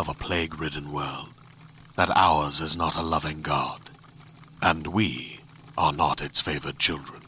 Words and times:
of 0.00 0.08
a 0.08 0.14
plague 0.14 0.58
ridden 0.58 0.90
world 0.92 1.28
that 1.94 2.08
ours 2.16 2.58
is 2.58 2.74
not 2.74 2.96
a 2.96 3.02
loving 3.02 3.42
God, 3.42 3.78
and 4.62 4.86
we 4.86 5.40
are 5.76 5.92
not 5.92 6.22
its 6.22 6.40
favored 6.40 6.78
children. 6.78 7.20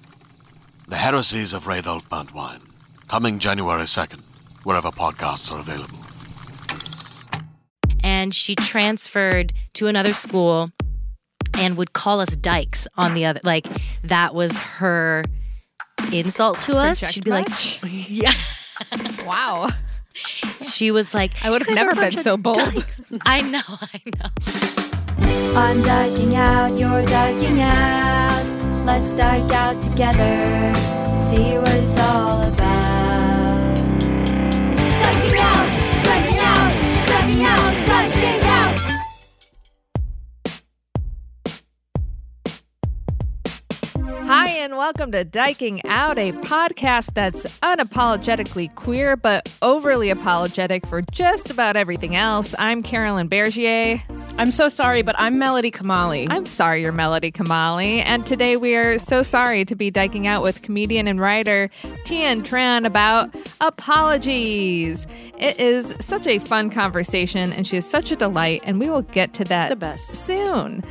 The 0.88 0.96
Heresies 0.96 1.52
of 1.52 1.64
Radolf 1.64 2.08
Burntwine, 2.08 2.62
coming 3.08 3.38
January 3.38 3.82
2nd, 3.84 4.22
wherever 4.64 4.88
podcasts 4.88 5.52
are 5.52 5.58
available. 5.60 5.98
and 8.02 8.34
she 8.34 8.54
transferred 8.54 9.52
to 9.74 9.86
another 9.86 10.14
school 10.14 10.68
and 11.54 11.76
would 11.76 11.92
call 11.92 12.20
us 12.20 12.34
dykes 12.36 12.88
on 12.96 13.12
the 13.14 13.24
other 13.26 13.40
like 13.44 13.66
that 14.02 14.34
was 14.34 14.56
her 14.56 15.22
insult 16.12 16.60
to 16.62 16.72
us 16.76 16.98
Project 16.98 17.12
she'd 17.14 17.24
be 17.24 17.30
like 17.30 17.48
yeah 18.08 18.32
Wow. 19.24 19.68
She 20.62 20.90
was 20.90 21.14
like 21.14 21.32
I 21.44 21.50
would 21.50 21.62
have 21.62 21.74
never 21.74 21.94
been 21.94 22.16
so 22.16 22.36
bold. 22.36 22.56
dykes." 22.56 23.02
i 23.26 23.40
know 23.40 23.60
i 23.68 24.00
know 24.18 24.30
I'm 25.54 25.82
dyking 25.82 26.34
out, 26.34 26.78
you're 26.80 27.04
dyking 27.04 27.60
out. 27.60 28.86
Let's 28.86 29.14
dyke 29.14 29.52
out 29.52 29.82
together. 29.82 30.72
See 31.30 31.58
what 31.58 31.68
it's 31.74 31.98
all 31.98 32.42
about. 32.42 32.81
Hi, 44.34 44.48
and 44.48 44.78
welcome 44.78 45.12
to 45.12 45.26
Dyking 45.26 45.82
Out, 45.84 46.18
a 46.18 46.32
podcast 46.32 47.12
that's 47.12 47.60
unapologetically 47.60 48.74
queer 48.74 49.14
but 49.14 49.54
overly 49.60 50.08
apologetic 50.08 50.86
for 50.86 51.02
just 51.12 51.50
about 51.50 51.76
everything 51.76 52.16
else. 52.16 52.54
I'm 52.58 52.82
Carolyn 52.82 53.28
Bergier. 53.28 54.00
I'm 54.38 54.50
so 54.50 54.70
sorry, 54.70 55.02
but 55.02 55.14
I'm 55.18 55.38
Melody 55.38 55.70
Kamali. 55.70 56.28
I'm 56.30 56.46
sorry, 56.46 56.80
you're 56.80 56.92
Melody 56.92 57.30
Kamali. 57.30 58.02
And 58.06 58.24
today 58.24 58.56
we 58.56 58.74
are 58.74 58.98
so 58.98 59.22
sorry 59.22 59.66
to 59.66 59.74
be 59.74 59.92
dyking 59.92 60.24
out 60.24 60.42
with 60.42 60.62
comedian 60.62 61.08
and 61.08 61.20
writer 61.20 61.68
Tien 62.04 62.42
Tran 62.42 62.86
about 62.86 63.36
apologies. 63.60 65.06
It 65.38 65.60
is 65.60 65.94
such 66.00 66.26
a 66.26 66.38
fun 66.38 66.70
conversation, 66.70 67.52
and 67.52 67.66
she 67.66 67.76
is 67.76 67.86
such 67.88 68.10
a 68.10 68.16
delight, 68.16 68.62
and 68.64 68.80
we 68.80 68.88
will 68.88 69.02
get 69.02 69.34
to 69.34 69.44
that 69.44 69.68
The 69.68 69.76
best. 69.76 70.16
soon. 70.16 70.82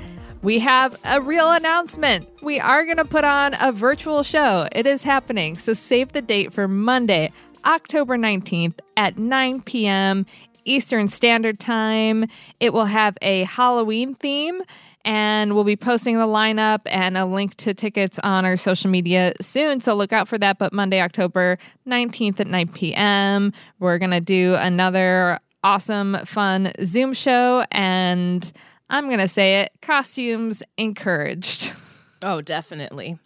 We 0.44 0.58
have 0.58 1.00
a 1.06 1.22
real 1.22 1.52
announcement. 1.52 2.28
We 2.42 2.60
are 2.60 2.84
going 2.84 2.98
to 2.98 3.06
put 3.06 3.24
on 3.24 3.56
a 3.62 3.72
virtual 3.72 4.24
show. 4.24 4.68
It 4.72 4.88
is 4.88 5.04
happening. 5.04 5.56
So 5.56 5.74
save 5.74 6.14
the 6.14 6.22
date 6.22 6.52
for 6.52 6.68
Monday, 6.68 7.32
October 7.64 8.18
19th 8.18 8.80
at 8.98 9.20
9 9.20 9.62
p.m. 9.62 10.26
Eastern 10.66 11.08
Standard 11.10 11.60
Time. 11.60 12.26
It 12.60 12.74
will 12.74 12.86
have 12.86 13.20
a 13.22 13.44
Halloween 13.44 14.16
theme. 14.16 14.64
And 15.06 15.54
we'll 15.54 15.64
be 15.64 15.76
posting 15.76 16.18
the 16.18 16.28
lineup 16.28 16.82
and 16.86 17.18
a 17.18 17.26
link 17.26 17.56
to 17.58 17.76
tickets 17.76 18.18
on 18.20 18.44
our 18.44 18.58
social 18.58 18.90
media 18.90 19.34
soon. 19.42 19.80
So 19.80 19.94
look 19.94 20.12
out 20.12 20.28
for 20.28 20.40
that. 20.40 20.58
But 20.58 20.74
Monday, 20.74 21.02
October 21.02 21.60
19th 21.88 22.40
at 22.40 22.48
9 22.48 22.68
p.m., 22.70 23.54
we're 23.80 24.00
going 24.00 24.12
to 24.12 24.22
do 24.22 24.56
another 24.56 25.40
awesome, 25.64 26.18
fun 26.26 26.72
Zoom 26.84 27.14
show. 27.14 27.64
And 27.72 28.52
I'm 28.92 29.08
going 29.08 29.20
to 29.20 29.28
say 29.28 29.62
it 29.62 29.72
costumes 29.82 30.64
encouraged. 30.78 31.74
oh, 32.24 32.42
definitely. 32.42 33.18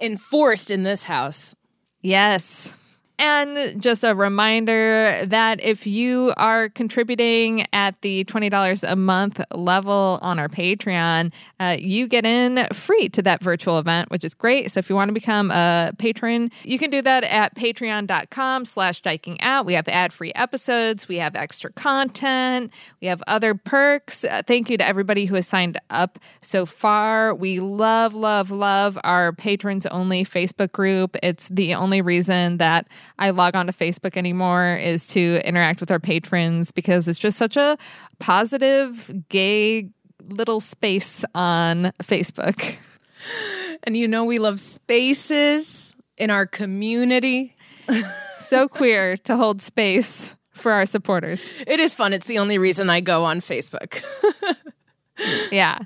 Enforced 0.00 0.70
in 0.70 0.84
this 0.84 1.04
house. 1.04 1.54
Yes. 2.00 2.89
And 3.20 3.82
just 3.82 4.02
a 4.02 4.14
reminder 4.14 5.26
that 5.26 5.62
if 5.62 5.86
you 5.86 6.32
are 6.38 6.70
contributing 6.70 7.66
at 7.70 8.00
the 8.00 8.24
$20 8.24 8.90
a 8.90 8.96
month 8.96 9.42
level 9.52 10.18
on 10.22 10.38
our 10.38 10.48
Patreon, 10.48 11.30
uh, 11.60 11.76
you 11.78 12.08
get 12.08 12.24
in 12.24 12.66
free 12.72 13.10
to 13.10 13.20
that 13.20 13.42
virtual 13.42 13.78
event, 13.78 14.10
which 14.10 14.24
is 14.24 14.32
great. 14.32 14.70
So 14.70 14.78
if 14.78 14.88
you 14.88 14.96
want 14.96 15.10
to 15.10 15.12
become 15.12 15.50
a 15.50 15.92
patron, 15.98 16.50
you 16.64 16.78
can 16.78 16.88
do 16.88 17.02
that 17.02 17.24
at 17.24 17.54
patreon.com 17.54 18.64
slash 18.64 19.02
dyking 19.02 19.36
out. 19.40 19.66
We 19.66 19.74
have 19.74 19.86
ad-free 19.88 20.32
episodes. 20.34 21.06
We 21.06 21.16
have 21.16 21.36
extra 21.36 21.70
content. 21.72 22.72
We 23.02 23.08
have 23.08 23.22
other 23.26 23.54
perks. 23.54 24.24
Uh, 24.24 24.40
thank 24.46 24.70
you 24.70 24.78
to 24.78 24.86
everybody 24.86 25.26
who 25.26 25.34
has 25.34 25.46
signed 25.46 25.78
up 25.90 26.18
so 26.40 26.64
far. 26.64 27.34
We 27.34 27.60
love, 27.60 28.14
love, 28.14 28.50
love 28.50 28.98
our 29.04 29.34
patrons 29.34 29.84
only 29.84 30.24
Facebook 30.24 30.72
group. 30.72 31.18
It's 31.22 31.48
the 31.48 31.74
only 31.74 32.00
reason 32.00 32.56
that 32.56 32.88
I 33.20 33.30
log 33.30 33.54
on 33.54 33.66
to 33.66 33.72
Facebook 33.72 34.16
anymore 34.16 34.74
is 34.74 35.06
to 35.08 35.40
interact 35.46 35.78
with 35.80 35.90
our 35.90 36.00
patrons 36.00 36.72
because 36.72 37.06
it's 37.06 37.18
just 37.18 37.38
such 37.38 37.56
a 37.56 37.76
positive, 38.18 39.10
gay 39.28 39.90
little 40.26 40.60
space 40.60 41.24
on 41.34 41.92
Facebook. 42.02 42.78
And 43.82 43.96
you 43.96 44.08
know 44.08 44.24
we 44.24 44.38
love 44.38 44.60
spaces 44.60 45.94
in 46.16 46.30
our 46.30 46.46
community. 46.46 47.54
so 48.38 48.68
queer 48.68 49.16
to 49.18 49.36
hold 49.36 49.60
space 49.62 50.36
for 50.54 50.72
our 50.72 50.84
supporters. 50.86 51.50
It 51.66 51.80
is 51.80 51.94
fun. 51.94 52.12
It's 52.12 52.26
the 52.26 52.38
only 52.38 52.58
reason 52.58 52.90
I 52.90 53.00
go 53.00 53.24
on 53.24 53.40
Facebook. 53.40 54.02
Yeah. 55.52 55.80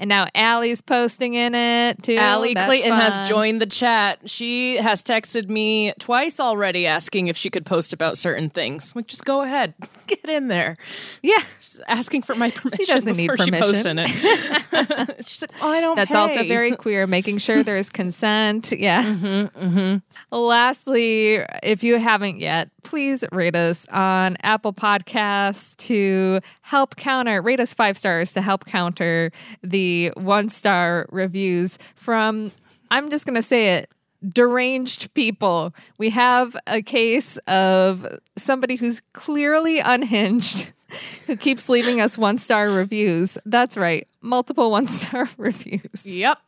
And 0.00 0.08
now 0.08 0.26
Allie's 0.34 0.80
posting 0.80 1.34
in 1.34 1.54
it 1.56 2.02
too. 2.02 2.14
Allie 2.14 2.54
That's 2.54 2.66
Clayton 2.66 2.90
fun. 2.90 3.00
has 3.00 3.28
joined 3.28 3.60
the 3.60 3.66
chat. 3.66 4.30
She 4.30 4.76
has 4.76 5.02
texted 5.02 5.48
me 5.48 5.92
twice 5.98 6.38
already 6.38 6.86
asking 6.86 7.26
if 7.26 7.36
she 7.36 7.50
could 7.50 7.66
post 7.66 7.92
about 7.92 8.16
certain 8.16 8.48
things. 8.48 8.94
Like, 8.94 9.08
just 9.08 9.24
go 9.24 9.42
ahead, 9.42 9.74
get 10.06 10.24
in 10.28 10.48
there. 10.48 10.76
Yeah. 11.22 11.42
She's 11.58 11.80
asking 11.88 12.22
for 12.22 12.34
my 12.36 12.50
permission. 12.50 12.84
She 12.84 12.92
doesn't 12.92 13.16
need 13.16 13.28
before 13.28 13.44
She 13.44 13.50
posts 13.50 13.84
in 13.84 13.96
permission. 13.96 14.22
it. 14.22 15.26
She's 15.28 15.42
like, 15.42 15.50
"Oh, 15.60 15.70
I 15.72 15.80
don't." 15.80 15.96
That's 15.96 16.14
also 16.14 16.44
very 16.44 16.72
queer, 16.76 17.06
making 17.06 17.38
sure 17.38 17.62
there's 17.64 17.90
consent. 17.90 18.72
Yeah. 18.76 19.02
Mm-hmm, 19.02 19.64
mm-hmm. 19.66 20.36
Lastly, 20.36 21.40
if 21.62 21.82
you 21.82 21.98
haven't 21.98 22.38
yet, 22.40 22.70
please 22.88 23.22
rate 23.32 23.54
us 23.54 23.86
on 23.88 24.38
Apple 24.42 24.72
Podcasts 24.72 25.76
to 25.76 26.40
help 26.62 26.96
counter, 26.96 27.42
rate 27.42 27.60
us 27.60 27.74
five 27.74 27.98
stars 27.98 28.32
to 28.32 28.40
help 28.40 28.64
counter 28.64 29.30
the 29.62 30.10
one 30.16 30.48
star 30.48 31.06
reviews 31.10 31.78
from, 31.94 32.50
I'm 32.90 33.10
just 33.10 33.26
going 33.26 33.36
to 33.36 33.42
say 33.42 33.76
it, 33.76 33.90
deranged 34.26 35.12
people. 35.12 35.74
We 35.98 36.08
have 36.10 36.56
a 36.66 36.80
case 36.80 37.36
of 37.46 38.06
somebody 38.38 38.76
who's 38.76 39.02
clearly 39.12 39.80
unhinged. 39.80 40.72
Who 41.26 41.36
keeps 41.36 41.68
leaving 41.68 42.00
us 42.00 42.16
one 42.16 42.38
star 42.38 42.70
reviews? 42.70 43.36
That's 43.44 43.76
right, 43.76 44.08
multiple 44.22 44.70
one 44.70 44.86
star 44.86 45.28
reviews. 45.36 46.06
Yep. 46.06 46.38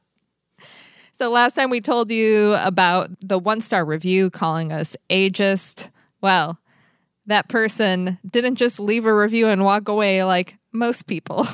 So 1.13 1.31
last 1.31 1.55
time 1.55 1.69
we 1.69 1.83
told 1.83 2.11
you 2.11 2.55
about 2.55 3.11
the 3.21 3.39
one 3.39 3.61
star 3.61 3.85
review 3.85 4.31
calling 4.31 4.73
us 4.73 4.97
ageist. 5.11 5.90
Well, 6.21 6.59
that 7.27 7.49
person 7.49 8.19
didn't 8.29 8.57
just 8.57 8.81
leave 8.81 9.07
a 9.07 9.15
review 9.15 9.49
and 9.49 9.65
walk 9.65 9.89
away 9.89 10.25
like 10.25 10.59
most 10.73 11.07
people. 11.07 11.47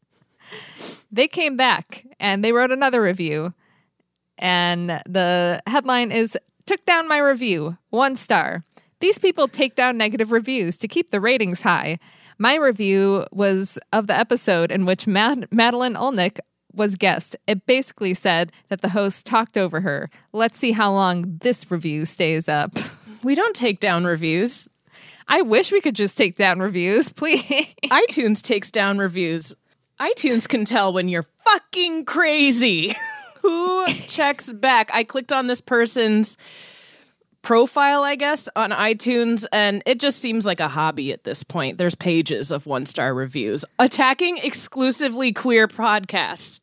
they 1.12 1.28
came 1.28 1.56
back 1.56 2.06
and 2.20 2.44
they 2.44 2.52
wrote 2.52 2.70
another 2.72 3.02
review. 3.02 3.54
And 4.38 5.00
the 5.06 5.62
headline 5.66 6.10
is 6.10 6.36
Took 6.66 6.86
down 6.86 7.06
my 7.06 7.18
review, 7.18 7.76
one 7.90 8.16
star. 8.16 8.64
These 9.00 9.18
people 9.18 9.48
take 9.48 9.74
down 9.74 9.98
negative 9.98 10.32
reviews 10.32 10.78
to 10.78 10.88
keep 10.88 11.10
the 11.10 11.20
ratings 11.20 11.60
high. 11.60 11.98
My 12.38 12.54
review 12.54 13.26
was 13.32 13.78
of 13.92 14.06
the 14.06 14.18
episode 14.18 14.72
in 14.72 14.86
which 14.86 15.06
Mad- 15.06 15.48
Madeline 15.50 15.94
Olnek 15.94 16.38
was 16.72 16.96
guest. 16.96 17.36
It 17.46 17.66
basically 17.66 18.14
said 18.14 18.50
that 18.68 18.80
the 18.80 18.88
host 18.90 19.26
talked 19.26 19.58
over 19.58 19.82
her. 19.82 20.08
Let's 20.32 20.58
see 20.58 20.72
how 20.72 20.90
long 20.90 21.38
this 21.42 21.70
review 21.70 22.06
stays 22.06 22.48
up. 22.48 22.72
We 23.24 23.34
don't 23.34 23.56
take 23.56 23.80
down 23.80 24.04
reviews. 24.04 24.68
I 25.26 25.40
wish 25.40 25.72
we 25.72 25.80
could 25.80 25.94
just 25.96 26.18
take 26.18 26.36
down 26.36 26.60
reviews, 26.60 27.10
please. 27.12 27.42
iTunes 27.84 28.42
takes 28.42 28.70
down 28.70 28.98
reviews. 28.98 29.54
iTunes 29.98 30.46
can 30.46 30.66
tell 30.66 30.92
when 30.92 31.08
you're 31.08 31.26
fucking 31.44 32.04
crazy. 32.04 32.94
Who 33.42 33.86
checks 33.88 34.52
back? 34.52 34.90
I 34.92 35.04
clicked 35.04 35.32
on 35.32 35.46
this 35.46 35.60
person's 35.60 36.36
profile, 37.42 38.02
I 38.02 38.14
guess, 38.16 38.48
on 38.56 38.70
iTunes, 38.70 39.44
and 39.52 39.82
it 39.86 40.00
just 40.00 40.18
seems 40.18 40.46
like 40.46 40.60
a 40.60 40.68
hobby 40.68 41.12
at 41.12 41.24
this 41.24 41.44
point. 41.44 41.76
There's 41.76 41.94
pages 41.94 42.50
of 42.50 42.66
one 42.66 42.86
star 42.86 43.14
reviews 43.14 43.64
attacking 43.78 44.38
exclusively 44.38 45.32
queer 45.32 45.68
podcasts. 45.68 46.60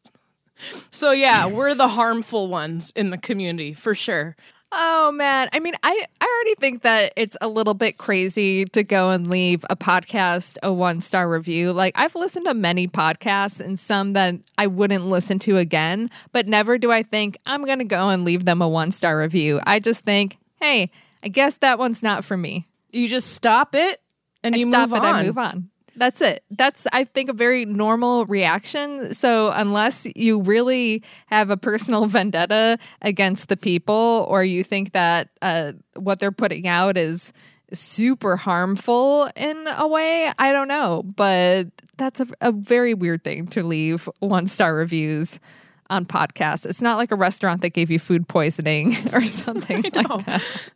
So, 0.92 1.12
yeah, 1.12 1.48
we're 1.48 1.74
the 1.74 1.88
harmful 1.88 2.48
ones 2.48 2.92
in 2.96 3.10
the 3.10 3.18
community 3.18 3.74
for 3.74 3.96
sure. 3.96 4.36
Oh 4.74 5.12
man, 5.12 5.50
I 5.52 5.60
mean, 5.60 5.74
I 5.84 6.06
I 6.22 6.26
already 6.26 6.56
think 6.56 6.84
that 6.84 7.12
it's 7.18 7.36
a 7.42 7.48
little 7.48 7.74
bit 7.74 7.98
crazy 7.98 8.64
to 8.66 8.84
go 8.84 9.10
and 9.10 9.28
leave 9.30 9.66
a 9.70 9.76
podcast 9.76 10.58
a 10.64 10.72
one 10.72 11.02
star 11.02 11.30
review. 11.30 11.74
Like 11.74 11.94
I've 11.98 12.16
listened 12.16 12.46
to 12.46 12.54
many 12.54 12.88
podcasts 12.88 13.60
and 13.60 13.78
some 13.78 14.14
that 14.14 14.36
I 14.58 14.68
wouldn't 14.68 15.08
listen 15.08 15.40
to 15.40 15.58
again, 15.58 16.10
but 16.32 16.48
never 16.48 16.78
do 16.78 16.92
I 16.92 17.04
think 17.04 17.38
I'm 17.46 17.66
going 17.66 17.80
to 17.80 17.86
go 17.86 18.10
and 18.10 18.24
leave 18.24 18.46
them 18.46 18.62
a 18.62 18.70
one 18.70 18.92
star 18.92 19.20
review. 19.20 19.60
I 19.68 19.80
just 19.80 20.06
think, 20.06 20.38
hey, 20.62 20.90
I 21.24 21.28
guess 21.28 21.58
that 21.58 21.78
one's 21.78 22.02
not 22.02 22.24
for 22.24 22.38
me. 22.38 22.68
You 22.92 23.10
just 23.10 23.34
stop 23.34 23.76
it 23.76 24.00
and 24.44 24.56
I 24.56 24.60
you 24.60 24.68
stop 24.68 24.90
move 24.90 24.98
it 25.00 25.06
on. 25.06 25.16
and 25.18 25.28
move 25.28 25.38
on. 25.38 25.71
That's 26.02 26.20
it. 26.20 26.44
That's 26.50 26.88
I 26.92 27.04
think 27.04 27.30
a 27.30 27.34
very 27.34 27.64
normal 27.64 28.26
reaction. 28.26 29.14
So 29.14 29.52
unless 29.52 30.08
you 30.16 30.42
really 30.42 31.04
have 31.28 31.52
a 31.52 31.58
personal 31.58 32.06
vendetta 32.08 32.80
against 33.04 33.50
the 33.50 33.56
people, 33.56 34.26
or 34.28 34.44
you 34.44 34.64
think 34.64 34.94
that 34.94 35.30
uh, 35.44 35.74
what 35.96 36.18
they're 36.18 36.32
putting 36.32 36.68
out 36.68 36.98
is 36.98 37.34
super 37.72 38.36
harmful 38.36 39.30
in 39.36 39.68
a 39.78 39.88
way, 39.88 40.32
I 40.40 40.52
don't 40.52 40.68
know. 40.68 41.04
But 41.04 41.68
that's 41.98 42.20
a, 42.20 42.26
a 42.42 42.52
very 42.52 42.96
weird 42.96 43.24
thing 43.24 43.46
to 43.50 43.62
leave 43.62 44.10
one 44.22 44.48
star 44.48 44.74
reviews 44.74 45.40
on 45.92 46.08
podcasts. 46.08 46.66
It's 46.66 46.82
not 46.82 46.98
like 46.98 47.12
a 47.12 47.16
restaurant 47.16 47.62
that 47.62 47.74
gave 47.74 47.92
you 47.92 48.00
food 48.00 48.28
poisoning 48.28 48.96
or 49.14 49.22
something 49.22 49.84
like 49.84 49.94
that. 49.94 50.72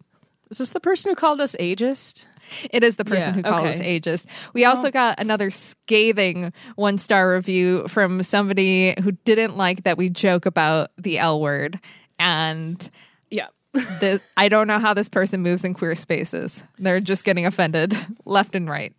Is 0.51 0.59
this 0.59 0.69
the 0.69 0.79
person 0.79 1.09
who 1.09 1.15
called 1.15 1.41
us 1.41 1.55
ageist? 1.59 2.27
It 2.71 2.83
is 2.83 2.95
the 2.97 3.05
person 3.05 3.29
Yeah, 3.29 3.35
who 3.35 3.41
called 3.43 3.67
us 3.67 3.79
okay. 3.79 3.99
ageist. 3.99 4.27
We 4.53 4.65
also 4.65 4.91
got 4.91 5.19
another 5.19 5.49
scathing 5.49 6.53
one 6.75 6.97
star 6.97 7.33
review 7.33 7.87
from 7.87 8.23
somebody 8.23 8.93
who 9.01 9.11
didn't 9.11 9.57
like 9.57 9.83
that 9.83 9.97
we 9.97 10.09
joke 10.09 10.45
about 10.45 10.91
the 10.97 11.17
L 11.19 11.39
word. 11.41 11.79
And 12.19 12.89
Yeah. 13.29 13.47
the, 13.73 14.21
I 14.37 14.47
don't 14.49 14.67
know 14.67 14.79
how 14.79 14.93
this 14.93 15.09
person 15.09 15.41
moves 15.41 15.65
in 15.65 15.73
queer 15.73 15.95
spaces. 15.95 16.63
They're 16.79 16.99
just 17.01 17.25
getting 17.25 17.45
offended 17.45 17.93
left 18.25 18.55
and 18.55 18.69
right. 18.69 18.93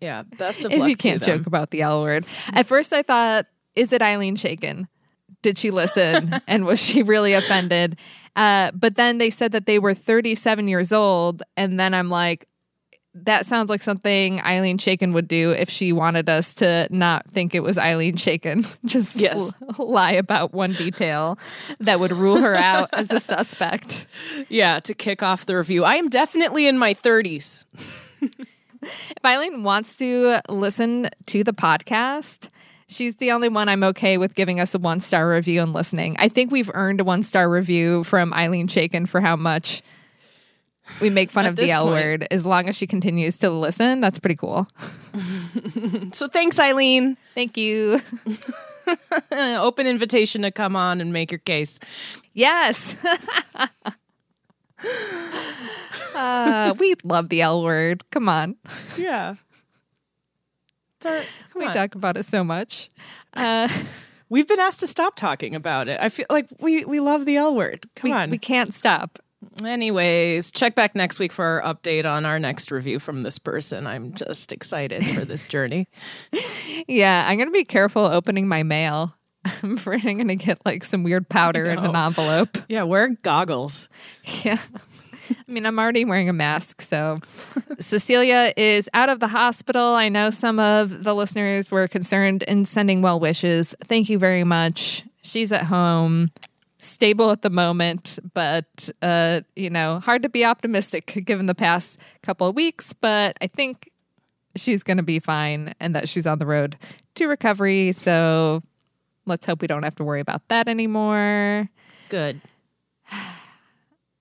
Yeah. 0.00 0.22
Best 0.38 0.64
of 0.64 0.72
if 0.72 0.78
luck 0.80 0.88
you 0.90 0.96
can't 0.96 1.22
joke 1.22 1.46
about 1.46 1.70
the 1.70 1.82
L 1.82 2.02
word. 2.02 2.24
At 2.52 2.66
first, 2.66 2.92
I 2.92 3.02
thought, 3.02 3.46
is 3.74 3.92
it 3.92 4.00
Ilene 4.02 4.36
Chaiken? 4.36 4.88
Did 5.42 5.58
she 5.58 5.70
listen? 5.70 6.34
and 6.48 6.64
was 6.64 6.82
she 6.82 7.02
really 7.02 7.32
offended? 7.32 7.98
Uh, 8.36 8.70
but 8.74 8.96
then 8.96 9.18
they 9.18 9.30
said 9.30 9.52
that 9.52 9.66
they 9.66 9.78
were 9.78 9.94
37 9.94 10.68
years 10.68 10.92
old. 10.92 11.42
And 11.56 11.78
then 11.78 11.94
I'm 11.94 12.08
like, 12.08 12.46
that 13.14 13.46
sounds 13.46 13.68
like 13.68 13.82
something 13.82 14.38
Ilene 14.40 14.78
Chaiken 14.78 15.12
would 15.12 15.26
do 15.26 15.50
if 15.50 15.68
she 15.70 15.92
wanted 15.92 16.28
us 16.28 16.54
to 16.56 16.86
not 16.90 17.28
think 17.32 17.52
it 17.54 17.64
was 17.64 17.76
Ilene 17.76 18.14
Chaiken. 18.14 18.76
Just 18.84 19.18
Yes. 19.18 19.56
l- 19.78 19.88
lie 19.88 20.12
about 20.12 20.52
one 20.52 20.72
detail 20.72 21.36
that 21.80 21.98
would 21.98 22.12
rule 22.12 22.36
her 22.36 22.54
out 22.54 22.90
as 22.92 23.10
a 23.10 23.18
suspect. 23.18 24.06
Yeah, 24.48 24.78
to 24.80 24.94
kick 24.94 25.22
off 25.22 25.46
the 25.46 25.56
review. 25.56 25.82
I 25.84 25.96
am 25.96 26.08
definitely 26.08 26.68
in 26.68 26.78
my 26.78 26.94
30s. 26.94 27.64
If 28.20 29.22
Ilene 29.24 29.62
wants 29.64 29.96
to 29.96 30.38
listen 30.48 31.08
to 31.26 31.42
the 31.42 31.52
podcast, 31.52 32.50
she's 32.88 33.16
the 33.16 33.32
only 33.32 33.48
one 33.48 33.68
I'm 33.68 33.84
okay 33.84 34.18
with 34.18 34.34
giving 34.34 34.60
us 34.60 34.74
a 34.74 34.78
one 34.78 35.00
star 35.00 35.28
review 35.28 35.62
and 35.62 35.72
listening. 35.72 36.16
I 36.18 36.28
think 36.28 36.50
we've 36.50 36.70
earned 36.74 37.00
a 37.00 37.04
one 37.04 37.22
star 37.22 37.48
review 37.48 38.04
from 38.04 38.32
Ilene 38.32 38.68
Chaiken 38.68 39.06
for 39.08 39.20
how 39.20 39.36
much 39.36 39.82
we 41.00 41.10
make 41.10 41.30
fun 41.30 41.44
At 41.44 41.50
of 41.50 41.56
the 41.56 41.70
L 41.70 41.84
point. 41.84 41.94
word. 41.94 42.26
As 42.30 42.46
long 42.46 42.68
as 42.68 42.76
she 42.76 42.86
continues 42.86 43.38
to 43.38 43.50
listen, 43.50 44.00
that's 44.00 44.18
pretty 44.18 44.36
cool. 44.36 44.66
So 46.12 46.26
thanks, 46.28 46.58
Ilene. 46.58 47.16
Thank 47.34 47.56
you. 47.56 48.00
Open 49.32 49.86
invitation 49.86 50.42
to 50.42 50.50
come 50.50 50.74
on 50.76 51.00
and 51.00 51.12
make 51.12 51.30
your 51.30 51.38
case. 51.38 51.78
Yes. 52.34 52.96
uh, 56.14 56.74
we 56.78 56.94
love 57.04 57.28
the 57.28 57.42
L 57.42 57.62
word. 57.62 58.08
Come 58.10 58.28
on. 58.28 58.56
Yeah. 58.96 59.34
Come 61.00 61.22
We 61.56 61.66
on. 61.66 61.74
talk 61.74 61.94
about 61.94 62.16
it 62.16 62.24
so 62.24 62.42
much. 62.44 62.90
Uh, 63.34 63.68
We've 64.30 64.46
been 64.46 64.60
asked 64.60 64.80
to 64.80 64.86
stop 64.86 65.16
talking 65.16 65.54
about 65.54 65.88
it. 65.88 65.98
I 66.00 66.10
feel 66.10 66.26
like 66.28 66.46
we, 66.60 66.84
we 66.84 67.00
love 67.00 67.24
the 67.24 67.36
L 67.36 67.54
word. 67.54 67.88
Come 67.96 68.10
we, 68.10 68.16
on. 68.16 68.28
we 68.30 68.36
can't 68.38 68.74
stop. 68.74 69.18
Anyways, 69.64 70.50
check 70.50 70.74
back 70.74 70.94
next 70.94 71.18
week 71.18 71.32
for 71.32 71.44
our 71.44 71.74
update 71.74 72.04
on 72.04 72.26
our 72.26 72.38
next 72.38 72.70
review 72.70 72.98
from 72.98 73.22
this 73.22 73.38
person. 73.38 73.86
I'm 73.86 74.12
just 74.12 74.52
excited 74.52 75.04
for 75.06 75.24
this 75.24 75.46
journey. 75.48 75.86
Yeah, 76.86 77.24
I'm 77.26 77.38
gonna 77.38 77.50
be 77.52 77.64
careful 77.64 78.04
opening 78.04 78.48
my 78.48 78.62
mail. 78.64 79.14
I'm 79.62 79.76
afraid 79.76 80.04
I'm 80.06 80.18
gonna 80.18 80.34
get 80.34 80.58
like 80.66 80.84
some 80.84 81.04
weird 81.04 81.28
powder 81.28 81.66
in 81.70 81.78
an 81.78 81.96
envelope. 81.96 82.58
Yeah, 82.68 82.82
wear 82.82 83.08
goggles. 83.22 83.88
Yeah. 84.44 84.58
I 85.30 85.50
mean, 85.50 85.66
I'm 85.66 85.78
already 85.78 86.04
wearing 86.04 86.28
a 86.28 86.32
mask, 86.32 86.80
so 86.80 87.16
Cecilia 87.78 88.52
is 88.56 88.88
out 88.94 89.08
of 89.08 89.20
the 89.20 89.28
hospital. 89.28 89.94
I 89.94 90.08
know 90.08 90.30
some 90.30 90.58
of 90.58 91.04
the 91.04 91.14
listeners 91.14 91.70
were 91.70 91.88
concerned 91.88 92.42
in 92.44 92.64
sending 92.64 93.02
well 93.02 93.20
wishes. 93.20 93.74
Thank 93.84 94.08
you 94.08 94.18
very 94.18 94.44
much. 94.44 95.04
She's 95.22 95.52
at 95.52 95.64
home, 95.64 96.30
stable 96.78 97.30
at 97.30 97.42
the 97.42 97.50
moment, 97.50 98.18
but 98.34 98.88
uh, 99.02 99.40
you 99.56 99.70
know, 99.70 100.00
hard 100.00 100.22
to 100.22 100.28
be 100.28 100.44
optimistic 100.44 101.06
given 101.24 101.46
the 101.46 101.54
past 101.54 101.98
couple 102.22 102.46
of 102.46 102.54
weeks, 102.54 102.92
but 102.92 103.36
I 103.40 103.46
think 103.46 103.90
she's 104.56 104.82
going 104.82 104.96
to 104.96 105.02
be 105.02 105.18
fine 105.18 105.74
and 105.80 105.94
that 105.94 106.08
she's 106.08 106.26
on 106.26 106.38
the 106.38 106.46
road 106.46 106.76
to 107.16 107.26
recovery. 107.26 107.92
So 107.92 108.62
let's 109.26 109.46
hope 109.46 109.60
we 109.60 109.68
don't 109.68 109.82
have 109.82 109.94
to 109.96 110.04
worry 110.04 110.20
about 110.20 110.48
that 110.48 110.68
anymore. 110.68 111.68
Good. 112.08 112.40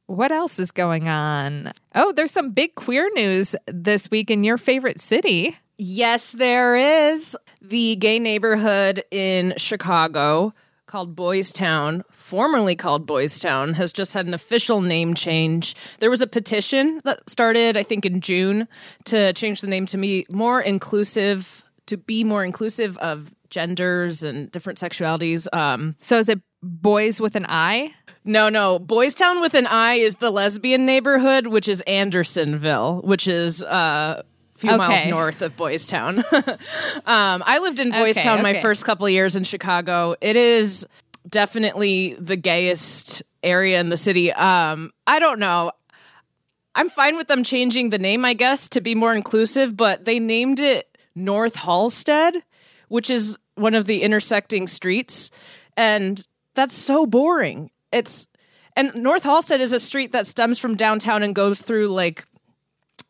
What 0.07 0.31
else 0.31 0.57
is 0.57 0.71
going 0.71 1.09
on? 1.09 1.73
Oh, 1.93 2.13
there's 2.13 2.31
some 2.31 2.51
big 2.51 2.75
queer 2.75 3.09
news 3.13 3.55
this 3.67 4.09
week 4.09 4.31
in 4.31 4.43
your 4.43 4.57
favorite 4.57 5.01
city. 5.01 5.57
Yes, 5.77 6.31
there 6.31 6.75
is. 7.11 7.35
The 7.61 7.97
gay 7.97 8.17
neighborhood 8.17 9.03
in 9.11 9.53
Chicago 9.57 10.53
called 10.85 11.13
Boys 11.13 11.51
Town, 11.51 12.03
formerly 12.13 12.73
called 12.73 13.05
Boys 13.05 13.37
Town, 13.39 13.73
has 13.73 13.91
just 13.91 14.13
had 14.13 14.25
an 14.25 14.33
official 14.33 14.79
name 14.79 15.13
change. 15.13 15.75
There 15.99 16.09
was 16.09 16.21
a 16.21 16.27
petition 16.27 17.01
that 17.03 17.29
started, 17.29 17.75
I 17.75 17.83
think, 17.83 18.05
in 18.05 18.21
June 18.21 18.69
to 19.05 19.33
change 19.33 19.59
the 19.59 19.67
name 19.67 19.85
to 19.87 19.97
be 19.97 20.25
more 20.31 20.61
inclusive, 20.61 21.65
to 21.87 21.97
be 21.97 22.23
more 22.23 22.45
inclusive 22.45 22.97
of 22.99 23.33
genders 23.49 24.23
and 24.23 24.49
different 24.51 24.79
sexualities. 24.79 25.53
Um, 25.53 25.95
So 25.99 26.17
is 26.17 26.29
it 26.29 26.39
boys 26.63 27.19
with 27.19 27.35
an 27.35 27.45
I? 27.49 27.93
No, 28.27 28.49
no. 28.49 28.77
Boys 28.77 29.13
Town 29.13 29.39
with 29.39 29.53
an 29.53 29.67
I 29.67 29.93
is 29.93 30.17
the 30.17 30.29
lesbian 30.29 30.85
neighborhood, 30.85 31.47
which 31.47 31.69
is 31.69 31.79
Andersonville, 31.81 33.01
which 33.03 33.25
is 33.25 33.63
uh, 33.63 34.21
a 34.21 34.59
few 34.59 34.75
miles 34.75 35.05
north 35.05 35.41
of 35.41 35.55
Boys 35.55 35.87
Town. 35.87 36.19
um, 37.05 37.41
I 37.45 37.59
lived 37.61 37.79
in 37.79 37.89
Boys 37.89 38.17
Okay, 38.17 38.23
Town 38.23 38.43
my 38.43 38.55
first 38.55 38.83
couple 38.83 39.05
of 39.05 39.13
years 39.13 39.37
in 39.37 39.45
Chicago. 39.45 40.15
It 40.19 40.35
is 40.35 40.85
definitely 41.29 42.15
the 42.19 42.35
gayest 42.35 43.23
area 43.43 43.79
in 43.79 43.87
the 43.87 43.97
city. 43.97 44.33
Um, 44.33 44.91
I 45.07 45.19
don't 45.19 45.39
know. 45.39 45.71
I'm 46.75 46.89
fine 46.89 47.15
with 47.15 47.29
them 47.29 47.45
changing 47.45 47.91
the 47.91 47.97
name, 47.97 48.25
I 48.25 48.33
guess, 48.33 48.67
to 48.69 48.81
be 48.81 48.93
more 48.93 49.13
inclusive, 49.13 49.77
but 49.77 50.03
they 50.03 50.19
named 50.19 50.59
it 50.59 50.97
North 51.15 51.55
Halsted, 51.55 52.41
which 52.89 53.09
is 53.09 53.37
one 53.55 53.73
of 53.73 53.85
the 53.85 54.03
intersecting 54.03 54.67
streets. 54.67 55.31
And 55.77 56.21
that's 56.55 56.75
so 56.75 57.05
boring. 57.05 57.71
It's 57.97 58.27
and 58.75 58.93
North 58.95 59.23
Halsted 59.23 59.59
is 59.59 59.73
a 59.73 59.79
street 59.79 60.11
that 60.11 60.27
stems 60.27 60.59
from 60.59 60.75
downtown 60.75 61.23
and 61.23 61.33
goes 61.33 61.61
through 61.61 61.87
like 61.87 62.25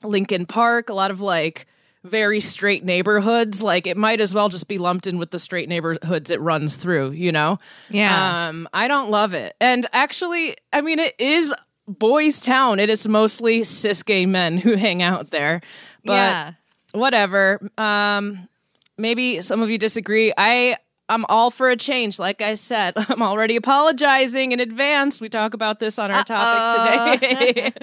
Lincoln 0.04 0.46
Park, 0.46 0.90
a 0.90 0.94
lot 0.94 1.12
of 1.12 1.20
like 1.20 1.68
very 2.06 2.40
straight 2.40 2.86
neighborhoods. 2.86 3.62
Like 3.62 3.86
it 3.86 3.98
might 3.98 4.22
as 4.22 4.34
well 4.34 4.48
just 4.48 4.70
be 4.70 4.78
lumped 4.78 5.08
in 5.08 5.18
with 5.18 5.32
the 5.32 5.40
straight 5.40 5.68
neighborhoods 5.68 6.32
it 6.32 6.40
runs 6.40 6.76
through, 6.78 7.12
you 7.12 7.34
know? 7.34 7.60
Yeah. 7.90 8.48
Um, 8.48 8.70
I 8.74 8.88
don't 8.88 9.12
love 9.12 9.34
it. 9.34 9.56
And 9.60 9.86
actually, 9.92 10.56
I 10.72 10.82
mean, 10.82 11.00
it 11.00 11.16
is 11.20 11.54
boys' 11.86 12.40
town. 12.40 12.80
It 12.80 12.90
is 12.90 13.08
mostly 13.08 13.64
cis 13.66 14.04
gay 14.04 14.26
men 14.26 14.58
who 14.58 14.76
hang 14.78 15.02
out 15.02 15.32
there. 15.32 15.62
But 16.06 16.14
yeah. 16.14 16.52
whatever. 16.94 17.70
Um, 17.78 18.48
maybe 18.98 19.42
some 19.42 19.62
of 19.62 19.70
you 19.70 19.78
disagree. 19.78 20.32
I 20.38 20.78
I'm 21.10 21.26
all 21.30 21.52
for 21.52 21.70
a 21.70 21.76
change. 21.76 22.20
Like 22.20 22.42
I 22.42 22.56
said, 22.56 22.94
I'm 23.10 23.22
already 23.22 23.56
apologizing 23.56 24.52
in 24.52 24.60
advance. 24.60 25.22
We 25.22 25.30
talk 25.30 25.54
about 25.54 25.80
this 25.80 26.00
on 26.00 26.12
our 26.12 26.24
topic 26.24 27.20
today. 27.20 27.74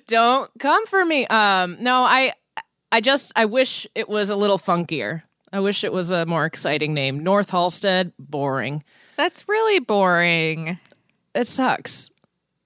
Don't 0.06 0.50
come 0.58 0.86
for 0.86 1.04
me. 1.04 1.26
Um, 1.26 1.76
no, 1.80 2.02
I 2.02 2.32
I 2.90 3.00
just 3.00 3.32
I 3.36 3.44
wish 3.44 3.86
it 3.94 4.08
was 4.08 4.30
a 4.30 4.36
little 4.36 4.58
funkier. 4.58 5.22
I 5.52 5.60
wish 5.60 5.84
it 5.84 5.92
was 5.92 6.10
a 6.10 6.24
more 6.26 6.46
exciting 6.46 6.94
name. 6.94 7.20
North 7.20 7.50
Halsted, 7.50 8.12
boring. 8.18 8.82
That's 9.16 9.48
really 9.48 9.80
boring. 9.80 10.78
It 11.34 11.46
sucks. 11.46 12.10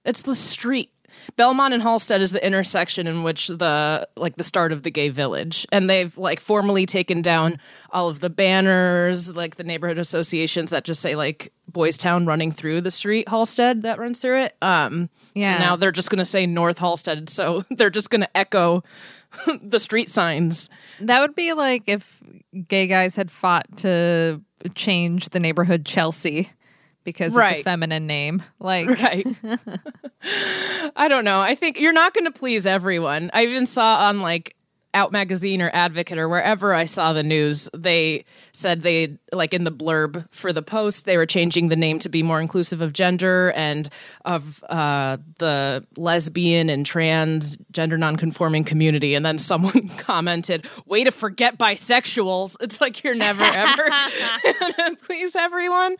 It's 0.05 0.21
the 0.21 0.35
street. 0.35 0.89
Belmont 1.35 1.73
and 1.73 1.83
Halsted 1.83 2.19
is 2.19 2.31
the 2.31 2.45
intersection 2.45 3.07
in 3.07 3.23
which 3.23 3.47
the 3.47 4.07
like 4.15 4.37
the 4.37 4.43
start 4.43 4.71
of 4.71 4.83
the 4.83 4.91
gay 4.91 5.09
village, 5.09 5.67
and 5.71 5.89
they've 5.89 6.15
like 6.17 6.39
formally 6.39 6.85
taken 6.85 7.21
down 7.21 7.59
all 7.91 8.09
of 8.09 8.19
the 8.19 8.29
banners, 8.29 9.35
like 9.35 9.57
the 9.57 9.63
neighborhood 9.63 9.97
associations 9.99 10.69
that 10.69 10.83
just 10.83 11.01
say 11.01 11.15
like 11.15 11.51
Boys 11.67 11.97
Town 11.97 12.25
running 12.25 12.51
through 12.51 12.81
the 12.81 12.91
street 12.91 13.27
Halsted 13.27 13.81
that 13.81 13.99
runs 13.99 14.19
through 14.19 14.43
it. 14.43 14.55
Um, 14.61 15.09
Yeah. 15.33 15.57
So 15.57 15.63
now 15.63 15.75
they're 15.75 15.91
just 15.91 16.09
going 16.09 16.19
to 16.19 16.25
say 16.25 16.45
North 16.45 16.79
Halsted, 16.79 17.29
so 17.29 17.63
they're 17.71 17.89
just 17.89 18.09
going 18.09 18.21
to 18.21 18.37
echo 18.37 18.83
the 19.61 19.79
street 19.79 20.09
signs. 20.09 20.69
That 21.01 21.19
would 21.19 21.35
be 21.35 21.53
like 21.53 21.83
if 21.87 22.21
gay 22.67 22.87
guys 22.87 23.15
had 23.15 23.29
fought 23.29 23.65
to 23.77 24.41
change 24.73 25.29
the 25.29 25.39
neighborhood 25.39 25.85
Chelsea 25.85 26.49
because 27.07 27.37
it's 27.37 27.51
a 27.61 27.63
feminine 27.63 28.05
name. 28.05 28.43
Like, 28.59 28.89
Right. 28.89 29.25
I 30.97 31.07
don't 31.07 31.23
know. 31.23 31.39
I 31.39 31.55
think 31.55 31.79
you're 31.79 31.93
not 31.93 32.13
going 32.13 32.25
to 32.25 32.37
please 32.37 32.65
everyone. 32.65 33.31
I 33.33 33.45
even 33.45 33.65
saw 33.65 34.07
on 34.09 34.19
like 34.19 34.56
Out 34.93 35.11
Magazine 35.11 35.61
or 35.61 35.69
Advocate 35.73 36.17
or 36.17 36.27
wherever 36.27 36.73
I 36.73 36.85
saw 36.85 37.13
the 37.13 37.23
news, 37.23 37.69
they 37.73 38.25
said 38.51 38.81
they, 38.81 39.17
like 39.31 39.53
in 39.53 39.63
the 39.63 39.71
blurb 39.71 40.27
for 40.31 40.51
the 40.51 40.61
post, 40.61 41.05
they 41.05 41.17
were 41.17 41.25
changing 41.25 41.67
the 41.67 41.75
name 41.75 41.99
to 41.99 42.09
be 42.09 42.23
more 42.23 42.39
inclusive 42.41 42.81
of 42.81 42.93
gender 42.93 43.51
and 43.55 43.89
of 44.25 44.63
uh, 44.69 45.17
the 45.37 45.85
lesbian 45.97 46.69
and 46.69 46.85
trans 46.85 47.57
gender 47.71 47.97
nonconforming 47.97 48.63
community. 48.63 49.13
And 49.13 49.25
then 49.25 49.37
someone 49.37 49.89
commented, 49.97 50.65
way 50.85 51.03
to 51.03 51.11
forget 51.11 51.57
bisexuals. 51.57 52.57
It's 52.61 52.81
like 52.81 53.03
you're 53.03 53.15
never 53.15 53.43
ever 53.43 53.89
please 55.03 55.35
everyone. 55.35 55.95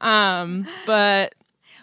Um, 0.00 0.66
but 0.86 1.34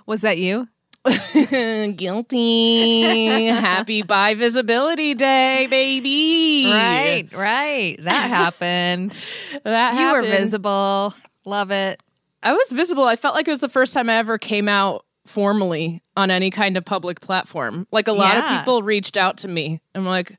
was 0.06 0.22
that 0.22 0.38
you? 0.38 0.68
Guilty. 1.96 3.46
Happy 3.48 4.02
bi 4.04 4.34
visibility 4.36 5.14
day, 5.14 5.68
baby. 5.70 6.70
Right, 6.72 7.28
right. 7.34 7.98
That 8.04 8.12
happened. 8.30 9.16
That 9.64 9.96
you 10.00 10.12
were 10.14 10.22
visible. 10.22 11.14
Love 11.46 11.72
it. 11.72 12.02
I 12.44 12.54
was 12.54 12.72
visible. 12.72 13.04
I 13.04 13.16
felt 13.16 13.36
like 13.36 13.48
it 13.48 13.52
was 13.52 13.60
the 13.62 13.70
first 13.70 13.94
time 13.94 14.10
I 14.10 14.16
ever 14.16 14.38
came 14.38 14.68
out 14.68 15.06
formally 15.26 16.02
on 16.18 16.32
any 16.32 16.50
kind 16.50 16.76
of 16.78 16.84
public 16.86 17.22
platform. 17.22 17.88
Like 17.92 18.08
a 18.08 18.14
lot 18.14 18.36
Yeah. 18.36 18.54
of 18.56 18.60
people 18.60 18.82
reached 18.84 19.18
out 19.18 19.38
to 19.40 19.48
me. 19.48 19.80
I'm 19.96 20.06
like, 20.06 20.38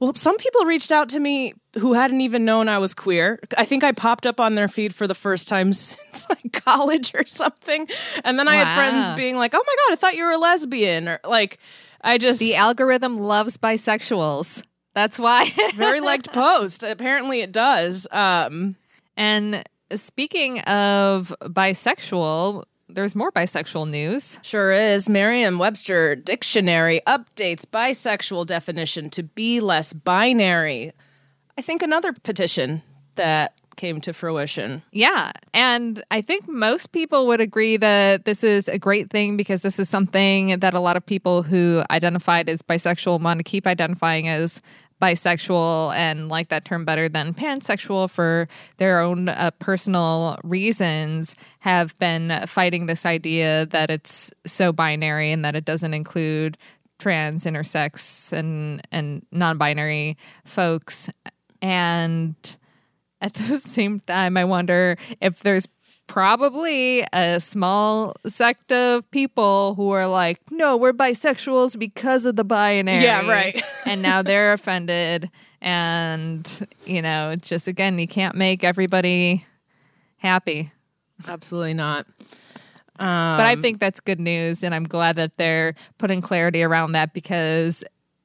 well, 0.00 0.14
some 0.14 0.36
people 0.36 0.64
reached 0.64 0.92
out 0.92 1.08
to 1.10 1.20
me 1.20 1.54
who 1.78 1.92
hadn't 1.92 2.20
even 2.20 2.44
known 2.44 2.68
I 2.68 2.78
was 2.78 2.94
queer. 2.94 3.40
I 3.56 3.64
think 3.64 3.84
I 3.84 3.92
popped 3.92 4.26
up 4.26 4.40
on 4.40 4.54
their 4.54 4.68
feed 4.68 4.94
for 4.94 5.06
the 5.06 5.14
first 5.14 5.48
time 5.48 5.72
since 5.72 6.28
like 6.28 6.52
college 6.52 7.12
or 7.14 7.26
something. 7.26 7.86
And 8.24 8.38
then 8.38 8.48
I 8.48 8.56
had 8.56 8.74
friends 8.74 9.10
being 9.16 9.36
like, 9.36 9.54
"Oh 9.54 9.62
my 9.66 9.74
god, 9.86 9.92
I 9.92 9.96
thought 9.96 10.14
you 10.14 10.24
were 10.24 10.32
a 10.32 10.38
lesbian." 10.38 11.08
Or 11.08 11.20
like 11.24 11.58
I 12.00 12.18
just 12.18 12.38
The 12.40 12.54
algorithm 12.54 13.16
loves 13.16 13.56
bisexuals. 13.56 14.64
That's 14.94 15.18
why. 15.18 15.50
very 15.74 16.00
liked 16.00 16.32
post. 16.32 16.82
Apparently 16.82 17.40
it 17.40 17.52
does. 17.52 18.06
Um 18.10 18.76
and 19.16 19.64
speaking 19.94 20.60
of 20.60 21.34
bisexual, 21.42 22.64
there's 22.88 23.14
more 23.14 23.30
bisexual 23.30 23.88
news. 23.88 24.38
Sure 24.42 24.72
is. 24.72 25.08
Merriam 25.08 25.58
Webster 25.58 26.16
Dictionary 26.16 27.00
updates 27.06 27.64
bisexual 27.64 28.46
definition 28.46 29.10
to 29.10 29.22
be 29.22 29.60
less 29.60 29.92
binary. 29.92 30.92
I 31.56 31.62
think 31.62 31.82
another 31.82 32.12
petition 32.12 32.82
that 33.16 33.54
came 33.76 34.00
to 34.02 34.12
fruition. 34.12 34.82
Yeah. 34.90 35.32
And 35.54 36.02
I 36.10 36.20
think 36.20 36.48
most 36.48 36.88
people 36.88 37.26
would 37.28 37.40
agree 37.40 37.76
that 37.76 38.24
this 38.24 38.42
is 38.42 38.68
a 38.68 38.78
great 38.78 39.08
thing 39.10 39.36
because 39.36 39.62
this 39.62 39.78
is 39.78 39.88
something 39.88 40.58
that 40.58 40.74
a 40.74 40.80
lot 40.80 40.96
of 40.96 41.06
people 41.06 41.42
who 41.42 41.82
identified 41.90 42.48
as 42.48 42.60
bisexual 42.60 43.20
want 43.20 43.38
to 43.38 43.44
keep 43.44 43.66
identifying 43.66 44.28
as 44.28 44.60
bisexual 45.00 45.94
and 45.94 46.28
like 46.28 46.48
that 46.48 46.64
term 46.64 46.84
better 46.84 47.08
than 47.08 47.34
pansexual 47.34 48.10
for 48.10 48.48
their 48.78 49.00
own 49.00 49.28
uh, 49.28 49.50
personal 49.58 50.38
reasons 50.42 51.36
have 51.60 51.98
been 51.98 52.46
fighting 52.46 52.86
this 52.86 53.06
idea 53.06 53.66
that 53.66 53.90
it's 53.90 54.32
so 54.44 54.72
binary 54.72 55.30
and 55.30 55.44
that 55.44 55.54
it 55.54 55.64
doesn't 55.64 55.94
include 55.94 56.56
trans 56.98 57.44
intersex 57.44 58.32
and 58.32 58.82
and 58.90 59.24
non-binary 59.30 60.16
folks. 60.44 61.08
And 61.62 62.34
at 63.20 63.34
the 63.34 63.56
same 63.56 64.00
time, 64.00 64.36
I 64.36 64.44
wonder 64.44 64.96
if 65.20 65.40
there's 65.40 65.68
probably 66.08 67.04
a 67.12 67.38
small 67.38 68.14
sect 68.26 68.72
of 68.72 69.08
people 69.12 69.74
who 69.76 69.90
are 69.90 70.08
like, 70.08 70.40
no, 70.50 70.76
we're 70.76 70.92
bisexuals 70.92 71.78
because 71.78 72.24
of 72.24 72.34
the 72.34 72.44
binary. 72.44 73.04
Yeah, 73.04 73.28
right. 73.28 73.62
and 73.86 74.02
now 74.02 74.22
they're 74.22 74.52
offended. 74.52 75.30
And, 75.60 76.68
you 76.84 77.02
know, 77.02 77.36
just 77.36 77.68
again, 77.68 77.98
you 77.98 78.08
can't 78.08 78.34
make 78.34 78.64
everybody 78.64 79.44
happy. 80.16 80.72
Absolutely 81.28 81.74
not. 81.74 82.06
but 82.96 83.40
I 83.46 83.56
think 83.56 83.78
that's 83.78 84.00
good 84.00 84.20
news. 84.20 84.64
And 84.64 84.74
I'm 84.74 84.84
glad 84.84 85.16
that 85.16 85.36
they're 85.36 85.74
putting 85.98 86.20
clarity 86.20 86.62
around 86.62 86.92
that 86.92 87.12
because 87.12 87.84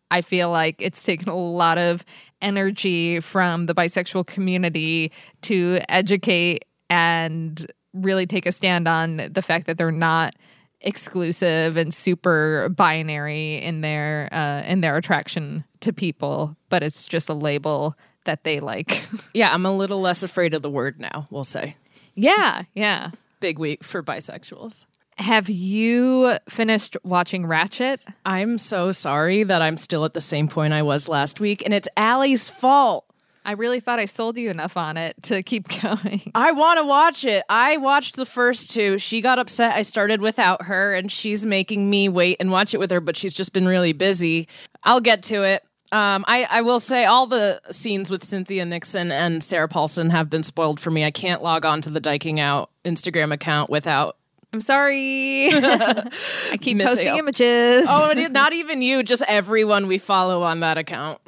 I 0.10 0.22
feel 0.22 0.50
like 0.52 0.76
it's 0.80 1.04
taken 1.04 1.28
a 1.28 1.36
lot 1.36 1.78
of 1.78 2.06
energy 2.42 3.20
from 3.20 3.66
the 3.66 3.74
bisexual 3.74 4.28
community 4.28 5.12
to 5.42 5.80
educate 5.90 6.66
and 6.94 7.66
really 7.94 8.28
take 8.28 8.46
a 8.46 8.52
stand 8.52 8.88
on 8.88 9.18
the 9.18 9.42
fact 9.42 9.66
that 9.66 9.80
they're 9.80 9.92
not 9.92 10.36
exclusive 10.82 11.76
and 11.76 11.92
super 11.94 12.70
binary 12.70 13.56
in 13.56 13.82
their 13.82 14.30
uh, 14.32 14.62
in 14.68 14.82
their 14.82 14.96
attraction 14.96 15.64
to 15.80 15.92
people, 15.92 16.56
but 16.70 16.84
it's 16.84 17.06
just 17.06 17.30
a 17.30 17.34
label 17.34 17.96
that 18.26 18.44
they 18.44 18.60
like. 18.60 19.04
Yeah, 19.34 19.52
I'm 19.52 19.66
a 19.66 19.76
little 19.76 20.00
less 20.00 20.22
afraid 20.22 20.54
of 20.54 20.62
the 20.62 20.70
word 20.70 21.00
now, 21.00 21.26
we'll 21.32 21.44
say. 21.44 21.76
yeah, 22.14 22.64
yeah. 22.76 23.10
Big 23.40 23.58
week 23.58 23.84
for 23.84 24.04
bisexuals. 24.04 24.86
Have 25.18 25.50
you 25.50 26.38
finished 26.48 26.96
watching 27.04 27.46
Ratched? 27.46 27.98
I'm 28.26 28.60
so 28.60 28.92
sorry 28.92 29.42
that 29.44 29.64
I'm 29.64 29.78
still 29.78 30.06
at 30.06 30.14
the 30.14 30.22
same 30.22 30.48
point 30.48 30.74
I 30.74 30.84
was 30.84 31.10
last 31.10 31.40
week, 31.40 31.64
and 31.66 31.74
it's 31.74 31.90
Allie's 31.98 32.48
fault. 32.50 33.06
I 33.46 33.54
really 33.54 33.80
thought 33.80 34.00
I 34.00 34.06
sold 34.06 34.38
you 34.38 34.50
enough 34.50 34.78
on 34.78 34.98
it 34.98 35.16
to 35.24 35.44
keep 35.44 35.68
going. 35.82 36.32
I 36.36 36.52
want 36.52 36.80
to 36.80 36.86
watch 36.86 37.26
it. 37.26 37.44
I 37.50 37.78
watched 37.78 38.16
the 38.16 38.26
first 38.26 38.72
two. 38.72 38.98
She 38.98 39.22
got 39.22 39.40
upset 39.40 39.76
I 39.76 39.82
started 39.82 40.22
without 40.22 40.64
her, 40.64 40.94
and 40.94 41.12
she's 41.12 41.46
making 41.46 41.90
me 41.90 42.10
wait 42.10 42.38
and 42.40 42.52
watch 42.52 42.74
it 42.74 42.80
with 42.80 42.92
her, 42.92 43.02
but 43.02 43.18
she's 43.18 43.34
just 43.34 43.54
been 43.54 43.68
really 43.68 43.94
busy. 43.94 44.48
I'll 44.84 45.02
get 45.02 45.24
to 45.24 45.44
it. 45.44 45.64
Um, 45.92 46.26
I, 46.28 46.48
I 46.50 46.62
will 46.62 46.80
say 46.80 47.06
all 47.06 47.28
the 47.28 47.62
scenes 47.70 48.10
with 48.10 48.24
Cynthia 48.24 48.66
Nixon 48.66 49.12
and 49.12 49.44
Sarah 49.44 49.68
Paulson 49.68 50.10
have 50.10 50.28
been 50.28 50.42
spoiled 50.42 50.80
for 50.80 50.90
me. 50.90 51.06
I 51.06 51.12
can't 51.12 51.44
log 51.44 51.66
on 51.66 51.82
to 51.82 51.92
the 51.92 52.02
Dyking 52.02 52.40
Out 52.40 52.72
Instagram 52.84 53.32
account 53.32 53.70
without 53.70 54.18
I'm 54.52 54.62
sorry. 54.62 55.50
I 55.52 56.58
keep 56.62 56.80
posting 56.82 57.18
images. 57.18 57.88
Oh, 57.90 58.14
not 58.30 58.54
even 58.54 58.84
you, 58.84 59.02
just 59.02 59.24
everyone 59.28 59.88
we 59.88 59.98
follow 59.98 60.44
on 60.44 60.60
that 60.60 60.78
account. 60.78 61.20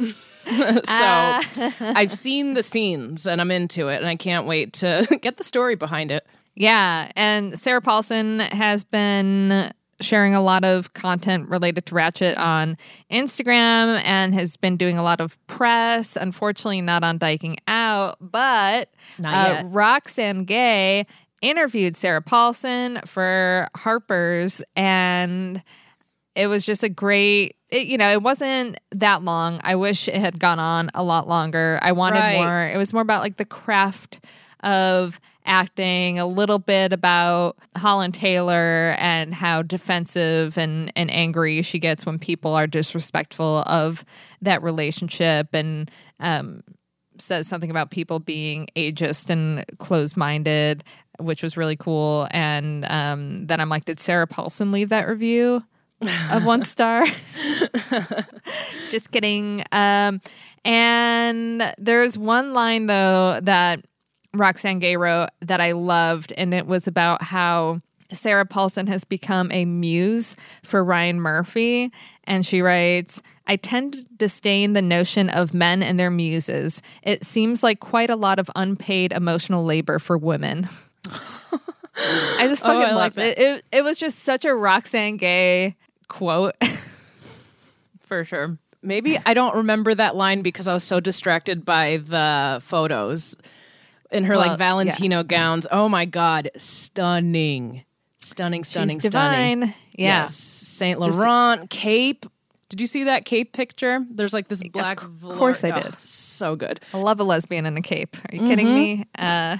so 0.84 0.84
I've 1.80 2.14
seen 2.14 2.54
the 2.54 2.64
scenes 2.64 3.28
and 3.28 3.42
I'm 3.42 3.52
into 3.52 3.88
it, 3.88 3.98
and 3.98 4.08
I 4.08 4.16
can't 4.16 4.46
wait 4.46 4.74
to 4.74 5.18
get 5.22 5.38
the 5.38 5.44
story 5.44 5.76
behind 5.76 6.12
it. 6.12 6.26
Yeah, 6.56 7.12
and 7.16 7.58
Sarah 7.60 7.82
Paulson 7.82 8.40
has 8.40 8.84
been 8.84 9.72
sharing 10.02 10.36
a 10.36 10.42
lot 10.42 10.64
of 10.64 10.94
content 10.94 11.50
related 11.50 11.86
to 11.88 11.96
Ratched 11.96 12.38
on 12.38 12.78
Instagram 13.10 14.02
and 14.06 14.34
has 14.34 14.58
been 14.58 14.78
doing 14.78 14.98
a 14.98 15.04
lot 15.04 15.20
of 15.20 15.46
press. 15.48 16.16
Unfortunately, 16.16 16.82
not 16.82 17.04
on 17.04 17.18
Dyking 17.18 17.58
Out, 17.68 18.18
but 18.22 18.90
uh. 19.24 19.64
Roxane 19.66 20.46
Gay 20.46 21.06
interviewed 21.42 21.96
Sarah 21.96 22.22
Paulson 22.22 23.00
for 23.06 23.68
Harper's 23.76 24.62
and 24.76 25.64
it 26.36 26.48
was 26.48 26.64
just 26.66 26.84
a 26.84 26.90
great 26.90 27.56
it, 27.70 27.88
you 27.88 27.98
know 27.98 28.12
it 28.12 28.22
wasn't 28.22 28.78
that 28.92 29.24
long. 29.24 29.60
I 29.64 29.76
wish 29.76 30.08
it 30.08 30.16
had 30.16 30.40
gone 30.40 30.60
on 30.60 30.90
a 30.94 31.04
lot 31.04 31.28
longer. 31.28 31.80
I 31.82 31.92
wanted 31.92 32.20
Right. 32.20 32.34
more 32.38 32.68
it 32.68 32.78
was 32.78 32.94
more 32.94 33.02
about 33.02 33.22
like 33.22 33.38
the 33.38 33.46
craft 33.46 34.20
of 34.64 35.20
acting 35.48 36.18
a 36.18 36.26
little 36.26 36.58
bit 36.58 36.92
about 36.92 37.56
holland 37.78 38.16
taylor 38.16 38.96
and 38.98 39.32
how 39.32 39.62
defensive 39.62 40.58
and, 40.58 40.92
and 40.96 41.12
angry 41.12 41.62
she 41.62 41.78
gets 41.78 42.04
when 42.04 42.18
people 42.18 42.56
are 42.56 42.66
disrespectful 42.66 43.60
of 43.68 44.04
that 44.42 44.64
relationship 44.64 45.54
and 45.54 45.92
um, 46.20 46.64
says 47.20 47.48
something 47.48 47.70
about 47.70 47.92
people 47.92 48.18
being 48.18 48.68
ageist 48.76 49.30
and 49.30 49.64
closed-minded 49.78 50.84
which 51.20 51.42
was 51.44 51.56
really 51.56 51.78
cool. 51.78 52.28
And 52.32 52.84
um, 52.90 53.46
then 53.46 53.60
i'm 53.62 53.70
like 53.70 53.86
did 53.86 54.00
sarah 54.00 54.26
paulson 54.28 54.72
leave 54.72 54.90
that 54.90 55.08
review 55.08 55.64
of 56.32 56.46
one 56.46 56.62
star 56.62 57.06
just 58.90 59.12
kidding 59.12 59.64
um, 59.72 60.22
and 60.64 61.74
there's 61.78 62.18
one 62.18 62.54
line 62.54 62.88
though 62.88 63.40
that 63.42 63.86
roxane 64.34 64.80
gay 64.80 64.98
wrote 64.98 65.30
that 65.42 65.62
i 65.62 65.72
loved 65.72 66.34
and 66.38 66.54
it 66.54 66.68
was 66.68 66.88
about 66.88 67.22
how 67.22 67.82
Sarah 68.12 68.46
Paulson 68.46 68.88
has 68.88 69.04
become 69.04 69.52
a 69.52 69.66
muse 69.66 70.36
for 70.64 70.84
Ryan 70.84 71.20
Murphy. 71.20 71.92
And 72.26 72.46
she 72.46 72.62
writes, 72.62 73.22
I 73.48 73.56
tend 73.56 73.94
to 73.94 74.04
disdain 74.16 74.74
the 74.74 74.82
notion 74.82 75.30
of 75.30 75.54
men 75.54 75.84
and 75.84 76.00
their 76.00 76.12
muses. 76.12 76.82
It 77.04 77.26
seems 77.26 77.64
like 77.64 77.80
quite 77.80 78.10
a 78.10 78.16
lot 78.16 78.40
of 78.40 78.50
unpaid 78.56 79.12
emotional 79.12 79.64
labor 79.64 80.00
for 80.00 80.18
women. 80.18 80.68
I 81.98 82.48
just 82.48 82.64
fucking 82.64 82.82
I 82.82 82.94
like 82.94 83.16
loved 83.16 83.20
it. 83.20 83.38
it. 83.38 83.64
It 83.72 83.84
was 83.84 83.98
just 83.98 84.20
such 84.20 84.46
a 84.46 84.54
Roxane 84.54 85.18
Gay 85.18 85.76
quote. 86.08 86.56
For 88.02 88.24
sure. 88.24 88.58
Maybe 88.82 89.18
I 89.26 89.34
don't 89.34 89.56
remember 89.56 89.96
that 89.96 90.16
line 90.16 90.42
because 90.42 90.68
I 90.68 90.74
was 90.74 90.84
so 90.84 91.00
distracted 91.00 91.66
by 91.66 91.98
the 91.98 92.60
photos 92.62 93.36
in 94.12 94.24
her 94.26 94.36
Well, 94.36 94.48
like 94.48 94.58
Valentino 94.60 95.24
gowns. 95.24 95.66
Oh 95.72 95.90
my 95.90 96.06
god, 96.06 96.52
stunning. 96.58 97.84
Stunning, 98.20 98.64
stunning, 98.64 99.00
She's 99.00 99.10
stunning. 99.10 99.60
divine. 99.62 99.74
Yeah. 99.94 100.22
Yes. 100.22 100.36
Saint 100.36 101.02
Just- 101.02 101.18
Laurent 101.20 101.70
cape. 101.70 102.26
Did 102.70 102.82
you 102.82 102.88
see 102.88 103.06
that 103.06 103.26
cape 103.26 103.54
picture? 103.54 104.04
There's 104.10 104.34
like 104.34 104.48
this 104.48 104.62
black 104.70 105.02
Of 105.04 105.10
velour- 105.12 105.38
course 105.38 105.64
I 105.64 105.70
Oh, 105.72 105.82
did. 105.82 105.94
so 106.00 106.56
good. 106.56 106.80
I 106.94 106.98
love 106.98 107.20
a 107.20 107.24
lesbian 107.24 107.66
in 107.66 107.78
a 107.78 107.82
cape. 107.82 108.18
Are 108.32 108.36
you 108.36 108.46
kidding 108.46 108.74
me? 108.74 109.06
Uh, 109.18 109.58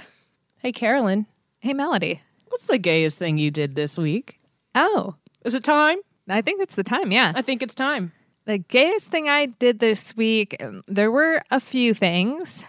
Hey 0.58 0.72
Carolyn, 0.72 1.26
hey, 1.60 1.72
Melody. 1.72 2.20
what's 2.48 2.66
the 2.66 2.78
gayest 2.78 3.16
thing 3.16 3.38
you 3.38 3.50
did 3.52 3.76
this 3.76 3.96
week? 3.96 4.40
Oh, 4.74 5.14
Is 5.44 5.54
it 5.54 5.62
time? 5.62 5.98
I 6.28 6.40
think 6.42 6.60
it's 6.62 6.74
the 6.74 6.84
time. 6.84 7.12
Yeah. 7.12 7.32
I 7.34 7.42
think 7.42 7.62
it's 7.62 7.74
time. 7.74 8.12
The 8.46 8.58
gayest 8.58 9.10
thing 9.10 9.28
I 9.28 9.46
did 9.46 9.80
this 9.80 10.16
week, 10.16 10.62
there 10.86 11.10
were 11.10 11.42
a 11.50 11.60
few 11.60 11.94
things. 11.94 12.64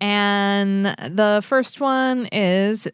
And 0.00 0.86
the 0.86 1.40
first 1.42 1.80
one 1.80 2.26
is 2.26 2.88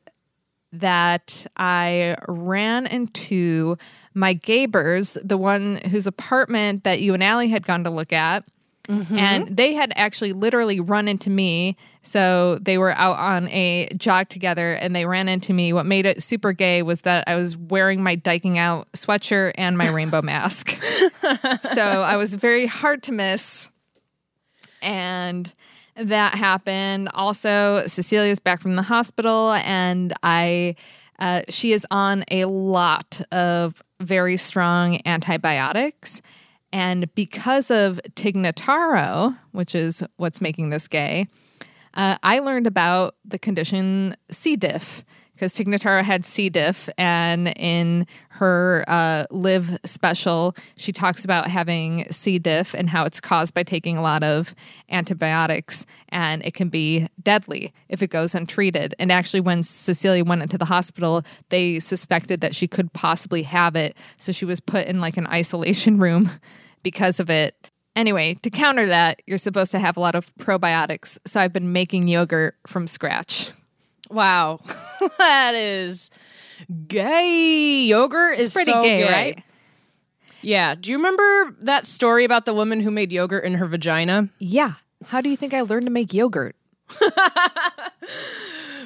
that 0.72 1.46
I 1.56 2.16
ran 2.28 2.86
into 2.86 3.76
my 4.14 4.34
Gabers, 4.34 5.18
the 5.26 5.38
one 5.38 5.76
whose 5.90 6.06
apartment 6.06 6.84
that 6.84 7.00
you 7.00 7.14
and 7.14 7.24
Allie 7.24 7.48
had 7.48 7.66
gone 7.66 7.84
to 7.84 7.90
look 7.90 8.12
at. 8.12 8.44
And 8.88 9.56
they 9.56 9.74
had 9.74 9.92
actually 9.94 10.32
literally 10.32 10.80
run 10.80 11.06
into 11.06 11.30
me. 11.30 11.76
So 12.02 12.56
they 12.56 12.78
were 12.78 12.92
out 12.92 13.18
on 13.18 13.48
a 13.48 13.88
jog 13.96 14.28
together 14.28 14.72
and 14.72 14.96
they 14.96 15.06
ran 15.06 15.28
into 15.28 15.52
me. 15.52 15.72
What 15.72 15.86
made 15.86 16.06
it 16.06 16.22
super 16.22 16.52
gay 16.52 16.82
was 16.82 17.02
that 17.02 17.24
I 17.26 17.36
was 17.36 17.56
wearing 17.56 18.02
my 18.02 18.16
dyking 18.16 18.56
out 18.56 18.90
sweatshirt 18.92 19.52
and 19.56 19.78
my 19.78 19.88
rainbow 19.90 20.22
mask. 20.22 20.70
so 21.62 21.82
I 21.82 22.16
was 22.16 22.34
very 22.34 22.66
hard 22.66 23.02
to 23.04 23.12
miss. 23.12 23.70
And 24.82 25.52
that 25.96 26.34
happened. 26.34 27.10
Also, 27.14 27.86
Cecilia's 27.86 28.40
back 28.40 28.60
from 28.60 28.76
the 28.76 28.82
hospital, 28.82 29.52
and 29.52 30.12
I, 30.22 30.76
uh, 31.18 31.42
she 31.48 31.72
is 31.72 31.86
on 31.90 32.24
a 32.30 32.46
lot 32.46 33.20
of 33.30 33.82
very 34.00 34.36
strong 34.36 35.00
antibiotics. 35.04 36.22
And 36.72 37.12
because 37.14 37.70
of 37.70 38.00
Tig 38.14 38.36
Notaro, 38.36 39.36
which 39.52 39.74
is 39.74 40.04
what's 40.16 40.40
making 40.40 40.70
this 40.70 40.86
gay, 40.86 41.26
uh, 41.94 42.16
I 42.22 42.38
learned 42.38 42.66
about 42.66 43.16
the 43.24 43.38
condition 43.38 44.14
C. 44.30 44.56
diff 44.56 45.04
because 45.40 45.54
Tig 45.54 45.68
Notaro 45.68 46.02
had 46.02 46.26
C. 46.26 46.50
diff, 46.50 46.90
and 46.98 47.48
in 47.56 48.06
her 48.32 48.84
uh, 48.86 49.24
live 49.30 49.78
special, 49.86 50.54
she 50.76 50.92
talks 50.92 51.24
about 51.24 51.46
having 51.46 52.04
C. 52.10 52.38
diff 52.38 52.74
and 52.74 52.90
how 52.90 53.06
it's 53.06 53.22
caused 53.22 53.54
by 53.54 53.62
taking 53.62 53.96
a 53.96 54.02
lot 54.02 54.22
of 54.22 54.54
antibiotics, 54.90 55.86
and 56.10 56.44
it 56.44 56.52
can 56.52 56.68
be 56.68 57.08
deadly 57.22 57.72
if 57.88 58.02
it 58.02 58.10
goes 58.10 58.34
untreated. 58.34 58.94
And 58.98 59.10
actually, 59.10 59.40
when 59.40 59.62
Cecilia 59.62 60.26
went 60.26 60.42
into 60.42 60.58
the 60.58 60.66
hospital, 60.66 61.22
they 61.48 61.78
suspected 61.78 62.42
that 62.42 62.54
she 62.54 62.68
could 62.68 62.92
possibly 62.92 63.44
have 63.44 63.76
it, 63.76 63.96
so 64.18 64.32
she 64.32 64.44
was 64.44 64.60
put 64.60 64.86
in 64.88 65.00
like 65.00 65.16
an 65.16 65.26
isolation 65.28 65.96
room 65.98 66.30
because 66.82 67.18
of 67.18 67.30
it. 67.30 67.54
Anyway, 67.96 68.34
to 68.42 68.50
counter 68.50 68.84
that, 68.84 69.22
you're 69.26 69.38
supposed 69.38 69.70
to 69.70 69.78
have 69.78 69.96
a 69.96 70.00
lot 70.00 70.14
of 70.14 70.36
probiotics. 70.36 71.18
So 71.26 71.40
I've 71.40 71.54
been 71.54 71.72
making 71.72 72.08
yogurt 72.08 72.56
from 72.66 72.86
scratch. 72.86 73.52
Wow. 74.10 74.60
that 75.18 75.54
is 75.54 76.10
gay. 76.86 77.84
Yogurt 77.84 78.38
is 78.38 78.52
Pretty 78.52 78.72
so 78.72 78.82
gay, 78.82 79.04
gay, 79.04 79.12
right? 79.12 79.42
Yeah. 80.42 80.74
Do 80.74 80.90
you 80.90 80.96
remember 80.96 81.56
that 81.60 81.86
story 81.86 82.24
about 82.24 82.44
the 82.44 82.54
woman 82.54 82.80
who 82.80 82.90
made 82.90 83.12
yogurt 83.12 83.44
in 83.44 83.54
her 83.54 83.66
vagina? 83.66 84.28
Yeah. 84.38 84.74
How 85.06 85.20
do 85.20 85.28
you 85.28 85.36
think 85.36 85.54
I 85.54 85.62
learned 85.62 85.86
to 85.86 85.92
make 85.92 86.12
yogurt? 86.12 86.56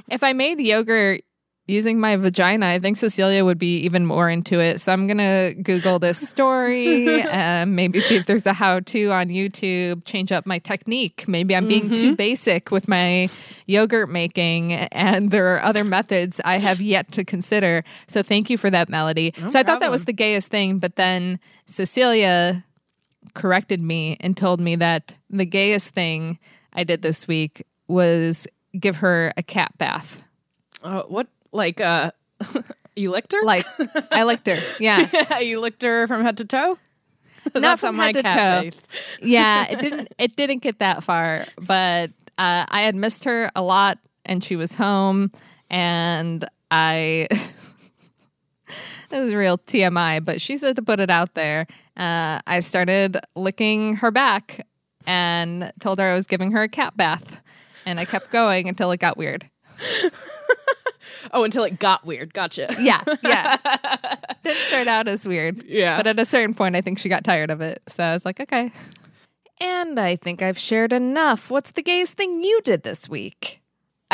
if 0.08 0.22
I 0.22 0.32
made 0.34 0.60
yogurt 0.60 1.22
using 1.66 1.98
my 1.98 2.16
vagina, 2.16 2.66
I 2.66 2.78
think 2.78 2.96
Cecilia 2.96 3.44
would 3.44 3.58
be 3.58 3.78
even 3.78 4.04
more 4.04 4.28
into 4.28 4.60
it. 4.60 4.80
So 4.80 4.92
I'm 4.92 5.06
going 5.06 5.18
to 5.18 5.54
Google 5.62 5.98
this 5.98 6.26
story 6.26 7.22
and 7.30 7.74
maybe 7.74 8.00
see 8.00 8.16
if 8.16 8.26
there's 8.26 8.44
a 8.44 8.52
how 8.52 8.80
to 8.80 9.10
on 9.10 9.28
YouTube, 9.28 10.04
change 10.04 10.30
up 10.30 10.44
my 10.46 10.58
technique. 10.58 11.26
Maybe 11.26 11.56
I'm 11.56 11.66
being 11.66 11.88
too 11.88 12.14
basic 12.16 12.70
with 12.70 12.86
my 12.86 13.28
yogurt 13.66 14.10
making, 14.10 14.72
and 14.72 15.30
there 15.30 15.54
are 15.54 15.62
other 15.62 15.84
methods 15.84 16.40
I 16.44 16.58
have 16.58 16.80
yet 16.80 17.10
to 17.12 17.24
consider. 17.24 17.82
So 18.06 18.22
thank 18.22 18.50
you 18.50 18.58
for 18.58 18.68
that, 18.70 18.88
Melody. 18.88 19.32
so 19.48 19.58
I 19.58 19.62
thought 19.62 19.80
that 19.80 19.90
was 19.90 20.04
the 20.04 20.12
gayest 20.12 20.48
thing, 20.48 20.78
but 20.78 20.96
then 20.96 21.38
Cecilia 21.66 22.64
corrected 23.32 23.80
me 23.80 24.18
and 24.20 24.36
told 24.36 24.60
me 24.60 24.76
that 24.76 25.16
the 25.30 25.46
gayest 25.46 25.94
thing 25.94 26.38
I 26.74 26.84
did 26.84 27.00
this 27.00 27.26
week 27.26 27.66
was 27.88 28.46
give 28.78 28.96
her 28.96 29.32
a 29.36 29.42
cat 29.42 29.76
bath. 29.78 30.22
Uh, 30.82 31.02
what? 31.02 31.28
Like, 31.54 31.80
uh, 31.80 32.10
you 32.96 33.10
licked 33.10 33.32
her? 33.32 33.42
Like 33.42 33.64
I 34.10 34.24
licked 34.24 34.46
her. 34.48 34.58
Yeah. 34.80 35.38
you 35.38 35.60
licked 35.60 35.82
her 35.82 36.06
from 36.06 36.22
head 36.22 36.36
to 36.38 36.44
toe? 36.44 36.78
Not 37.54 37.60
That's 37.60 37.80
from 37.82 37.96
head 37.96 38.14
to 38.14 38.22
cat 38.22 38.72
toe. 38.72 38.78
Yeah, 39.22 39.66
it 39.70 39.78
didn't 39.80 40.08
it 40.18 40.36
didn't 40.36 40.62
get 40.62 40.80
that 40.80 41.04
far, 41.04 41.44
but 41.60 42.10
uh, 42.38 42.66
I 42.68 42.82
had 42.82 42.94
missed 42.94 43.24
her 43.24 43.50
a 43.54 43.62
lot 43.62 43.98
and 44.24 44.42
she 44.42 44.56
was 44.56 44.74
home 44.74 45.30
and 45.70 46.44
I 46.70 47.28
This 49.10 49.20
is 49.28 49.34
real 49.34 49.58
TMI, 49.58 50.24
but 50.24 50.40
she 50.40 50.56
said 50.56 50.74
to 50.76 50.82
put 50.82 50.98
it 50.98 51.10
out 51.10 51.34
there. 51.34 51.66
Uh, 51.96 52.40
I 52.46 52.58
started 52.60 53.18
licking 53.36 53.96
her 53.96 54.10
back 54.10 54.66
and 55.06 55.72
told 55.78 56.00
her 56.00 56.06
I 56.10 56.14
was 56.14 56.26
giving 56.26 56.50
her 56.50 56.62
a 56.62 56.68
cat 56.68 56.96
bath. 56.96 57.40
And 57.86 58.00
I 58.00 58.06
kept 58.06 58.32
going 58.32 58.68
until 58.68 58.90
it 58.92 58.98
got 58.98 59.16
weird. 59.16 59.48
Oh, 61.32 61.44
until 61.44 61.64
it 61.64 61.78
got 61.78 62.04
weird. 62.04 62.34
Gotcha. 62.34 62.68
Yeah, 62.80 63.02
yeah. 63.22 63.56
Didn't 64.42 64.62
start 64.62 64.86
out 64.88 65.08
as 65.08 65.26
weird. 65.26 65.62
Yeah. 65.64 65.96
But 65.96 66.06
at 66.06 66.18
a 66.18 66.24
certain 66.24 66.54
point, 66.54 66.76
I 66.76 66.80
think 66.80 66.98
she 66.98 67.08
got 67.08 67.24
tired 67.24 67.50
of 67.50 67.60
it. 67.60 67.82
So 67.88 68.04
I 68.04 68.12
was 68.12 68.24
like, 68.24 68.40
okay. 68.40 68.70
And 69.60 69.98
I 69.98 70.16
think 70.16 70.42
I've 70.42 70.58
shared 70.58 70.92
enough. 70.92 71.50
What's 71.50 71.72
the 71.72 71.82
gayest 71.82 72.16
thing 72.16 72.42
you 72.42 72.60
did 72.62 72.82
this 72.82 73.08
week? 73.08 73.62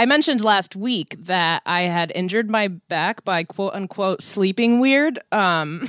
I 0.00 0.06
mentioned 0.06 0.40
last 0.40 0.74
week 0.74 1.14
that 1.26 1.60
I 1.66 1.82
had 1.82 2.10
injured 2.14 2.48
my 2.48 2.68
back 2.68 3.22
by 3.22 3.44
quote 3.44 3.74
unquote 3.74 4.22
sleeping 4.22 4.80
weird. 4.80 5.18
Um, 5.30 5.86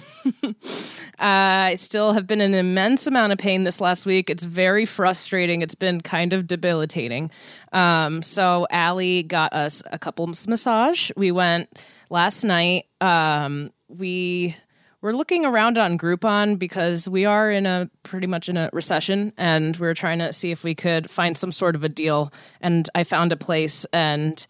I 1.18 1.76
still 1.76 2.12
have 2.12 2.28
been 2.28 2.42
in 2.42 2.54
an 2.54 2.60
immense 2.60 3.08
amount 3.08 3.32
of 3.32 3.38
pain 3.38 3.64
this 3.64 3.80
last 3.80 4.06
week. 4.06 4.30
It's 4.30 4.44
very 4.44 4.84
frustrating. 4.86 5.62
It's 5.62 5.76
been 5.76 6.02
kind 6.02 6.34
of 6.34 6.46
debilitating. 6.46 7.32
Um, 7.72 8.22
so 8.22 8.68
Allie 8.70 9.24
got 9.24 9.54
us 9.54 9.82
a 9.94 9.98
couples 9.98 10.46
massage. 10.46 11.10
We 11.16 11.32
went 11.32 11.82
last 12.10 12.44
night. 12.44 12.88
Um, 13.00 13.72
we 13.88 14.58
we're 15.02 15.14
looking 15.14 15.46
around 15.46 15.78
on 15.78 15.98
Groupon 15.98 16.60
because 16.60 17.10
we 17.10 17.26
are 17.26 17.50
in 17.50 17.66
a 17.66 17.90
pretty 18.04 18.28
much 18.28 18.50
in 18.50 18.58
a 18.58 18.70
recession 18.72 19.34
and 19.38 19.76
we're 19.78 19.94
trying 19.96 20.20
to 20.20 20.32
see 20.32 20.52
if 20.52 20.64
we 20.64 20.76
could 20.76 21.10
find 21.10 21.36
some 21.38 21.52
sort 21.52 21.76
of 21.76 21.84
a 21.84 21.90
deal. 21.90 22.32
And 22.62 22.88
I 22.94 23.04
found 23.04 23.32
a 23.32 23.38
place 23.38 23.86
and 23.94 24.46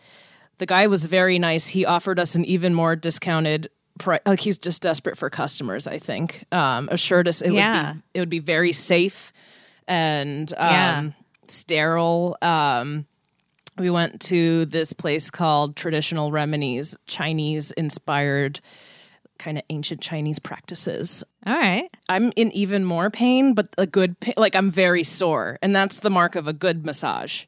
the 0.58 0.66
guy 0.66 0.88
was 0.88 1.06
very 1.06 1.40
nice. 1.40 1.68
He 1.68 1.86
offered 1.86 2.20
us 2.20 2.36
an 2.36 2.44
even 2.46 2.74
more 2.74 2.96
discounted 2.96 3.70
price. 3.98 4.20
Like 4.26 4.40
he's 4.42 4.58
just 4.58 4.82
desperate 4.82 5.18
for 5.18 5.30
customers, 5.30 5.88
I 5.88 6.00
think. 6.00 6.44
Um, 6.52 6.90
assured 6.92 7.28
us 7.28 7.42
it 7.42 7.54
Yeah. 7.54 7.88
would 7.94 7.96
be 7.96 8.02
it 8.16 8.20
would 8.20 8.30
be 8.30 8.40
very 8.40 8.72
safe 8.74 9.32
and 9.88 10.52
um, 10.58 10.68
Yeah. 10.70 11.10
sterile. 11.48 12.38
Um, 12.42 13.06
we 13.78 13.90
went 13.90 14.20
to 14.22 14.66
this 14.66 14.92
place 14.92 15.32
called 15.32 15.76
Traditional 15.78 16.30
Remedies, 16.32 16.96
Chinese 17.08 17.72
inspired 17.72 18.60
kind 19.42 19.58
of 19.58 19.64
ancient 19.70 20.02
Chinese 20.02 20.40
practices. 20.40 21.24
All 21.46 21.58
right. 21.58 21.90
I'm 22.08 22.32
in 22.36 22.52
even 22.52 22.86
more 22.86 23.10
pain, 23.10 23.54
but 23.54 23.68
a 23.78 23.88
good 23.88 24.20
pain. 24.20 24.36
Like 24.38 24.56
I'm 24.56 24.70
very 24.72 25.04
sore, 25.04 25.58
and 25.62 25.76
that's 25.76 26.00
the 26.00 26.10
mark 26.10 26.36
of 26.36 26.48
a 26.48 26.54
good 26.54 26.86
massage. 26.86 27.46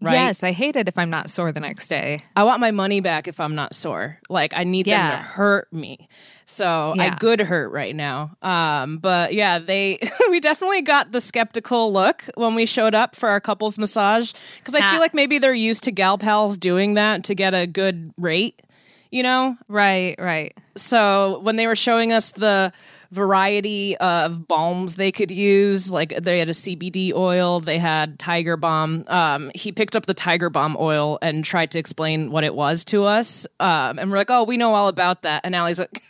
Right? 0.00 0.14
Yes, 0.14 0.44
I 0.44 0.52
hate 0.52 0.76
it 0.76 0.86
if 0.88 0.96
I'm 0.96 1.10
not 1.10 1.28
sore 1.28 1.50
the 1.50 1.58
next 1.58 1.88
day. 1.88 2.20
I 2.36 2.44
want 2.44 2.60
my 2.60 2.70
money 2.70 3.00
back 3.00 3.26
if 3.26 3.40
I'm 3.40 3.56
not 3.56 3.74
sore. 3.74 4.20
Like 4.28 4.52
I 4.56 4.62
need 4.62 4.86
them 4.86 5.10
to 5.10 5.16
hurt 5.16 5.72
me. 5.72 6.08
So 6.46 6.94
I 6.96 7.10
good 7.16 7.40
hurt 7.40 7.72
right 7.72 7.94
now. 7.96 8.36
Um, 8.40 8.98
but 8.98 9.34
yeah, 9.34 9.58
they 9.58 9.98
we 10.30 10.38
definitely 10.40 10.82
got 10.82 11.10
the 11.10 11.20
skeptical 11.20 11.92
look 11.92 12.22
when 12.36 12.54
we 12.54 12.64
showed 12.64 12.94
up 12.94 13.16
for 13.16 13.28
our 13.28 13.40
couples 13.40 13.76
massage 13.76 14.32
because 14.58 14.74
I 14.76 14.80
Ah. 14.86 14.90
feel 14.92 15.00
like 15.00 15.14
maybe 15.14 15.38
they're 15.40 15.52
used 15.52 15.82
to 15.84 15.90
gal 15.90 16.16
pals 16.16 16.58
doing 16.58 16.94
that 16.94 17.24
to 17.24 17.34
get 17.34 17.52
a 17.54 17.66
good 17.66 18.12
rate. 18.16 18.62
You 19.10 19.22
know, 19.22 19.56
Right, 19.68 20.16
right. 20.18 20.54
so 20.76 21.40
when 21.42 21.56
they 21.56 21.66
were 21.66 21.76
showing 21.76 22.12
us 22.12 22.30
the 22.32 22.72
variety 23.10 23.96
of 23.96 24.46
balms 24.46 24.96
they 24.96 25.10
could 25.10 25.30
use 25.30 25.90
like 25.90 26.14
they 26.20 26.38
had 26.38 26.50
a 26.50 26.52
cbd 26.52 27.10
oil 27.14 27.58
they 27.58 27.78
had 27.78 28.18
tiger 28.18 28.54
balm 28.58 29.02
um, 29.08 29.50
he 29.54 29.72
picked 29.72 29.96
up 29.96 30.04
the 30.04 30.12
tiger 30.12 30.50
balm 30.50 30.76
oil 30.78 31.18
and 31.22 31.42
tried 31.42 31.70
to 31.70 31.78
explain 31.78 32.30
what 32.30 32.44
it 32.44 32.54
was 32.54 32.84
to 32.84 33.04
us 33.04 33.46
um, 33.60 33.98
and 33.98 34.10
we're 34.10 34.18
like 34.18 34.30
oh 34.30 34.44
we 34.44 34.58
know 34.58 34.74
all 34.74 34.88
about 34.88 35.22
that. 35.22 35.40
And 35.42 35.56
Allie's 35.56 35.78
like 35.78 36.02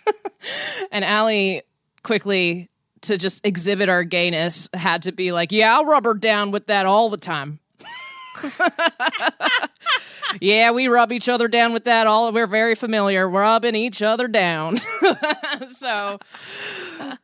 and 0.90 1.04
Allie 1.04 1.62
quickly 2.02 2.68
to 3.02 3.16
just 3.16 3.46
exhibit 3.46 3.88
our 3.88 4.02
gayness 4.02 4.68
had 4.74 5.02
to 5.02 5.12
be 5.12 5.30
like 5.30 5.52
yeah 5.52 5.76
i'll 5.76 5.84
rub 5.84 6.04
her 6.04 6.14
down 6.14 6.50
with 6.50 6.66
that 6.66 6.84
all 6.84 7.11
the 7.11 7.16
time 7.16 7.61
yeah, 10.41 10.71
we 10.71 10.88
rub 10.88 11.12
each 11.12 11.29
other 11.29 11.49
down 11.49 11.73
with 11.73 11.85
that. 11.85 12.07
All 12.07 12.33
we're 12.33 12.47
very 12.47 12.75
familiar, 12.75 13.29
rubbing 13.29 13.75
each 13.75 14.03
other 14.03 14.29
down. 14.29 14.77
so, 15.73 16.19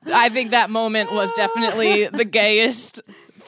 I 0.07 0.29
think 0.29 0.51
that 0.51 0.71
moment 0.71 1.12
was 1.12 1.33
definitely 1.33 2.07
the 2.09 2.25
gayest 2.25 3.01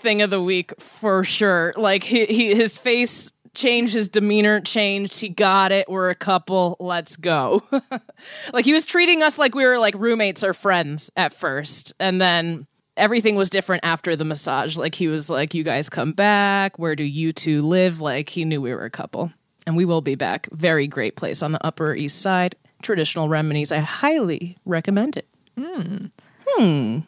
thing 0.06 0.22
of 0.22 0.30
the 0.30 0.42
week 0.42 0.72
for 0.80 1.24
sure. 1.24 1.72
Like 1.76 2.04
he, 2.04 2.26
he 2.26 2.54
his 2.54 2.78
face 2.78 3.32
changed, 3.54 3.94
his 3.94 4.08
demeanor 4.08 4.60
changed. 4.60 5.18
He 5.18 5.28
got 5.28 5.72
it. 5.72 5.88
We're 5.88 6.10
a 6.10 6.14
couple. 6.14 6.76
Let's 6.78 7.16
go. 7.16 7.62
like 8.52 8.64
he 8.64 8.72
was 8.72 8.84
treating 8.84 9.22
us 9.22 9.38
like 9.38 9.54
we 9.54 9.64
were 9.64 9.78
like 9.78 9.94
roommates 9.96 10.44
or 10.44 10.54
friends 10.54 11.10
at 11.16 11.32
first, 11.32 11.92
and 11.98 12.20
then 12.20 12.66
everything 12.96 13.34
was 13.34 13.50
different 13.50 13.84
after 13.84 14.14
the 14.14 14.24
massage. 14.24 14.76
Like 14.76 14.94
he 14.94 15.08
was 15.08 15.28
like, 15.28 15.54
"You 15.54 15.64
guys 15.64 15.88
come 15.88 16.12
back. 16.12 16.78
Where 16.78 16.94
do 16.94 17.04
you 17.04 17.32
two 17.32 17.62
live?" 17.62 18.00
Like 18.00 18.28
he 18.28 18.44
knew 18.44 18.60
we 18.60 18.72
were 18.72 18.84
a 18.84 18.90
couple, 18.90 19.32
and 19.66 19.76
we 19.76 19.84
will 19.84 20.00
be 20.00 20.14
back. 20.14 20.48
Very 20.52 20.86
great 20.86 21.16
place 21.16 21.42
on 21.42 21.52
the 21.52 21.64
Upper 21.64 21.94
East 21.94 22.20
Side. 22.22 22.56
Traditional 22.82 23.28
remedies. 23.28 23.72
I 23.72 23.78
highly 23.78 24.56
recommend 24.64 25.16
it. 25.16 25.28
Hmm. 25.58 26.98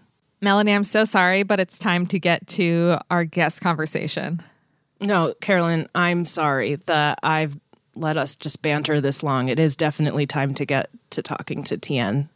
Melanie, 0.40 0.73
I'm 0.73 0.85
so 0.85 1.05
sorry, 1.05 1.42
but 1.42 1.61
it's 1.61 1.79
time 1.79 2.07
to 2.09 2.18
get 2.18 2.47
to 2.49 2.99
our 3.11 3.25
guest 3.25 3.61
conversation. 3.61 4.42
No, 5.01 5.35
Carolyn, 5.40 5.88
I'm 5.94 6.25
sorry 6.25 6.77
that 6.77 7.18
I've 7.23 7.59
let 7.94 8.16
us 8.16 8.37
just 8.37 8.62
banter 8.62 9.01
this 9.01 9.23
long. 9.23 9.49
It 9.49 9.59
is 9.59 9.77
definitely 9.77 10.27
time 10.27 10.55
to 10.55 10.64
get 10.64 10.88
to 11.11 11.23
talking 11.23 11.64
to 11.64 11.77
Tien. 11.77 12.29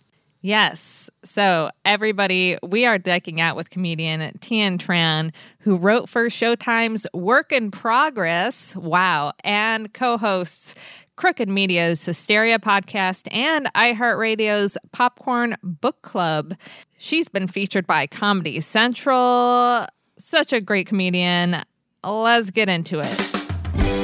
Yes. 0.44 1.08
So, 1.22 1.70
everybody, 1.84 2.58
we 2.64 2.84
are 2.84 2.98
decking 2.98 3.40
out 3.40 3.54
with 3.54 3.70
comedian 3.70 4.36
Tien 4.40 4.76
Tran, 4.76 5.30
who 5.60 5.76
wrote 5.76 6.08
for 6.08 6.24
Showtime's 6.24 7.06
Work 7.14 7.52
in 7.52 7.70
Progress. 7.70 8.74
Wow. 8.74 9.34
And 9.44 9.94
co 9.94 10.18
hosts 10.18 10.74
Crooked 11.14 11.48
Media's 11.48 12.04
Hysteria 12.04 12.58
podcast 12.58 13.32
and 13.32 13.72
iHeartRadio's 13.74 14.76
Popcorn 14.90 15.56
Book 15.62 16.02
Club. 16.02 16.54
She's 16.98 17.28
been 17.28 17.46
featured 17.46 17.86
by 17.86 18.08
Comedy 18.08 18.58
Central. 18.58 19.86
Such 20.18 20.52
a 20.52 20.60
great 20.60 20.88
comedian. 20.88 21.62
Let's 22.02 22.50
get 22.50 22.68
into 22.68 22.98
it. 22.98 24.01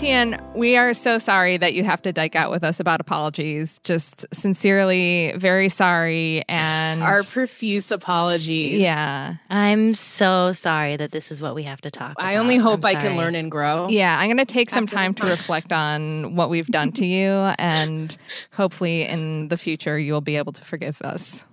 Tien, 0.00 0.42
we 0.54 0.78
are 0.78 0.94
so 0.94 1.18
sorry 1.18 1.58
that 1.58 1.74
you 1.74 1.84
have 1.84 2.00
to 2.00 2.10
dike 2.10 2.34
out 2.34 2.50
with 2.50 2.64
us 2.64 2.80
about 2.80 3.02
apologies. 3.02 3.80
Just 3.84 4.24
sincerely, 4.32 5.34
very 5.36 5.68
sorry. 5.68 6.42
And 6.48 7.02
Our 7.02 7.22
profuse 7.22 7.92
apologies. 7.92 8.78
yeah. 8.78 9.34
I'm 9.50 9.92
so 9.92 10.52
sorry 10.52 10.96
that 10.96 11.12
this 11.12 11.30
is 11.30 11.42
what 11.42 11.54
we 11.54 11.64
have 11.64 11.82
to 11.82 11.90
talk 11.90 12.12
about. 12.12 12.24
I 12.24 12.36
only 12.36 12.56
hope 12.56 12.82
I'm 12.82 12.98
can 12.98 13.18
learn 13.18 13.34
and 13.34 13.50
grow. 13.50 13.88
Yeah, 13.90 14.18
I'm 14.18 14.28
going 14.28 14.38
to 14.38 14.46
take 14.46 14.70
some 14.70 14.86
time 14.86 15.12
to 15.12 15.26
reflect 15.26 15.70
on 15.70 16.34
what 16.34 16.48
we've 16.48 16.68
done 16.68 16.92
to 16.92 17.04
you. 17.04 17.52
And 17.58 18.16
hopefully, 18.52 19.02
in 19.02 19.48
the 19.48 19.58
future, 19.58 19.98
you'll 19.98 20.22
be 20.22 20.36
able 20.36 20.52
to 20.52 20.64
forgive 20.64 21.02
us. 21.02 21.44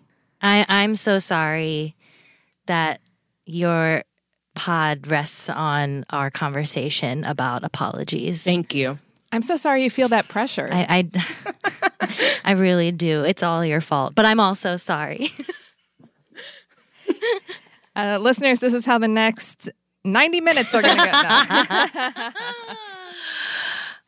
I, 0.42 0.66
I'm 0.70 0.96
so 0.96 1.20
sorry 1.20 1.98
that 2.68 3.02
your 3.46 4.04
pod 4.58 5.08
rests 5.08 5.50
on 5.50 6.04
our 6.10 6.30
conversation 6.32 7.24
about 7.24 7.64
apologies. 7.64 8.44
Thank 8.44 8.74
you. 8.74 8.98
I'm 9.32 9.42
so 9.44 9.56
sorry 9.56 9.84
you 9.84 9.90
feel 9.90 10.08
that 10.08 10.28
pressure. 10.28 10.68
I, 10.72 11.08
I, 12.02 12.32
I 12.46 12.52
really 12.54 12.92
do. 12.92 13.24
It's 13.24 13.44
all 13.44 13.64
your 13.64 13.82
fault, 13.82 14.16
but 14.16 14.26
I'm 14.26 14.40
also 14.40 14.76
sorry. 14.78 15.30
Uh, 17.96 18.20
listeners, 18.22 18.60
this 18.60 18.76
is 18.76 18.86
how 18.86 19.00
the 19.00 19.08
next 19.08 19.72
90 20.04 20.40
minutes 20.42 20.76
are 20.76 20.84
going 20.84 20.98
to 20.98 21.04
go. 21.04 22.30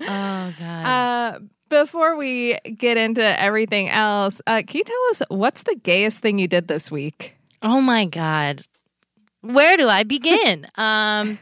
Oh 0.02 0.54
God. 0.60 0.86
Uh, 0.86 1.40
before 1.70 2.16
we 2.16 2.58
get 2.78 2.98
into 2.98 3.22
everything 3.42 3.90
else, 3.90 4.42
uh, 4.48 4.62
can 4.66 4.78
you 4.78 4.84
tell 4.84 5.04
us 5.10 5.22
what's 5.30 5.64
the 5.64 5.76
gayest 5.76 6.22
thing 6.22 6.40
you 6.40 6.48
did 6.48 6.68
this 6.68 6.90
week? 6.92 7.36
Oh 7.62 7.82
my 7.82 8.06
god. 8.06 8.64
Where 9.42 9.78
do 9.78 9.88
I 9.88 10.04
begin? 10.16 10.68
um 10.76 11.40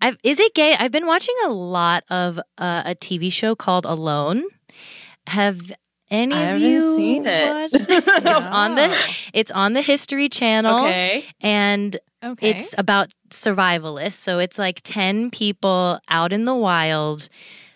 I've, 0.00 0.16
is 0.24 0.40
it 0.40 0.54
gay? 0.54 0.74
I've 0.76 0.90
been 0.90 1.06
watching 1.06 1.34
a 1.44 1.48
lot 1.50 2.02
of 2.10 2.38
uh, 2.58 2.82
a 2.84 2.94
TV 2.96 3.30
show 3.32 3.54
called 3.54 3.84
Alone. 3.84 4.42
Have 5.28 5.60
any 6.10 6.34
I 6.34 6.42
of 6.50 6.60
you 6.60 6.80
seen 6.96 7.22
it. 7.24 7.72
it's 7.72 8.46
on 8.46 8.74
the 8.74 9.16
it's 9.32 9.50
on 9.52 9.74
the 9.74 9.80
History 9.82 10.28
Channel 10.28 10.86
Okay. 10.86 11.24
and 11.40 11.96
Okay. 12.24 12.50
it's 12.50 12.74
about 12.76 13.12
survivalists. 13.30 14.14
So 14.14 14.38
it's 14.40 14.58
like 14.58 14.80
10 14.82 15.30
people 15.30 16.00
out 16.08 16.32
in 16.32 16.44
the 16.44 16.54
wild 16.54 17.28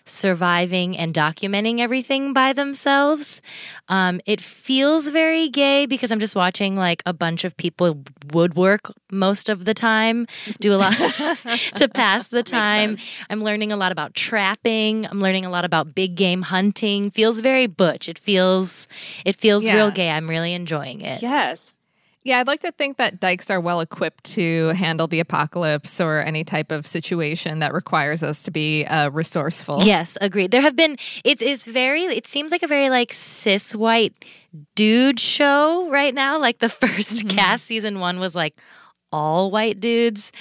surviving 0.09 0.97
and 0.97 1.13
documenting 1.13 1.79
everything 1.79 2.33
by 2.33 2.53
themselves. 2.53 3.41
Um, 3.89 4.19
it 4.25 4.41
feels 4.41 5.07
very 5.07 5.49
gay 5.49 5.85
because 5.85 6.11
I'm 6.11 6.19
just 6.19 6.35
watching 6.35 6.75
like 6.75 7.01
a 7.05 7.13
bunch 7.13 7.43
of 7.43 7.55
people 7.57 8.03
woodwork 8.33 8.91
most 9.11 9.47
of 9.49 9.65
the 9.65 9.73
time, 9.73 10.27
do 10.59 10.73
a 10.73 10.77
lot 10.77 10.93
to 11.75 11.87
pass 11.87 12.27
the 12.27 12.43
time. 12.43 12.97
I'm 13.29 13.43
learning 13.43 13.71
a 13.71 13.77
lot 13.77 13.91
about 13.91 14.13
trapping. 14.13 15.05
I'm 15.05 15.19
learning 15.21 15.45
a 15.45 15.49
lot 15.49 15.63
about 15.65 15.95
big 15.95 16.15
game 16.15 16.41
hunting. 16.41 17.11
Feels 17.11 17.39
very 17.41 17.67
butch. 17.67 18.09
It 18.09 18.19
feels 18.19 18.87
it 19.25 19.35
feels 19.35 19.63
Yeah. 19.63 19.75
real 19.75 19.91
gay. 19.91 20.09
I'm 20.09 20.29
really 20.29 20.53
enjoying 20.53 21.01
it. 21.01 21.21
Yes. 21.21 21.76
Yeah, 22.27 22.39
I'd 22.39 22.47
like 22.47 22.59
to 22.59 22.73
think 22.73 22.97
that 22.97 23.21
dykes 23.21 23.49
are 23.49 23.61
well 23.61 23.79
equipped 23.79 24.25
to 24.35 24.67
handle 24.69 25.07
the 25.07 25.21
apocalypse 25.21 26.01
or 26.01 26.19
any 26.19 26.43
type 26.43 26.73
of 26.73 26.85
situation 26.85 27.59
that 27.59 27.73
requires 27.73 28.21
us 28.21 28.43
to 28.43 28.51
be 28.51 28.85
uh, 28.85 29.09
resourceful. 29.11 29.83
Yes, 29.83 30.17
agreed. 30.19 30.51
There 30.51 30.61
have 30.61 30.75
been 30.75 30.97
it 31.23 31.41
is 31.41 31.63
very 31.63 32.03
it 32.03 32.27
seems 32.27 32.51
like 32.51 32.63
a 32.63 32.67
very 32.67 32.89
like 32.89 33.13
cis 33.13 33.73
white 33.73 34.25
dude 34.75 35.21
show 35.21 35.89
right 35.89 36.13
now. 36.13 36.37
Like 36.37 36.59
the 36.59 36.67
1st 36.67 37.29
cast 37.29 37.65
season 37.65 38.01
1 38.01 38.19
was 38.19 38.35
like 38.35 38.59
all 39.11 39.51
white 39.51 39.79
dudes. 39.79 40.31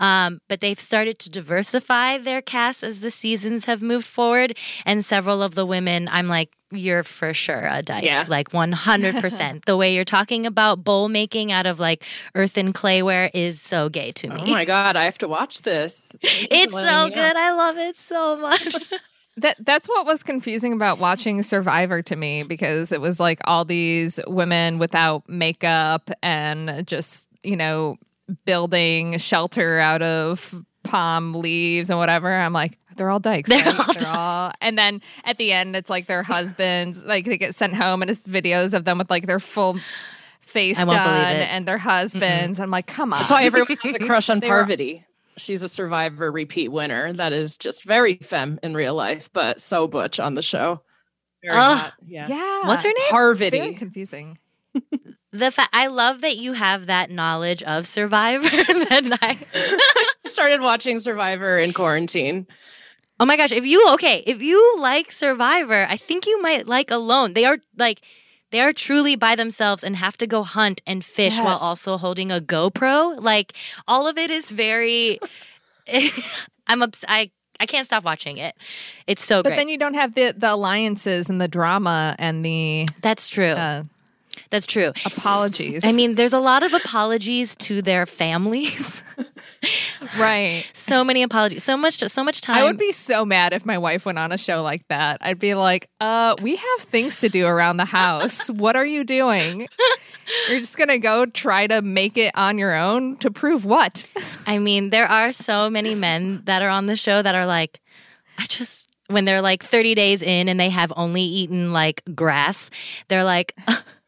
Um, 0.00 0.40
but 0.48 0.60
they've 0.60 0.80
started 0.80 1.18
to 1.20 1.30
diversify 1.30 2.18
their 2.18 2.42
cast 2.42 2.82
as 2.82 3.00
the 3.00 3.10
seasons 3.10 3.64
have 3.66 3.82
moved 3.82 4.06
forward. 4.06 4.56
And 4.84 5.04
several 5.04 5.42
of 5.42 5.54
the 5.54 5.66
women, 5.66 6.08
I'm 6.10 6.28
like, 6.28 6.50
you're 6.72 7.02
for 7.02 7.34
sure 7.34 7.66
a 7.70 7.82
dyke. 7.82 8.04
Yeah. 8.04 8.24
Like 8.28 8.50
100%. 8.50 9.64
the 9.66 9.76
way 9.76 9.94
you're 9.94 10.04
talking 10.04 10.46
about 10.46 10.82
bowl 10.82 11.08
making 11.08 11.52
out 11.52 11.66
of 11.66 11.78
like 11.78 12.04
earth 12.34 12.56
and 12.56 12.74
clayware 12.74 13.30
is 13.34 13.60
so 13.60 13.88
gay 13.88 14.12
to 14.12 14.28
me. 14.28 14.42
Oh 14.46 14.46
my 14.46 14.64
god, 14.64 14.96
I 14.96 15.04
have 15.04 15.18
to 15.18 15.28
watch 15.28 15.62
this. 15.62 16.12
it's 16.22 16.72
so 16.72 16.80
me 16.80 16.84
know. 16.84 17.08
good. 17.10 17.36
I 17.36 17.52
love 17.52 17.76
it 17.78 17.96
so 17.96 18.36
much. 18.36 18.76
That 19.38 19.56
that's 19.60 19.88
what 19.88 20.04
was 20.04 20.22
confusing 20.22 20.74
about 20.74 20.98
watching 20.98 21.40
Survivor 21.42 22.02
to 22.02 22.16
me 22.16 22.42
because 22.42 22.92
it 22.92 23.00
was 23.00 23.18
like 23.18 23.40
all 23.44 23.64
these 23.64 24.20
women 24.26 24.78
without 24.78 25.26
makeup 25.26 26.10
and 26.22 26.86
just, 26.86 27.28
you 27.42 27.56
know, 27.56 27.96
building 28.44 29.18
shelter 29.18 29.78
out 29.78 30.02
of 30.02 30.54
palm 30.84 31.34
leaves 31.34 31.90
and 31.90 31.98
whatever. 31.98 32.32
I'm 32.32 32.52
like, 32.52 32.78
they're 32.96 33.08
all 33.10 33.20
dykes. 33.20 33.48
They're 33.50 33.64
right? 33.64 33.78
all 33.88 33.94
They're 33.94 34.08
all 34.08 34.52
and 34.60 34.76
then 34.76 35.00
at 35.24 35.38
the 35.38 35.52
end 35.52 35.74
it's 35.76 35.88
like 35.90 36.06
their 36.06 36.22
husbands, 36.22 37.04
like 37.04 37.24
they 37.24 37.38
get 37.38 37.54
sent 37.54 37.74
home 37.74 38.02
and 38.02 38.10
it's 38.10 38.20
videos 38.20 38.74
of 38.74 38.84
them 38.84 38.98
with 38.98 39.10
like 39.10 39.26
their 39.26 39.40
full 39.40 39.78
face 40.40 40.78
I 40.78 40.84
won't 40.84 40.98
believe 41.02 41.22
done 41.22 41.36
and 41.36 41.66
their 41.66 41.78
husbands. 41.78 42.60
I'm 42.60 42.70
like, 42.70 42.86
come 42.86 43.12
on. 43.12 43.20
That's 43.20 43.30
why 43.30 43.44
everyone 43.44 43.76
has 43.82 43.94
a 43.94 43.98
crush 44.06 44.28
on 44.28 44.40
They 44.40 44.48
were- 44.50 44.56
Parvati. 44.56 45.04
She's 45.38 45.62
a 45.62 45.68
Survivor 45.68 46.30
repeat 46.30 46.68
winner. 46.70 47.10
That 47.14 47.32
is 47.32 47.56
just 47.56 47.84
very 47.84 48.16
femme 48.16 48.60
in 48.62 48.74
real 48.74 48.94
life, 48.94 49.30
but 49.32 49.62
so 49.62 49.88
butch 49.88 50.20
on 50.20 50.34
the 50.34 50.42
show. 50.42 50.82
Very 51.42 51.56
Ugh. 51.56 51.78
hot. 51.78 51.94
Yeah. 52.06 52.26
yeah. 52.28 52.66
What's 52.68 52.82
her 52.82 52.90
name? 52.90 52.96
Very 53.10 53.10
Parvati. 53.10 53.74
confusing. 53.74 54.36
The 55.32 55.50
fa- 55.50 55.68
I 55.72 55.86
love 55.86 56.20
that 56.20 56.36
you 56.36 56.52
have 56.52 56.86
that 56.86 57.10
knowledge 57.10 57.62
of 57.62 57.86
Survivor. 57.86 58.42
that 58.50 59.18
I- 59.22 60.08
Started 60.28 60.60
watching 60.60 60.98
Survivor 60.98 61.58
in 61.58 61.72
quarantine. 61.72 62.46
oh 63.20 63.24
my 63.24 63.36
gosh! 63.36 63.52
If 63.52 63.64
you 63.64 63.86
okay, 63.94 64.22
if 64.26 64.42
you 64.42 64.76
like 64.78 65.10
Survivor, 65.12 65.86
I 65.88 65.96
think 65.96 66.26
you 66.26 66.40
might 66.42 66.66
like 66.66 66.90
Alone. 66.90 67.32
They 67.34 67.44
are 67.46 67.58
like 67.78 68.02
they 68.50 68.60
are 68.60 68.72
truly 68.74 69.16
by 69.16 69.34
themselves 69.34 69.82
and 69.82 69.96
have 69.96 70.16
to 70.18 70.26
go 70.26 70.42
hunt 70.42 70.82
and 70.86 71.02
fish 71.04 71.38
while 71.38 71.58
also 71.58 71.96
holding 71.96 72.30
a 72.30 72.40
GoPro. 72.40 73.18
Like 73.22 73.54
all 73.88 74.06
of 74.06 74.18
it 74.18 74.30
is 74.30 74.50
very. 74.50 75.18
I'm 76.66 76.82
obs- 76.82 77.04
I 77.08 77.30
I 77.60 77.66
can't 77.66 77.86
stop 77.86 78.04
watching 78.04 78.38
it. 78.38 78.54
It's 79.06 79.24
so 79.24 79.42
But 79.42 79.50
great. 79.50 79.56
then 79.56 79.68
you 79.68 79.78
don't 79.78 79.94
have 79.94 80.14
the 80.14 80.32
the 80.36 80.52
alliances 80.52 81.30
and 81.30 81.40
the 81.40 81.48
drama 81.48 82.16
and 82.18 82.44
the 82.44 82.86
That's 83.00 83.28
true. 83.28 83.44
uh, 83.46 83.82
That's 84.50 84.66
true. 84.66 84.92
apologies. 85.06 85.84
I 85.84 85.92
mean, 85.92 86.14
there's 86.14 86.32
a 86.32 86.38
lot 86.38 86.62
of 86.62 86.72
apologies 86.72 87.54
to 87.56 87.82
their 87.82 88.06
families. 88.06 89.02
right. 90.18 90.68
so 90.72 91.04
many 91.04 91.22
apologies. 91.22 91.64
So 91.64 91.76
much. 91.76 91.98
So 92.08 92.24
much 92.24 92.40
time. 92.40 92.56
I 92.56 92.64
would 92.64 92.78
be 92.78 92.92
so 92.92 93.24
mad 93.24 93.52
if 93.52 93.64
my 93.64 93.78
wife 93.78 94.04
went 94.06 94.18
on 94.18 94.32
a 94.32 94.38
show 94.38 94.62
like 94.62 94.86
that. 94.88 95.18
I'd 95.20 95.38
be 95.38 95.54
like, 95.54 95.88
"Uh, 96.00 96.34
we 96.42 96.56
have 96.56 96.80
things 96.80 97.20
to 97.20 97.28
do 97.28 97.46
around 97.46 97.76
the 97.76 97.84
house. 97.84 98.48
what 98.48 98.76
are 98.76 98.86
you 98.86 99.04
doing? 99.04 99.68
You're 100.48 100.60
just 100.60 100.76
gonna 100.78 100.98
go 100.98 101.26
try 101.26 101.66
to 101.66 101.82
make 101.82 102.16
it 102.16 102.36
on 102.36 102.58
your 102.58 102.74
own 102.74 103.16
to 103.18 103.30
prove 103.30 103.64
what? 103.64 104.08
I 104.46 104.58
mean, 104.58 104.90
there 104.90 105.06
are 105.06 105.32
so 105.32 105.70
many 105.70 105.94
men 105.94 106.42
that 106.44 106.62
are 106.62 106.68
on 106.68 106.86
the 106.86 106.96
show 106.96 107.22
that 107.22 107.34
are 107.34 107.46
like, 107.46 107.80
I 108.38 108.46
just, 108.46 108.88
when 109.08 109.24
they're 109.24 109.42
like 109.42 109.62
30 109.62 109.94
days 109.94 110.22
in 110.22 110.48
and 110.48 110.58
they 110.58 110.70
have 110.70 110.92
only 110.96 111.22
eaten 111.22 111.72
like 111.72 112.02
grass, 112.14 112.70
they're 113.08 113.24
like, 113.24 113.54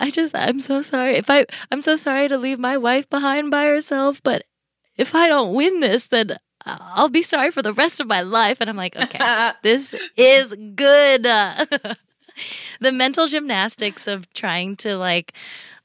I 0.00 0.10
just, 0.10 0.34
I'm 0.34 0.60
so 0.60 0.82
sorry. 0.82 1.14
If 1.16 1.30
I, 1.30 1.46
I'm 1.70 1.82
so 1.82 1.96
sorry 1.96 2.28
to 2.28 2.36
leave 2.38 2.58
my 2.58 2.76
wife 2.76 3.08
behind 3.08 3.50
by 3.50 3.66
herself, 3.66 4.20
but 4.22 4.42
if 4.96 5.14
I 5.14 5.28
don't 5.28 5.54
win 5.54 5.80
this, 5.80 6.08
then 6.08 6.36
I'll 6.66 7.08
be 7.08 7.22
sorry 7.22 7.50
for 7.50 7.62
the 7.62 7.72
rest 7.72 8.00
of 8.00 8.06
my 8.06 8.22
life. 8.22 8.58
And 8.60 8.68
I'm 8.68 8.76
like, 8.76 8.96
okay, 8.96 9.52
this 9.62 9.94
is 10.16 10.54
good. 10.74 11.22
the 12.80 12.92
mental 12.92 13.26
gymnastics 13.28 14.06
of 14.08 14.30
trying 14.34 14.76
to 14.76 14.96
like 14.96 15.32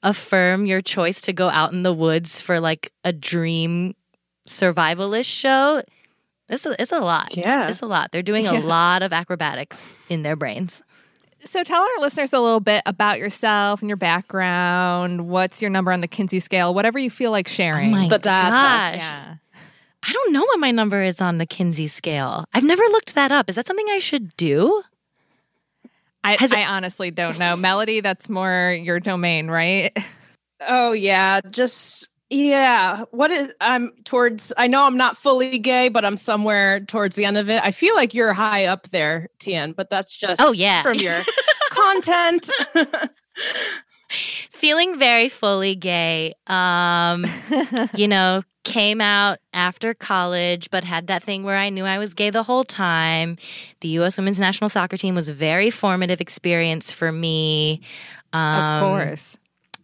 affirm 0.02 0.65
your 0.65 0.82
choice 0.82 1.22
to 1.22 1.34
go 1.34 1.50
out 1.50 1.72
in 1.74 1.84
the 1.84 1.93
woods 1.93 2.41
for 2.41 2.60
like 2.60 2.91
a 3.04 3.13
dream 3.13 3.95
survivalist 4.48 5.26
show. 5.26 5.84
It's 6.48 6.65
a, 6.65 6.82
it's 6.82 6.91
a 6.91 7.00
lot. 7.00 7.38
Yeah. 7.38 7.67
It's 7.67 7.82
a 7.82 7.86
lot. 7.86 8.12
They're 8.12 8.24
doing 8.24 8.48
a 8.48 8.54
Yeah. 8.56 8.60
lot 8.62 9.04
of 9.04 9.13
acrobatics 9.13 9.93
in 10.10 10.24
their 10.24 10.36
brains. 10.36 10.82
So 11.41 11.63
tell 11.63 11.82
our 11.82 11.99
listeners 12.02 12.34
a 12.34 12.39
little 12.39 12.60
bit 12.60 12.82
about 12.86 13.17
yourself 13.19 13.82
and 13.82 13.89
your 13.89 13.97
background. 13.97 15.28
What's 15.30 15.62
your 15.62 15.71
number 15.71 15.91
on 15.91 16.02
the 16.02 16.08
Kinsey 16.08 16.39
scale? 16.39 16.73
Whatever 16.73 16.99
you 16.99 17.10
feel 17.10 17.32
like 17.32 17.47
sharing. 17.47 17.89
Oh 17.93 17.97
my 17.97 18.08
The 18.10 18.17
data. 18.19 18.56
gosh. 18.56 18.95
yeah. 18.97 19.36
I 20.04 20.13
don't 20.13 20.32
know 20.34 20.41
what 20.43 20.60
my 20.60 20.71
number 20.71 21.02
is 21.02 21.21
on 21.21 21.38
the 21.38 21.45
Kinsey 21.45 21.88
scale. 21.88 22.45
I've 22.54 22.63
never 22.63 22.84
looked 22.84 23.15
that 23.15 23.32
up. 23.32 23.49
Is 23.49 23.56
that 23.56 23.67
something 23.67 23.88
I 23.89 23.99
should 23.99 24.36
do? 24.38 24.82
I, 26.23 26.36
Has 26.39 26.52
it- 26.52 26.58
I 26.58 26.65
honestly 26.65 27.12
don't 27.12 27.39
know. 27.39 27.56
Melody, 27.56 28.02
that's 28.02 28.28
more 28.30 28.78
your 28.82 28.99
domain, 28.99 29.47
right? 29.47 29.91
Oh 30.67 30.91
yeah, 30.91 31.39
just 31.49 32.09
yeah. 32.30 33.04
What 33.12 33.32
is 33.32 33.54
I'm 33.62 33.92
towards 34.04 34.54
I 34.58 34.68
know 34.68 34.86
I'm 34.86 34.98
not 34.98 35.18
fully 35.18 35.58
gay, 35.58 35.89
but 35.89 36.06
I'm 36.06 36.18
somewhere 36.18 36.80
towards 36.82 37.15
the 37.15 37.26
end 37.26 37.38
of 37.38 37.50
it. 37.50 37.63
I 37.63 37.72
feel 37.72 37.96
like 37.96 38.13
you're 38.13 38.34
high 38.34 38.65
up 38.65 38.89
there, 38.89 39.30
Tien, 39.39 39.72
but 39.74 39.89
that's 39.89 40.15
just 40.18 40.42
Oh, 40.42 40.52
yeah. 40.52 40.82
from 40.84 40.96
your 40.96 41.20
content. 41.72 42.50
feeling 44.52 44.98
very 44.98 45.30
fully 45.30 45.76
gay 45.76 46.34
um 46.48 47.26
you 47.96 48.08
know 48.08 48.42
came 48.63 49.00
out 49.00 49.38
after 49.54 49.94
college 49.94 50.70
but 50.72 50.84
had 50.84 51.08
that 51.08 51.24
thing 51.24 51.44
where 51.44 51.56
i 51.56 51.70
knew 51.70 51.86
i 51.86 51.98
was 52.00 52.13
gay 52.15 52.30
the 52.32 52.42
whole 52.44 52.63
time 52.63 53.38
the 53.82 53.89
us 53.89 54.18
women's 54.18 54.39
national 54.39 54.68
soccer 54.68 54.98
team 54.98 55.13
was 55.15 55.30
a 55.30 55.34
very 55.34 55.70
formative 55.70 56.20
experience 56.20 56.92
for 56.92 57.12
me 57.12 57.82
um, 58.34 58.63
of 58.63 58.82
course. 58.82 59.38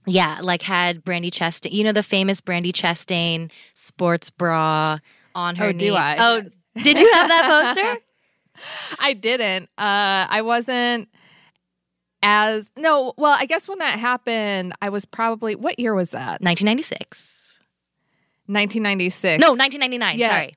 Yeah 0.08 0.40
like 0.42 0.62
had 0.62 1.04
brandy 1.04 1.32
chastain 1.32 1.72
you 1.72 1.84
know 1.84 1.92
the 1.92 2.04
famous 2.04 2.42
brandy 2.42 2.72
chastain 2.72 3.52
sports 3.74 4.30
bra 4.30 5.00
on 5.34 5.56
her 5.56 5.66
Oh, 5.68 5.72
knees 5.72 5.80
do 5.80 5.96
I? 5.96 6.16
oh 6.20 6.42
did 6.84 7.00
you 7.00 7.12
have 7.14 7.28
that 7.30 7.74
poster 7.76 8.02
I 9.00 9.12
didn't. 9.12 9.64
Uh, 9.78 10.26
I 10.30 10.42
wasn't 10.42 11.10
as 12.24 12.72
no. 12.78 13.14
Well, 13.18 13.36
I 13.38 13.46
guess 13.46 13.68
when 13.68 13.80
that 13.80 14.00
happened, 14.00 14.72
I 14.82 14.88
was 14.88 15.04
probably 15.04 15.56
what 15.56 15.78
year 15.78 15.94
was 15.94 16.12
that? 16.12 16.40
1996 16.42 17.58
1996. 18.48 19.42
no 19.42 19.50
1999 19.50 20.18
Yeah. 20.20 20.30
sorry 20.30 20.54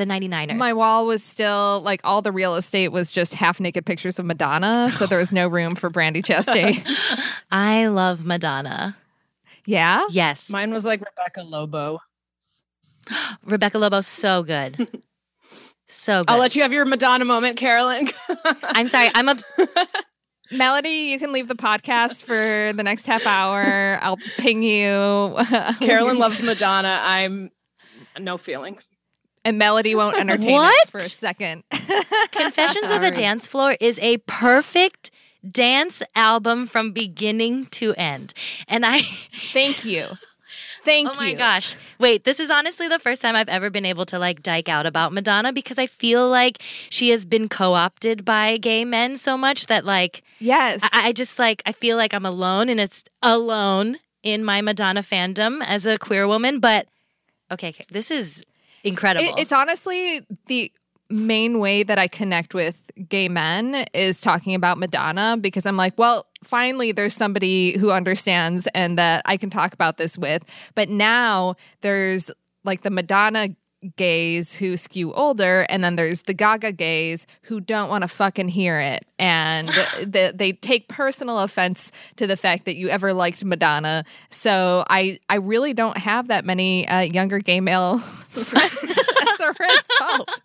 the 0.00 0.06
99ers 0.06 0.56
My 0.56 0.72
wall 0.72 1.04
was 1.04 1.22
still 1.22 1.82
like 1.82 2.00
all 2.04 2.22
the 2.22 2.32
real 2.32 2.54
estate 2.54 2.88
was 2.88 3.12
just 3.12 3.34
half 3.34 3.60
naked 3.60 3.84
pictures 3.84 4.18
of 4.18 4.24
Madonna, 4.24 4.90
so 4.90 5.06
there 5.06 5.18
was 5.18 5.30
no 5.32 5.46
room 5.46 5.74
for 5.74 5.90
Brandy 5.90 6.22
Chastain. 6.22 6.82
i 7.50 7.86
love 7.88 8.24
madonna 8.24 8.96
yeah, 9.66 10.06
yes 10.10 10.48
Mine 10.48 10.72
was 10.72 10.84
like 10.84 11.00
Rebecca 11.00 11.42
Lobo. 11.42 12.00
Rebecca 13.44 13.78
Lobo, 13.78 14.00
so 14.00 14.42
good. 14.42 14.88
So 15.92 16.20
good. 16.22 16.30
I'll 16.30 16.38
let 16.38 16.54
you 16.54 16.62
have 16.62 16.72
your 16.72 16.84
Madonna 16.84 17.24
moment, 17.24 17.56
Carolyn. 17.56 18.08
I'm 18.62 18.86
sorry. 18.86 19.08
I'm 19.12 19.28
a 19.28 19.36
Melody, 20.52 21.10
you 21.10 21.18
can 21.18 21.32
leave 21.32 21.48
the 21.48 21.56
podcast 21.56 22.22
for 22.22 22.72
the 22.72 22.84
next 22.84 23.06
half 23.06 23.26
hour. 23.26 23.98
I'll 24.00 24.16
ping 24.38 24.62
you. 24.62 25.36
Carolyn 25.80 26.20
loves 26.20 26.42
Madonna. 26.44 27.00
I'm 27.02 27.50
no 28.20 28.38
feelings. 28.38 28.86
And 29.44 29.58
Melody 29.58 29.94
won't 29.94 30.16
entertain 30.16 30.52
What? 30.52 30.84
it 30.84 30.90
for 30.90 30.98
a 30.98 31.02
second. 31.02 31.64
Confessions 32.32 32.90
of 32.90 33.02
a 33.02 33.10
Dance 33.10 33.46
Floor 33.46 33.76
is 33.80 33.98
a 34.00 34.18
perfect 34.26 35.10
dance 35.50 36.02
album 36.14 36.66
from 36.66 36.92
beginning 36.92 37.66
to 37.66 37.94
end. 37.94 38.34
And 38.68 38.84
I 38.84 39.00
Thank 39.52 39.84
you. 39.84 40.06
Thank 40.82 41.08
you. 41.08 41.14
Oh 41.14 41.20
my 41.20 41.28
you. 41.30 41.36
gosh. 41.36 41.76
Wait, 41.98 42.24
this 42.24 42.40
is 42.40 42.50
honestly 42.50 42.88
the 42.88 42.98
first 42.98 43.20
time 43.20 43.36
I've 43.36 43.48
ever 43.50 43.68
been 43.68 43.84
able 43.84 44.06
to 44.06 44.18
like 44.18 44.42
dike 44.42 44.68
out 44.68 44.86
about 44.86 45.12
Madonna 45.12 45.52
because 45.52 45.78
I 45.78 45.86
feel 45.86 46.28
like 46.28 46.62
she 46.88 47.10
has 47.10 47.26
been 47.26 47.48
co-opted 47.50 48.24
by 48.24 48.56
gay 48.56 48.84
men 48.86 49.16
so 49.16 49.36
much 49.36 49.66
that 49.66 49.84
like 49.84 50.22
Yes. 50.38 50.80
I, 50.92 51.08
I 51.08 51.12
just 51.12 51.38
like 51.38 51.62
I 51.66 51.72
feel 51.72 51.96
like 51.98 52.14
I'm 52.14 52.24
alone 52.26 52.68
and 52.70 52.80
it's 52.80 53.04
alone 53.22 53.98
in 54.22 54.42
my 54.44 54.60
Madonna 54.62 55.02
fandom 55.02 55.62
as 55.64 55.84
a 55.86 55.98
queer 55.98 56.26
woman. 56.26 56.60
But 56.60 56.86
okay, 57.50 57.68
okay 57.70 57.84
this 57.90 58.10
is 58.10 58.42
incredible. 58.84 59.34
It- 59.36 59.42
it's 59.42 59.52
honestly 59.52 60.20
the 60.46 60.72
main 61.12 61.58
way 61.58 61.82
that 61.82 61.98
I 61.98 62.06
connect 62.06 62.54
with 62.54 62.90
gay 63.08 63.28
men 63.28 63.84
is 63.92 64.20
talking 64.20 64.54
about 64.54 64.78
Madonna 64.78 65.36
because 65.40 65.66
I'm 65.66 65.76
like, 65.76 65.98
well, 65.98 66.26
finally 66.44 66.92
there's 66.92 67.14
somebody 67.14 67.76
who 67.78 67.90
understands 67.90 68.68
and 68.74 68.96
that 68.98 69.22
I 69.26 69.36
can 69.36 69.50
talk 69.50 69.72
about 69.72 69.96
this 69.96 70.16
with. 70.16 70.44
But 70.76 70.88
now 70.88 71.56
there's 71.80 72.30
like 72.64 72.82
the 72.82 72.90
Madonna 72.90 73.48
gays 73.96 74.56
who 74.56 74.76
skew 74.76 75.12
older, 75.14 75.66
and 75.68 75.82
then 75.82 75.96
there's 75.96 76.22
the 76.22 76.34
Gaga 76.34 76.72
gays 76.72 77.26
who 77.42 77.60
don't 77.60 77.88
want 77.88 78.02
to 78.02 78.08
fucking 78.08 78.48
hear 78.48 78.78
it, 78.78 79.06
and 79.18 79.68
the, 80.00 80.32
they 80.34 80.52
take 80.52 80.88
personal 80.88 81.40
offense 81.40 81.92
to 82.16 82.26
the 82.26 82.36
fact 82.36 82.64
that 82.66 82.76
you 82.76 82.88
ever 82.88 83.12
liked 83.12 83.44
Madonna. 83.44 84.04
So 84.28 84.84
I 84.88 85.18
I 85.28 85.36
really 85.36 85.72
don't 85.74 85.96
have 85.96 86.28
that 86.28 86.44
many 86.44 86.86
uh, 86.88 87.00
younger 87.00 87.38
gay 87.38 87.60
male 87.60 87.98
friends 88.28 88.98
as 89.32 89.40
a 89.40 89.54
result. 89.58 90.40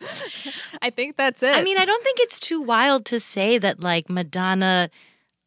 I 0.81 0.89
think 0.89 1.17
that's 1.17 1.43
it. 1.43 1.55
I 1.55 1.63
mean, 1.63 1.77
I 1.77 1.85
don't 1.85 2.03
think 2.03 2.19
it's 2.19 2.39
too 2.39 2.61
wild 2.61 3.05
to 3.07 3.19
say 3.19 3.57
that 3.57 3.81
like 3.81 4.09
Madonna 4.09 4.89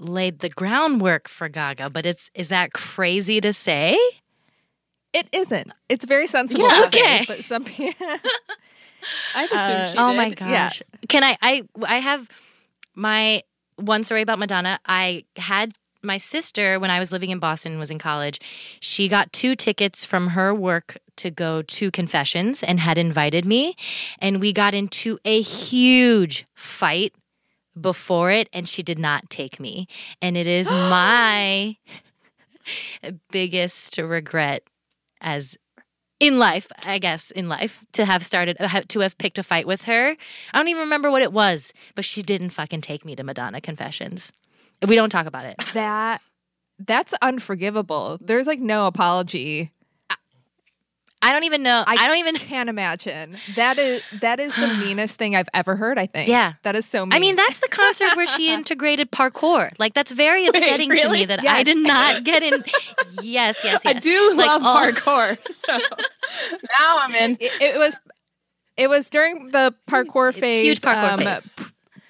laid 0.01 0.40
the 0.40 0.48
groundwork 0.48 1.29
for 1.29 1.48
Gaga, 1.48 1.90
but 1.90 2.07
it's 2.07 2.31
is 2.35 2.48
that 2.48 2.72
crazy 2.72 3.40
to 3.40 3.53
say? 3.53 3.98
It 5.18 5.28
isn't. 5.33 5.72
It's 5.88 6.04
very 6.04 6.26
sensible. 6.26 6.64
Yeah, 6.64 6.70
to 6.70 6.92
say, 6.92 7.16
okay. 7.16 7.24
but 7.26 7.44
some 7.44 7.64
people. 7.76 8.07
I 9.35 9.44
assume 9.44 9.92
she 9.92 9.98
uh, 9.98 10.07
oh 10.07 10.11
did. 10.11 10.16
my 10.16 10.31
gosh. 10.31 10.83
Yeah. 10.83 10.98
Can 11.09 11.24
I 11.24 11.37
I 11.40 11.62
I 11.87 11.98
have 11.98 12.28
my 12.94 13.42
one 13.76 14.02
story 14.02 14.22
about 14.22 14.38
Madonna. 14.38 14.81
I 14.87 15.24
had 15.37 15.74
my 16.02 16.16
sister 16.16 16.78
when 16.78 16.90
I 16.90 16.98
was 16.98 17.11
living 17.12 17.31
in 17.31 17.38
Boston 17.38 17.78
was 17.78 17.90
in 17.90 17.98
college. 17.98 18.40
She 18.81 19.09
got 19.09 19.33
two 19.33 19.54
tickets 19.54 20.04
from 20.04 20.28
her 20.28 20.54
work 20.54 20.96
to 21.16 21.31
go 21.31 21.62
to 21.62 21.90
confessions 21.90 22.62
and 22.62 22.78
had 22.78 22.98
invited 22.98 23.44
me 23.44 23.74
and 24.20 24.40
we 24.40 24.52
got 24.52 24.74
into 24.74 25.18
a 25.24 25.40
huge 25.40 26.46
fight 26.54 27.14
before 27.81 28.31
it 28.31 28.48
and 28.52 28.68
she 28.68 28.83
did 28.83 28.98
not 28.98 29.28
take 29.28 29.59
me. 29.59 29.88
And 30.22 30.37
it 30.37 30.46
is 30.46 30.70
my 30.70 31.76
biggest 33.31 33.98
regret 33.98 34.62
as 35.20 35.57
in 36.20 36.38
life, 36.38 36.66
I 36.85 36.98
guess, 36.98 37.31
in 37.31 37.48
life, 37.48 37.85
to 37.92 38.04
have 38.04 38.24
started, 38.24 38.57
uh, 38.59 38.83
to 38.88 39.00
have 39.00 39.16
picked 39.18 39.38
a 39.38 39.42
fight 39.42 39.66
with 39.66 39.85
her. 39.85 40.16
I 40.52 40.59
don't 40.59 40.68
even 40.68 40.81
remember 40.83 41.11
what 41.11 41.22
it 41.22 41.33
was, 41.33 41.72
but 41.94 42.04
she 42.04 42.22
didn't 42.22 42.50
fucking 42.50 42.81
take 42.81 43.04
me 43.04 43.14
to 43.16 43.22
Madonna 43.22 43.61
Confessions. 43.61 44.33
We 44.87 44.96
don't 44.96 45.11
talk 45.11 45.26
about 45.26 45.46
it. 45.46 45.57
that 45.74 46.20
that's 46.78 47.12
unforgivable. 47.22 48.18
There's 48.20 48.46
like 48.46 48.61
no 48.61 48.87
apology. 48.87 49.72
I 51.20 51.33
don't 51.33 51.44
even 51.44 51.62
know. 51.64 51.83
I, 51.87 51.96
I- 51.98 52.07
don't 52.07 52.18
even. 52.18 52.35
Can't 52.48 52.68
imagine. 52.68 53.37
That 53.57 53.76
is 53.78 54.02
that 54.20 54.38
is 54.40 54.54
the 54.54 54.68
meanest 54.85 55.18
thing 55.18 55.35
I've 55.35 55.48
ever 55.52 55.74
heard, 55.76 55.98
I 55.98 56.07
think. 56.07 56.28
Yeah. 56.28 56.52
That 56.62 56.76
is 56.76 56.87
so 56.87 57.04
mean. 57.07 57.12
I 57.12 57.18
mean, 57.18 57.35
that's 57.37 57.61
the 57.61 57.68
concert 57.68 58.14
where 58.16 58.26
she 58.26 58.52
integrated 58.54 59.11
parkour. 59.11 59.72
Like, 59.78 59.94
that's 59.94 60.12
very 60.12 60.46
upsetting 60.46 60.90
to 60.90 60.94
me 60.94 61.02
really? 61.02 61.24
that 61.26 61.44
I 61.44 61.62
did 61.64 61.76
not 61.78 62.22
get 62.31 62.42
in. 62.42 62.62
Yes, 63.22 63.61
yes, 63.64 63.83
yes. 63.85 63.87
I 63.87 63.94
do 63.94 64.35
Like, 64.37 64.46
love 64.46 64.62
all- 64.64 64.76
parkour. 64.81 65.48
So 65.48 65.76
now 65.76 66.98
I'm 67.00 67.14
in. 67.14 67.33
it, 67.40 67.52
it 67.61 67.78
was 67.78 67.96
it 68.76 68.88
was 68.88 69.11
during 69.11 69.48
the 69.48 69.74
parkour 69.88 70.33
phase. 70.33 70.64
huge 70.66 70.81
parkour 70.81 71.11
um, 71.14 71.20
phase. 71.20 71.57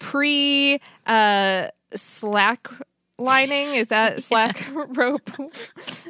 Pre 0.01 0.81
uh 1.07 1.69
slack 1.95 2.69
lining. 3.19 3.75
Is 3.75 3.89
that 3.89 4.23
slack 4.23 4.67
rope? 4.73 5.29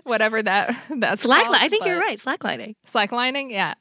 Whatever 0.05 0.43
that 0.43 0.77
that's 0.97 1.23
Slack. 1.23 1.45
called, 1.45 1.57
I 1.59 1.69
think 1.69 1.85
you're 1.87 1.99
but- 2.01 2.05
right. 2.07 2.19
Slacklining. 2.19 2.75
Slack 2.85 3.13
lining, 3.13 3.51
yeah. 3.51 3.75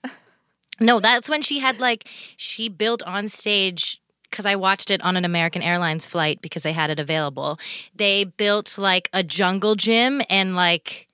No, 0.79 0.99
that's 0.99 1.27
when 1.27 1.41
she 1.41 1.59
had 1.59 1.79
like 1.79 2.07
she 2.37 2.69
built 2.69 3.01
on 3.03 3.27
stage 3.27 3.99
because 4.29 4.45
I 4.45 4.55
watched 4.55 4.91
it 4.91 5.01
on 5.01 5.17
an 5.17 5.25
American 5.25 5.61
Airlines 5.61 6.05
flight 6.05 6.41
because 6.41 6.61
they 6.63 6.73
had 6.73 6.89
it 6.89 6.99
available. 6.99 7.59
They 7.95 8.25
built 8.25 8.77
like 8.77 9.09
a 9.13 9.23
jungle 9.23 9.75
gym 9.75 10.21
and 10.29 10.55
like 10.55 11.07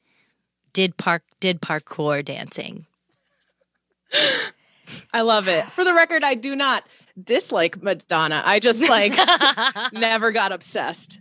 did 0.74 0.98
park 0.98 1.24
did 1.40 1.62
parkour 1.62 2.26
dancing. 2.26 2.86
I 5.14 5.22
love 5.22 5.48
it. 5.48 5.66
For 5.66 5.84
the 5.84 5.94
record, 5.94 6.24
I 6.24 6.36
do 6.36 6.56
not 6.56 6.84
dislike 7.22 7.82
Madonna. 7.82 8.42
I 8.46 8.60
just 8.60 8.90
like 8.90 9.14
never 9.94 10.32
got 10.32 10.52
obsessed. 10.52 11.20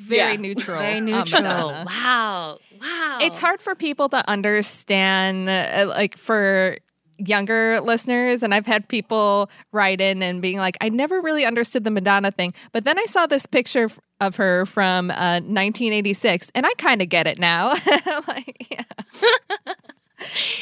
Very 0.00 0.32
Yeah. 0.32 0.36
neutral. 0.40 0.78
Very 0.80 1.00
neutral. 1.00 1.42
Madonna. 1.42 1.84
wow. 1.88 2.58
Wow. 2.80 3.18
It's 3.20 3.38
hard 3.38 3.60
for 3.60 3.74
people 3.74 4.08
to 4.08 4.28
understand, 4.30 5.48
uh, 5.48 5.86
like 5.88 6.16
for 6.16 6.76
younger 7.18 7.80
listeners. 7.82 8.42
And 8.42 8.54
I've 8.54 8.64
had 8.66 8.88
people 8.88 9.50
write 9.72 10.00
in 10.00 10.22
and 10.22 10.40
being 10.40 10.56
like, 10.58 10.78
I 10.80 10.88
never 10.88 11.20
really 11.20 11.44
understood 11.44 11.84
the 11.84 11.90
Madonna 11.90 12.30
thing. 12.30 12.54
But 12.72 12.84
then 12.86 12.98
I 12.98 13.04
saw 13.04 13.26
this 13.26 13.44
picture 13.44 13.90
of 14.22 14.36
her 14.36 14.64
from 14.66 15.10
uh, 15.10 15.40
1986, 15.44 16.50
and 16.54 16.64
I 16.64 16.70
kind 16.78 17.02
of 17.02 17.08
get 17.10 17.26
it 17.26 17.38
now. 17.38 17.68
like, 18.28 18.66
yeah. 18.70 18.84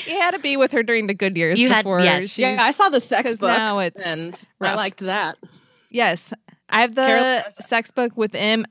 you 0.06 0.18
had 0.18 0.32
to 0.32 0.38
be 0.40 0.56
with 0.56 0.72
her 0.72 0.82
during 0.82 1.06
the 1.06 1.14
good 1.14 1.36
years 1.36 1.60
You 1.60 1.68
had- 1.68 1.82
before. 1.82 2.00
yes. 2.00 2.36
Yeah, 2.38 2.56
I 2.60 2.70
saw 2.72 2.88
the 2.88 3.00
sex 3.00 3.22
'cause 3.30 3.38
book, 3.38 3.48
now 3.56 3.78
it's 3.78 4.04
and 4.04 4.40
I 4.60 4.74
liked 4.74 4.98
that. 5.00 5.36
Yes. 5.90 6.32
I 6.70 6.82
have 6.82 6.94
the 6.94 7.06
Carol- 7.06 7.42
sex 7.60 7.90
book 7.90 8.16
with 8.16 8.32
him 8.34 8.64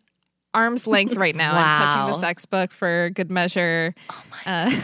arm's 0.57 0.87
length 0.87 1.15
right 1.15 1.35
now. 1.35 1.51
I'm 1.55 1.81
touching 2.05 2.13
the 2.13 2.19
sex 2.19 2.45
book 2.45 2.71
for 2.71 3.09
good 3.11 3.29
measure. 3.29 3.93
Oh 4.09 4.23
Uh, 4.45 4.71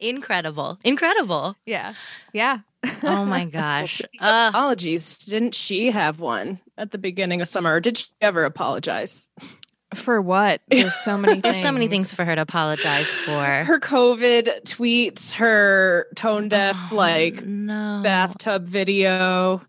incredible. 0.00 0.78
Incredible. 0.84 1.56
yeah. 1.66 1.94
Yeah. 2.32 2.60
Oh 3.02 3.24
my 3.24 3.44
gosh. 3.60 4.00
Uh, 4.20 4.50
Apologies. 4.52 5.18
Didn't 5.18 5.54
she 5.54 5.90
have 5.90 6.20
one 6.20 6.60
at 6.78 6.90
the 6.92 6.98
beginning 6.98 7.40
of 7.40 7.48
summer? 7.48 7.74
Or 7.74 7.80
did 7.80 7.98
she 7.98 8.06
ever 8.20 8.44
apologize? 8.44 9.30
For 9.94 10.20
what? 10.20 10.62
There's 10.68 10.94
so 10.94 11.16
many 11.16 11.40
there's 11.42 11.60
so 11.60 11.70
many 11.72 11.88
things 11.88 12.12
for 12.12 12.24
her 12.24 12.34
to 12.34 12.42
apologize 12.42 13.08
for. 13.14 13.44
Her 13.44 13.78
COVID 13.80 14.62
tweets, 14.64 15.34
her 15.34 16.06
tone 16.16 16.48
deaf, 16.48 16.92
like 16.92 17.44
no. 17.44 18.00
bathtub 18.02 18.64
video. 18.66 19.62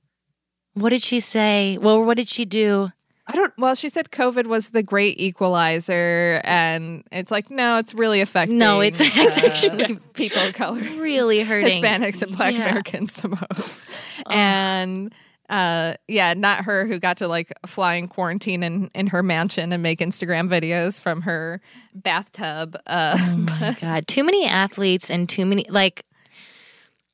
What 0.74 0.90
did 0.90 1.02
she 1.04 1.20
say? 1.20 1.78
Well, 1.80 2.04
what 2.04 2.18
did 2.18 2.28
she 2.30 2.46
do? 2.46 2.92
I 3.28 3.34
don't. 3.36 3.54
Well, 3.58 3.76
she 3.76 3.90
said 3.90 4.10
COVID 4.12 4.48
was 4.48 4.70
the 4.70 4.82
great 4.84 5.20
equalizer, 5.20 6.40
and 6.46 7.04
it's 7.12 7.30
like, 7.30 7.50
no, 7.52 7.78
it's 7.78 7.94
really 7.94 8.22
affecting. 8.22 8.58
No, 8.58 8.82
it's- 8.82 9.02
it's 9.16 9.38
uh, 9.38 9.46
actually 9.46 9.96
people 10.14 10.42
of 10.42 10.54
color, 10.54 10.80
Really 10.98 11.42
hurting 11.44 11.84
Hispanics 11.84 12.22
and 12.22 12.36
Black 12.38 12.54
Yeah. 12.54 12.62
Americans 12.70 13.14
the 13.16 13.30
most. 13.30 13.86
And 14.30 15.14
uh, 15.50 15.94
yeah, 16.08 16.34
not 16.36 16.66
her 16.66 16.86
who 16.88 17.00
got 17.00 17.18
to 17.18 17.28
like 17.28 17.54
fly 17.66 17.96
in 17.96 18.08
quarantine 18.08 18.64
in, 18.64 18.90
in 18.94 19.08
her 19.08 19.24
mansion 19.24 19.72
and 19.74 19.82
make 19.84 20.00
Instagram 20.00 20.50
videos 20.50 21.02
from 21.02 21.22
her 21.24 21.62
bathtub. 21.96 22.76
Uh, 22.88 23.18
Oh 23.20 23.36
my 23.38 23.78
god, 23.82 24.08
too 24.08 24.24
many 24.24 24.46
athletes 24.46 25.10
and 25.10 25.28
too 25.28 25.46
many 25.46 25.66
like. 25.70 26.04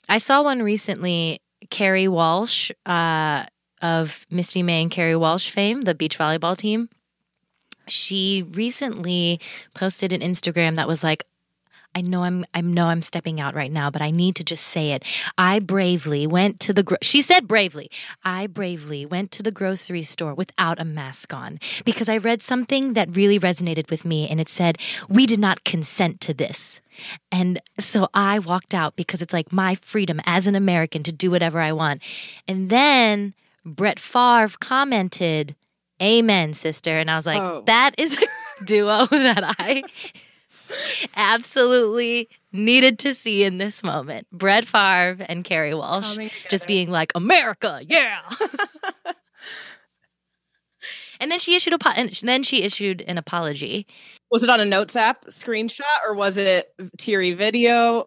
I 0.10 0.18
saw 0.20 0.44
one 0.44 0.62
recently. 0.62 1.40
Kerri 1.72 2.08
Walsh 2.10 2.72
uh, 2.86 3.46
of 3.84 4.26
Misty 4.32 4.64
May 4.64 4.82
and 4.82 4.90
Kerri 4.90 5.20
Walsh 5.20 5.50
fame, 5.50 5.82
the 5.82 5.94
beach 5.94 6.18
volleyball 6.18 6.58
team. 6.58 6.90
She 7.88 8.48
recently 8.54 9.42
posted 9.76 10.14
an 10.14 10.22
Instagram 10.22 10.76
that 10.76 10.88
was 10.88 11.04
like, 11.04 11.26
I 11.96 12.02
know 12.02 12.24
I'm 12.24 12.44
I 12.54 12.62
know 12.62 12.88
I'm 12.88 13.02
stepping 13.04 13.40
out 13.40 13.54
right 13.54 13.72
now, 13.72 13.92
but 13.92 14.02
I 14.02 14.10
need 14.10 14.36
to 14.38 14.44
just 14.44 14.64
say 14.64 14.94
it. 14.94 15.04
I 15.38 15.60
bravely 15.60 16.26
went 16.26 16.60
to 16.62 16.74
the 16.74 16.82
gro- 16.82 16.98
she 17.04 17.22
said 17.22 17.48
bravely. 17.48 17.92
I 18.24 18.48
bravely 18.48 19.06
went 19.06 19.30
to 19.32 19.44
the 19.44 19.52
grocery 19.52 20.02
store 20.02 20.34
without 20.34 20.80
a 20.80 20.86
mask 20.86 21.34
on 21.34 21.60
because 21.86 22.10
I 22.10 22.18
read 22.18 22.42
something 22.42 22.94
that 22.94 23.16
really 23.16 23.40
resonated 23.40 23.92
with 23.92 24.06
me 24.06 24.28
and 24.28 24.42
it 24.42 24.50
said, 24.50 24.80
"We 25.08 25.28
did 25.28 25.40
not 25.40 25.66
consent 25.66 26.20
to 26.22 26.34
this." 26.34 26.82
And 27.32 27.60
so 27.80 28.08
I 28.14 28.40
walked 28.40 28.74
out 28.74 28.96
because 28.96 29.22
it's 29.22 29.34
like 29.34 29.52
my 29.52 29.76
freedom 29.76 30.20
as 30.26 30.48
an 30.48 30.56
American 30.56 31.04
to 31.04 31.12
do 31.12 31.30
whatever 31.30 31.60
I 31.60 31.74
want. 31.74 32.02
And 32.48 32.72
then 32.72 33.36
Brett 33.66 34.00
Favre 34.00 34.56
commented, 34.60 35.56
Amen, 36.02 36.54
sister. 36.54 36.92
And 37.00 37.10
I 37.10 37.16
was 37.16 37.26
like, 37.26 37.42
Oh. 37.42 37.64
that 37.66 37.92
is 37.98 38.22
a 38.22 38.26
duo 38.66 39.06
that 39.08 39.56
I 39.60 39.84
absolutely 41.16 42.30
needed 42.52 43.00
to 43.00 43.14
see 43.14 43.44
in 43.44 43.58
this 43.58 43.84
moment. 43.84 44.28
Brett 44.32 44.66
Favre 44.66 45.24
and 45.30 45.44
Kerri 45.46 45.76
Walsh 45.78 46.18
just 46.50 46.68
being 46.68 46.90
like, 46.90 47.12
America, 47.16 47.80
yeah. 47.84 48.22
and 51.20 51.32
then 51.32 51.40
she 51.40 51.56
issued 51.56 51.74
a 51.74 51.78
po- 51.78 51.92
and 51.96 52.10
then 52.24 52.44
she 52.44 52.64
issued 52.64 53.02
an 53.08 53.18
apology. 53.18 53.88
Was 54.32 54.44
it 54.44 54.50
on 54.50 54.60
a 54.60 54.66
notes 54.66 54.96
app 54.96 55.26
screenshot 55.26 55.82
or 56.06 56.14
was 56.16 56.38
it 56.38 56.74
teary 56.98 57.34
video? 57.34 58.06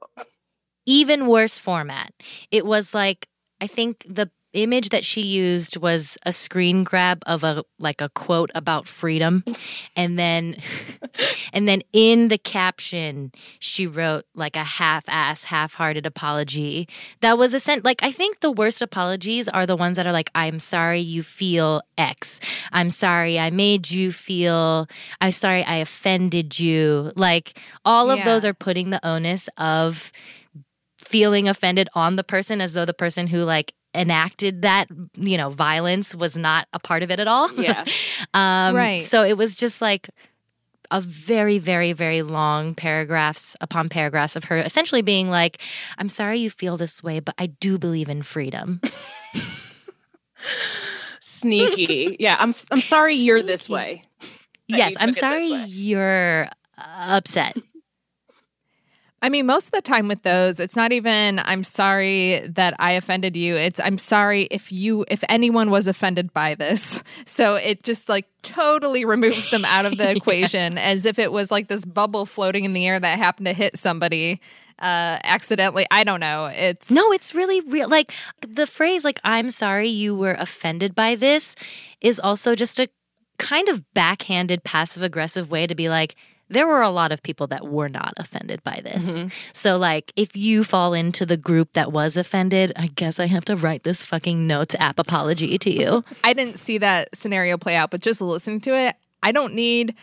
even 0.89 1.27
worse 1.27 1.59
format. 1.59 2.13
It 2.53 2.65
was 2.65 2.95
like 2.95 3.27
I 3.61 3.67
think 3.67 4.05
the 4.09 4.31
image 4.57 4.89
that 4.89 5.05
she 5.05 5.21
used 5.23 5.77
was 5.77 6.17
a 6.25 6.33
screen 6.33 6.83
grab 6.85 7.23
of 7.27 7.45
a 7.45 7.63
like 7.79 8.01
a 8.01 8.09
quote 8.11 8.51
about 8.55 8.89
freedom. 8.89 9.45
And 9.95 10.19
then 10.19 10.57
and 11.53 11.69
then 11.69 11.83
in 11.93 12.29
the 12.29 12.39
caption 12.39 13.33
she 13.59 13.87
wrote 13.87 14.25
like 14.35 14.57
a 14.57 14.65
half-ass 14.65 15.45
half-hearted 15.45 16.07
apology 16.07 16.89
that 17.21 17.39
was 17.39 17.55
a 17.55 17.61
sent 17.61 17.85
like 17.85 18.03
i 18.03 18.11
think 18.13 18.41
the 18.41 18.51
worst 18.51 18.83
apologies 18.83 19.49
are 19.49 19.67
the 19.67 19.77
ones 19.77 19.97
that 19.97 20.07
are 20.07 20.13
like 20.13 20.31
i'm 20.35 20.59
sorry 20.61 21.01
you 21.01 21.23
feel 21.23 21.83
x. 21.99 22.41
I'm 22.73 22.91
sorry 22.91 23.39
i 23.39 23.51
made 23.51 23.91
you 23.91 24.13
feel 24.13 24.87
i'm 25.21 25.33
sorry 25.33 25.63
i 25.65 25.77
offended 25.77 26.59
you. 26.59 27.13
Like 27.17 27.59
all 27.85 28.11
of 28.11 28.19
Yeah. 28.19 28.25
those 28.25 28.45
are 28.45 28.55
putting 28.55 28.91
the 28.91 29.05
onus 29.07 29.49
of 29.59 30.13
feeling 30.99 31.49
offended 31.49 31.89
on 31.95 32.17
the 32.17 32.25
person 32.25 32.61
as 32.61 32.73
though 32.73 32.85
the 32.85 32.95
person 32.95 33.27
who 33.29 33.39
like 33.39 33.73
enacted 33.97 34.63
that 34.63 34.89
you 35.15 35.37
know 35.37 35.51
violence 35.51 36.15
was 36.15 36.37
not 36.37 36.69
a 36.73 36.79
part 36.79 37.03
of 37.03 37.11
it 37.11 37.19
at 37.19 37.27
all 37.29 37.51
Yeah. 37.55 37.85
um 38.35 38.75
Right. 38.77 39.03
so 39.03 39.25
it 39.25 39.37
was 39.37 39.55
just 39.57 39.81
like 39.81 40.11
a 40.93 41.01
very 41.01 41.59
very 41.59 41.93
very 41.93 42.23
long 42.23 42.75
paragraphs 42.75 43.57
upon 43.61 43.89
paragraphs 43.89 44.37
of 44.37 44.45
her 44.45 44.59
essentially 44.59 45.03
being 45.03 45.29
like 45.31 45.61
i'm 45.99 46.09
sorry 46.09 46.39
you 46.39 46.49
feel 46.51 46.77
this 46.77 47.03
way 47.03 47.19
but 47.19 47.35
i 47.39 47.47
do 47.47 47.77
believe 47.79 48.09
in 48.09 48.23
freedom 48.23 48.81
Sneaky. 51.21 52.17
yeah, 52.21 52.37
I'm 52.39 52.55
I'm 52.71 52.81
sorry 52.81 53.15
you're 53.15 53.43
this 53.43 53.69
way. 53.69 54.03
yes 54.69 54.95
i'm 55.01 55.09
took 55.09 55.09
it 55.09 55.13
this 55.15 55.21
sorry 55.21 55.65
you're 55.67 56.47
uh, 56.77 56.83
upset 57.19 57.57
I 59.27 59.29
mean, 59.29 59.45
most 59.45 59.67
of 59.67 59.73
the 59.73 59.83
time 59.83 60.07
with 60.07 60.23
those, 60.23 60.61
it's 60.61 60.77
not 60.77 60.93
even 60.93 61.41
I'm 61.41 61.65
sorry 61.65 62.47
that 62.47 62.75
I 62.79 62.93
offended 62.93 63.37
you. 63.37 63.57
It's 63.57 63.81
I'm 63.81 63.99
sorry 63.99 64.45
if 64.53 64.71
you 64.71 65.05
if 65.11 65.25
anyone 65.29 65.69
was 65.69 65.89
offended 65.89 66.33
by 66.33 66.55
this. 66.55 67.03
So 67.25 67.57
it 67.57 67.83
just 67.83 68.09
like 68.09 68.27
totally 68.43 69.05
removes 69.05 69.51
them 69.51 69.65
out 69.65 69.85
of 69.85 69.97
the 69.99 70.11
equation 70.17 70.79
as 70.79 71.05
if 71.05 71.19
it 71.19 71.33
was 71.33 71.51
like 71.51 71.67
this 71.67 71.85
bubble 71.85 72.25
floating 72.25 72.65
in 72.65 72.73
the 72.73 72.87
air 72.87 73.01
that 73.01 73.19
happened 73.19 73.47
to 73.47 73.53
hit 73.53 73.77
somebody 73.77 74.41
uh 74.79 75.19
accidentally. 75.25 75.87
I 75.91 76.05
don't 76.05 76.21
know. 76.21 76.47
It's 76.47 76.91
No, 76.91 77.11
it's 77.11 77.35
really 77.35 77.63
real. 77.63 77.89
Like 77.89 78.13
the 78.47 78.67
phrase, 78.67 79.05
like, 79.05 79.19
I'm 79.25 79.51
sorry 79.51 79.89
you 79.89 80.15
were 80.15 80.37
offended 80.39 80.95
by 80.95 81.17
this 81.17 81.57
is 82.01 82.21
also 82.21 82.55
just 82.55 82.79
a 82.79 82.89
kind 83.39 83.69
of 83.69 83.83
backhanded, 83.93 84.63
passive 84.63 85.03
aggressive 85.03 85.51
way 85.51 85.67
to 85.67 85.75
be 85.75 85.89
like, 85.89 86.15
there 86.49 86.67
were 86.67 86.83
a 86.83 86.91
lot 86.91 87.11
of 87.13 87.23
people 87.23 87.47
that 87.49 87.67
were 87.67 87.89
not 87.89 88.13
offended 88.19 88.63
by 88.63 88.81
this. 88.85 89.05
Mm-hmm. 89.07 89.29
So, 89.53 89.77
like, 89.79 90.13
if 90.17 90.37
you 90.37 90.63
fall 90.65 90.95
into 90.95 91.27
the 91.27 91.37
group 91.37 91.73
that 91.73 91.91
was 91.93 92.17
offended, 92.17 92.73
I 92.77 92.87
guess 92.89 93.19
I 93.19 93.27
have 93.27 93.45
to 93.47 93.57
write 93.57 93.83
this 93.83 94.05
fucking 94.05 94.47
notes 94.47 94.75
app 94.79 94.99
apology 94.99 95.59
to 95.59 95.71
you. 95.71 96.05
I 96.25 96.33
didn't 96.33 96.57
see 96.57 96.79
that 96.79 97.15
scenario 97.17 97.59
play 97.59 97.75
out, 97.77 97.91
but 97.91 98.01
just 98.01 98.21
listening 98.21 98.61
to 98.63 98.77
it, 98.77 98.95
I 99.23 99.33
don't 99.33 99.55
need 99.55 99.95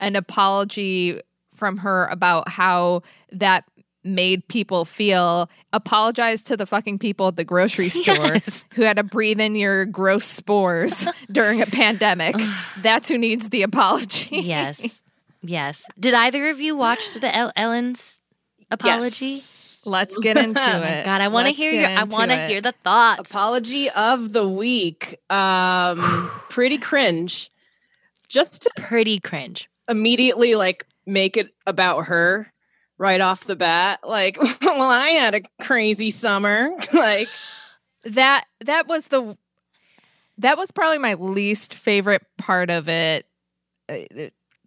an 0.00 0.16
apology 0.16 1.20
from 1.54 1.78
her 1.78 2.06
about 2.06 2.48
how 2.48 3.02
that 3.32 3.64
made 4.04 4.46
people 4.48 4.84
feel. 4.84 5.48
Apologize 5.72 6.42
to 6.44 6.56
the 6.56 6.66
fucking 6.66 6.98
people 6.98 7.28
at 7.28 7.36
the 7.36 7.44
grocery 7.44 7.88
store 7.90 8.14
Yes. 8.14 8.64
who 8.74 8.82
had 8.82 8.96
to 8.98 9.02
breathe 9.04 9.40
in 9.40 9.54
your 9.56 9.84
gross 9.84 10.24
spores 10.24 11.08
during 11.32 11.62
a 11.62 11.66
pandemic. 11.66 12.36
That's 12.82 13.08
who 13.08 13.18
needs 13.18 13.48
the 13.50 13.62
apology. 13.62 14.36
yes. 14.40 15.00
Yes. 15.46 15.84
Did 15.98 16.14
either 16.14 16.48
of 16.50 16.60
you 16.60 16.76
watch 16.76 17.14
the 17.20 17.34
El- 17.34 17.52
Ellen's 17.56 18.20
apology? 18.70 19.26
Yes. 19.26 19.82
Let's 19.86 20.18
get 20.18 20.36
into 20.36 20.60
Oh 20.64 20.82
it. 20.82 21.04
God, 21.04 21.20
I 21.20 21.28
want 21.28 21.46
to 21.46 21.52
hear 21.52 21.70
get 21.70 21.90
your. 21.92 22.00
I 22.00 22.04
want 22.04 22.30
to 22.32 22.46
hear 22.48 22.60
the 22.60 22.72
thoughts. 22.84 23.30
Apology 23.30 23.88
of 23.90 24.32
the 24.32 24.48
week. 24.48 25.20
Um, 25.30 26.30
pretty 26.48 26.78
cringe. 26.78 27.50
Just 28.28 28.62
to 28.62 28.70
Pretty 28.76 29.20
cringe. 29.20 29.70
immediately 29.88 30.56
like 30.56 30.84
make 31.06 31.36
it 31.36 31.54
about 31.64 32.06
her 32.06 32.52
right 32.98 33.20
off 33.20 33.44
the 33.44 33.54
bat. 33.54 34.00
Like, 34.02 34.36
well, 34.62 34.90
I 34.90 35.10
had 35.10 35.34
a 35.36 35.42
crazy 35.62 36.10
summer. 36.10 36.70
like, 36.92 37.28
that 38.04 38.46
that 38.64 38.88
was 38.88 39.08
the 39.08 39.36
that 40.38 40.58
was 40.58 40.72
probably 40.72 40.98
my 40.98 41.14
least 41.14 41.74
favorite 41.74 42.22
part 42.36 42.68
of 42.70 42.88
it 42.88 43.26
Uh, 43.88 43.98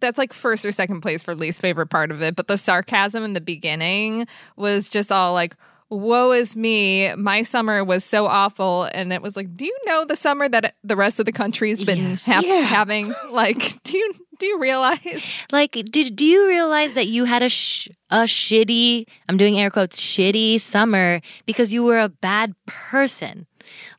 that's 0.00 0.18
like 0.18 0.32
first 0.32 0.64
or 0.64 0.72
second 0.72 1.00
place 1.00 1.22
for 1.22 1.34
least 1.34 1.60
favorite 1.60 1.88
part 1.88 2.10
of 2.10 2.20
it 2.22 2.34
but 2.36 2.48
the 2.48 2.56
sarcasm 2.56 3.22
in 3.24 3.32
the 3.34 3.40
beginning 3.40 4.26
was 4.56 4.88
just 4.88 5.12
all 5.12 5.32
like 5.32 5.54
woe 5.90 6.30
is 6.30 6.56
me 6.56 7.12
my 7.16 7.42
summer 7.42 7.82
was 7.82 8.04
so 8.04 8.26
awful 8.26 8.88
and 8.94 9.12
it 9.12 9.20
was 9.22 9.34
like 9.36 9.52
do 9.54 9.64
you 9.64 9.76
know 9.86 10.04
the 10.04 10.14
summer 10.14 10.48
that 10.48 10.76
the 10.84 10.94
rest 10.94 11.18
of 11.18 11.26
the 11.26 11.32
country's 11.32 11.82
been 11.82 11.98
Yes. 11.98 12.24
hap- 12.24 12.44
Yeah. 12.44 12.60
having 12.60 13.12
like 13.32 13.82
do 13.82 13.98
you 13.98 14.14
do 14.38 14.46
you 14.46 14.58
realize 14.58 15.30
Like, 15.52 15.72
did 15.72 16.16
do 16.16 16.24
you 16.24 16.46
realize 16.48 16.94
that 16.94 17.08
you 17.08 17.24
had 17.26 17.42
a 17.42 17.50
sh- 17.50 17.88
a 18.08 18.22
shitty? 18.22 19.04
I'm 19.28 19.36
doing 19.36 19.58
air 19.60 19.68
quotes. 19.68 19.98
Shitty 19.98 20.58
summer 20.60 21.20
because 21.44 21.74
you 21.74 21.84
were 21.84 21.98
a 22.00 22.08
bad 22.08 22.54
person. 22.64 23.46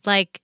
Like, 0.04 0.42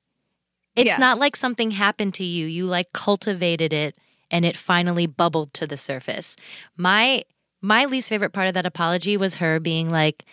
it's 0.75 0.89
Yeah. 0.91 0.97
not 0.97 1.17
like 1.17 1.35
something 1.35 1.71
happened 1.71 2.13
to 2.15 2.23
you. 2.23 2.45
You 2.45 2.65
like 2.65 2.93
cultivated 2.93 3.73
it, 3.73 3.95
and 4.31 4.45
it 4.45 4.57
finally 4.57 5.07
bubbled 5.07 5.53
to 5.53 5.67
the 5.67 5.77
surface. 5.77 6.35
My 6.75 7.23
my 7.61 7.85
least 7.85 8.09
favorite 8.09 8.33
part 8.33 8.47
of 8.47 8.53
that 8.53 8.65
apology 8.65 9.17
was 9.17 9.35
her 9.35 9.59
being 9.59 9.89
like, 9.89 10.25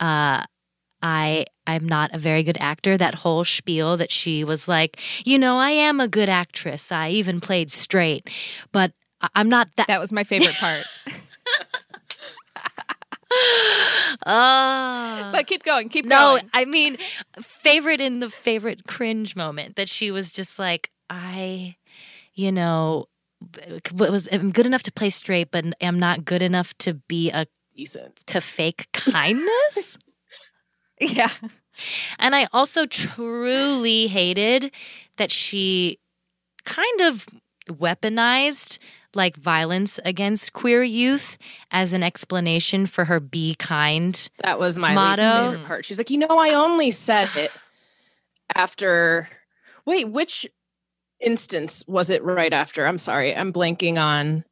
uh. 0.00 0.44
I 1.02 1.44
I'm 1.66 1.86
not 1.86 2.14
a 2.14 2.18
very 2.18 2.42
good 2.42 2.56
actor. 2.58 2.96
That 2.96 3.16
whole 3.16 3.44
spiel 3.44 3.98
that 3.98 4.10
she 4.10 4.44
was 4.44 4.66
like, 4.66 4.98
you 5.26 5.38
know, 5.38 5.58
I 5.58 5.70
am 5.70 6.00
a 6.00 6.08
good 6.08 6.30
actress. 6.30 6.90
I 6.90 7.10
even 7.10 7.38
played 7.38 7.70
straight, 7.70 8.28
but 8.72 8.92
I'm 9.34 9.50
not 9.50 9.68
that. 9.76 9.88
that 9.88 10.00
was 10.00 10.10
my 10.10 10.24
favorite 10.24 10.54
part 10.54 10.84
Oh. 14.24 15.28
but 15.32 15.46
keep 15.46 15.64
going 15.64 15.88
keep 15.88 16.04
no, 16.04 16.18
going 16.36 16.50
I 16.54 16.64
mean, 16.64 16.96
favorite 17.40 18.00
in 18.00 18.20
the 18.20 18.30
favorite 18.30 18.86
cringe 18.86 19.36
moment 19.36 19.76
that 19.76 19.88
she 19.88 20.10
was 20.10 20.32
just 20.32 20.58
like, 20.58 20.90
I, 21.10 21.76
you 22.36 22.52
know, 22.52 23.06
was 23.92 24.28
I'm 24.30 24.52
good 24.52 24.66
enough 24.66 24.84
to 24.84 24.92
play 24.92 25.10
straight, 25.10 25.50
but 25.50 25.64
am 25.80 25.98
not 25.98 26.24
good 26.24 26.42
enough 26.42 26.72
to 26.78 26.94
be 26.94 27.30
a 27.30 27.46
decent. 27.74 28.24
to 28.26 28.40
fake 28.40 28.86
kindness. 28.92 29.98
yeah 31.00 31.30
and 32.18 32.34
I 32.34 32.48
also 32.54 32.86
truly 32.86 34.06
hated 34.06 34.70
that 35.18 35.30
she 35.30 35.98
kind 36.64 37.00
of 37.02 37.26
weaponized 37.68 38.78
like 39.14 39.36
violence 39.36 40.00
against 40.04 40.54
queer 40.54 40.82
youth 40.82 41.36
as 41.70 41.92
an 41.92 42.02
explanation 42.02 42.86
for 42.86 43.04
her 43.04 43.20
be 43.20 43.54
kind 43.56 44.28
That 44.42 44.58
was 44.58 44.78
my 44.78 44.94
Motto. 44.94 45.22
least 45.22 45.52
favorite 45.52 45.66
part. 45.66 45.84
She's 45.84 45.98
like, 45.98 46.10
you 46.10 46.18
know, 46.18 46.26
I 46.38 46.54
only 46.54 46.90
said 46.90 47.28
it 47.36 47.50
after. 48.54 49.28
Wait, 49.84 50.08
which 50.08 50.46
instance 51.20 51.84
was 51.86 52.10
it 52.10 52.22
right 52.24 52.52
after? 52.52 52.86
I'm 52.86 52.98
sorry, 52.98 53.34
I'm 53.34 53.52
blanking 53.52 53.98
on. 54.00 54.44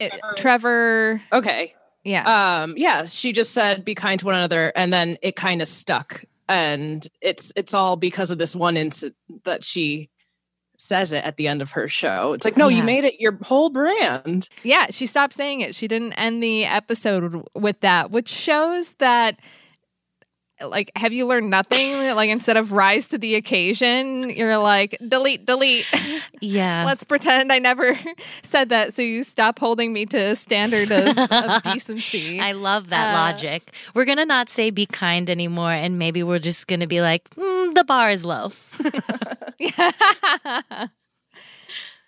It- 0.00 0.12
trevor 0.36 1.22
Okay, 1.32 1.72
yeah 2.02 2.62
um, 2.62 2.74
yeah, 2.76 3.04
she 3.04 3.32
just 3.32 3.52
said, 3.52 3.84
"Be 3.84 3.94
kind 3.94 4.18
to 4.20 4.26
one 4.26 4.34
another," 4.34 4.72
and 4.74 4.92
then 4.92 5.18
it 5.22 5.36
kind 5.36 5.62
of 5.62 5.68
stuck, 5.68 6.24
and 6.48 7.06
it's 7.20 7.52
it's 7.54 7.74
all 7.74 7.96
because 7.96 8.30
of 8.32 8.38
this 8.38 8.56
one 8.56 8.76
incident 8.76 9.16
that 9.44 9.64
she 9.64 10.10
says 10.76 11.12
it 11.12 11.24
at 11.24 11.36
the 11.36 11.46
end 11.46 11.62
of 11.62 11.70
her 11.70 11.86
show. 11.86 12.32
It's 12.32 12.44
like, 12.44 12.56
no, 12.56 12.66
Yeah. 12.66 12.78
you 12.78 12.82
made 12.82 13.04
it 13.04 13.20
your 13.20 13.38
whole 13.42 13.70
brand. 13.70 14.48
Yeah, 14.64 14.86
she 14.90 15.06
stopped 15.06 15.32
saying 15.32 15.60
it. 15.60 15.76
She 15.76 15.86
didn't 15.86 16.14
end 16.14 16.42
the 16.42 16.64
episode 16.64 17.46
with 17.54 17.78
that, 17.80 18.10
which 18.10 18.28
shows 18.28 18.94
that 18.94 19.38
like 20.62 20.90
have 20.96 21.12
you 21.12 21.26
learned 21.26 21.50
nothing? 21.50 21.92
like 22.14 22.30
instead 22.30 22.56
of 22.56 22.72
rise 22.72 23.08
to 23.08 23.18
the 23.18 23.34
occasion, 23.34 24.30
you're 24.30 24.56
like 24.58 24.96
delete, 25.06 25.44
delete. 25.46 25.86
yeah 26.40 26.84
Let's 26.86 27.04
pretend 27.04 27.52
I 27.52 27.58
never 27.58 27.98
said 28.42 28.68
that 28.68 28.92
so 28.94 29.02
you 29.02 29.22
stop 29.24 29.58
holding 29.58 29.92
me 29.92 30.06
to 30.06 30.16
a 30.16 30.36
standard 30.36 30.90
of, 30.90 31.18
of 31.18 31.62
decency. 31.72 32.40
I 32.40 32.52
love 32.52 32.90
that 32.90 33.14
Uh, 33.14 33.18
logic. 33.32 33.72
We're 33.94 34.04
gonna 34.04 34.26
not 34.26 34.48
say 34.48 34.70
be 34.70 34.86
kind 34.86 35.28
anymore, 35.28 35.72
and 35.72 35.98
maybe 35.98 36.22
we're 36.22 36.38
just 36.38 36.66
gonna 36.66 36.86
be 36.86 37.00
like, 37.00 37.28
mm, 37.30 37.74
the 37.74 37.84
bar 37.84 38.10
is 38.10 38.24
low. 38.24 38.50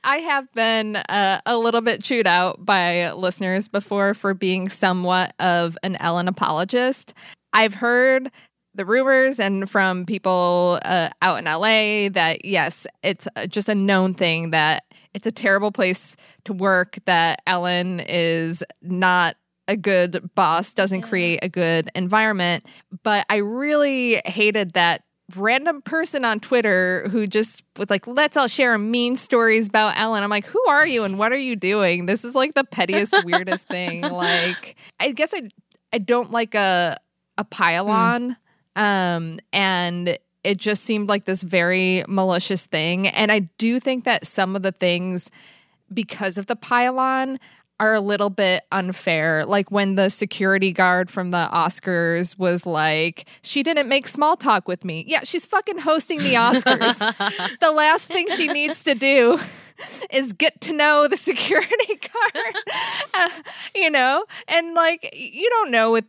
I 0.09 0.19
have 0.19 0.53
been 0.53 0.97
uh, 0.97 1.41
a 1.47 1.57
little 1.59 1.81
bit 1.81 2.01
chewed 2.05 2.29
out 2.29 2.65
by 2.65 3.11
listeners 3.13 3.67
before 3.67 4.15
for 4.15 4.35
being 4.35 4.69
somewhat 4.69 5.35
of 5.41 5.77
an 5.83 5.97
Ellen 5.97 6.29
apologist. 6.29 7.13
I've 7.57 7.75
heard 7.75 8.31
the 8.75 8.85
rumors 8.85 9.41
and 9.41 9.69
from 9.69 10.05
people 10.05 10.79
uh, 10.85 11.09
out 11.23 11.39
in 11.39 11.47
LA 11.47 12.11
that 12.11 12.45
yes, 12.45 12.87
it's 13.03 13.27
just 13.49 13.71
a 13.71 13.75
known 13.75 14.13
thing 14.13 14.51
that 14.51 14.85
it's 15.15 15.27
a 15.27 15.33
terrible 15.33 15.73
place 15.73 16.17
to 16.45 16.53
work, 16.53 16.99
that 17.07 17.41
Ellen 17.47 18.01
is 18.01 18.63
not 18.83 19.37
a 19.67 19.77
good 19.77 20.31
boss, 20.35 20.75
doesn't 20.75 21.03
create 21.03 21.41
a 21.43 21.49
good 21.49 21.91
environment. 21.95 22.67
But 23.03 23.25
I 23.31 23.37
really 23.37 24.21
hated 24.27 24.75
that 24.75 25.05
random 25.35 25.81
person 25.81 26.27
on 26.27 26.39
Twitter 26.39 27.09
who 27.09 27.27
just 27.27 27.65
was 27.79 27.89
like, 27.89 28.07
let's 28.07 28.37
all 28.37 28.47
share 28.47 28.77
mean 28.77 29.17
stories 29.17 29.69
about 29.69 29.99
Ellen. 29.99 30.23
I'm 30.23 30.31
like, 30.31 30.45
who 30.45 30.63
are 30.69 30.87
you 30.87 31.05
and 31.05 31.19
what 31.19 31.33
are 31.33 31.39
you 31.39 31.57
doing? 31.57 32.05
This 32.05 32.23
is 32.23 32.35
like 32.35 32.53
the 32.53 32.65
pettiest, 32.65 33.15
weirdest 33.25 33.67
thing. 33.67 34.03
Like, 34.17 34.77
I 35.01 35.13
guess 35.13 35.33
I 35.35 35.49
I 35.93 35.99
don't 35.99 36.31
like 36.31 36.55
a 36.55 36.99
a 37.39 37.45
pile-on. 37.45 38.37
Um, 38.75 39.39
and 39.53 40.19
it 40.45 40.59
just 40.59 40.85
seemed 40.85 41.09
like 41.09 41.25
this 41.25 41.43
very 41.43 42.05
malicious 42.09 42.67
thing. 42.67 43.09
And 43.09 43.33
I 43.33 43.41
do 43.59 43.81
think 43.81 44.05
that 44.05 44.27
some 44.27 44.55
of 44.55 44.63
the 44.63 44.73
things 44.73 45.31
because 45.93 46.39
of 46.39 46.47
the 46.47 46.57
pile-on 46.57 47.39
are 47.79 47.95
a 47.95 48.01
little 48.01 48.31
bit 48.31 48.65
unfair. 48.73 49.45
Like 49.45 49.71
when 49.71 49.97
the 49.97 50.09
security 50.09 50.73
guard 50.73 51.11
from 51.11 51.31
the 51.31 51.49
Oscars 51.53 52.39
was 52.39 52.65
like, 52.65 53.29
she 53.43 53.63
didn't 53.63 53.89
make 53.89 54.09
small 54.09 54.37
talk 54.37 54.67
with 54.67 54.85
me. 54.85 55.05
Yeah, 55.07 55.21
she's 55.25 55.45
fucking 55.45 55.79
hosting 55.79 56.21
the 56.21 56.35
Oscars. 56.35 57.59
the 57.61 57.71
last 57.71 58.09
thing 58.09 58.29
she 58.31 58.49
needs 58.49 58.83
to 58.85 58.95
do 58.95 59.39
is 60.11 60.33
get 60.33 60.61
to 60.63 60.73
know 60.73 61.07
the 61.07 61.17
security 61.19 62.01
guard, 62.01 62.55
Uh, 63.15 63.29
you 63.75 63.91
know? 63.91 64.25
And 64.49 64.75
like, 64.75 65.11
you 65.15 65.49
don't 65.51 65.71
know 65.71 65.93
with 65.93 66.07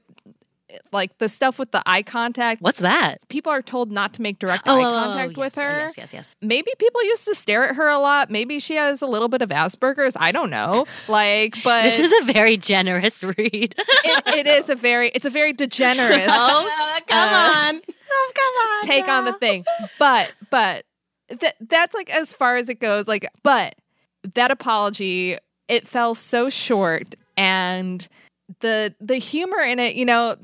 like 0.92 1.18
the 1.18 1.30
stuff 1.30 1.58
with 1.60 1.72
the 1.72 1.82
eye 1.86 2.02
contact. 2.04 2.62
What's 2.62 2.80
that? 2.80 3.20
People 3.30 3.52
are 3.52 3.62
told 3.62 3.92
not 3.92 4.14
to 4.16 4.22
make 4.22 4.38
direct 4.40 4.64
Oh, 4.68 4.80
eye 4.80 4.84
oh, 4.84 4.88
oh, 4.90 4.92
contact 4.94 5.34
oh, 5.38 5.42
with 5.42 5.56
yes, 5.56 5.58
oh, 5.58 5.62
her 5.70 5.80
yes, 5.80 5.94
yes, 5.98 6.14
yes. 6.14 6.36
maybe 6.42 6.72
people 6.78 7.04
used 7.06 7.26
to 7.26 7.36
stare 7.36 7.64
at 7.70 7.76
her 7.76 7.88
a 7.88 7.98
lot. 8.00 8.30
Maybe 8.30 8.60
she 8.60 8.76
has 8.76 9.02
a 9.02 9.08
little 9.08 9.30
bit 9.30 9.42
of 9.42 9.50
Asperger's. 9.50 10.18
I 10.20 10.32
don't 10.32 10.50
know. 10.50 10.86
Like, 11.08 11.56
but 11.64 11.84
This 11.84 12.00
is 12.00 12.12
a 12.22 12.32
very 12.34 12.58
generous 12.58 13.24
read. 13.24 13.38
it, 13.78 14.24
it 14.28 14.46
is 14.48 14.70
a 14.70 14.76
very 14.76 15.10
it's 15.10 15.26
a 15.26 15.30
very 15.30 15.54
degenerate 15.54 16.26
Oh, 16.30 17.00
come 17.08 17.18
Uh, 17.30 17.68
on. 17.70 17.82
Oh, 18.12 18.32
come 18.36 18.68
on. 18.68 18.84
take 18.84 19.08
on 19.08 19.26
the 19.26 19.34
thing. 19.34 19.64
But 20.00 20.34
but 20.50 20.84
th- 21.40 21.54
that's 21.62 21.94
like 21.96 22.10
as 22.10 22.34
far 22.34 22.58
as 22.58 22.68
it 22.70 22.80
goes. 22.82 23.08
Like, 23.08 23.26
but 23.44 23.76
that 24.36 24.52
apology 24.52 25.38
it 25.70 25.88
fell 25.88 26.14
so 26.16 26.50
short, 26.50 27.16
and 27.38 28.06
the 28.60 28.94
the 29.00 29.16
humor 29.18 29.60
in 29.62 29.80
it, 29.80 29.96
you 29.96 30.04
know. 30.06 30.36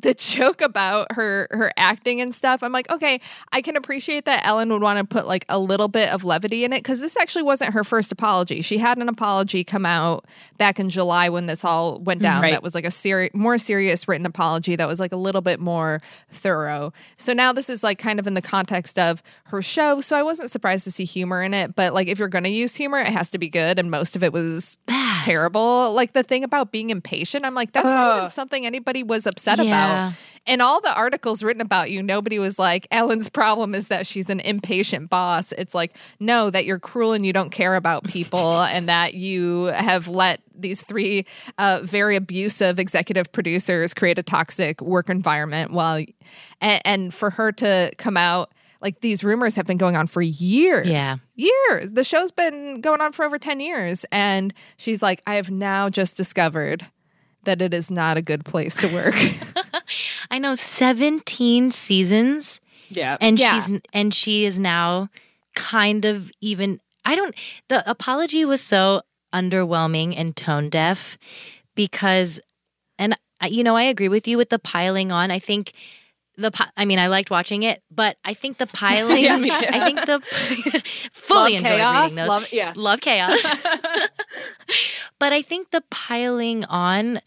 The 0.00 0.14
joke 0.14 0.60
about 0.60 1.12
her 1.12 1.48
her 1.50 1.72
acting 1.76 2.20
and 2.20 2.34
stuff, 2.34 2.62
I'm 2.62 2.72
like, 2.72 2.90
okay, 2.90 3.20
I 3.52 3.62
can 3.62 3.76
appreciate 3.76 4.24
that 4.26 4.46
Ellen 4.46 4.70
would 4.72 4.82
want 4.82 4.98
to 4.98 5.04
put 5.04 5.26
like 5.26 5.44
a 5.48 5.58
little 5.58 5.88
bit 5.88 6.10
of 6.10 6.24
levity 6.24 6.64
in 6.64 6.72
it 6.72 6.78
because 6.80 7.00
this 7.00 7.16
actually 7.16 7.44
wasn't 7.44 7.72
her 7.72 7.84
first 7.84 8.12
apology. 8.12 8.60
She 8.62 8.78
had 8.78 8.98
an 8.98 9.08
apology 9.08 9.64
come 9.64 9.86
out 9.86 10.26
back 10.58 10.78
in 10.78 10.90
July 10.90 11.28
when 11.28 11.46
this 11.46 11.64
all 11.64 11.98
went 11.98 12.22
down. 12.22 12.42
Right. 12.42 12.52
That 12.52 12.62
was 12.62 12.74
like 12.74 12.84
a 12.84 12.90
seri- 12.90 13.30
more 13.32 13.58
serious 13.58 14.06
written 14.06 14.26
apology 14.26 14.76
that 14.76 14.88
was 14.88 15.00
like 15.00 15.12
a 15.12 15.16
little 15.16 15.40
bit 15.40 15.60
more 15.60 16.00
thorough. 16.28 16.92
So 17.16 17.32
now 17.32 17.52
this 17.52 17.70
is 17.70 17.82
like 17.82 17.98
kind 17.98 18.18
of 18.18 18.26
in 18.26 18.34
the 18.34 18.42
context 18.42 18.98
of 18.98 19.22
her 19.44 19.62
show. 19.62 20.00
So 20.00 20.16
I 20.16 20.22
wasn't 20.22 20.50
surprised 20.50 20.84
to 20.84 20.90
see 20.90 21.04
humor 21.04 21.42
in 21.42 21.54
it, 21.54 21.74
but 21.74 21.94
like 21.94 22.08
if 22.08 22.18
you're 22.18 22.28
going 22.28 22.44
to 22.44 22.50
use 22.50 22.74
humor, 22.74 22.98
it 22.98 23.08
has 23.08 23.30
to 23.30 23.38
be 23.38 23.48
good. 23.48 23.78
And 23.78 23.90
most 23.90 24.16
of 24.16 24.22
it 24.22 24.32
was. 24.32 24.78
Terrible. 25.26 25.92
Like 25.92 26.12
the 26.12 26.22
thing 26.22 26.44
about 26.44 26.72
being 26.72 26.90
impatient, 26.90 27.44
I'm 27.44 27.54
like, 27.54 27.72
that's 27.72 27.84
not 27.84 28.32
something 28.32 28.64
anybody 28.66 29.02
was 29.02 29.26
upset 29.26 29.58
Yeah. 29.58 29.64
about. 29.64 30.14
And 30.48 30.62
all 30.62 30.80
the 30.80 30.94
articles 30.94 31.42
written 31.42 31.60
about 31.60 31.90
you, 31.90 32.02
nobody 32.04 32.38
was 32.38 32.56
like, 32.56 32.86
Ellen's 32.92 33.28
problem 33.28 33.74
is 33.74 33.88
that 33.88 34.06
she's 34.06 34.30
an 34.30 34.38
impatient 34.40 35.10
boss. 35.10 35.50
It's 35.52 35.74
like, 35.74 35.96
no, 36.20 36.50
that 36.50 36.64
you're 36.64 36.78
cruel 36.78 37.12
and 37.14 37.26
you 37.26 37.32
don't 37.32 37.50
care 37.50 37.74
about 37.74 38.04
people 38.04 38.60
and 38.62 38.88
that 38.88 39.14
you 39.14 39.64
have 39.64 40.06
let 40.06 40.40
these 40.58 40.82
three 40.84 41.26
uh, 41.58 41.80
very 41.82 42.14
abusive 42.16 42.78
executive 42.78 43.30
producers 43.32 43.92
create 43.92 44.18
a 44.18 44.22
toxic 44.22 44.80
work 44.80 45.10
environment 45.10 45.70
while 45.72 46.02
and, 46.60 46.80
and 46.84 47.14
for 47.14 47.30
her 47.30 47.52
to 47.52 47.90
come 47.98 48.16
out 48.16 48.50
like 48.80 49.00
these 49.00 49.24
rumors 49.24 49.56
have 49.56 49.66
been 49.66 49.76
going 49.76 49.96
on 49.96 50.06
for 50.06 50.22
years 50.22 50.86
Yeah. 50.86 51.16
years 51.34 51.92
the 51.92 52.04
show's 52.04 52.32
been 52.32 52.80
going 52.80 53.00
on 53.00 53.12
for 53.12 53.24
over 53.24 53.38
10 53.38 53.60
years 53.60 54.04
and 54.12 54.52
she's 54.76 55.02
like 55.02 55.22
i 55.26 55.34
have 55.34 55.50
now 55.50 55.88
just 55.88 56.16
discovered 56.16 56.86
that 57.44 57.62
it 57.62 57.72
is 57.72 57.90
not 57.90 58.16
a 58.16 58.22
good 58.22 58.44
place 58.44 58.74
to 58.76 58.88
work 58.88 59.14
I 60.30 60.38
know 60.38 60.54
17 60.54 61.70
seasons 61.70 62.60
Yeah. 62.90 63.16
and 63.20 63.38
Yeah. 63.38 63.60
she's 63.60 63.80
and 63.92 64.12
she 64.14 64.44
is 64.46 64.58
now 64.58 65.08
kind 65.54 66.04
of 66.04 66.30
even 66.40 66.80
I 67.04 67.14
don't 67.14 67.34
the 67.68 67.88
apology 67.88 68.44
was 68.44 68.60
so 68.60 69.02
underwhelming 69.32 70.14
and 70.16 70.34
tone 70.36 70.68
deaf 70.70 71.16
because 71.76 72.40
and 72.98 73.14
I- 73.40 73.46
you 73.48 73.62
know 73.62 73.76
I 73.76 73.84
agree 73.84 74.08
with 74.08 74.26
you 74.26 74.36
with 74.38 74.50
the 74.50 74.58
piling 74.58 75.12
on 75.12 75.30
I 75.30 75.38
think 75.38 75.72
the 76.36 76.50
I 76.76 76.84
mean 76.84 76.98
I 76.98 77.06
liked 77.08 77.30
watching 77.30 77.62
it 77.62 77.82
but 77.90 78.16
I 78.24 78.34
think 78.34 78.58
the 78.58 78.66
piling 78.66 79.22
Yeah, 79.24 79.38
me 79.38 79.48
too. 79.50 79.66
I 79.68 79.80
think 79.84 80.00
the 80.04 80.20
fully 81.12 81.52
Love 81.52 81.60
enjoyed 81.60 81.76
chaos. 81.78 82.02
reading 82.10 82.16
those 82.16 82.28
Love, 82.28 82.46
yeah. 82.52 82.72
love 82.76 83.00
chaos. 83.00 83.42
but 85.18 85.32
I 85.32 85.42
think 85.42 85.70
the 85.70 85.82
piling 85.90 86.64
on 86.66 87.20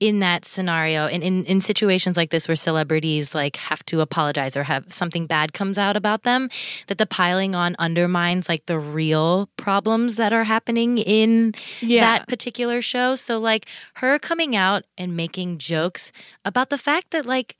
in 0.00 0.20
that 0.20 0.46
scenario 0.46 1.06
and 1.06 1.22
in, 1.22 1.44
in 1.44 1.60
situations 1.60 2.16
like 2.16 2.30
this 2.30 2.48
where 2.48 2.56
celebrities 2.56 3.34
like 3.34 3.56
have 3.56 3.84
to 3.84 4.00
apologize 4.00 4.56
or 4.56 4.62
have 4.62 4.90
something 4.90 5.26
bad 5.26 5.52
comes 5.52 5.76
out 5.76 5.94
about 5.94 6.22
them, 6.22 6.48
that 6.86 6.96
the 6.96 7.04
piling 7.04 7.54
on 7.54 7.76
undermines 7.78 8.48
like 8.48 8.64
the 8.64 8.78
real 8.78 9.50
problems 9.58 10.16
that 10.16 10.32
are 10.32 10.44
happening 10.44 10.96
in 10.96 11.52
Yeah. 11.82 12.00
that 12.00 12.28
particular 12.28 12.80
show. 12.80 13.14
So 13.14 13.38
like 13.38 13.66
her 13.96 14.18
coming 14.18 14.56
out 14.56 14.84
and 14.96 15.14
making 15.14 15.58
jokes 15.58 16.12
about 16.46 16.70
the 16.70 16.78
fact 16.78 17.10
that 17.10 17.26
like 17.26 17.56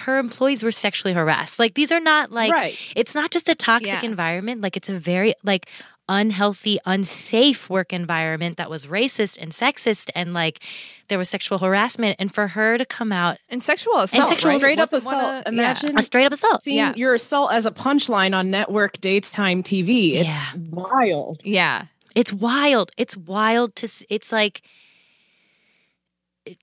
her 0.00 0.18
employees 0.18 0.62
were 0.62 0.72
sexually 0.72 1.14
harassed. 1.14 1.58
Like 1.58 1.74
these 1.74 1.90
are 1.92 2.00
not 2.00 2.30
like 2.32 2.52
Right. 2.52 2.76
it's 2.94 3.14
not 3.14 3.30
just 3.30 3.48
a 3.48 3.54
toxic 3.54 3.88
Yeah. 4.02 4.04
environment, 4.04 4.60
like 4.60 4.76
it's 4.76 4.88
a 4.88 4.98
very 4.98 5.34
like 5.44 5.66
unhealthy, 6.08 6.78
unsafe 6.86 7.68
work 7.68 7.92
environment 7.92 8.56
that 8.58 8.70
was 8.70 8.86
racist 8.86 9.36
and 9.40 9.50
sexist 9.50 10.08
and 10.14 10.32
like 10.32 10.60
there 11.08 11.18
was 11.18 11.28
sexual 11.28 11.58
harassment 11.58 12.14
and 12.20 12.32
for 12.32 12.46
her 12.48 12.78
to 12.78 12.84
come 12.84 13.10
out 13.10 13.38
and 13.48 13.60
sexual 13.62 13.98
assault 13.98 14.28
sexual 14.28 14.50
right? 14.52 14.60
Straight 14.60 14.78
up 14.78 14.92
Wasn't 14.92 15.12
one 15.12 15.24
assault. 15.24 15.44
yeah. 15.46 15.52
Imagine 15.52 15.98
a 15.98 16.02
straight 16.02 16.26
up 16.26 16.32
assault. 16.32 16.62
seeing 16.62 16.76
Yeah. 16.78 16.92
your 16.94 17.14
assault 17.14 17.52
as 17.52 17.66
a 17.66 17.72
punchline 17.72 18.36
on 18.36 18.50
network 18.50 19.00
daytime 19.00 19.62
TV. 19.64 20.14
It's 20.14 20.52
Yeah. 20.52 20.60
wild. 20.70 21.40
yeah 21.44 21.86
It's 22.14 22.32
wild. 22.32 22.92
It's 22.96 23.16
wild 23.16 23.74
to 23.76 23.88
it's 24.08 24.30
like 24.32 24.62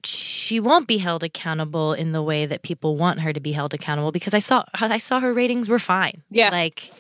she 0.03 0.59
won't 0.59 0.87
be 0.87 0.97
held 0.97 1.23
accountable 1.23 1.93
in 1.93 2.11
the 2.11 2.21
way 2.21 2.45
that 2.45 2.61
people 2.63 2.97
want 2.97 3.19
her 3.21 3.33
to 3.33 3.39
be 3.39 3.51
held 3.51 3.73
accountable 3.73 4.11
because 4.11 4.33
I 4.33 4.39
saw 4.39 4.63
I 4.73 4.97
saw 4.97 5.19
her 5.19 5.33
ratings 5.33 5.67
were 5.69 5.79
fine. 5.79 6.21
Yeah. 6.29 6.49
Like 6.49 6.91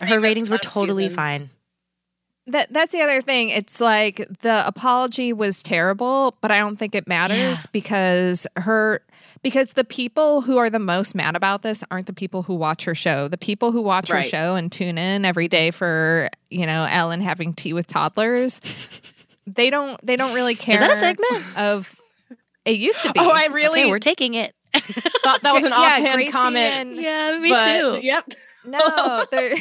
her 0.00 0.20
ratings 0.20 0.48
were 0.50 0.58
totally 0.58 1.04
seasons. 1.04 1.16
fine. 1.16 1.50
That 2.48 2.72
that's 2.72 2.90
the 2.92 3.00
other 3.02 3.22
thing. 3.22 3.50
It's 3.50 3.80
like 3.80 4.16
the 4.40 4.66
apology 4.66 5.32
was 5.32 5.62
terrible, 5.62 6.36
but 6.40 6.50
I 6.50 6.58
don't 6.58 6.76
think 6.76 6.94
it 6.94 7.06
matters 7.06 7.36
Yeah. 7.60 7.70
because 7.72 8.46
her 8.56 9.00
because 9.42 9.72
the 9.72 9.84
people 9.84 10.40
who 10.42 10.58
are 10.58 10.70
the 10.70 10.78
most 10.78 11.14
mad 11.14 11.34
about 11.36 11.62
this 11.62 11.82
aren't 11.90 12.06
the 12.06 12.12
people 12.12 12.42
who 12.44 12.54
watch 12.54 12.84
her 12.84 12.94
show. 12.94 13.26
The 13.28 13.38
people 13.38 13.72
who 13.72 13.82
watch 13.82 14.10
her 14.10 14.22
show 14.22 14.54
and 14.56 14.70
tune 14.70 14.98
in 14.98 15.24
every 15.24 15.48
day 15.48 15.70
for, 15.72 16.28
you 16.50 16.66
know, 16.66 16.86
Ellen 16.88 17.20
having 17.20 17.52
tea 17.52 17.72
with 17.72 17.86
toddlers, 17.88 18.60
they 19.46 19.70
don't 19.70 20.04
they 20.04 20.16
don't 20.16 20.34
really 20.34 20.54
care 20.54 20.76
Is 20.76 20.80
that 20.80 20.92
a 20.92 20.96
segment? 20.96 21.58
of 21.58 21.96
it 22.64 22.78
used 22.78 23.02
to 23.02 23.08
be. 23.12 23.20
Oh, 23.20 23.30
I 23.30 23.46
really 23.52 23.82
Okay, 23.82 23.90
we're 23.90 23.98
taking 23.98 24.34
it. 24.34 24.54
thought 24.74 25.42
that 25.42 25.52
was 25.52 25.64
an 25.64 25.70
Yeah, 25.72 25.76
offhand 25.76 26.14
Gracie 26.14 26.32
comment. 26.32 26.74
and- 26.74 26.96
yeah, 26.96 27.38
me 27.38 27.50
but, 27.50 27.80
too. 28.00 28.00
Yep. 28.06 28.24
No, 28.64 29.24
there, 29.32 29.56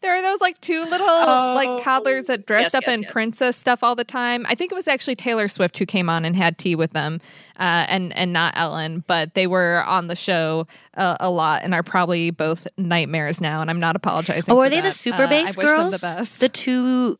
there 0.00 0.16
are 0.18 0.22
those 0.22 0.40
like 0.40 0.58
two 0.62 0.82
little 0.86 1.06
Oh. 1.06 1.52
like 1.54 1.84
toddlers 1.84 2.28
that 2.28 2.46
dressed 2.46 2.68
Yes, 2.72 2.74
up 2.76 2.84
yes, 2.86 2.94
in 2.96 3.02
yes. 3.02 3.12
princess 3.12 3.56
stuff 3.58 3.84
all 3.84 3.94
the 3.94 4.04
time. 4.04 4.46
I 4.48 4.54
think 4.54 4.72
it 4.72 4.74
was 4.74 4.88
actually 4.88 5.16
Taylor 5.16 5.48
Swift 5.48 5.78
who 5.78 5.84
came 5.84 6.08
on 6.08 6.24
and 6.24 6.34
had 6.34 6.56
tea 6.56 6.74
with 6.74 6.92
them, 6.92 7.20
uh, 7.60 7.84
and 7.90 8.16
and 8.16 8.32
not 8.32 8.54
Ellen, 8.56 9.04
but 9.06 9.34
they 9.34 9.46
were 9.46 9.84
on 9.86 10.06
the 10.06 10.16
show 10.16 10.66
uh, 10.96 11.18
a 11.20 11.28
lot 11.28 11.60
and 11.62 11.74
are 11.74 11.82
probably 11.82 12.30
both 12.30 12.66
nightmares 12.78 13.38
now. 13.38 13.60
And 13.60 13.68
I'm 13.68 13.80
not 13.80 13.96
apologizing. 13.96 14.50
Oh, 14.50 14.56
for 14.56 14.64
are 14.64 14.70
they 14.70 14.76
the 14.76 14.84
that. 14.84 14.94
super 14.94 15.24
Uh, 15.24 15.28
bass 15.28 15.58
I 15.58 15.60
wish 15.60 15.66
them 15.68 15.76
girls? 15.76 16.00
the 16.00 16.06
best. 16.06 16.40
The 16.40 16.48
two 16.48 17.18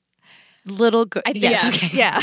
little 0.65 1.05
girls. 1.05 1.25
Yes. 1.35 1.83
yeah. 1.83 1.87
okay. 1.87 1.97
yeah. 1.99 2.21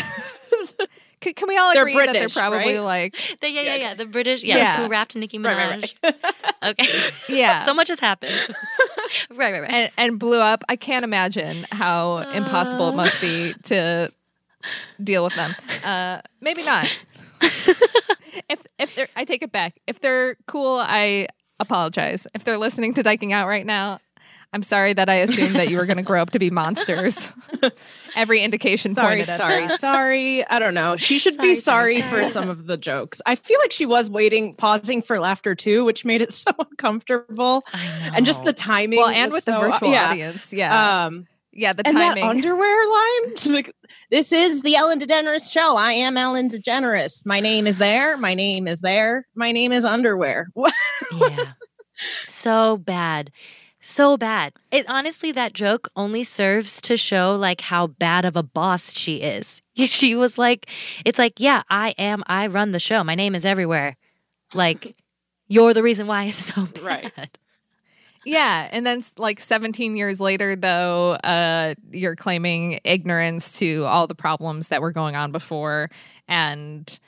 Can, 1.26 1.34
can 1.34 1.48
we 1.48 1.58
all 1.58 1.74
They're 1.74 1.88
agree 1.88 2.06
that 2.06 2.14
they're 2.14 2.30
probably 2.30 2.76
right? 2.78 2.84
like 2.84 3.16
The- 3.42 3.50
yeah, 3.50 3.62
yeah, 3.62 3.76
yeah. 3.76 3.94
The 3.96 4.06
British, 4.06 4.44
yes, 4.44 4.58
Yeah. 4.60 4.84
who 4.84 4.88
rapped 4.90 5.16
Nicki 5.16 5.40
Minaj. 5.40 5.94
Right, 6.04 6.14
right, 6.14 6.16
okay. 6.80 6.88
yeah. 7.36 7.64
so 7.66 7.74
much 7.74 7.88
has 7.88 8.00
happened. 8.00 8.32
right, 9.32 9.52
right, 9.52 9.62
right. 9.62 9.72
and, 9.74 9.92
and 9.98 10.20
blew 10.20 10.40
up. 10.40 10.64
I 10.70 10.76
can't 10.76 11.04
imagine 11.04 11.66
how 11.72 12.18
impossible 12.32 12.90
it 12.90 12.96
must 12.96 13.20
be 13.20 13.54
to 13.64 14.12
deal 15.04 15.24
with 15.24 15.36
them. 15.36 15.56
Uh, 15.84 16.20
maybe 16.42 16.64
not. 16.64 16.88
if 18.50 18.66
if 18.78 18.96
they're, 18.96 19.08
I 19.16 19.26
take 19.26 19.42
it 19.42 19.52
back. 19.52 19.80
If 19.88 20.00
they're 20.02 20.36
cool, 20.48 20.78
I 20.80 21.28
apologize. 21.60 22.28
If 22.36 22.44
they're 22.44 22.58
listening 22.58 22.94
to 22.96 23.04
Dyking 23.04 23.32
Out 23.32 23.48
right 23.48 23.66
now, 23.66 24.00
I'm 24.56 24.64
sorry 24.64 24.93
that 24.93 25.10
I 25.10 25.16
assumed 25.16 25.56
that 25.56 25.70
you 25.70 25.76
were 25.76 25.86
going 25.86 25.97
to 25.97 26.03
grow 26.03 26.22
up 26.22 26.30
to 26.30 26.39
be 26.39 26.49
monsters. 26.49 27.34
Every 28.16 28.41
indication 28.41 28.95
Sorry, 28.95 29.18
pointed 29.18 29.28
at 29.28 29.38
sorry, 29.38 29.68
sorry. 29.68 30.47
I 30.47 30.60
don't 30.60 30.74
know. 30.74 30.95
She 30.95 31.20
should 31.20 31.38
be 31.39 31.56
Sorry, 31.56 31.99
sorry 31.99 32.24
for 32.24 32.26
some 32.26 32.49
of 32.49 32.66
the 32.66 32.78
jokes. 32.78 33.22
I 33.26 33.36
feel 33.36 33.60
like 33.60 33.74
she 33.74 33.86
was 33.86 34.10
waiting, 34.10 34.56
pausing 34.56 35.01
for 35.01 35.20
laughter 35.20 35.56
too, 35.56 35.84
which 35.84 36.06
made 36.06 36.22
it 36.22 36.32
so 36.34 36.51
uncomfortable. 36.58 37.66
I 37.74 37.86
know. 37.86 38.12
And 38.16 38.26
just 38.26 38.45
the 38.45 38.53
timing. 38.53 38.99
Well, 38.99 39.10
and 39.10 39.26
was 39.26 39.45
with 39.45 39.53
the 39.53 39.60
virtual 39.60 39.91
yeah. 39.91 40.12
audience, 40.12 40.53
yeah, 40.53 41.03
Um, 41.06 41.28
yeah, 41.51 41.74
the 41.74 41.86
and 41.86 41.97
timing. 41.97 42.24
that 42.24 42.30
underwear 42.30 42.89
line. 42.89 43.34
Like, 43.53 43.76
this 44.10 44.32
is 44.32 44.62
the 44.62 44.78
Ellen 44.78 44.99
DeGeneres 44.99 45.51
show. 45.51 45.76
I 45.76 45.91
am 45.91 46.16
Ellen 46.16 46.47
DeGeneres. 46.47 47.26
My 47.26 47.41
name 47.41 47.68
is 47.68 47.78
there. 47.78 48.18
My 48.18 48.34
name 48.34 48.70
is 48.70 48.80
there. 48.80 49.28
My 49.36 49.51
name 49.51 49.74
is 49.74 49.84
underwear. 49.84 50.47
yeah. 51.12 51.51
So 52.24 52.78
bad. 52.78 53.34
So 53.88 54.18
bad. 54.18 54.54
It 54.72 54.90
honestly 54.90 55.32
that 55.34 55.54
joke 55.54 55.90
only 55.96 56.24
serves 56.24 56.82
to 56.82 56.98
show 56.98 57.36
like 57.36 57.62
how 57.62 57.86
bad 57.86 58.26
of 58.26 58.36
a 58.36 58.42
boss 58.42 58.92
she 58.92 59.18
is. 59.18 59.62
She 59.76 60.16
was 60.16 60.40
like, 60.40 60.68
it's 61.06 61.20
like, 61.20 61.34
yeah, 61.38 61.62
I 61.70 61.90
am, 62.00 62.24
I 62.26 62.48
run 62.48 62.72
the 62.72 62.80
show. 62.80 63.04
My 63.04 63.14
name 63.14 63.36
is 63.36 63.46
everywhere. 63.46 63.96
Like, 64.56 64.96
you're 65.48 65.74
the 65.76 65.84
reason 65.84 66.08
why 66.08 66.24
it's 66.26 66.46
so 66.46 66.66
bad. 66.66 66.84
Right. 66.84 67.38
Yeah, 68.26 68.68
and 68.72 68.88
then 68.88 69.04
like 69.18 69.40
17 69.40 69.96
years 69.96 70.20
later 70.20 70.56
though, 70.56 71.12
uh 71.24 71.76
you're 71.92 72.16
claiming 72.16 72.80
ignorance 72.84 73.60
to 73.60 73.84
all 73.86 74.08
the 74.08 74.16
problems 74.16 74.70
that 74.70 74.82
were 74.82 74.92
going 74.92 75.16
on 75.16 75.32
before 75.32 75.92
and 76.28 77.00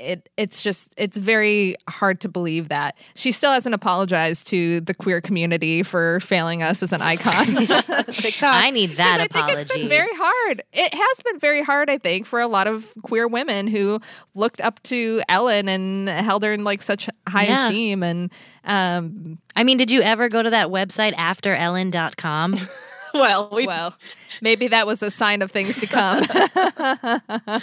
it 0.00 0.28
it's 0.36 0.62
just 0.62 0.94
it's 0.96 1.18
very 1.18 1.76
hard 1.88 2.20
to 2.22 2.28
believe 2.28 2.68
that 2.70 2.96
she 3.14 3.30
still 3.32 3.52
hasn't 3.52 3.74
apologized 3.74 4.46
to 4.48 4.80
the 4.80 4.94
queer 4.94 5.20
community 5.20 5.82
for 5.82 6.18
failing 6.20 6.62
us 6.62 6.82
as 6.82 6.92
an 6.92 7.02
icon. 7.02 7.46
TikTok. 8.12 8.42
I 8.54 8.70
need 8.70 8.90
that 8.96 9.20
I 9.20 9.24
apology. 9.24 9.54
think 9.54 9.60
it's 9.66 9.72
been 9.76 9.88
very 9.88 10.08
hard. 10.12 10.62
It 10.72 10.94
has 10.94 11.22
been 11.22 11.38
very 11.38 11.62
hard, 11.62 11.90
I 11.90 11.98
think, 11.98 12.26
for 12.26 12.40
a 12.40 12.46
lot 12.46 12.66
of 12.66 12.92
queer 13.02 13.28
women 13.28 13.66
who 13.66 14.00
looked 14.34 14.60
up 14.60 14.82
to 14.84 15.20
Ellen 15.28 15.68
and 15.68 16.08
held 16.08 16.42
her 16.42 16.52
in 16.52 16.64
like 16.64 16.82
such 16.82 17.08
high 17.28 17.44
Yeah. 17.44 17.66
esteem. 17.66 18.02
And 18.02 18.30
um, 18.64 19.38
I 19.54 19.64
mean, 19.64 19.76
did 19.76 19.90
you 19.90 20.00
ever 20.02 20.28
go 20.28 20.42
to 20.42 20.50
that 20.50 20.68
website 20.68 21.14
afterellen.com? 21.14 22.54
well, 23.14 23.48
we 23.52 23.66
well, 23.66 23.94
maybe 24.40 24.68
that 24.68 24.86
was 24.86 25.02
a 25.02 25.10
sign 25.10 25.42
of 25.42 25.50
things 25.50 25.76
to 25.80 25.86
come. 25.86 26.22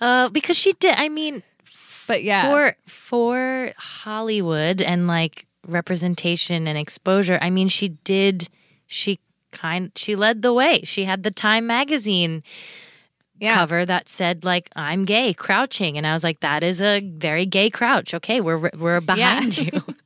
uh, 0.00 0.28
because 0.28 0.56
she 0.56 0.72
did. 0.74 0.94
I 0.96 1.08
mean, 1.08 1.42
but 2.06 2.22
yeah, 2.22 2.50
for 2.50 2.76
for 2.86 3.72
Hollywood 3.76 4.82
and 4.82 5.06
like 5.06 5.46
representation 5.66 6.66
and 6.66 6.78
exposure, 6.78 7.38
I 7.40 7.50
mean, 7.50 7.68
she 7.68 7.88
did. 7.88 8.48
She 8.86 9.20
kind. 9.52 9.92
She 9.96 10.16
led 10.16 10.42
the 10.42 10.52
way. 10.52 10.82
She 10.84 11.04
had 11.04 11.22
the 11.22 11.30
Time 11.30 11.66
magazine 11.66 12.42
yeah. 13.38 13.54
cover 13.54 13.84
that 13.86 14.08
said 14.08 14.44
like 14.44 14.68
"I'm 14.76 15.04
gay," 15.04 15.34
crouching, 15.34 15.96
and 15.96 16.06
I 16.06 16.12
was 16.12 16.24
like, 16.24 16.40
"That 16.40 16.62
is 16.62 16.80
a 16.80 17.00
very 17.00 17.46
gay 17.46 17.70
crouch." 17.70 18.14
Okay, 18.14 18.40
we're 18.40 18.70
we're 18.78 19.00
behind 19.00 19.56
you. 19.58 19.70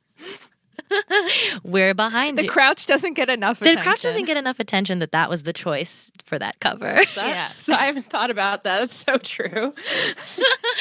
we're 1.63 1.93
behind 1.93 2.37
The 2.37 2.43
you. 2.43 2.49
crouch 2.49 2.85
doesn't 2.85 3.13
get 3.13 3.29
enough 3.29 3.59
the 3.59 3.65
attention. 3.65 3.83
crouch 3.83 4.01
doesn't 4.01 4.25
get 4.25 4.37
enough 4.37 4.59
attention 4.59 4.99
that 4.99 5.11
that 5.11 5.29
was 5.29 5.43
the 5.43 5.53
choice 5.53 6.11
for 6.23 6.37
that 6.39 6.59
cover. 6.59 6.99
that's, 7.15 7.69
I 7.69 7.83
haven't 7.85 8.05
thought 8.09 8.29
about 8.31 8.63
that. 8.63 8.79
That's 8.79 8.95
so 8.95 9.17
true. 9.17 9.73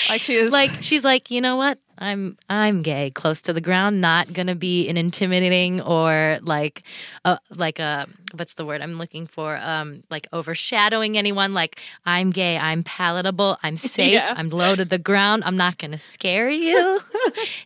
like 0.08 0.22
she 0.22 0.34
is 0.34 0.52
like 0.52 0.70
she's 0.80 1.04
like, 1.04 1.30
you 1.30 1.40
know 1.40 1.56
what? 1.56 1.78
I'm 2.00 2.36
I'm 2.48 2.82
gay, 2.82 3.10
close 3.10 3.40
to 3.42 3.52
the 3.52 3.60
ground, 3.60 4.00
not 4.00 4.32
gonna 4.32 4.54
be 4.54 4.88
an 4.88 4.96
intimidating 4.96 5.80
or 5.80 6.38
like 6.42 6.82
a 7.24 7.38
like 7.50 7.78
a 7.80 8.06
what's 8.34 8.54
the 8.54 8.64
word 8.64 8.82
I'm 8.82 8.94
looking 8.98 9.26
for? 9.26 9.56
Um 9.60 10.04
like 10.10 10.28
overshadowing 10.32 11.18
anyone. 11.18 11.54
Like 11.54 11.80
I'm 12.06 12.30
gay, 12.30 12.56
I'm 12.56 12.84
palatable, 12.84 13.58
I'm 13.62 13.76
safe, 13.76 14.12
Yeah. 14.12 14.32
I'm 14.36 14.48
low 14.50 14.76
to 14.76 14.84
the 14.84 14.98
ground, 14.98 15.42
I'm 15.44 15.56
not 15.56 15.78
gonna 15.78 15.98
scare 15.98 16.48
you. 16.48 17.00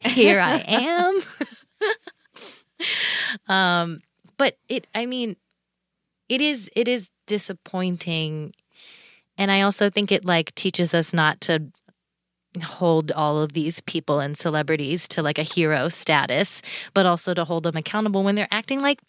Here 0.00 0.40
I 0.40 0.64
am. 0.66 1.20
um 3.48 4.00
but 4.36 4.56
it 4.68 4.86
I 4.94 5.06
mean 5.06 5.36
it 6.28 6.40
is 6.40 6.70
it 6.74 6.88
is 6.88 7.10
disappointing 7.26 8.52
and 9.38 9.50
I 9.50 9.62
also 9.62 9.90
think 9.90 10.12
it 10.12 10.24
like 10.24 10.54
teaches 10.54 10.94
us 10.94 11.12
not 11.12 11.40
to 11.42 11.62
hold 12.62 13.10
all 13.12 13.42
of 13.42 13.54
these 13.54 13.80
people 13.80 14.20
and 14.20 14.36
celebrities 14.36 15.08
to 15.08 15.22
like 15.22 15.38
a 15.38 15.42
hero 15.42 15.88
status, 15.88 16.60
but 16.92 17.06
also 17.06 17.32
to 17.34 17.44
hold 17.44 17.62
them 17.62 17.76
accountable 17.76 18.24
when 18.24 18.34
they're 18.34 18.48
acting 18.50 18.80
like 18.80 19.00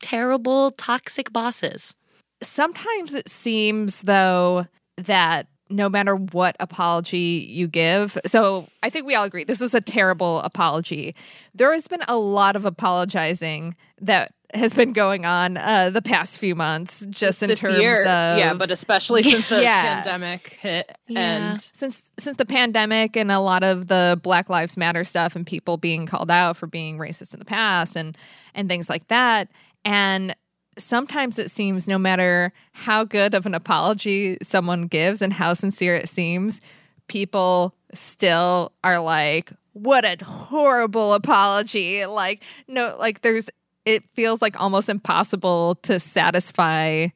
terrible, 0.00 0.70
toxic 0.72 1.32
bosses. 1.32 1.94
sometimes 2.42 3.14
it 3.14 3.28
seems 3.28 4.02
though 4.02 4.66
that 4.96 5.46
no 5.70 5.88
matter 5.88 6.14
what 6.14 6.56
apology 6.60 7.46
you 7.48 7.66
give 7.66 8.18
so 8.26 8.68
i 8.82 8.90
think 8.90 9.06
we 9.06 9.14
all 9.14 9.24
agree 9.24 9.44
this 9.44 9.60
was 9.60 9.74
a 9.74 9.80
terrible 9.80 10.40
apology 10.40 11.14
there 11.54 11.72
has 11.72 11.88
been 11.88 12.02
a 12.08 12.16
lot 12.16 12.54
of 12.56 12.64
apologizing 12.64 13.74
that 14.00 14.32
has 14.52 14.72
been 14.72 14.92
going 14.92 15.26
on 15.26 15.56
uh, 15.56 15.90
the 15.90 16.00
past 16.02 16.38
few 16.38 16.54
months 16.54 17.04
just 17.06 17.42
in 17.42 17.48
this 17.48 17.58
terms 17.60 17.76
year, 17.78 18.02
of 18.02 18.38
yeah, 18.38 18.54
but 18.54 18.70
especially 18.70 19.20
since 19.24 19.48
the 19.48 19.60
Yeah. 19.62 19.96
pandemic 19.96 20.48
hit, 20.60 20.96
Yeah. 21.08 21.52
and 21.52 21.68
since 21.72 22.12
since 22.18 22.36
the 22.36 22.44
pandemic 22.46 23.16
and 23.16 23.32
a 23.32 23.40
lot 23.40 23.64
of 23.64 23.88
the 23.88 24.16
Black 24.22 24.48
Lives 24.48 24.76
Matter 24.76 25.02
stuff 25.02 25.34
and 25.34 25.44
people 25.44 25.76
being 25.76 26.06
called 26.06 26.30
out 26.30 26.56
for 26.56 26.68
being 26.68 26.98
racist 26.98 27.32
in 27.34 27.40
the 27.40 27.44
past 27.44 27.96
and 27.96 28.16
and 28.54 28.68
things 28.68 28.88
like 28.88 29.08
that 29.08 29.50
and 29.84 30.36
sometimes 30.76 31.38
it 31.38 31.50
seems 31.50 31.86
no 31.88 31.98
matter 31.98 32.52
how 32.72 33.04
good 33.04 33.34
of 33.34 33.46
an 33.46 33.54
apology 33.54 34.36
someone 34.42 34.86
gives 34.86 35.22
and 35.22 35.32
how 35.32 35.54
sincere 35.54 35.94
it 35.94 36.08
seems 36.08 36.60
people 37.08 37.74
still 37.92 38.72
are 38.82 38.98
like 38.98 39.52
what 39.72 40.04
a 40.04 40.16
horrible 40.24 41.14
apology 41.14 42.04
like 42.06 42.42
no 42.68 42.96
like 42.98 43.20
there's 43.22 43.50
it 43.84 44.02
feels 44.14 44.40
like 44.40 44.58
almost 44.60 44.88
impossible 44.88 45.74
to 45.76 46.00
satisfy 46.00 47.06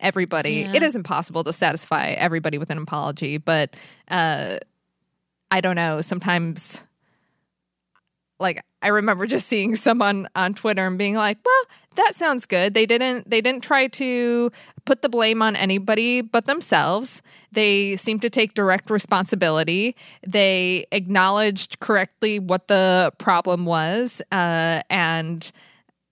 everybody 0.00 0.62
Yeah. 0.62 0.72
it 0.74 0.82
is 0.82 0.96
impossible 0.96 1.44
to 1.44 1.52
satisfy 1.52 2.08
everybody 2.10 2.58
with 2.58 2.70
an 2.70 2.78
apology 2.78 3.38
but 3.38 3.74
uh 4.10 4.58
i 5.50 5.60
don't 5.60 5.76
know 5.76 6.00
sometimes 6.00 6.84
like 8.40 8.62
i 8.82 8.88
remember 8.88 9.26
just 9.26 9.46
seeing 9.46 9.74
someone 9.76 10.28
on 10.34 10.54
twitter 10.54 10.86
and 10.86 10.98
being 10.98 11.14
like 11.14 11.38
well 11.44 11.64
that 11.98 12.14
sounds 12.14 12.46
good. 12.46 12.74
They 12.74 12.86
didn't 12.86 13.28
they 13.28 13.40
didn't 13.40 13.62
try 13.62 13.88
to 13.88 14.50
put 14.84 15.02
the 15.02 15.08
blame 15.08 15.42
on 15.42 15.56
anybody 15.56 16.20
but 16.20 16.46
themselves. 16.46 17.22
They 17.52 17.96
seem 17.96 18.20
to 18.20 18.30
take 18.30 18.54
direct 18.54 18.88
responsibility. 18.88 19.96
They 20.26 20.86
acknowledged 20.92 21.80
correctly 21.80 22.38
what 22.38 22.68
the 22.68 23.12
problem 23.18 23.66
was 23.66 24.22
uh, 24.30 24.82
and 24.88 25.50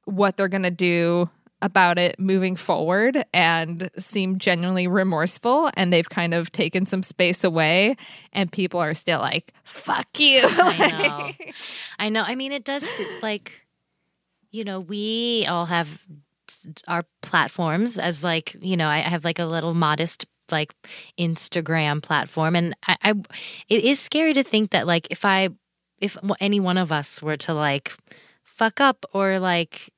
what 0.04 0.36
they're 0.36 0.48
going 0.48 0.64
to 0.64 0.70
do 0.70 1.30
about 1.62 1.98
it 1.98 2.18
moving 2.20 2.54
forward 2.54 3.24
and 3.32 3.90
seem 3.98 4.38
genuinely 4.38 4.86
remorseful 4.86 5.70
and 5.74 5.92
they've 5.92 6.10
kind 6.10 6.34
of 6.34 6.52
taken 6.52 6.84
some 6.84 7.02
space 7.02 7.44
away 7.44 7.96
and 8.32 8.52
people 8.52 8.78
are 8.78 8.92
still 8.92 9.20
like 9.20 9.54
fuck 9.64 10.06
you 10.18 10.42
I 10.44 11.34
know. 11.38 11.46
I 11.98 12.08
know. 12.10 12.22
I 12.22 12.34
mean, 12.34 12.52
it 12.52 12.64
does 12.64 12.86
like, 13.22 13.66
you 14.50 14.64
know, 14.64 14.80
we 14.80 15.46
all 15.48 15.66
have 15.66 16.02
our 16.86 17.04
platforms 17.22 17.98
as 17.98 18.22
like, 18.22 18.56
you 18.60 18.76
know, 18.76 18.88
I 18.88 18.98
have 18.98 19.24
like 19.24 19.38
a 19.38 19.46
little 19.46 19.74
modest 19.74 20.26
like 20.50 20.72
Instagram 21.18 22.02
platform, 22.02 22.54
and 22.54 22.76
I, 22.86 22.96
I 23.02 23.14
it 23.68 23.84
is 23.84 23.98
scary 23.98 24.32
to 24.34 24.44
think 24.44 24.70
that 24.70 24.86
like 24.86 25.08
if 25.10 25.24
I 25.24 25.48
if 25.98 26.16
any 26.40 26.60
one 26.60 26.78
of 26.78 26.92
us 26.92 27.22
were 27.22 27.36
to 27.38 27.54
like 27.54 27.92
fuck 28.44 28.80
up 28.80 29.04
or 29.12 29.38
like 29.38 29.92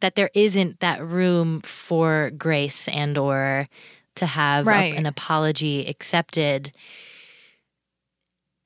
that 0.00 0.14
there 0.14 0.30
isn't 0.34 0.80
that 0.80 1.04
room 1.04 1.60
for 1.60 2.30
grace 2.36 2.88
and 2.88 3.18
or 3.18 3.68
to 4.16 4.26
have 4.26 4.66
a- 4.66 4.96
an 4.96 5.06
apology 5.06 5.86
accepted. 5.86 6.72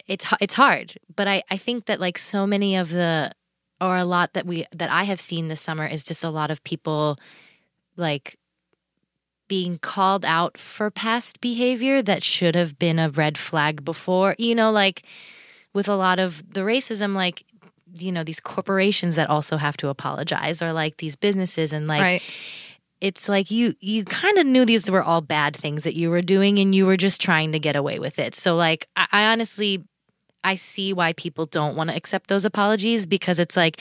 It's 0.09 0.27
it's 0.41 0.55
hard 0.55 0.99
but 1.15 1.29
i 1.29 1.43
i 1.49 1.57
think 1.57 1.87
that 1.87 2.01
like 2.01 2.19
so 2.19 2.45
many 2.47 2.75
of 2.77 2.91
the 2.91 3.31
or 3.81 3.97
a 3.97 4.05
lot 4.05 4.33
that 4.33 4.45
we 4.45 4.67
that 4.75 4.91
i 4.91 5.05
have 5.05 5.21
seen 5.21 5.47
this 5.47 5.61
summer 5.61 5.87
is 5.87 6.03
just 6.03 6.25
a 6.25 6.29
lot 6.29 6.51
of 6.51 6.63
people 6.65 7.19
like 7.97 8.37
being 9.49 9.79
called 9.79 10.25
out 10.25 10.59
for 10.59 10.91
past 10.91 11.41
behavior 11.41 12.03
that 12.03 12.25
should 12.25 12.55
have 12.57 12.79
been 12.79 12.99
a 12.99 13.11
red 13.11 13.39
flag 13.39 13.85
before 13.85 14.35
you 14.39 14.55
know 14.57 14.73
like 14.73 15.05
with 15.73 15.89
a 15.89 15.97
lot 15.97 16.19
of 16.19 16.53
the 16.53 16.61
racism 16.63 17.15
like 17.15 17.45
you 17.99 18.13
know 18.13 18.25
these 18.25 18.41
corporations 18.41 19.17
that 19.17 19.29
also 19.29 19.57
have 19.57 19.77
to 19.79 19.89
apologize 19.89 20.63
or 20.63 20.73
like 20.73 20.97
these 20.99 21.17
businesses 21.17 21.73
and 21.73 21.87
like 21.87 22.03
right. 22.03 22.23
it's 23.01 23.29
like 23.29 23.51
you 23.51 23.75
you 23.81 24.05
kind 24.05 24.39
of 24.39 24.47
knew 24.47 24.65
these 24.65 24.91
were 24.91 25.03
all 25.03 25.21
bad 25.21 25.57
things 25.57 25.83
that 25.85 25.95
you 25.95 26.11
were 26.11 26.23
doing 26.23 26.59
and 26.59 26.75
you 26.75 26.87
were 26.87 26.97
just 26.97 27.21
trying 27.21 27.53
to 27.53 27.59
get 27.59 27.77
away 27.77 27.99
with 27.99 28.19
it. 28.19 28.35
So 28.35 28.57
like 28.57 28.89
i, 28.97 29.07
I 29.13 29.25
honestly 29.33 29.85
i 30.45 30.55
see 30.55 30.93
why 30.93 31.13
people 31.13 31.47
don't 31.47 31.77
want 31.77 31.91
to 31.91 31.97
accept 31.97 32.29
those 32.29 32.45
apologies 32.45 33.07
because 33.07 33.39
it's 33.39 33.57
like 33.57 33.81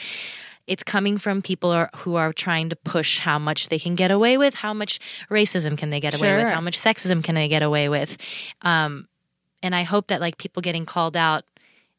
it's 0.68 0.84
coming 0.84 1.18
from 1.18 1.42
people 1.42 1.70
are, 1.70 1.90
who 1.96 2.14
are 2.14 2.32
trying 2.32 2.68
to 2.68 2.76
push 2.76 3.18
how 3.18 3.36
much 3.36 3.68
they 3.68 3.80
can 3.80 3.96
get 3.96 4.12
away 4.12 4.38
with 4.38 4.54
how 4.54 4.72
much 4.72 5.00
racism 5.28 5.76
can 5.76 5.90
they 5.90 5.98
get 5.98 6.14
away 6.14 6.36
with 6.36 6.46
how 6.52 6.60
much 6.60 6.78
sexism 6.78 7.24
can 7.24 7.34
they 7.34 7.48
get 7.48 7.64
away 7.64 7.88
with. 7.88 8.16
Um, 8.62 9.08
and 9.62 9.74
i 9.74 9.82
hope 9.82 10.08
that 10.08 10.20
like 10.20 10.36
people 10.38 10.60
getting 10.60 10.84
called 10.84 11.16
out 11.16 11.44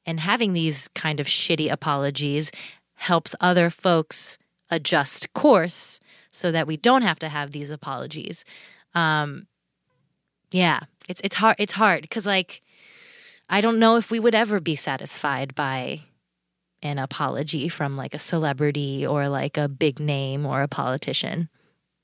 and 0.06 0.20
having 0.20 0.54
these 0.54 0.88
kind 0.90 1.20
of 1.20 1.28
shitty 1.28 1.72
apologies 1.72 2.52
helps 2.96 3.36
other 3.42 3.70
folks 3.70 4.38
adjust 4.70 5.32
course 5.34 6.00
so 6.32 6.52
that 6.52 6.68
we 6.68 6.78
don't 6.78 7.02
have 7.04 7.20
to 7.20 7.30
have 7.30 7.52
these 7.52 7.70
apologies. 7.70 8.44
Um, 8.96 9.48
yeah, 10.52 10.82
it's 11.10 11.22
it's 11.24 11.36
hard. 11.36 11.56
It's 11.60 11.74
hard 11.74 12.04
because 12.04 12.26
like 12.26 12.62
I 13.50 13.62
don't 13.62 13.80
know 13.80 13.98
if 13.98 14.12
we 14.12 14.20
would 14.20 14.36
ever 14.36 14.60
be 14.60 14.76
satisfied 14.76 15.56
by 15.56 16.02
an 16.82 17.00
apology 17.00 17.70
from 17.70 17.96
like 17.98 18.14
a 18.14 18.20
celebrity 18.20 19.06
or 19.06 19.30
like 19.30 19.58
a 19.58 19.70
big 19.70 20.00
name 20.00 20.46
or 20.46 20.62
a 20.62 20.68
politician. 20.68 21.50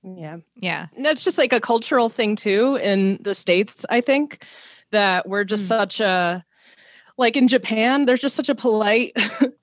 Yeah. 0.04 0.38
Yeah. 0.56 0.88
No, 0.96 1.10
it's 1.10 1.24
just 1.26 1.38
like 1.38 1.52
a 1.54 1.60
cultural 1.60 2.08
thing 2.10 2.36
too 2.38 2.78
in 2.82 3.20
the 3.22 3.36
states. 3.36 3.86
I 3.90 4.00
think 4.02 4.44
that 4.92 5.28
we're 5.28 5.44
just 5.44 5.66
Mm. 5.66 5.68
such 5.68 6.00
a 6.00 6.46
like 7.20 7.38
in 7.38 7.48
Japan. 7.48 8.06
There's 8.06 8.22
just 8.22 8.36
such 8.36 8.50
a 8.50 8.56
polite 8.56 9.16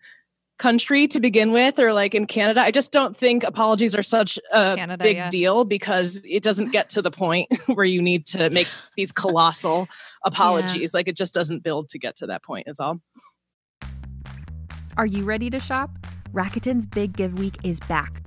country 0.59 1.07
to 1.09 1.21
begin 1.21 1.53
with, 1.53 1.79
or 1.79 1.93
like 1.93 2.15
in 2.15 2.27
Canada. 2.27 2.61
I 2.61 2.71
just 2.71 2.93
don't 2.93 3.17
think 3.17 3.43
apologies 3.43 3.95
are 3.95 4.03
such 4.03 4.39
a 4.53 4.77
Canada, 4.77 5.03
big 5.03 5.17
yeah. 5.17 5.31
deal 5.31 5.65
because 5.65 6.23
it 6.25 6.43
doesn't 6.43 6.71
get 6.71 6.89
to 6.91 7.03
the 7.03 7.11
point 7.11 7.49
where 7.67 7.87
you 7.87 8.01
need 8.01 8.27
to 8.27 8.51
make 8.51 8.69
these 8.97 9.13
colossal 9.13 9.89
apologies. 10.25 10.95
Like 10.95 11.09
it 11.09 11.17
just 11.17 11.35
doesn't 11.35 11.63
build 11.63 11.89
to 11.91 11.99
get 11.99 12.17
to 12.17 12.27
that 12.27 12.45
point. 12.45 12.69
Is 12.69 12.79
all. 12.79 13.01
Are 14.97 15.07
you 15.07 15.25
ready 15.25 15.51
to 15.51 15.61
shop? 15.61 15.91
Rakuten's 16.33 16.87
Big 16.87 17.17
Give 17.17 17.39
Week 17.39 17.57
is 17.65 17.81
back. 17.81 18.27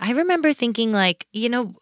I 0.00 0.12
remember 0.12 0.52
thinking 0.52 0.92
like, 0.92 1.26
you 1.32 1.48
know, 1.48 1.74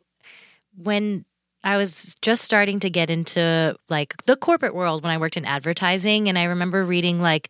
when 0.76 1.24
I 1.62 1.76
was 1.76 2.14
just 2.20 2.44
starting 2.44 2.80
to 2.80 2.90
get 2.90 3.10
into 3.10 3.76
like 3.88 4.14
the 4.26 4.36
corporate 4.36 4.74
world 4.74 5.02
when 5.02 5.12
I 5.12 5.18
worked 5.18 5.36
in 5.36 5.44
advertising 5.44 6.28
and 6.28 6.38
I 6.38 6.44
remember 6.44 6.84
reading 6.84 7.20
like 7.20 7.48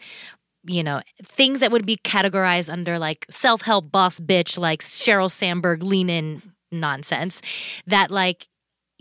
you 0.67 0.83
know, 0.83 1.03
things 1.23 1.61
that 1.61 1.71
would 1.71 1.85
be 1.85 1.99
categorized 1.99 2.73
under 2.73 2.99
like 2.99 3.27
self-help 3.29 3.93
boss 3.93 4.19
bitch 4.19 4.57
like 4.57 4.81
Sheryl 4.81 5.31
Sandberg 5.31 5.83
lean 5.83 6.09
in 6.09 6.41
nonsense 6.73 7.43
that 7.87 8.11
like 8.11 8.49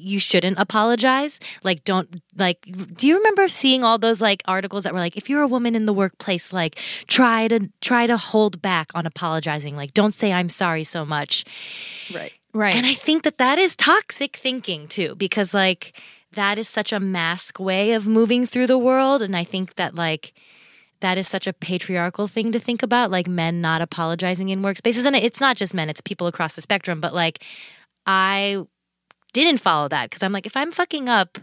you 0.03 0.19
shouldn't 0.19 0.59
apologize. 0.59 1.39
Like, 1.63 1.83
don't 1.83 2.21
like. 2.37 2.59
Do 2.95 3.07
you 3.07 3.17
remember 3.17 3.47
seeing 3.47 3.83
all 3.83 3.97
those 3.97 4.21
like 4.21 4.43
articles 4.45 4.83
that 4.83 4.93
were 4.93 4.99
like, 4.99 5.17
if 5.17 5.29
you're 5.29 5.41
a 5.41 5.47
woman 5.47 5.75
in 5.75 5.85
the 5.85 5.93
workplace, 5.93 6.51
like 6.51 6.75
try 7.07 7.47
to 7.47 7.69
try 7.81 8.05
to 8.05 8.17
hold 8.17 8.61
back 8.61 8.91
on 8.93 9.05
apologizing. 9.05 9.75
Like, 9.75 9.93
don't 9.93 10.13
say 10.13 10.31
I'm 10.31 10.49
sorry 10.49 10.83
so 10.83 11.05
much. 11.05 11.45
Right. 12.13 12.33
Right. 12.53 12.75
And 12.75 12.85
I 12.85 12.93
think 12.93 13.23
that 13.23 13.39
that 13.39 13.57
is 13.57 13.75
toxic 13.75 14.35
thinking 14.37 14.87
too, 14.87 15.15
because 15.15 15.53
like 15.55 15.99
that 16.33 16.59
is 16.59 16.67
such 16.67 16.93
a 16.93 16.99
mask 16.99 17.59
way 17.59 17.93
of 17.93 18.05
moving 18.07 18.45
through 18.45 18.67
the 18.67 18.77
world, 18.77 19.21
and 19.21 19.35
I 19.35 19.43
think 19.43 19.75
that 19.75 19.95
like 19.95 20.33
that 20.99 21.17
is 21.17 21.27
such 21.27 21.47
a 21.47 21.53
patriarchal 21.53 22.27
thing 22.27 22.51
to 22.51 22.59
think 22.59 22.83
about, 22.83 23.11
like 23.11 23.27
men 23.27 23.59
not 23.59 23.81
apologizing 23.81 24.49
in 24.49 24.61
workspaces, 24.61 25.05
and 25.05 25.15
it's 25.15 25.41
not 25.41 25.57
just 25.57 25.73
men; 25.73 25.89
it's 25.89 26.01
people 26.01 26.27
across 26.27 26.53
the 26.53 26.61
spectrum. 26.61 27.01
But 27.01 27.13
like, 27.13 27.43
I 28.05 28.63
didn't 29.33 29.59
follow 29.59 29.87
that 29.89 30.09
because 30.09 30.23
I'm 30.23 30.31
like, 30.31 30.45
if 30.45 30.55
I'm 30.55 30.71
fucking 30.71 31.09
up 31.09 31.37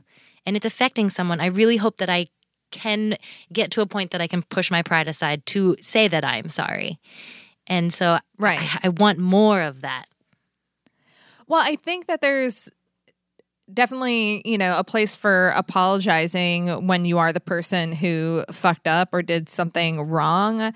and 0.46 0.56
it's 0.56 0.66
affecting 0.66 1.10
someone, 1.10 1.40
I 1.40 1.46
really 1.46 1.76
hope 1.76 1.96
that 1.98 2.08
I 2.08 2.28
can 2.70 3.16
get 3.52 3.70
to 3.72 3.80
a 3.80 3.86
point 3.86 4.12
that 4.12 4.20
I 4.20 4.26
can 4.26 4.42
push 4.42 4.70
my 4.70 4.82
pride 4.82 5.08
aside 5.08 5.44
to 5.46 5.76
say 5.80 6.08
that 6.08 6.24
I'm 6.24 6.48
sorry. 6.48 6.98
And 7.66 7.92
so 7.92 8.18
Right. 8.38 8.60
I, 8.60 8.80
I 8.84 8.88
want 8.88 9.18
more 9.18 9.60
of 9.62 9.82
that. 9.82 10.06
Well, 11.46 11.60
I 11.60 11.76
think 11.76 12.06
that 12.06 12.20
there's 12.20 12.70
definitely, 13.72 14.42
you 14.44 14.58
know, 14.58 14.78
a 14.78 14.84
place 14.84 15.16
for 15.16 15.50
apologizing 15.50 16.86
when 16.86 17.04
you 17.04 17.18
are 17.18 17.32
the 17.32 17.40
person 17.40 17.92
who 17.92 18.44
fucked 18.50 18.86
up 18.86 19.10
or 19.12 19.22
did 19.22 19.48
something 19.48 20.00
wrong. 20.02 20.72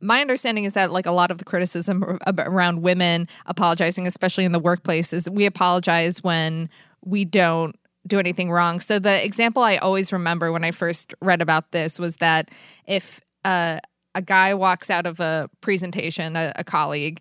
My 0.00 0.20
understanding 0.20 0.64
is 0.64 0.74
that 0.74 0.92
like 0.92 1.06
a 1.06 1.12
lot 1.12 1.30
of 1.30 1.38
the 1.38 1.44
criticism 1.44 2.18
around 2.26 2.82
women 2.82 3.26
apologizing, 3.46 4.06
especially 4.06 4.44
in 4.44 4.52
the 4.52 4.58
workplace, 4.58 5.12
is 5.12 5.28
we 5.30 5.46
apologize 5.46 6.22
when 6.22 6.68
we 7.04 7.24
don't 7.24 7.76
do 8.06 8.18
anything 8.18 8.50
wrong. 8.50 8.78
So 8.80 8.98
the 8.98 9.24
example 9.24 9.62
I 9.62 9.76
always 9.76 10.12
remember 10.12 10.52
when 10.52 10.64
I 10.64 10.70
first 10.70 11.14
read 11.20 11.42
about 11.42 11.72
this 11.72 11.98
was 11.98 12.16
that 12.16 12.50
if 12.86 13.20
uh, 13.44 13.78
a 14.14 14.22
guy 14.22 14.54
walks 14.54 14.90
out 14.90 15.06
of 15.06 15.20
a 15.20 15.50
presentation, 15.60 16.36
a, 16.36 16.52
a 16.56 16.64
colleague, 16.64 17.20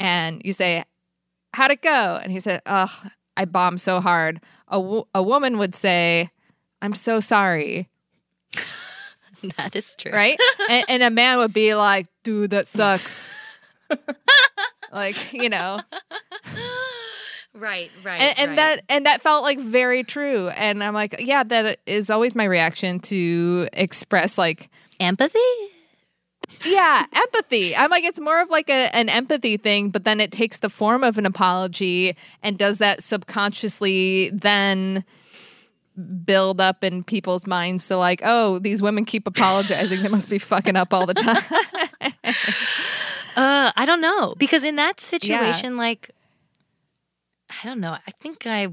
and 0.00 0.40
you 0.44 0.52
say, 0.52 0.84
how'd 1.54 1.70
it 1.70 1.82
go? 1.82 2.18
And 2.22 2.32
he 2.32 2.40
said, 2.40 2.62
oh, 2.66 3.02
I 3.36 3.44
bombed 3.44 3.80
so 3.80 4.00
hard. 4.00 4.40
A, 4.68 5.02
a 5.14 5.22
woman 5.22 5.58
would 5.58 5.74
say, 5.74 6.30
I'm 6.80 6.94
so 6.94 7.20
sorry, 7.20 7.88
That 9.56 9.74
is 9.76 9.94
true. 9.96 10.12
right? 10.12 10.38
and, 10.68 10.84
and 10.88 11.02
a 11.02 11.10
man 11.10 11.38
would 11.38 11.52
be 11.52 11.74
like, 11.74 12.06
dude, 12.22 12.50
that 12.50 12.66
sucks. 12.66 13.26
like, 14.92 15.32
you 15.32 15.48
know, 15.48 15.80
Right, 17.54 17.90
right. 18.02 18.20
and, 18.20 18.38
and 18.38 18.58
that 18.58 18.84
and 18.88 19.06
that 19.06 19.20
felt 19.20 19.42
like 19.42 19.60
very 19.60 20.04
true. 20.04 20.48
And 20.48 20.82
I'm 20.82 20.94
like, 20.94 21.16
yeah, 21.18 21.42
that 21.44 21.80
is 21.86 22.08
always 22.08 22.34
my 22.34 22.44
reaction 22.44 22.98
to 23.00 23.68
express 23.72 24.38
like 24.38 24.70
empathy? 25.00 25.38
yeah 26.66 27.06
empathy 27.14 27.74
i'm 27.74 27.90
like 27.90 28.04
it's 28.04 28.20
more 28.20 28.40
of 28.42 28.50
like 28.50 28.68
a, 28.68 28.94
an 28.94 29.08
empathy 29.08 29.56
thing 29.56 29.88
but 29.88 30.04
then 30.04 30.20
it 30.20 30.30
takes 30.30 30.58
the 30.58 30.68
form 30.68 31.02
of 31.02 31.16
an 31.16 31.24
apology 31.24 32.14
and 32.42 32.58
does 32.58 32.76
that 32.76 33.02
subconsciously 33.02 34.28
then 34.34 35.02
build 36.24 36.60
up 36.60 36.82
in 36.82 37.04
people's 37.04 37.46
minds 37.46 37.86
to 37.88 37.96
like 37.96 38.20
oh 38.24 38.58
these 38.58 38.80
women 38.80 39.04
keep 39.04 39.26
apologizing 39.26 40.02
they 40.02 40.08
must 40.08 40.30
be 40.30 40.38
fucking 40.38 40.74
up 40.76 40.94
all 40.94 41.04
the 41.06 41.14
time 41.14 41.42
Uh, 43.34 43.72
I 43.74 43.86
don't 43.86 44.02
know 44.02 44.34
because 44.38 44.62
in 44.62 44.76
that 44.76 45.00
situation, 45.00 45.78
like, 45.78 46.10
I 47.48 47.66
don't 47.66 47.80
know. 47.80 47.92
I 47.92 48.10
think 48.20 48.46
I, 48.46 48.68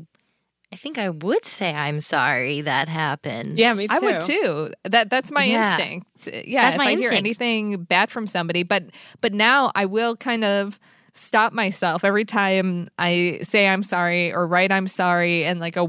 I 0.71 0.75
think 0.75 0.97
I 0.97 1.09
would 1.09 1.45
say 1.45 1.73
I'm 1.73 2.01
sorry 2.01 2.59
that 2.61 2.89
happened. 2.89 3.57
Yeah, 3.57 3.73
me 3.73 3.87
too. 3.87 3.93
I 3.95 3.99
would 3.99 4.21
too. 4.21 4.71
That 4.83 5.09
that's 5.09 5.31
my 5.31 5.45
Yeah. 5.45 5.77
instinct. 5.79 6.27
Yeah, 6.45 6.63
That's 6.63 6.75
if 6.75 6.77
my 6.79 6.85
I 6.87 6.95
hear 6.95 7.11
anything 7.11 7.83
bad 7.83 8.11
from 8.11 8.27
somebody, 8.27 8.63
but 8.63 8.83
but 9.21 9.33
now 9.33 9.71
I 9.75 9.85
will 9.85 10.17
kind 10.17 10.43
of 10.43 10.77
stop 11.13 11.53
myself 11.53 12.03
every 12.03 12.25
time 12.25 12.89
I 12.99 13.39
say 13.41 13.67
I'm 13.69 13.81
sorry 13.83 14.33
or 14.33 14.45
write 14.45 14.73
I'm 14.73 14.87
sorry 14.87 15.45
and 15.45 15.61
like 15.61 15.77
a 15.77 15.85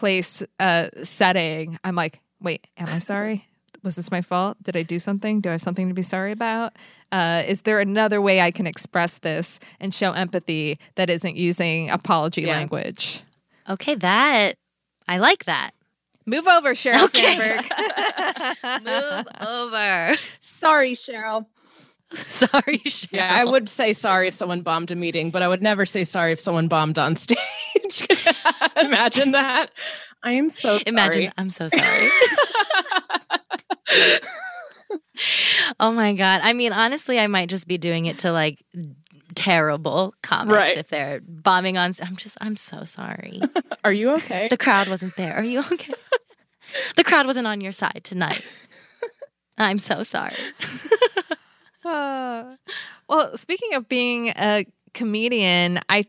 workplace 0.00 0.42
uh, 0.60 0.88
setting. 1.02 1.78
I'm 1.84 1.94
like, 1.94 2.20
wait, 2.40 2.66
am 2.76 2.88
I 2.88 2.98
sorry? 2.98 3.46
Was 3.82 3.96
this 3.96 4.10
my 4.10 4.20
fault? 4.20 4.60
Did 4.62 4.76
I 4.76 4.82
do 4.82 4.98
something? 4.98 5.40
Do 5.40 5.48
I 5.48 5.52
have 5.52 5.60
something 5.62 5.88
to 5.88 5.94
be 5.94 6.02
sorry 6.02 6.32
about? 6.32 6.74
Uh, 7.12 7.42
is 7.46 7.62
there 7.62 7.78
another 7.80 8.20
way 8.20 8.40
I 8.40 8.50
can 8.50 8.66
express 8.66 9.18
this 9.18 9.58
and 9.80 9.94
show 9.94 10.12
empathy 10.12 10.78
that 10.96 11.08
isn't 11.08 11.36
using 11.36 11.88
apology 11.90 12.42
Yeah. 12.42 12.56
language? 12.56 13.22
Okay, 13.68 13.94
that 13.94 14.56
I 15.08 15.18
like 15.18 15.44
that. 15.44 15.70
Move 16.26 16.46
over, 16.48 16.72
Sheryl 16.74 17.04
Okay. 17.04 17.36
Sandberg. 17.36 18.84
Move 18.84 19.26
over. 19.40 20.14
Sorry, 20.40 20.92
Sheryl. 20.92 21.46
Sorry, 22.28 22.78
Sheryl. 22.86 23.08
Yeah, 23.12 23.34
I 23.34 23.44
would 23.44 23.68
say 23.68 23.92
sorry 23.92 24.28
if 24.28 24.34
someone 24.34 24.62
bombed 24.62 24.90
a 24.92 24.96
meeting, 24.96 25.30
but 25.30 25.42
I 25.42 25.48
would 25.48 25.62
never 25.62 25.84
say 25.84 26.04
sorry 26.04 26.32
if 26.32 26.38
someone 26.40 26.68
bombed 26.68 26.98
on 26.98 27.16
stage. 27.16 27.36
Imagine 28.80 29.32
that. 29.32 29.70
I 30.22 30.32
am 30.32 30.48
so 30.50 30.78
sorry. 30.78 30.82
Imagine, 30.86 31.32
I'm 31.36 31.50
so 31.50 31.68
sorry. 31.68 32.08
oh 35.80 35.92
my 35.92 36.14
god. 36.14 36.40
I 36.44 36.52
mean, 36.52 36.72
honestly, 36.72 37.18
I 37.18 37.26
might 37.26 37.48
just 37.48 37.66
be 37.66 37.78
doing 37.78 38.06
it 38.06 38.18
to 38.20 38.32
like 38.32 38.62
terrible 39.34 40.14
comments 40.22 40.56
Right. 40.56 40.78
if 40.78 40.88
they're 40.88 41.20
bombing 41.26 41.76
on. 41.76 41.92
I'm 42.02 42.16
just, 42.16 42.36
I'm 42.40 42.56
so 42.56 42.84
sorry. 42.84 43.40
Are 43.84 43.92
you 43.92 44.10
okay? 44.12 44.48
the 44.48 44.56
crowd 44.56 44.88
wasn't 44.88 45.16
there. 45.16 45.34
Are 45.34 45.44
you 45.44 45.60
okay? 45.72 45.92
the 46.96 47.04
crowd 47.04 47.26
wasn't 47.26 47.46
on 47.46 47.60
your 47.60 47.72
side 47.72 48.00
tonight. 48.04 48.46
I'm 49.58 49.78
so 49.78 50.02
sorry. 50.02 50.34
Uh, 51.86 52.56
well, 53.08 53.36
speaking 53.36 53.74
of 53.74 53.88
being 53.88 54.28
a 54.36 54.66
comedian, 54.94 55.80
I 55.88 56.06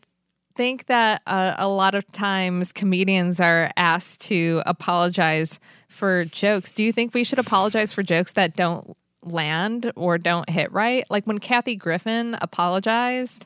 think 0.55 0.88
that 0.88 1.21
uh, 1.28 1.55
a 1.57 1.67
lot 1.67 1.95
of 1.95 2.11
times 2.11 2.71
comedians 2.71 3.39
are 3.39 3.71
asked 3.78 4.21
to 4.21 4.63
apologize 4.65 5.59
for 5.88 6.25
jokes. 6.25 6.73
Do 6.73 6.84
you 6.84 6.91
think 6.91 7.13
we 7.13 7.23
should 7.23 7.39
apologize 7.39 7.93
for 7.93 8.03
jokes 8.03 8.34
that 8.34 8.55
don't 8.55 8.97
land 9.23 9.91
or 9.95 10.17
don't 10.17 10.49
hit 10.49 10.71
right? 10.71 11.03
Like 11.09 11.25
when 11.25 11.39
Kathy 11.39 11.75
Griffin 11.75 12.36
apologized, 12.41 13.45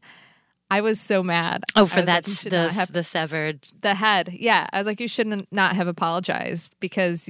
I 0.69 0.79
was 0.79 1.01
so 1.01 1.21
mad. 1.21 1.63
Oh, 1.75 1.85
for 1.85 1.97
like, 1.97 2.05
that, 2.05 2.25
should 2.25 2.53
the, 2.53 2.69
have 2.69 2.93
the 2.93 3.03
severed. 3.03 3.67
the 3.81 3.93
head. 3.93 4.29
Yeah, 4.31 4.67
I 4.71 4.77
was 4.77 4.87
like, 4.87 5.01
you 5.01 5.07
shouldn't 5.07 5.47
not 5.51 5.75
have 5.75 5.87
apologized 5.87 6.75
because 6.79 7.29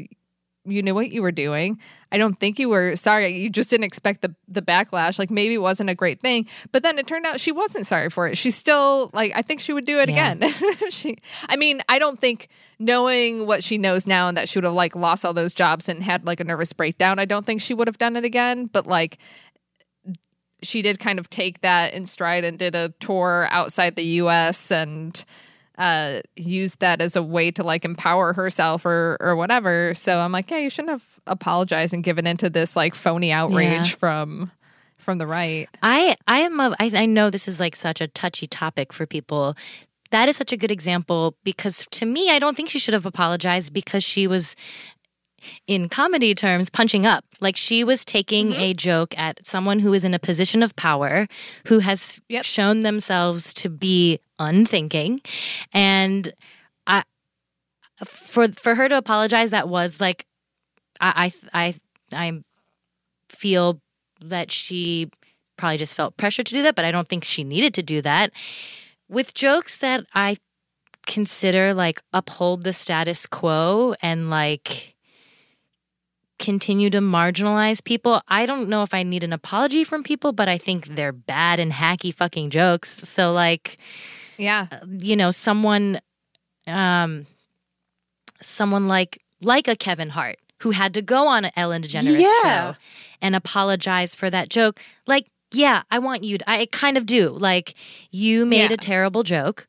you 0.66 0.84
knew 0.84 0.93
what 0.93 1.12
you 1.12 1.22
were 1.24 1.32
doing. 1.32 1.80
I 2.12 2.18
don't 2.18 2.39
think 2.39 2.59
you 2.59 2.70
were 2.70 2.95
sorry. 2.95 3.30
You 3.36 3.49
just 3.49 3.70
didn't 3.72 3.86
expect 3.86 4.22
the 4.22 4.36
the 4.47 4.62
backlash. 4.62 5.18
Like 5.18 5.32
maybe 5.32 5.55
it 5.55 5.62
wasn't 5.62 5.89
a 5.89 5.95
great 5.95 6.22
thing, 6.22 6.47
but 6.72 6.84
then 6.84 6.99
it 6.99 7.07
turned 7.07 7.26
out 7.26 7.39
she 7.39 7.51
wasn't 7.51 7.88
sorry 7.88 8.09
for 8.09 8.28
it. 8.28 8.38
She's 8.38 8.55
still 8.55 9.09
like, 9.14 9.32
I 9.36 9.41
think 9.41 9.59
she 9.62 9.74
would 9.74 9.86
do 9.86 9.99
it 9.99 10.09
Yeah. 10.09 10.34
again. 10.34 10.51
she, 10.89 11.18
I 11.49 11.55
mean, 11.55 11.82
I 11.89 11.97
don't 11.97 12.20
think 12.20 12.47
knowing 12.78 13.47
what 13.47 13.64
she 13.64 13.78
knows 13.78 14.05
now 14.05 14.28
and 14.28 14.38
that 14.38 14.47
she 14.49 14.57
would 14.59 14.66
have 14.66 14.74
like 14.74 14.95
lost 14.95 15.26
all 15.26 15.34
those 15.34 15.53
jobs 15.53 15.89
and 15.89 16.03
had 16.03 16.26
like 16.28 16.39
a 16.39 16.43
nervous 16.43 16.74
breakdown. 16.74 17.18
I 17.18 17.26
don't 17.26 17.45
think 17.45 17.62
she 17.62 17.74
would 17.74 17.88
have 17.88 17.97
done 17.97 18.16
it 18.16 18.24
again. 18.26 18.68
But 18.68 18.86
like 18.86 19.18
she 20.64 20.82
did 20.84 20.99
kind 20.99 21.18
of 21.18 21.30
take 21.30 21.62
that 21.62 21.93
in 21.93 22.05
stride 22.05 22.43
and 22.43 22.59
did 22.59 22.76
a 22.76 22.89
tour 22.99 23.47
outside 23.49 23.95
the 23.95 24.03
US 24.22 24.72
and 24.72 25.26
uh 25.82 26.22
used 26.36 26.80
that 26.80 27.02
as 27.02 27.16
a 27.16 27.24
way 27.24 27.50
to 27.52 27.64
like 27.64 27.84
empower 27.86 28.34
herself 28.34 28.86
or 28.86 29.18
or 29.20 29.36
whatever. 29.36 29.94
So 29.94 30.20
I'm 30.20 30.32
like, 30.32 30.52
yeah, 30.52 30.60
you 30.60 30.70
shouldn't 30.70 30.92
have 30.92 31.20
apologized 31.28 31.94
and 31.94 32.04
given 32.04 32.28
into 32.28 32.50
this 32.50 32.76
like 32.76 32.94
phony 32.96 33.32
outrage 33.32 33.90
Yeah. 33.90 33.96
from 33.96 34.52
from 34.98 35.18
the 35.18 35.26
right. 35.28 35.68
I 35.82 36.16
I 36.28 36.40
am 36.42 36.60
a, 36.60 36.76
I, 36.80 36.92
I 36.94 37.06
know 37.08 37.30
this 37.32 37.48
is 37.48 37.60
like 37.60 37.76
such 37.76 38.00
a 38.02 38.08
touchy 38.08 38.46
topic 38.48 38.94
for 38.94 39.06
people. 39.08 39.56
That 40.12 40.30
is 40.30 40.38
such 40.38 40.52
a 40.52 40.58
good 40.58 40.72
example 40.72 41.36
because 41.44 41.88
to 41.92 42.06
me, 42.06 42.30
I 42.30 42.38
don't 42.38 42.56
think 42.56 42.70
she 42.70 42.80
should 42.80 42.94
have 42.94 43.06
apologized 43.06 43.72
because 43.74 44.04
she 44.04 44.28
was, 44.28 44.56
in 45.68 45.90
comedy 45.90 46.36
terms, 46.36 46.70
punching 46.70 47.06
up. 47.06 47.24
Like 47.40 47.56
she 47.58 47.84
was 47.84 48.06
taking 48.06 48.54
a 48.54 48.74
joke 48.74 49.18
at 49.18 49.40
someone 49.46 49.80
who 49.80 49.94
is 49.94 50.04
in 50.06 50.14
a 50.14 50.20
position 50.20 50.62
of 50.64 50.76
power, 50.76 51.28
who 51.68 51.80
has 51.80 52.22
Yep. 52.30 52.44
shown 52.46 52.82
themselves 52.82 53.54
to 53.56 53.70
be 53.70 54.20
unthinking, 54.42 55.22
and 55.74 56.34
I, 56.88 57.04
for 58.06 58.48
for 58.50 58.76
her 58.76 58.89
to 58.89 58.98
apologize, 58.98 59.52
that 59.52 59.70
was 59.70 60.02
like, 60.02 60.26
I 61.00 61.32
I 61.54 61.76
I, 62.14 62.28
I 62.28 62.44
feel 63.30 63.82
that 64.22 64.52
she 64.52 65.10
probably 65.58 65.78
just 65.78 65.96
felt 65.96 66.18
pressure 66.18 66.44
to 66.44 66.54
do 66.54 66.64
that, 66.64 66.76
but 66.76 66.86
I 66.86 66.92
don't 66.92 67.08
think 67.08 67.24
she 67.24 67.44
needed 67.44 67.74
to 67.76 67.84
do 67.84 68.02
that. 68.02 68.32
With 69.08 69.34
jokes 69.34 69.78
that 69.80 70.06
I 70.14 70.38
consider 71.06 71.74
like 71.74 72.02
uphold 72.14 72.64
the 72.64 72.74
status 72.74 73.26
quo 73.26 73.96
and 74.02 74.30
like 74.30 74.96
continue 76.39 76.89
to 76.89 77.00
marginalize 77.00 77.84
people, 77.84 78.22
I 78.28 78.46
don't 78.46 78.70
know 78.70 78.82
if 78.82 78.94
I 78.94 79.04
need 79.04 79.24
an 79.24 79.34
apology 79.34 79.84
from 79.84 80.04
people, 80.04 80.32
but 80.32 80.50
I 80.50 80.58
think 80.58 80.88
they're 80.88 81.12
bad 81.12 81.60
and 81.60 81.72
hacky 81.72 82.14
fucking 82.14 82.50
jokes. 82.50 83.08
So 83.08 83.32
like 83.32 83.78
Yeah. 84.42 84.68
you 84.89 85.16
know 85.16 85.32
someone 85.32 86.00
um 86.68 87.26
someone 88.42 88.88
like 88.88 89.22
like 89.42 89.68
a 89.68 89.76
Kevin 89.76 90.10
Hart 90.10 90.38
who 90.62 90.72
had 90.72 90.94
to 90.94 91.02
go 91.02 91.28
on 91.28 91.46
an 91.46 91.52
Ellen 91.56 91.82
DeGeneres 91.84 92.20
Yeah. 92.22 92.74
show 92.74 92.78
and 93.22 93.36
apologize 93.36 94.16
for 94.16 94.30
that 94.30 94.50
joke 94.50 94.80
like 95.08 95.28
yeah 95.52 95.84
I 95.92 96.00
want 96.00 96.24
you 96.24 96.38
to, 96.38 96.50
I 96.50 96.66
kind 96.72 96.98
of 96.98 97.06
do 97.06 97.30
like 97.30 97.76
you 98.12 98.46
made 98.46 98.70
Yeah. 98.70 98.74
a 98.74 98.78
terrible 98.78 99.24
joke 99.24 99.68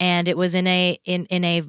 and 0.00 0.28
it 0.28 0.36
was 0.36 0.54
in 0.54 0.66
a 0.66 0.98
in 1.04 1.26
in 1.26 1.44
a 1.44 1.62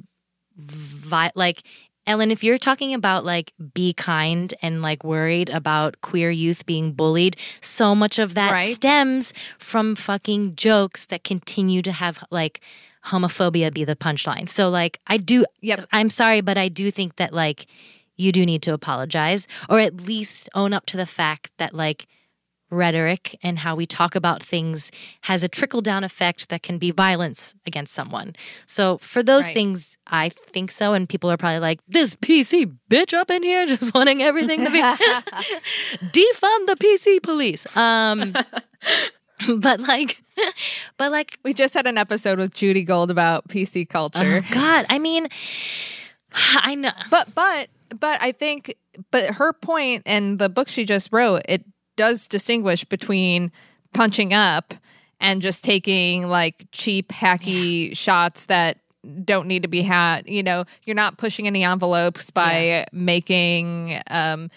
vi- 0.56 1.32
like 1.34 1.62
Ellen, 2.06 2.30
if 2.30 2.44
you're 2.44 2.58
talking 2.58 2.94
about 2.94 3.24
like 3.24 3.52
be 3.74 3.92
kind 3.92 4.54
and 4.62 4.80
like 4.82 5.02
worried 5.04 5.50
about 5.50 6.00
queer 6.02 6.30
youth 6.30 6.64
being 6.66 6.92
bullied, 6.92 7.36
so 7.60 7.94
much 7.94 8.18
of 8.18 8.34
that 8.34 8.52
Right. 8.52 8.74
stems 8.74 9.32
from 9.58 9.96
fucking 9.96 10.54
jokes 10.56 11.06
that 11.06 11.24
continue 11.24 11.82
to 11.82 11.92
have 11.92 12.22
like 12.30 12.60
homophobia 13.06 13.72
be 13.72 13.84
the 13.84 13.96
punchline. 13.96 14.48
So 14.48 14.68
like 14.68 15.00
I 15.06 15.16
do 15.16 15.44
Yep. 15.62 15.84
I'm 15.92 16.10
sorry, 16.10 16.40
but 16.40 16.56
I 16.58 16.68
do 16.68 16.90
think 16.90 17.16
that 17.16 17.32
like 17.32 17.66
you 18.16 18.32
do 18.32 18.46
need 18.46 18.62
to 18.62 18.72
apologize 18.72 19.46
or 19.68 19.78
at 19.78 20.00
least 20.02 20.48
own 20.54 20.72
up 20.72 20.86
to 20.86 20.96
the 20.96 21.06
fact 21.06 21.50
that 21.58 21.74
like 21.74 22.06
rhetoric 22.76 23.36
and 23.42 23.58
how 23.58 23.74
we 23.74 23.86
talk 23.86 24.14
about 24.14 24.42
things 24.42 24.90
has 25.22 25.42
a 25.42 25.48
trickle 25.48 25.80
down 25.80 26.04
effect 26.04 26.48
that 26.50 26.62
can 26.62 26.78
be 26.78 26.90
violence 26.92 27.54
against 27.66 27.92
someone. 27.94 28.36
So 28.66 28.98
for 28.98 29.22
those 29.22 29.46
Right. 29.46 29.54
things, 29.54 29.96
I 30.06 30.28
think 30.28 30.70
so. 30.70 30.92
And 30.94 31.08
people 31.08 31.30
are 31.30 31.36
probably 31.36 31.58
like, 31.60 31.80
this 31.88 32.14
PC 32.16 32.70
bitch 32.90 33.12
up 33.14 33.30
in 33.30 33.42
here 33.42 33.66
just 33.66 33.92
wanting 33.94 34.22
everything 34.22 34.64
to 34.64 34.70
be 34.70 34.80
defund 34.82 36.66
the 36.66 36.76
PC 36.78 37.22
police. 37.22 37.66
Um, 37.76 38.32
but 39.58 39.80
like, 39.80 40.22
but 40.96 41.10
like, 41.12 41.38
We 41.44 41.52
just 41.54 41.74
had 41.74 41.86
an 41.86 41.98
episode 41.98 42.38
with 42.38 42.54
Judy 42.54 42.84
Gold 42.84 43.10
about 43.10 43.48
PC 43.48 43.88
culture. 43.88 44.42
oh 44.42 44.54
God, 44.54 44.86
I 44.88 44.98
mean, 44.98 45.28
I 46.56 46.74
know. 46.74 46.90
But 47.10 47.34
but 47.34 47.68
but 47.98 48.20
I 48.22 48.32
think 48.32 48.74
but 49.10 49.34
her 49.36 49.52
point 49.52 50.02
and 50.06 50.38
the 50.38 50.48
book 50.48 50.68
she 50.68 50.84
just 50.84 51.10
wrote 51.12 51.42
it 51.48 51.64
does 51.96 52.28
distinguish 52.28 52.84
between 52.84 53.50
punching 53.92 54.34
up 54.34 54.74
and 55.20 55.40
just 55.40 55.64
taking 55.64 56.28
like 56.28 56.66
cheap 56.72 57.08
hacky 57.08 57.96
shots 57.96 58.46
that 58.46 58.78
don't 59.24 59.46
need 59.46 59.62
to 59.62 59.68
be 59.68 59.82
had. 59.82 60.28
You 60.28 60.42
know 60.42 60.64
you're 60.84 60.96
not 60.96 61.16
pushing 61.18 61.46
any 61.46 61.64
envelopes 61.64 62.30
by 62.30 62.86
making 62.92 64.00
um 64.10 64.50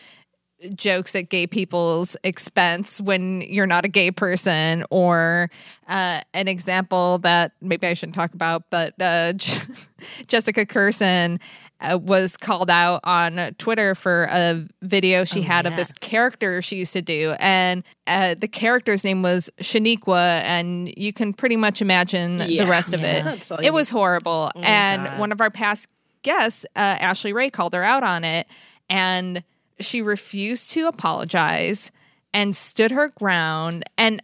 jokes 0.76 1.16
at 1.16 1.30
gay 1.30 1.48
people's 1.48 2.18
expense 2.24 3.00
when 3.00 3.42
you're 3.42 3.68
not 3.68 3.86
a 3.86 3.88
gay 3.88 4.12
person 4.12 4.84
or 4.90 5.50
uh, 5.88 6.20
an 6.34 6.48
example 6.48 7.18
that 7.20 7.54
maybe 7.62 7.88
I 7.88 7.94
shouldn't 7.94 8.16
talk 8.16 8.34
about 8.34 8.64
but 8.70 8.94
uh, 9.00 9.34
Jessica 10.28 10.66
Kirson 10.66 11.40
was 11.82 12.36
called 12.38 12.69
out 12.69 12.99
on 13.03 13.55
Twitter 13.57 13.95
for 13.95 14.27
a 14.32 14.65
video 14.82 15.23
she 15.23 15.41
had 15.41 15.65
of 15.65 15.75
this 15.75 15.91
character 15.93 16.61
she 16.61 16.77
used 16.77 16.93
to 16.93 17.01
do. 17.01 17.36
And 17.39 17.84
uh, 18.05 18.36
the 18.36 18.47
character's 18.47 19.03
name 19.03 19.21
was 19.21 19.49
Shaniqua 19.61 20.41
and 20.43 20.93
you 20.97 21.13
can 21.13 21.34
pretty 21.34 21.55
much 21.55 21.82
imagine 21.82 22.38
the 22.38 22.65
rest 22.65 22.93
of 22.93 23.01
Yeah. 23.01 23.34
It. 23.34 23.65
It 23.67 23.73
was 23.73 23.89
horrible. 23.89 24.51
And 24.55 25.05
God. 25.05 25.19
one 25.19 25.32
of 25.32 25.39
our 25.41 25.49
past 25.49 25.88
guests 26.21 26.65
uh, 26.75 26.80
Ashley 26.80 27.32
Ray 27.32 27.49
called 27.49 27.73
her 27.73 27.84
out 27.84 28.03
on 28.03 28.23
it 28.23 28.47
and 28.89 29.43
she 29.80 30.01
refused 30.01 30.71
to 30.71 30.88
apologize 30.88 31.91
and 32.34 32.55
stood 32.55 32.91
her 32.91 33.07
ground. 33.09 33.84
And 33.97 34.21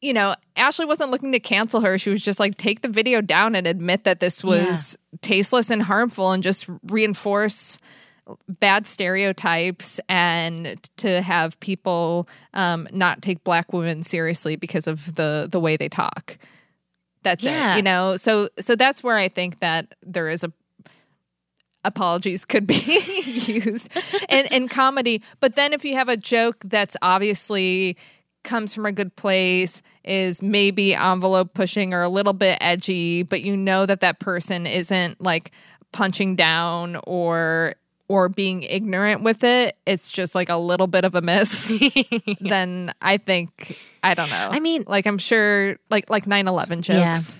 you 0.00 0.12
know 0.12 0.34
ashley 0.56 0.86
wasn't 0.86 1.10
looking 1.10 1.32
to 1.32 1.40
cancel 1.40 1.80
her 1.80 1.98
she 1.98 2.10
was 2.10 2.22
just 2.22 2.40
like 2.40 2.56
take 2.56 2.80
the 2.82 2.88
video 2.88 3.20
down 3.20 3.54
and 3.54 3.66
admit 3.66 4.04
that 4.04 4.20
this 4.20 4.42
was 4.42 4.96
tasteless 5.20 5.70
and 5.70 5.82
harmful 5.82 6.32
and 6.32 6.42
just 6.42 6.66
reinforce 6.84 7.78
bad 8.48 8.86
stereotypes 8.86 10.00
and 10.08 10.88
to 10.96 11.20
have 11.20 11.58
people 11.60 12.28
um, 12.54 12.86
not 12.92 13.20
take 13.22 13.42
black 13.42 13.72
women 13.72 14.02
seriously 14.02 14.54
because 14.56 14.86
of 14.86 15.16
the 15.16 15.48
the 15.50 15.58
way 15.60 15.76
they 15.76 15.88
talk 15.88 16.38
that's 17.22 17.42
Yeah. 17.44 17.74
it 17.74 17.76
you 17.78 17.82
know 17.82 18.16
so 18.16 18.48
so 18.58 18.76
that's 18.76 19.02
where 19.02 19.16
i 19.16 19.28
think 19.28 19.58
that 19.60 19.94
there 20.02 20.28
is 20.28 20.44
a 20.44 20.52
apologies 21.84 22.44
could 22.44 22.66
be 22.66 22.74
used 23.24 23.88
in, 24.28 24.44
in 24.52 24.68
comedy. 24.68 25.22
But 25.40 25.54
then 25.56 25.72
if 25.72 25.82
you 25.82 25.94
have 25.94 26.10
a 26.10 26.16
joke 26.16 26.56
that's 26.64 26.94
obviously 27.00 27.96
comes 28.42 28.74
from 28.74 28.86
a 28.86 28.92
good 28.92 29.14
place, 29.16 29.82
is 30.04 30.42
maybe 30.42 30.94
envelope 30.94 31.54
pushing 31.54 31.92
or 31.94 32.02
a 32.02 32.08
little 32.08 32.32
bit 32.32 32.58
edgy, 32.60 33.22
but 33.22 33.42
you 33.42 33.56
know 33.56 33.86
that 33.86 34.00
that 34.00 34.18
person 34.20 34.66
isn't 34.66 35.20
like 35.20 35.50
punching 35.92 36.36
down 36.36 36.98
or 37.04 37.74
or 38.08 38.28
being 38.28 38.64
ignorant 38.64 39.22
with 39.22 39.44
it, 39.44 39.76
it's 39.86 40.10
just 40.10 40.34
like 40.34 40.48
a 40.48 40.56
little 40.56 40.88
bit 40.88 41.04
of 41.04 41.14
a 41.14 41.20
miss. 41.22 41.72
Then 42.40 42.92
I 43.00 43.18
think 43.18 43.78
I 44.02 44.14
don't 44.14 44.28
know. 44.30 44.48
I 44.50 44.58
mean- 44.58 44.84
like 44.88 45.06
I'm 45.06 45.18
sure 45.18 45.76
like 45.90 46.10
like 46.10 46.24
9/11 46.24 46.80
jokes. 46.80 47.36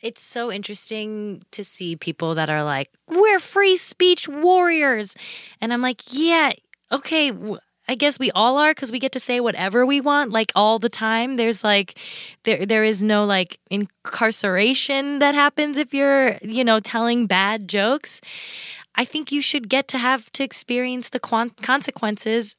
it's 0.00 0.22
so 0.22 0.50
interesting 0.50 1.42
to 1.50 1.62
see 1.62 1.96
people 1.96 2.34
that 2.36 2.48
are 2.48 2.64
like, 2.64 2.88
we're 3.08 3.38
free 3.38 3.76
speech 3.76 4.26
warriors. 4.26 5.14
And 5.60 5.70
I'm 5.70 5.82
like, 5.82 6.00
yeah, 6.10 6.52
okay. 6.90 7.30
w- 7.32 7.58
I 7.90 7.96
guess 7.96 8.20
we 8.20 8.30
all 8.30 8.56
are 8.56 8.70
because 8.70 8.92
we 8.92 9.00
get 9.00 9.10
to 9.12 9.20
say 9.20 9.40
whatever 9.40 9.84
we 9.84 10.00
want, 10.00 10.30
like 10.30 10.52
all 10.54 10.78
the 10.78 10.88
time. 10.88 11.34
There's 11.34 11.64
like, 11.64 11.98
there 12.44 12.64
there 12.64 12.84
is 12.84 13.02
no 13.02 13.24
like 13.24 13.58
incarceration 13.68 15.18
that 15.18 15.34
happens 15.34 15.76
if 15.76 15.92
you're, 15.92 16.38
you 16.40 16.62
know, 16.62 16.78
telling 16.78 17.26
bad 17.26 17.66
jokes. 17.68 18.20
I 18.94 19.04
think 19.04 19.32
you 19.32 19.42
should 19.42 19.68
get 19.68 19.88
to 19.88 19.98
have 19.98 20.30
to 20.34 20.44
experience 20.44 21.08
the 21.08 21.18
consequences 21.18 22.56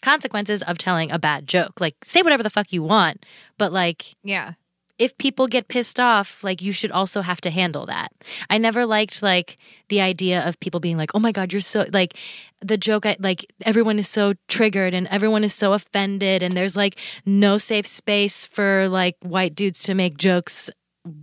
consequences 0.00 0.62
of 0.62 0.78
telling 0.78 1.10
a 1.10 1.18
bad 1.18 1.46
joke. 1.46 1.78
Like 1.78 1.96
say 2.02 2.22
whatever 2.22 2.42
the 2.42 2.48
fuck 2.48 2.72
you 2.72 2.82
want, 2.82 3.26
but 3.58 3.70
like 3.70 4.14
Yeah. 4.22 4.52
If 4.98 5.16
people 5.18 5.46
get 5.48 5.68
pissed 5.68 5.98
off, 5.98 6.44
like 6.44 6.62
you 6.62 6.70
should 6.72 6.90
also 6.92 7.20
have 7.20 7.40
to 7.42 7.50
handle 7.50 7.86
that. 7.86 8.12
I 8.48 8.58
never 8.58 8.86
liked 8.86 9.22
like 9.22 9.58
the 9.88 10.00
idea 10.00 10.40
of 10.46 10.58
people 10.60 10.80
being 10.80 10.96
like, 10.96 11.10
"Oh 11.14 11.18
my 11.18 11.32
god, 11.32 11.52
you're 11.52 11.60
so 11.62 11.86
like 11.92 12.16
the 12.60 12.76
joke 12.78 13.04
I, 13.04 13.16
like 13.18 13.44
everyone 13.64 13.98
is 13.98 14.08
so 14.08 14.34
triggered 14.48 14.94
and 14.94 15.06
everyone 15.08 15.42
is 15.44 15.52
so 15.54 15.72
offended 15.72 16.42
and 16.42 16.56
there's 16.56 16.76
like 16.76 16.98
no 17.26 17.58
safe 17.58 17.86
space 17.86 18.46
for 18.46 18.88
like 18.88 19.16
white 19.22 19.54
dudes 19.54 19.82
to 19.84 19.94
make 19.94 20.16
jokes 20.16 20.70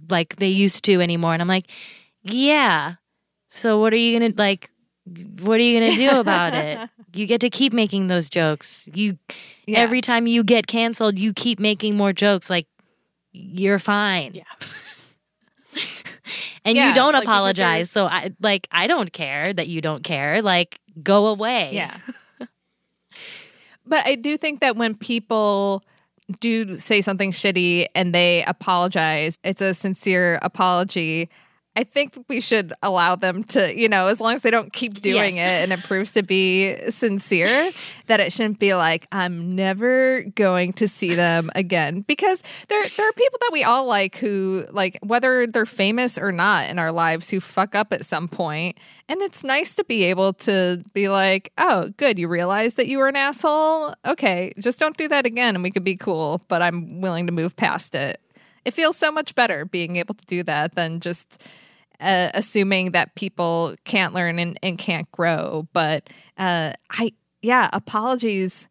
like 0.09 0.35
they 0.37 0.49
used 0.49 0.83
to 0.85 0.99
anymore." 1.01 1.33
And 1.33 1.41
I'm 1.41 1.47
like, 1.47 1.69
"Yeah. 2.23 2.95
So 3.47 3.79
what 3.79 3.93
are 3.93 3.97
you 3.97 4.19
going 4.19 4.33
to 4.33 4.37
like 4.41 4.69
what 5.43 5.59
are 5.59 5.63
you 5.63 5.79
going 5.79 5.91
to 5.91 5.97
do 5.97 6.19
about 6.19 6.53
it? 6.53 6.77
You 7.13 7.27
get 7.27 7.41
to 7.41 7.49
keep 7.49 7.73
making 7.73 8.07
those 8.07 8.29
jokes. 8.29 8.87
You 8.93 9.17
Yeah. 9.67 9.79
every 9.79 9.99
time 9.99 10.27
you 10.27 10.45
get 10.45 10.65
canceled, 10.65 11.19
you 11.19 11.33
keep 11.33 11.59
making 11.59 11.97
more 11.97 12.13
jokes 12.13 12.49
like 12.49 12.67
you're 13.31 13.79
fine. 13.79 14.33
Yeah. 14.33 14.43
and 16.65 16.75
Yeah, 16.75 16.89
you 16.89 16.95
don't 16.95 17.13
like, 17.13 17.23
apologize. 17.23 17.89
So 17.89 18.05
I 18.05 18.31
like 18.41 18.67
I 18.71 18.87
don't 18.87 19.11
care 19.11 19.53
that 19.53 19.67
you 19.67 19.81
don't 19.81 20.03
care. 20.03 20.41
Like 20.41 20.79
go 21.01 21.27
away. 21.27 21.71
Yeah. 21.73 21.97
but 23.85 24.05
I 24.05 24.15
do 24.15 24.37
think 24.37 24.59
that 24.61 24.75
when 24.75 24.95
people 24.95 25.81
do 26.39 26.75
say 26.75 27.01
something 27.01 27.31
shitty 27.31 27.87
and 27.95 28.13
they 28.13 28.43
apologize, 28.45 29.37
it's 29.43 29.61
a 29.61 29.73
sincere 29.73 30.39
apology. 30.41 31.29
I 31.73 31.85
think 31.85 32.15
we 32.27 32.41
should 32.41 32.73
allow 32.83 33.15
them 33.15 33.45
to, 33.45 33.73
you 33.73 33.87
know, 33.87 34.07
as 34.07 34.19
long 34.19 34.33
as 34.33 34.41
they 34.41 34.51
don't 34.51 34.73
keep 34.73 35.01
doing 35.01 35.37
Yes. 35.37 35.61
it 35.61 35.63
and 35.63 35.71
it 35.79 35.85
proves 35.87 36.11
to 36.13 36.21
be 36.23 36.75
sincere, 36.89 37.71
that 38.07 38.19
it 38.19 38.33
shouldn't 38.33 38.59
be 38.59 38.73
like, 38.75 39.07
I'm 39.13 39.55
never 39.55 40.23
going 40.35 40.73
to 40.73 40.87
see 40.89 41.15
them 41.15 41.49
again. 41.55 42.01
Because 42.01 42.43
there 42.67 42.83
there 42.97 43.07
are 43.07 43.13
people 43.13 43.39
that 43.39 43.51
we 43.53 43.63
all 43.63 43.85
like 43.85 44.17
who 44.17 44.65
like 44.71 44.99
whether 45.01 45.47
they're 45.47 45.65
famous 45.65 46.17
or 46.17 46.33
not 46.33 46.69
in 46.69 46.77
our 46.77 46.91
lives 46.91 47.29
who 47.29 47.39
fuck 47.39 47.73
up 47.73 47.93
at 47.93 48.03
some 48.03 48.27
point. 48.27 48.77
And 49.07 49.21
it's 49.21 49.41
nice 49.41 49.73
to 49.75 49.85
be 49.85 50.03
able 50.03 50.33
to 50.33 50.83
be 50.93 51.07
like, 51.07 51.53
oh, 51.57 51.89
good, 51.95 52.19
you 52.19 52.27
realize 52.27 52.73
that 52.75 52.87
you 52.87 52.97
were 52.97 53.07
an 53.07 53.15
asshole. 53.15 53.93
Okay, 54.05 54.51
just 54.59 54.77
don't 54.77 54.97
do 54.97 55.07
that 55.07 55.25
again 55.25 55.55
and 55.55 55.63
we 55.63 55.71
could 55.71 55.85
be 55.85 55.95
cool, 55.95 56.41
but 56.49 56.61
I'm 56.61 56.99
willing 56.99 57.27
to 57.27 57.31
move 57.31 57.55
past 57.55 57.95
it. 57.95 58.19
It 58.63 58.71
feels 58.75 58.95
so 58.95 59.11
much 59.11 59.33
better 59.35 59.65
being 59.65 59.95
able 59.95 60.13
to 60.13 60.25
do 60.25 60.43
that 60.43 60.75
than 60.75 60.99
just 60.99 61.41
uh, 62.01 62.29
assuming 62.33 62.91
that 62.91 63.15
people 63.15 63.75
can't 63.85 64.13
learn 64.13 64.39
and, 64.39 64.57
and 64.63 64.77
can't 64.77 65.09
grow. 65.11 65.67
But 65.73 66.09
uh, 66.37 66.73
I, 66.89 67.13
yeah, 67.41 67.69
apologies 67.71 68.67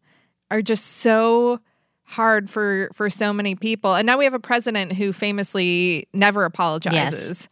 are 0.49 0.61
just 0.61 0.85
so 0.85 1.59
hard 2.03 2.49
for 2.49 2.89
for 2.93 3.09
so 3.09 3.33
many 3.33 3.55
people. 3.55 3.95
And 3.95 4.05
now 4.05 4.17
we 4.17 4.25
have 4.25 4.33
a 4.33 4.39
president 4.39 4.93
who 4.93 5.13
famously 5.13 6.07
never 6.13 6.43
apologizes 6.43 7.47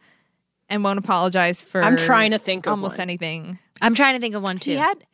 and 0.68 0.84
won't 0.84 0.98
apologize 0.98 1.62
for. 1.62 1.82
I'm 1.82 1.96
trying 1.96 2.30
to 2.32 2.38
think 2.38 2.66
almost 2.66 2.98
one. 2.98 3.02
anything. 3.02 3.58
I'm 3.82 3.94
trying 3.94 4.14
to 4.14 4.20
think 4.20 4.34
of 4.34 4.42
one 4.42 4.58
too. 4.58 4.72
He 4.72 4.76
had 4.76 5.04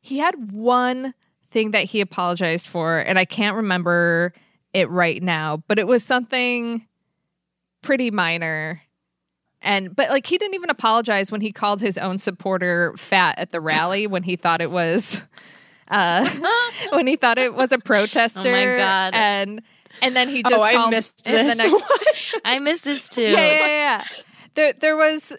he 0.00 0.18
had 0.18 0.52
one 0.52 1.14
thing 1.50 1.72
that 1.72 1.84
he 1.84 2.00
apologized 2.00 2.68
for, 2.68 2.98
and 2.98 3.18
I 3.18 3.24
can't 3.24 3.56
remember 3.56 4.32
it 4.72 4.90
right 4.90 5.22
now, 5.22 5.62
but 5.68 5.78
it 5.78 5.86
was 5.86 6.04
something 6.04 6.86
pretty 7.82 8.10
minor. 8.10 8.82
And 9.66 9.94
but 9.94 10.08
like 10.08 10.26
he 10.26 10.38
didn't 10.38 10.54
even 10.54 10.70
apologize 10.70 11.30
when 11.30 11.40
he 11.42 11.52
called 11.52 11.80
his 11.80 11.98
own 11.98 12.18
supporter 12.18 12.94
fat 12.96 13.38
at 13.38 13.50
the 13.50 13.60
rally 13.60 14.06
when 14.06 14.22
he 14.22 14.36
thought 14.36 14.60
it 14.62 14.70
was 14.70 15.22
uh 15.90 16.28
when 16.92 17.06
he 17.06 17.16
thought 17.16 17.36
it 17.38 17.54
was 17.54 17.72
a 17.72 17.78
protester. 17.78 18.40
Oh 18.48 18.52
my 18.52 18.76
God. 18.78 19.14
And 19.14 19.62
and 20.02 20.14
then 20.16 20.28
he 20.28 20.42
just 20.42 20.54
Oh, 20.54 20.62
I 20.62 20.72
called 20.74 20.90
missed 20.92 21.24
the 21.24 21.32
this. 21.32 21.56
next 21.58 21.84
I 22.44 22.58
missed 22.60 22.84
this 22.84 23.08
too. 23.08 23.22
yeah, 23.22 23.30
yeah, 23.30 23.58
yeah, 23.58 23.66
yeah. 23.66 24.04
There, 24.54 24.72
there 24.72 24.96
was 24.96 25.36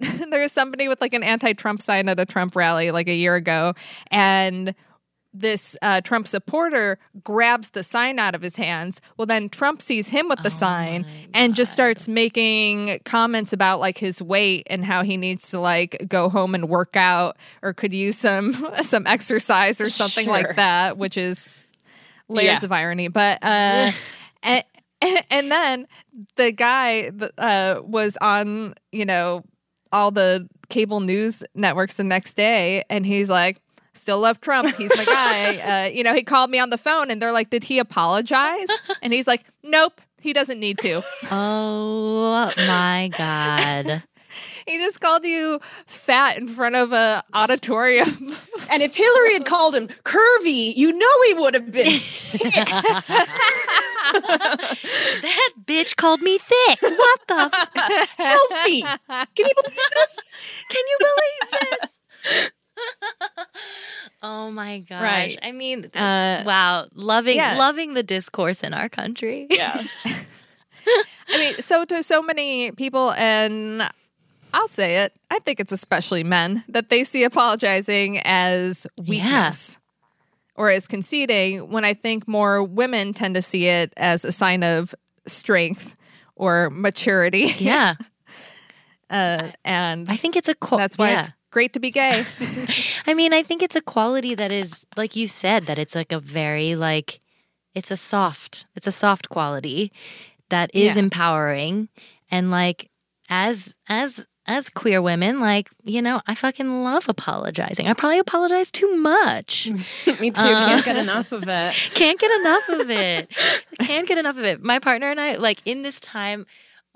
there 0.00 0.40
was 0.40 0.52
somebody 0.52 0.88
with 0.88 1.00
like 1.00 1.14
an 1.14 1.22
anti-Trump 1.22 1.82
sign 1.82 2.08
at 2.08 2.18
a 2.20 2.24
Trump 2.26 2.54
rally 2.54 2.90
like 2.90 3.08
a 3.08 3.14
year 3.14 3.34
ago, 3.34 3.72
and 4.10 4.74
this 5.34 5.76
uh, 5.80 6.00
Trump 6.02 6.26
supporter 6.26 6.98
grabs 7.24 7.70
the 7.70 7.82
sign 7.82 8.18
out 8.18 8.34
of 8.34 8.42
his 8.42 8.56
hands. 8.56 9.00
Well, 9.16 9.24
then 9.26 9.48
Trump 9.48 9.80
sees 9.80 10.08
him 10.08 10.28
with 10.28 10.42
the 10.42 10.50
sign 10.50 11.06
and 11.32 11.54
just 11.54 11.72
starts 11.72 12.06
making 12.08 13.00
comments 13.04 13.52
about 13.54 13.80
like 13.80 13.96
his 13.96 14.20
weight 14.20 14.66
and 14.68 14.84
how 14.84 15.02
he 15.02 15.16
needs 15.16 15.48
to 15.50 15.58
like 15.58 16.04
go 16.08 16.28
home 16.28 16.54
and 16.54 16.68
work 16.68 16.96
out 16.96 17.38
or 17.62 17.72
could 17.72 17.94
use 17.94 18.18
some 18.18 18.52
some 18.82 19.06
exercise 19.06 19.80
or 19.80 19.88
something 19.88 20.24
Sure. 20.24 20.32
like 20.34 20.56
that, 20.56 20.98
which 20.98 21.16
is 21.16 21.50
layers 22.28 22.60
Yeah. 22.62 22.66
of 22.66 22.72
irony. 22.72 23.08
But 23.08 23.38
uh, 23.42 23.92
and, 24.42 24.64
and 25.30 25.50
then 25.50 25.86
the 26.36 26.52
guy 26.52 27.10
uh, 27.38 27.80
was 27.82 28.18
on 28.20 28.74
you 28.92 29.06
know 29.06 29.44
all 29.92 30.10
the 30.10 30.46
cable 30.68 31.00
news 31.00 31.42
networks 31.54 31.94
the 31.94 32.04
next 32.04 32.34
day, 32.34 32.82
and 32.90 33.06
he's 33.06 33.30
like. 33.30 33.61
Still 33.94 34.20
love 34.20 34.40
Trump. 34.40 34.74
He's 34.76 34.94
my 34.96 35.04
guy. 35.04 35.52
Uh, 35.62 35.88
you 35.88 36.02
know, 36.02 36.14
he 36.14 36.22
called 36.22 36.50
me 36.50 36.58
on 36.58 36.70
the 36.70 36.78
phone 36.78 37.10
and 37.10 37.20
they're 37.20 37.32
like, 37.32 37.50
Did 37.50 37.64
he 37.64 37.78
apologize? 37.78 38.68
And 39.02 39.12
he's 39.12 39.26
like, 39.26 39.44
Nope, 39.62 40.00
he 40.20 40.32
doesn't 40.32 40.58
need 40.60 40.78
to. 40.78 41.02
Oh 41.30 42.52
my 42.56 43.10
god. 43.16 44.02
He 44.66 44.78
just 44.78 45.00
called 45.00 45.24
you 45.26 45.60
fat 45.86 46.38
in 46.38 46.48
front 46.48 46.74
of 46.74 46.92
a 46.92 47.22
auditorium. 47.34 48.08
And 48.70 48.82
if 48.82 48.94
Hillary 48.96 49.34
had 49.34 49.44
called 49.44 49.74
him 49.74 49.88
curvy, 49.88 50.74
you 50.74 50.90
know 50.92 51.22
he 51.26 51.34
would 51.34 51.52
have 51.52 51.70
been. 51.70 52.00
that 54.12 55.52
bitch 55.66 55.96
called 55.96 56.22
me 56.22 56.38
thick. 56.38 56.80
What 56.80 57.20
the 57.28 57.50
f- 57.52 58.14
healthy. 58.16 58.82
Can 58.82 59.46
you 59.46 59.54
believe 59.62 59.90
this? 59.94 60.18
Can 60.70 60.82
you 60.88 60.98
believe 61.00 61.50
this? 62.24 62.50
oh 64.22 64.50
my 64.50 64.78
gosh. 64.80 65.02
Right. 65.02 65.38
I 65.42 65.52
mean, 65.52 65.86
Uh, 65.94 66.42
wow, 66.44 66.86
loving 66.94 67.36
yeah. 67.36 67.56
loving 67.56 67.94
the 67.94 68.02
discourse 68.02 68.62
in 68.62 68.74
our 68.74 68.88
country. 68.88 69.46
Yeah. 69.50 69.82
I 71.28 71.38
mean, 71.38 71.58
so 71.58 71.84
to 71.84 72.02
so 72.02 72.22
many 72.22 72.72
people, 72.72 73.12
and 73.12 73.82
I'll 74.52 74.68
say 74.68 75.04
it, 75.04 75.12
I 75.30 75.38
think 75.38 75.60
it's 75.60 75.72
especially 75.72 76.24
men 76.24 76.64
that 76.68 76.90
they 76.90 77.04
see 77.04 77.24
apologizing 77.24 78.18
as 78.24 78.86
weakness 79.06 79.78
or 80.54 80.68
as 80.70 80.86
conceding, 80.86 81.70
when 81.70 81.84
I 81.84 81.94
think 81.94 82.28
more 82.28 82.62
women 82.62 83.14
tend 83.14 83.36
to 83.36 83.42
see 83.42 83.66
it 83.68 83.92
as 83.96 84.24
a 84.24 84.32
sign 84.32 84.62
of 84.62 84.94
strength 85.26 85.94
or 86.36 86.68
maturity. 86.70 87.54
Yeah. 87.58 87.94
Uh, 89.10 89.50
and 89.62 90.08
I 90.08 90.16
think 90.16 90.36
it's 90.36 90.48
a 90.48 90.54
qual- 90.54 90.78
that's 90.78 90.96
why 90.96 91.10
yeah. 91.10 91.20
it's 91.20 91.30
great 91.52 91.72
to 91.74 91.78
be 91.80 91.92
gay. 91.92 92.24
I 93.06 93.14
mean, 93.14 93.32
I 93.32 93.44
think 93.44 93.62
it's 93.62 93.76
a 93.76 93.80
quality 93.82 94.34
that 94.34 94.50
is 94.50 94.84
like 94.96 95.14
you 95.14 95.28
said 95.28 95.66
that 95.66 95.78
it's 95.78 95.94
like 95.94 96.10
a 96.10 96.18
very 96.18 96.74
like 96.74 97.20
it's 97.74 97.90
a 97.92 97.96
soft. 97.96 98.66
It's 98.74 98.88
a 98.88 98.92
soft 98.92 99.28
quality 99.28 99.92
that 100.48 100.74
is 100.74 100.96
Yeah. 100.96 101.02
empowering 101.04 101.88
and 102.30 102.50
like 102.50 102.90
as 103.30 103.76
as 103.88 104.26
as 104.44 104.68
queer 104.68 105.00
women, 105.00 105.38
like, 105.38 105.68
you 105.84 106.02
know, 106.02 106.20
I 106.26 106.34
fucking 106.34 106.82
love 106.82 107.08
apologizing. 107.08 107.86
I 107.86 107.92
probably 107.92 108.18
apologize 108.18 108.72
too 108.72 108.92
much. 108.96 109.68
Me 110.20 110.32
too. 110.32 110.40
Uh, 110.42 110.66
Can't 110.66 110.84
get 110.84 110.96
enough 110.96 111.30
of 111.30 111.44
it. 111.46 111.74
Can't 111.94 112.18
get 112.18 112.40
enough 112.40 112.68
of 112.70 112.90
it. 112.90 113.30
Can't 113.78 114.08
get 114.08 114.18
enough 114.18 114.36
of 114.36 114.44
it. 114.44 114.60
My 114.60 114.80
partner 114.80 115.08
and 115.12 115.20
I, 115.20 115.36
like 115.36 115.62
in 115.64 115.82
this 115.82 116.00
time 116.00 116.44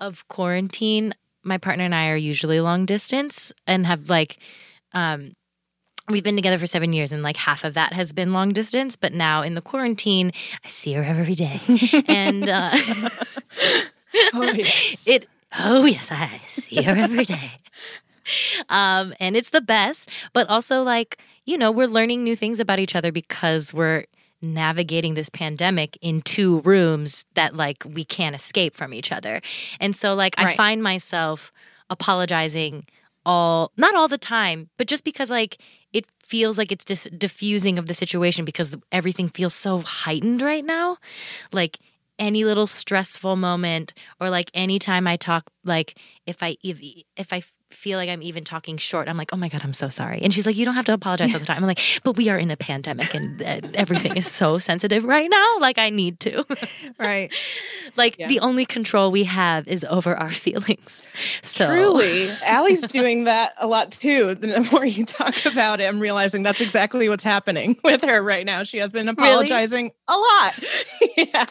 of 0.01 0.27
quarantine, 0.27 1.13
my 1.47 1.57
partner 1.57 1.85
and 1.85 1.95
I 1.95 2.09
are 2.09 2.15
usually 2.15 2.59
long 2.59 2.85
distance 2.85 3.53
and 3.65 3.85
have 3.87 4.09
like, 4.09 4.37
um, 4.93 5.33
we've 6.09 6.23
been 6.23 6.35
together 6.35 6.57
for 6.57 6.67
seven 6.67 6.93
years 6.93 7.11
and 7.11 7.23
like 7.23 7.37
half 7.37 7.63
of 7.63 7.73
that 7.73 7.93
has 7.93 8.13
been 8.13 8.33
long 8.33 8.53
distance. 8.53 8.95
But 8.95 9.13
now 9.13 9.41
in 9.41 9.55
the 9.55 9.61
quarantine, 9.61 10.31
I 10.63 10.67
see 10.67 10.93
her 10.93 11.03
every 11.03 11.35
day. 11.35 11.59
and 12.07 12.47
uh, 12.47 12.71
Oh, 14.33 14.43
yes. 14.43 15.03
it, 15.07 15.27
oh, 15.59 15.85
yes, 15.85 16.11
I 16.11 16.41
see 16.45 16.81
her 16.83 16.95
every 16.95 17.25
day. 17.25 17.51
Um, 18.69 19.13
and 19.19 19.37
it's 19.37 19.51
the 19.51 19.61
best, 19.61 20.09
but 20.33 20.49
also 20.49 20.83
like, 20.83 21.17
you 21.45 21.57
know, 21.57 21.71
we're 21.71 21.87
learning 21.87 22.23
new 22.23 22.35
things 22.35 22.59
about 22.59 22.79
each 22.79 22.95
other 22.95 23.11
because 23.11 23.73
we're 23.73 24.03
navigating 24.41 25.13
this 25.13 25.29
pandemic 25.29 25.97
in 26.01 26.21
two 26.21 26.61
rooms 26.61 27.25
that 27.33 27.55
like 27.55 27.83
we 27.85 28.03
can't 28.03 28.35
escape 28.35 28.75
from 28.75 28.93
each 28.93 29.11
other. 29.11 29.41
And 29.79 29.95
so 29.95 30.13
like 30.13 30.35
I 30.37 30.55
find 30.55 30.83
myself 30.83 31.51
apologizing 31.89 32.85
all 33.25 33.71
not 33.77 33.95
all 33.95 34.07
the 34.07 34.17
time, 34.17 34.69
but 34.77 34.87
just 34.87 35.03
because 35.03 35.29
like 35.29 35.57
it 35.93 36.05
feels 36.19 36.57
like 36.57 36.71
it's 36.71 36.85
just 36.85 37.17
diffusing 37.17 37.79
of 37.79 37.87
the 37.87 37.93
situation 37.93 38.45
because 38.45 38.75
everything 38.91 39.29
feels 39.29 39.53
so 39.53 39.79
heightened 39.79 40.41
right 40.41 40.65
now. 40.65 40.97
Like 41.51 41.79
any 42.19 42.43
little 42.43 42.67
stressful 42.67 43.35
moment 43.35 43.93
or 44.19 44.29
like 44.29 44.49
anytime 44.53 45.07
I 45.07 45.17
talk 45.17 45.49
like 45.63 45.99
if 46.25 46.41
I 46.41 46.57
if, 46.63 46.79
if 47.15 47.33
I 47.33 47.43
feel 47.69 47.97
like 47.97 48.09
I'm 48.09 48.21
even 48.21 48.43
talking 48.43 48.77
short, 48.77 49.07
I'm 49.07 49.17
like, 49.17 49.29
oh 49.33 49.37
my 49.37 49.49
God, 49.49 49.61
I'm 49.63 49.73
so 49.73 49.89
sorry. 49.89 50.19
And 50.21 50.33
she's 50.33 50.45
like, 50.45 50.55
you 50.55 50.65
don't 50.65 50.75
have 50.75 50.85
to 50.85 50.93
apologize 50.93 51.33
all 51.33 51.39
the 51.39 51.45
time. 51.45 51.57
I'm 51.57 51.67
like, 51.67 51.79
but 52.03 52.15
we 52.15 52.29
are 52.29 52.37
in 52.37 52.49
a 52.49 52.57
pandemic 52.57 53.13
and 53.13 53.41
uh, 53.41 53.59
everything 53.73 54.15
is 54.15 54.29
so 54.29 54.57
sensitive 54.57 55.03
right 55.03 55.29
now. 55.29 55.57
Like, 55.59 55.77
I 55.77 55.89
need 55.89 56.19
to. 56.21 56.45
Right. 56.99 57.31
like, 57.95 58.17
the 58.17 58.39
only 58.39 58.65
control 58.65 59.11
we 59.11 59.23
have 59.25 59.67
is 59.67 59.85
over 59.89 60.15
our 60.15 60.31
feelings. 60.31 61.03
So, 61.43 61.67
Truly, 61.67 62.29
Allie's 62.45 62.81
doing 62.81 63.25
that 63.25 63.53
a 63.57 63.67
lot 63.67 63.91
too. 63.91 64.35
The 64.35 64.67
more 64.71 64.85
you 64.85 65.05
talk 65.05 65.45
about 65.45 65.79
it, 65.79 65.85
I'm 65.85 65.99
realizing 65.99 66.43
that's 66.43 66.61
exactly 66.61 67.07
what's 67.09 67.23
happening 67.23 67.77
with 67.83 68.03
her 68.03 68.21
right 68.21 68.45
now. 68.45 68.63
She 68.63 68.77
has 68.79 68.91
been 68.91 69.07
apologizing 69.09 69.91
a 70.07 70.13
lot. 70.13 70.59
yeah. 71.17 71.45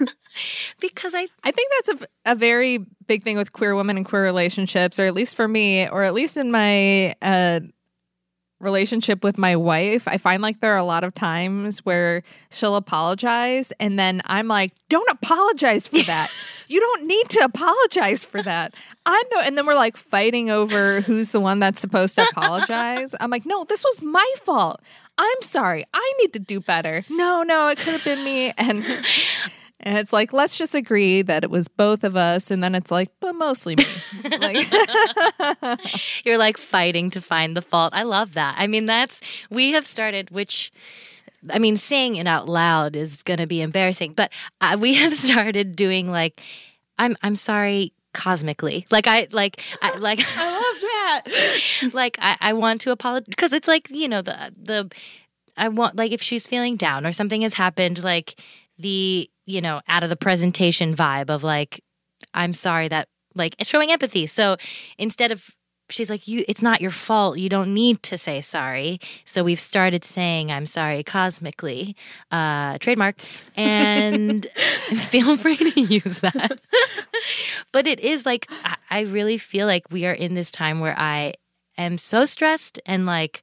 because 0.80 1.14
I, 1.14 1.26
I 1.44 1.50
think 1.50 1.72
that's 1.76 2.02
a, 2.02 2.32
a 2.32 2.34
very 2.34 2.78
big 3.06 3.22
thing 3.22 3.36
with 3.36 3.52
queer 3.52 3.74
women 3.74 3.96
and 3.96 4.06
queer 4.06 4.22
relationships, 4.22 4.98
or 4.98 5.04
at 5.04 5.14
least 5.14 5.36
for 5.36 5.48
me, 5.48 5.88
or 5.88 6.02
at 6.02 6.14
least 6.14 6.36
in 6.36 6.50
my 6.50 7.14
uh, 7.22 7.60
relationship 8.60 9.22
with 9.22 9.36
my 9.38 9.54
wife. 9.56 10.08
I 10.08 10.16
find 10.16 10.42
like 10.42 10.60
there 10.60 10.72
are 10.72 10.78
a 10.78 10.84
lot 10.84 11.04
of 11.04 11.14
times 11.14 11.84
where 11.84 12.22
she'll 12.50 12.76
apologize, 12.76 13.72
and 13.78 13.98
then 13.98 14.22
I'm 14.26 14.48
like, 14.48 14.72
"Don't 14.88 15.08
apologize 15.10 15.86
for 15.86 16.02
that. 16.02 16.30
you 16.68 16.80
don't 16.80 17.06
need 17.06 17.28
to 17.30 17.40
apologize 17.40 18.24
for 18.24 18.42
that." 18.42 18.74
I'm 19.04 19.24
the, 19.30 19.42
and 19.46 19.58
then 19.58 19.66
we're 19.66 19.74
like 19.74 19.96
fighting 19.96 20.50
over 20.50 21.00
who's 21.02 21.32
the 21.32 21.40
one 21.40 21.58
that's 21.60 21.80
supposed 21.80 22.16
to 22.16 22.26
apologize. 22.30 23.14
I'm 23.20 23.30
like, 23.30 23.46
"No, 23.46 23.64
this 23.64 23.84
was 23.84 24.02
my 24.02 24.30
fault. 24.42 24.80
I'm 25.18 25.42
sorry. 25.42 25.84
I 25.92 26.12
need 26.20 26.32
to 26.34 26.38
do 26.38 26.60
better." 26.60 27.04
No, 27.10 27.42
no, 27.42 27.68
it 27.68 27.78
could 27.78 27.92
have 27.92 28.04
been 28.04 28.24
me, 28.24 28.52
and. 28.56 28.84
And 29.80 29.98
it's 29.98 30.12
like, 30.12 30.32
let's 30.32 30.56
just 30.56 30.74
agree 30.74 31.22
that 31.22 31.44
it 31.44 31.50
was 31.50 31.68
both 31.68 32.02
of 32.02 32.16
us. 32.16 32.50
And 32.50 32.64
then 32.64 32.74
it's 32.74 32.90
like, 32.90 33.10
but 33.20 33.34
mostly 33.34 33.76
me. 33.76 33.84
like, 34.38 34.66
you're 36.24 36.38
like 36.38 36.56
fighting 36.56 37.10
to 37.10 37.20
find 37.20 37.56
the 37.56 37.62
fault. 37.62 37.92
I 37.94 38.02
love 38.04 38.32
that. 38.34 38.54
I 38.58 38.66
mean, 38.66 38.86
that's, 38.86 39.20
we 39.50 39.72
have 39.72 39.86
started, 39.86 40.30
which, 40.30 40.72
I 41.50 41.58
mean, 41.58 41.76
saying 41.76 42.16
it 42.16 42.26
out 42.26 42.48
loud 42.48 42.96
is 42.96 43.22
going 43.22 43.38
to 43.38 43.46
be 43.46 43.60
embarrassing, 43.60 44.14
but 44.14 44.32
uh, 44.60 44.76
we 44.80 44.94
have 45.02 45.12
started 45.12 45.76
doing 45.76 46.10
like, 46.10 46.40
I'm, 46.98 47.16
I'm 47.22 47.36
sorry 47.36 47.92
cosmically. 48.14 48.86
Like 48.90 49.06
I, 49.06 49.28
like, 49.30 49.60
I, 49.82 49.96
like, 49.96 50.20
I 50.36 50.52
love 50.52 50.80
that. 50.80 51.92
like 51.92 52.16
I, 52.20 52.36
I 52.40 52.52
want 52.54 52.80
to 52.82 52.90
apologize 52.90 53.28
because 53.28 53.52
it's 53.52 53.68
like 53.68 53.90
you 53.90 54.08
know 54.08 54.22
the 54.22 54.52
the 54.60 54.90
I 55.56 55.68
want 55.68 55.96
like 55.96 56.12
if 56.12 56.22
she's 56.22 56.46
feeling 56.46 56.76
down 56.76 57.06
or 57.06 57.12
something 57.12 57.42
has 57.42 57.54
happened 57.54 58.02
like 58.02 58.40
the 58.78 59.30
you 59.46 59.60
know 59.60 59.80
out 59.88 60.02
of 60.02 60.10
the 60.10 60.16
presentation 60.16 60.94
vibe 60.94 61.30
of 61.30 61.42
like 61.42 61.80
I'm 62.34 62.54
sorry 62.54 62.88
that 62.88 63.08
like 63.34 63.54
showing 63.62 63.90
empathy. 63.90 64.26
So 64.26 64.56
instead 64.98 65.32
of 65.32 65.48
she's 65.88 66.10
like 66.10 66.26
you 66.26 66.44
it's 66.48 66.62
not 66.62 66.80
your 66.80 66.90
fault. 66.90 67.38
You 67.38 67.48
don't 67.48 67.72
need 67.72 68.02
to 68.04 68.18
say 68.18 68.40
sorry. 68.40 68.98
So 69.24 69.44
we've 69.44 69.60
started 69.60 70.04
saying 70.04 70.50
i'm 70.50 70.66
sorry 70.66 71.02
cosmically 71.02 71.96
uh 72.30 72.78
trademark 72.78 73.16
and 73.56 74.46
feel 74.54 75.36
free 75.36 75.56
to 75.56 75.80
use 75.80 76.20
that. 76.20 76.60
But 77.72 77.86
it 77.86 78.00
is 78.00 78.26
like 78.26 78.46
I, 78.64 78.76
I 78.90 79.00
really 79.02 79.38
feel 79.38 79.66
like 79.66 79.90
we 79.90 80.06
are 80.06 80.12
in 80.12 80.34
this 80.34 80.50
time 80.50 80.80
where 80.80 80.98
i 80.98 81.34
am 81.78 81.98
so 81.98 82.24
stressed 82.24 82.80
and 82.86 83.06
like 83.06 83.42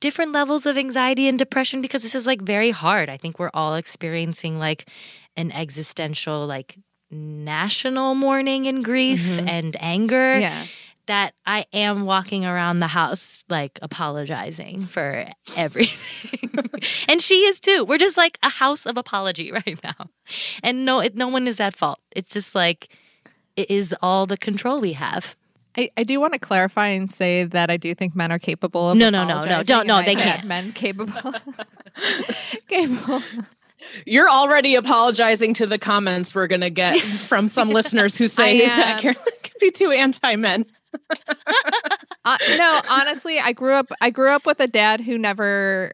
different 0.00 0.32
levels 0.32 0.66
of 0.66 0.76
anxiety 0.76 1.28
and 1.28 1.38
depression 1.38 1.80
because 1.80 2.02
this 2.02 2.14
is 2.14 2.26
like 2.26 2.42
very 2.42 2.70
hard 2.70 3.08
i 3.08 3.16
think 3.16 3.38
we're 3.38 3.50
all 3.54 3.74
experiencing 3.74 4.58
like 4.58 4.88
an 5.36 5.52
existential 5.52 6.46
like 6.46 6.76
national 7.10 8.14
mourning 8.14 8.66
and 8.66 8.84
grief 8.84 9.22
mm-hmm. 9.22 9.48
and 9.48 9.76
anger 9.80 10.38
yeah. 10.38 10.64
that 11.06 11.34
I 11.44 11.66
am 11.72 12.04
walking 12.04 12.44
around 12.44 12.80
the 12.80 12.86
house 12.86 13.44
like 13.48 13.78
apologizing 13.82 14.80
for 14.80 15.26
everything. 15.56 16.70
and 17.08 17.20
she 17.20 17.40
is 17.46 17.58
too. 17.58 17.84
We're 17.84 17.98
just 17.98 18.16
like 18.16 18.38
a 18.42 18.48
house 18.48 18.86
of 18.86 18.96
apology 18.96 19.50
right 19.66 19.78
now. 19.82 20.10
And 20.62 20.84
no 20.84 21.00
it, 21.00 21.16
no 21.16 21.28
one 21.28 21.48
is 21.48 21.58
at 21.58 21.74
fault. 21.74 21.98
It's 22.12 22.32
just 22.32 22.54
like 22.54 22.96
it 23.56 23.70
is 23.70 23.94
all 24.00 24.26
the 24.26 24.36
control 24.36 24.80
we 24.80 24.92
have. 24.92 25.34
I, 25.76 25.88
I 25.96 26.02
do 26.02 26.20
want 26.20 26.32
to 26.32 26.38
clarify 26.38 26.88
and 26.88 27.10
say 27.10 27.44
that 27.44 27.70
I 27.70 27.76
do 27.76 27.94
think 27.94 28.16
men 28.16 28.32
are 28.32 28.38
capable 28.38 28.90
of 28.90 28.98
No, 28.98 29.08
no, 29.10 29.22
no, 29.22 29.28
no. 29.28 29.34
apologizing, 29.40 29.66
Don't- 29.66 29.86
no, 29.86 30.02
they 30.02 30.14
can't. 30.16 30.44
Men 30.44 30.72
capable, 30.72 31.12
capable. 32.68 33.22
You're 34.04 34.28
already 34.28 34.74
apologizing 34.74 35.54
to 35.54 35.66
the 35.66 35.78
comments 35.78 36.34
we're 36.34 36.48
going 36.48 36.60
to 36.60 36.70
get 36.70 36.98
from 37.00 37.48
some 37.48 37.70
listeners 37.70 38.16
who 38.18 38.28
say 38.28 38.64
I 38.64 38.68
that. 38.68 39.00
Carolyn 39.00 39.22
could 39.42 39.58
be 39.60 39.70
too 39.70 39.90
anti 39.90 40.36
men. 40.36 40.66
Uh, 42.22 42.36
no, 42.58 42.80
honestly, 42.90 43.38
I 43.40 43.52
grew 43.52 43.72
up. 43.72 43.86
I 44.02 44.10
grew 44.10 44.30
up 44.30 44.44
with 44.44 44.60
a 44.60 44.66
dad 44.66 45.00
who 45.00 45.16
never 45.16 45.90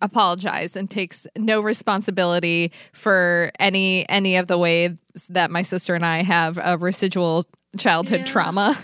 apologized 0.00 0.76
and 0.76 0.88
takes 0.88 1.26
no 1.36 1.60
responsibility 1.60 2.70
for 2.92 3.50
any 3.58 4.08
any 4.08 4.36
of 4.36 4.46
the 4.46 4.56
ways 4.56 4.92
that 5.30 5.50
my 5.50 5.62
sister 5.62 5.94
and 5.96 6.06
I 6.06 6.22
have 6.22 6.56
a 6.62 6.78
residual 6.78 7.44
childhood 7.78 8.26
trauma. 8.26 8.76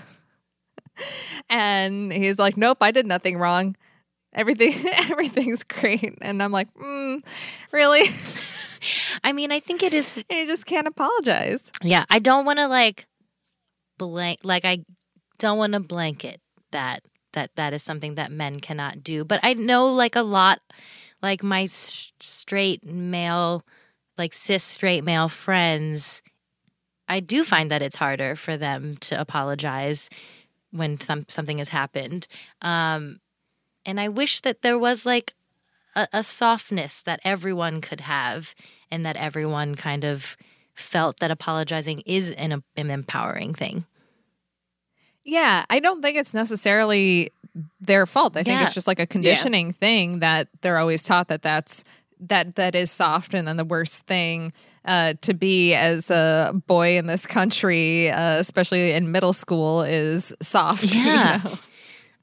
And 1.50 2.12
he's 2.12 2.38
like, 2.38 2.56
"Nope, 2.56 2.78
I 2.80 2.90
did 2.90 3.06
nothing 3.06 3.38
wrong. 3.38 3.76
Everything 4.32 4.74
everything's 5.10 5.64
great." 5.64 6.18
And 6.20 6.42
I'm 6.42 6.52
like, 6.52 6.72
mm, 6.74 7.24
"Really?" 7.72 8.08
I 9.22 9.32
mean, 9.32 9.52
I 9.52 9.60
think 9.60 9.82
it 9.82 9.94
is 9.94 10.16
and 10.30 10.38
he 10.38 10.46
just 10.46 10.66
can't 10.66 10.86
apologize. 10.86 11.70
yeah, 11.82 12.04
I 12.10 12.18
don't 12.18 12.44
want 12.44 12.58
to 12.58 12.66
like 12.66 13.06
blank 13.98 14.40
like 14.42 14.64
I 14.64 14.84
don't 15.38 15.58
want 15.58 15.74
to 15.74 15.80
blanket 15.80 16.40
that 16.72 17.02
that 17.32 17.50
that 17.56 17.72
is 17.72 17.82
something 17.82 18.16
that 18.16 18.32
men 18.32 18.60
cannot 18.60 19.02
do. 19.02 19.24
But 19.24 19.40
I 19.42 19.54
know 19.54 19.86
like 19.86 20.16
a 20.16 20.22
lot 20.22 20.60
like 21.22 21.42
my 21.42 21.64
s- 21.64 22.12
straight 22.20 22.84
male 22.84 23.64
like 24.18 24.34
cis 24.34 24.64
straight 24.64 25.04
male 25.04 25.28
friends 25.28 26.22
I 27.08 27.20
do 27.20 27.44
find 27.44 27.70
that 27.70 27.82
it's 27.82 27.96
harder 27.96 28.36
for 28.36 28.56
them 28.56 28.96
to 28.98 29.20
apologize 29.20 30.08
when 30.72 31.00
some 31.00 31.26
something 31.28 31.58
has 31.58 31.68
happened. 31.68 32.26
Um 32.60 33.20
and 33.84 34.00
I 34.00 34.08
wish 34.08 34.40
that 34.42 34.62
there 34.62 34.78
was 34.78 35.06
like 35.06 35.34
a, 35.94 36.08
a 36.12 36.24
softness 36.24 37.02
that 37.02 37.20
everyone 37.24 37.80
could 37.80 38.00
have 38.00 38.54
and 38.90 39.04
that 39.04 39.16
everyone 39.16 39.74
kind 39.74 40.04
of 40.04 40.36
felt 40.74 41.20
that 41.20 41.30
apologizing 41.30 42.00
is 42.00 42.30
an, 42.30 42.62
an 42.76 42.90
empowering 42.90 43.54
thing. 43.54 43.84
Yeah, 45.24 45.64
I 45.70 45.80
don't 45.80 46.02
think 46.02 46.16
it's 46.16 46.34
necessarily 46.34 47.30
their 47.80 48.06
fault. 48.06 48.36
I 48.36 48.42
think 48.42 48.60
it's 48.60 48.74
just 48.74 48.86
like 48.86 48.98
a 48.98 49.06
conditioning 49.06 49.72
thing 49.72 50.18
that 50.18 50.48
they're 50.62 50.78
always 50.78 51.04
taught 51.04 51.28
that 51.28 51.42
that's 51.42 51.84
that 52.18 52.56
that 52.56 52.74
is 52.74 52.90
soft, 52.90 53.34
and 53.34 53.46
then 53.46 53.56
the 53.56 53.64
worst 53.64 54.06
thing 54.06 54.52
uh, 54.84 55.14
to 55.22 55.34
be 55.34 55.74
as 55.74 56.10
a 56.10 56.52
boy 56.66 56.96
in 56.98 57.06
this 57.06 57.26
country, 57.26 58.10
uh, 58.10 58.38
especially 58.38 58.92
in 58.92 59.10
middle 59.12 59.32
school, 59.32 59.82
is 59.82 60.34
soft. 60.42 60.94
you 60.94 61.04
Yeah. 61.04 61.40
know? 61.44 61.52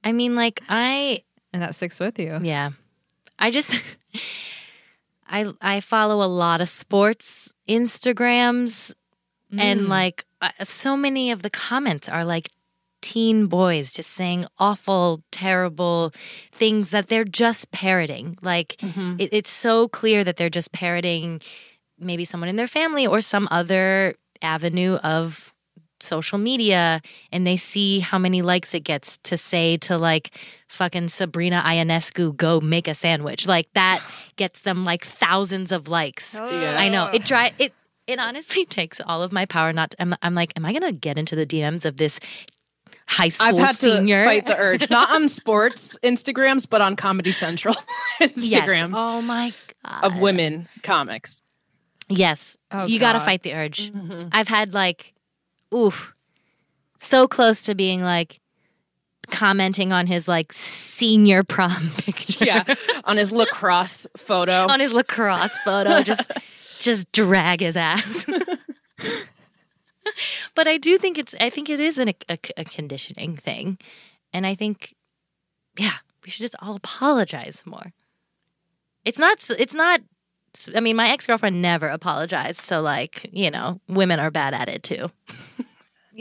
I 0.03 0.11
mean, 0.11 0.35
like, 0.35 0.61
I, 0.69 1.23
and 1.53 1.61
that 1.61 1.75
sticks 1.75 1.99
with 1.99 2.19
you. 2.19 2.39
yeah, 2.41 2.69
I 3.37 3.51
just, 3.51 3.73
I, 5.27 5.51
I 5.61 5.79
follow 5.81 6.23
a 6.23 6.27
lot 6.27 6.61
of 6.61 6.69
sports 6.69 7.53
Instagrams 7.67 8.93
and 9.57 9.87
like 9.87 10.25
so 10.61 10.95
many 10.95 11.31
of 11.31 11.41
the 11.41 11.49
comments 11.49 12.07
are 12.07 12.23
like 12.23 12.49
teen 13.01 13.47
boys 13.47 13.91
just 13.91 14.11
saying 14.11 14.45
awful, 14.59 15.23
terrible 15.31 16.13
things 16.51 16.91
that 16.91 17.07
they're 17.07 17.23
just 17.25 17.71
parroting. 17.71 18.35
Like 18.41 18.77
it, 18.83 19.29
it's 19.31 19.49
so 19.49 19.87
clear 19.87 20.23
that 20.23 20.37
they're 20.37 20.49
just 20.51 20.71
parroting 20.71 21.41
maybe 21.99 22.25
someone 22.25 22.49
in 22.49 22.55
their 22.55 22.67
family 22.67 23.05
or 23.07 23.21
some 23.21 23.47
other 23.51 24.15
avenue 24.41 24.95
of 24.95 25.53
social 26.01 26.37
media 26.37 27.01
and 27.31 27.45
they 27.45 27.57
see 27.57 27.99
how 27.99 28.17
many 28.17 28.41
likes 28.41 28.73
it 28.73 28.81
gets 28.85 29.17
to 29.17 29.35
say 29.35 29.75
to 29.77 29.97
like 29.97 30.31
fucking 30.69 31.09
Sabrina 31.09 31.61
Ionescu 31.65 32.35
go 32.37 32.61
make 32.61 32.87
a 32.87 32.93
sandwich. 32.93 33.45
Like 33.47 33.67
that 33.73 34.01
gets 34.37 34.61
them 34.61 34.85
like 34.85 35.03
thousands 35.03 35.71
of 35.71 35.87
likes. 35.89 36.35
Oh. 36.35 36.47
I 36.47 36.87
know. 36.89 37.07
It 37.07 37.25
dry 37.25 37.51
it 37.59 37.73
it 38.07 38.17
honestly 38.17 38.65
takes 38.77 39.01
all 39.05 39.21
of 39.21 39.31
my 39.31 39.45
power 39.45 39.73
not 39.73 39.93
I'm, 39.99 40.15
I'm 40.21 40.35
like 40.35 40.53
am 40.55 40.65
I 40.65 40.71
going 40.71 40.83
to 40.83 40.97
get 40.97 41.17
into 41.17 41.35
the 41.35 41.45
DMs 41.45 41.83
of 41.85 41.97
this 41.97 42.19
high 43.07 43.29
school 43.29 43.59
I've 43.59 43.67
had 43.67 43.75
senior 43.75 44.23
to 44.23 44.25
fight 44.25 44.47
the 44.47 44.57
urge, 44.57 44.89
not 44.89 45.11
on 45.11 45.27
sports 45.41 45.97
Instagrams, 46.03 46.69
but 46.69 46.79
on 46.81 46.95
Comedy 46.95 47.31
Central 47.31 47.75
Yes. 48.19 48.31
Instagrams. 48.37 48.93
Oh 48.95 49.21
my 49.21 49.51
god! 49.83 50.03
of 50.03 50.19
women 50.19 50.69
comics. 50.83 51.41
Yes. 52.09 52.57
Oh, 52.71 52.85
you 52.85 52.99
got 52.99 53.13
to 53.13 53.19
fight 53.19 53.43
the 53.43 53.53
urge. 53.53 53.91
Mm-hmm. 53.91 54.29
I've 54.31 54.47
had 54.47 54.73
like, 54.73 55.13
oof, 55.73 56.13
so 56.99 57.27
close 57.27 57.61
to 57.63 57.75
being 57.75 58.01
like 58.01 58.41
commenting 59.29 59.91
on 59.91 60.07
his 60.07 60.27
like 60.27 60.51
senior 60.51 61.43
prom 61.43 61.89
picture. 61.97 62.45
Yeah, 62.45 62.63
on 63.03 63.17
his 63.17 63.31
lacrosse 63.31 64.07
photo. 64.17 64.67
on 64.69 64.79
his 64.79 64.93
lacrosse 64.93 65.57
photo, 65.59 66.01
just 66.01 66.31
just 66.79 67.11
drag 67.11 67.61
his 67.61 67.77
ass. 67.77 68.25
but 70.55 70.67
I 70.67 70.77
do 70.77 70.97
think 70.97 71.17
it's. 71.17 71.35
I 71.39 71.49
think 71.49 71.69
it 71.69 71.79
is 71.79 71.97
an, 71.97 72.09
a, 72.27 72.37
a 72.57 72.65
conditioning 72.65 73.37
thing, 73.37 73.77
and 74.33 74.45
I 74.45 74.55
think, 74.55 74.95
yeah, 75.77 75.97
we 76.25 76.31
should 76.31 76.41
just 76.41 76.55
all 76.61 76.75
apologize 76.75 77.63
more. 77.65 77.93
It's 79.05 79.19
not. 79.19 79.37
It's 79.57 79.73
not. 79.73 80.01
I 80.75 80.79
mean, 80.79 80.95
my 80.95 81.09
ex 81.09 81.25
girlfriend 81.27 81.61
never 81.61 81.87
apologized, 81.87 82.61
so 82.61 82.81
like 82.81 83.29
you 83.31 83.49
know, 83.51 83.79
women 83.87 84.19
are 84.19 84.31
bad 84.31 84.53
at 84.53 84.69
it 84.69 84.83
too. 84.83 85.09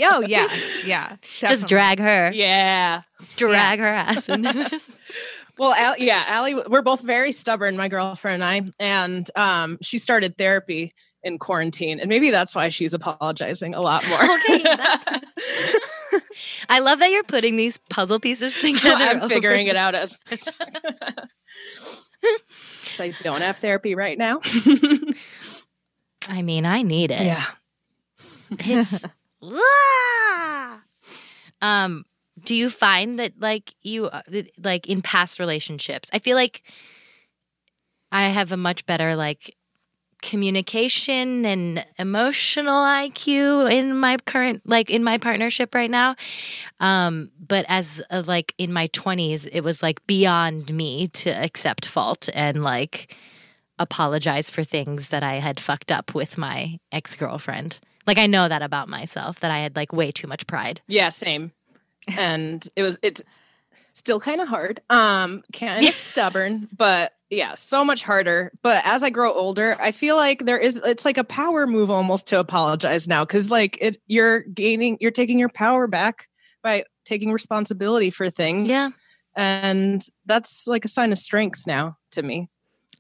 Oh 0.01 0.21
yeah, 0.21 0.47
yeah. 0.85 1.17
Just 1.41 1.67
drag 1.67 1.99
her, 1.99 2.31
yeah. 2.33 3.03
drag 3.37 3.81
her 3.81 3.87
ass 3.87 4.29
into 4.29 4.53
this. 4.53 4.97
Well, 5.59 5.75
Al- 5.75 5.99
yeah, 5.99 6.23
Allie, 6.29 6.55
we're 6.55 6.83
both 6.83 7.01
very 7.01 7.33
stubborn, 7.33 7.77
my 7.77 7.89
girlfriend 7.89 8.45
and 8.45 8.45
I, 8.45 8.71
and 8.79 9.29
um, 9.35 9.79
she 9.83 9.99
started 9.99 10.39
therapy 10.39 10.95
in 11.25 11.37
quarantine, 11.41 11.99
and 11.99 12.09
maybe 12.09 12.31
that's 12.31 12.55
why 12.55 12.69
she's 12.69 12.95
apologizing 12.95 13.75
a 13.75 13.81
lot 13.81 14.09
more. 14.09 14.23
Okay, 14.23 14.63
that's- 14.63 15.75
I 16.69 16.79
love 16.79 17.01
that 17.01 17.11
you're 17.11 17.25
putting 17.25 17.57
these 17.57 17.77
puzzle 17.91 18.21
pieces 18.21 18.57
together. 18.61 19.03
I'm 19.03 19.29
figuring 19.29 19.67
it 19.67 19.75
out 19.75 19.97
as 19.97 20.21
because 22.99 23.21
I 23.21 23.23
don't 23.23 23.41
have 23.41 23.57
therapy 23.59 23.95
right 23.95 24.19
now. 24.19 24.41
I 26.29 26.43
mean, 26.43 26.67
I 26.67 26.83
need 26.83 27.11
it. 27.11 27.21
yeah, 27.21 27.45
It's 28.51 29.05
Ah! 29.43 30.83
um 31.63 32.05
do 32.45 32.55
you 32.55 32.71
find 32.71 33.19
that 33.19 33.33
like 33.39 33.75
you 33.83 34.07
uh, 34.07 34.23
like 34.63 34.87
in 34.89 35.03
past 35.03 35.39
relationships 35.39 36.09
i 36.13 36.19
feel 36.19 36.37
like 36.37 36.63
i 38.13 38.29
have 38.29 38.53
a 38.53 38.57
much 38.57 38.85
better 38.87 39.17
like 39.17 39.57
communication 40.23 41.45
and 41.45 41.85
emotional 41.99 42.83
iq 42.83 43.73
in 43.73 43.97
my 43.97 44.17
current 44.27 44.63
like 44.65 44.91
in 44.91 45.05
my 45.05 45.19
partnership 45.19 45.75
right 45.75 45.91
now. 45.91 46.17
Um 46.81 47.31
but 47.47 47.65
as 47.69 48.03
uh, 48.11 48.23
like 48.27 48.55
in 48.59 48.73
my 48.73 48.89
20s 48.89 49.49
it 49.53 49.63
was 49.63 49.83
like 49.83 50.07
beyond 50.07 50.73
me 50.73 51.09
to 51.09 51.31
accept 51.31 51.87
fault 51.87 52.29
and 52.35 52.63
like 52.63 53.15
apologize 53.79 54.51
for 54.51 54.65
things 54.65 55.11
that 55.11 55.23
i 55.23 55.35
had 55.35 55.61
fucked 55.61 55.93
up 55.93 56.15
with 56.15 56.37
my 56.37 56.79
ex-girlfriend. 56.93 57.79
Like 58.07 58.19
i 58.19 58.27
know 58.27 58.49
that 58.49 58.63
about 58.63 58.89
myself 58.89 59.41
that 59.41 59.51
i 59.51 59.59
had 59.59 59.77
like 59.77 59.93
way 59.93 60.11
too 60.11 60.27
much 60.27 60.47
pride. 60.47 60.81
Yeah, 60.87 61.11
same. 61.11 61.53
And 62.17 62.67
it 62.75 62.83
was 62.83 62.99
it's 63.03 63.23
still 63.93 64.21
kind 64.21 64.41
of 64.41 64.49
hard, 64.49 64.81
um, 64.89 65.43
kind 65.53 65.87
of 65.87 65.93
stubborn, 65.95 66.69
but 66.77 67.13
yeah, 67.31 67.55
so 67.57 67.85
much 67.85 68.03
harder. 68.03 68.53
But 68.63 68.83
as 68.87 69.03
I 69.03 69.11
grow 69.11 69.33
older, 69.33 69.77
I 69.81 69.93
feel 69.93 70.17
like 70.17 70.45
there 70.47 70.59
is 70.59 70.77
it's 70.77 71.05
like 71.05 71.19
a 71.19 71.25
power 71.25 71.67
move 71.67 71.91
almost 71.91 72.27
to 72.29 72.41
apologize 72.41 73.07
now 73.09 73.25
because 73.25 73.51
like 73.51 73.77
it 73.81 74.01
you're 74.07 74.41
gaining 74.45 74.97
you're 75.01 75.11
taking 75.11 75.39
your 75.39 75.49
power 75.51 75.87
back 75.87 76.29
by 76.63 76.85
taking 77.05 77.31
responsibility 77.33 78.11
for 78.11 78.31
things. 78.31 78.71
Yeah. 78.71 78.89
And 79.37 80.05
that's 80.27 80.67
like 80.67 80.85
a 80.85 80.89
sign 80.89 81.13
of 81.13 81.19
strength 81.19 81.63
now 81.67 81.97
to 82.13 82.23
me. 82.23 82.49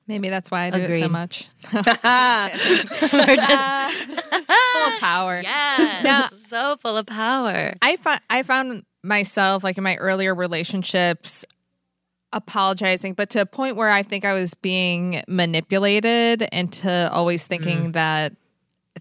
Maybe 0.06 0.28
that's 0.30 0.50
why 0.50 0.66
I 0.66 0.70
do 0.70 0.78
it 0.78 0.88
so 0.88 0.94
Agreed. 1.06 1.10
much. 1.10 1.48
we're 1.72 3.36
just 3.36 4.09
Just 4.30 4.50
full 4.50 4.94
of 4.94 5.00
power. 5.00 5.40
yeah 5.42 6.00
Now- 6.02 6.28
so 6.46 6.76
full 6.76 6.96
of 6.96 7.06
power 7.06 7.72
I 7.82 7.96
found 7.96 8.20
I 8.30 8.42
found 8.42 8.84
myself 9.02 9.62
like 9.64 9.78
in 9.78 9.84
my 9.84 9.96
earlier 9.96 10.34
relationships 10.34 11.44
apologizing, 12.32 13.14
but 13.14 13.30
to 13.30 13.40
a 13.40 13.46
point 13.46 13.76
where 13.76 13.90
I 13.90 14.02
think 14.02 14.24
I 14.24 14.32
was 14.32 14.55
being 14.55 15.22
manipulated 15.28 16.42
into 16.52 17.10
always 17.12 17.46
thinking 17.46 17.92
that 17.92 18.32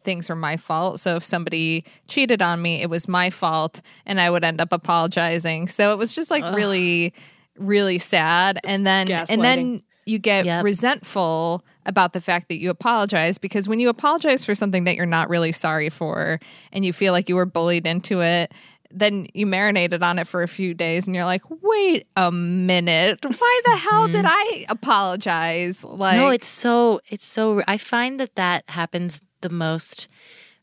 things 0.04 0.30
were 0.30 0.36
my 0.36 0.58
fault. 0.58 1.00
So 1.00 1.16
if 1.16 1.24
somebody 1.24 1.84
cheated 2.08 2.42
on 2.42 2.62
me, 2.62 2.82
it 2.82 2.90
was 2.90 3.08
my 3.08 3.30
fault 3.30 3.82
and 4.06 4.22
I 4.22 4.30
would 4.30 4.44
end 4.44 4.62
up 4.62 4.72
apologizing. 4.72 5.68
So 5.68 5.92
it 5.92 5.98
was 5.98 6.14
just 6.14 6.30
like 6.32 6.44
really 6.56 7.14
really 7.58 7.98
sad 7.98 8.60
and 8.66 8.86
then 8.86 9.08
and 9.10 9.44
then 9.44 9.82
you 10.06 10.20
get 10.20 10.46
Yep. 10.46 10.64
resentful 10.64 11.66
about 11.88 12.14
the 12.14 12.22
fact 12.22 12.50
that 12.50 12.60
you 12.60 12.70
apologize 12.70 13.40
because 13.40 13.68
when 13.68 13.80
you 13.80 13.90
apologize 13.90 14.46
for 14.46 14.54
something 14.54 14.84
that 14.84 14.96
you're 14.96 15.08
not 15.08 15.28
really 15.28 15.52
sorry 15.52 15.90
for 15.90 16.40
and 16.72 16.86
you 16.86 16.94
feel 16.94 17.14
like 17.14 17.28
you 17.28 17.36
were 17.36 17.48
bullied 17.48 17.88
into 17.88 18.22
it 18.22 18.54
then 19.00 19.28
you 19.34 19.46
marinated 19.46 20.04
on 20.04 20.20
it 20.20 20.28
for 20.28 20.44
a 20.44 20.48
few 20.48 20.74
days 20.74 21.08
and 21.08 21.16
you're 21.16 21.26
like 21.26 21.44
wait 21.62 22.08
a 22.16 22.32
minute. 22.32 23.26
Why 23.26 23.62
the 23.66 23.78
hell 23.78 24.08
did 24.08 24.26
mm-hmm. 24.26 24.28
i 24.28 24.66
apologize? 24.70 25.84
Like 25.84 26.18
no 26.18 26.30
it's 26.30 26.48
so 26.48 27.02
it's 27.10 27.26
so 27.26 27.62
i 27.68 27.78
find 27.78 28.20
that 28.20 28.36
that 28.36 28.64
happens 28.68 29.22
the 29.42 29.50
most 29.50 30.08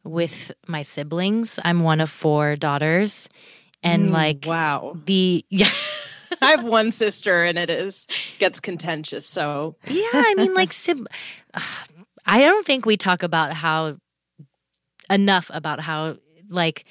with 0.02 0.52
my 0.66 0.82
siblings. 0.82 1.58
I'm 1.64 1.80
one 1.80 2.00
of 2.00 2.10
four 2.10 2.56
daughters 2.56 3.28
and 3.82 4.10
mm, 4.10 4.12
like 4.12 4.44
Wow. 4.46 4.96
the 5.06 5.44
yeah. 5.50 5.68
I 6.42 6.50
have 6.50 6.64
one 6.64 6.90
sister 6.90 7.44
and 7.44 7.56
it 7.56 7.70
is 7.70 8.06
gets 8.38 8.60
contentious. 8.60 9.26
So. 9.26 9.76
Yeah, 9.86 10.02
I 10.12 10.34
mean, 10.36 10.52
like, 10.52 10.72
sib- 10.72 11.06
I 12.26 12.40
don't 12.40 12.66
think 12.66 12.86
we 12.86 12.96
talk 12.96 13.22
about 13.22 13.52
how 13.52 13.96
enough 15.10 15.50
about 15.52 15.80
how 15.80 16.16
like 16.48 16.84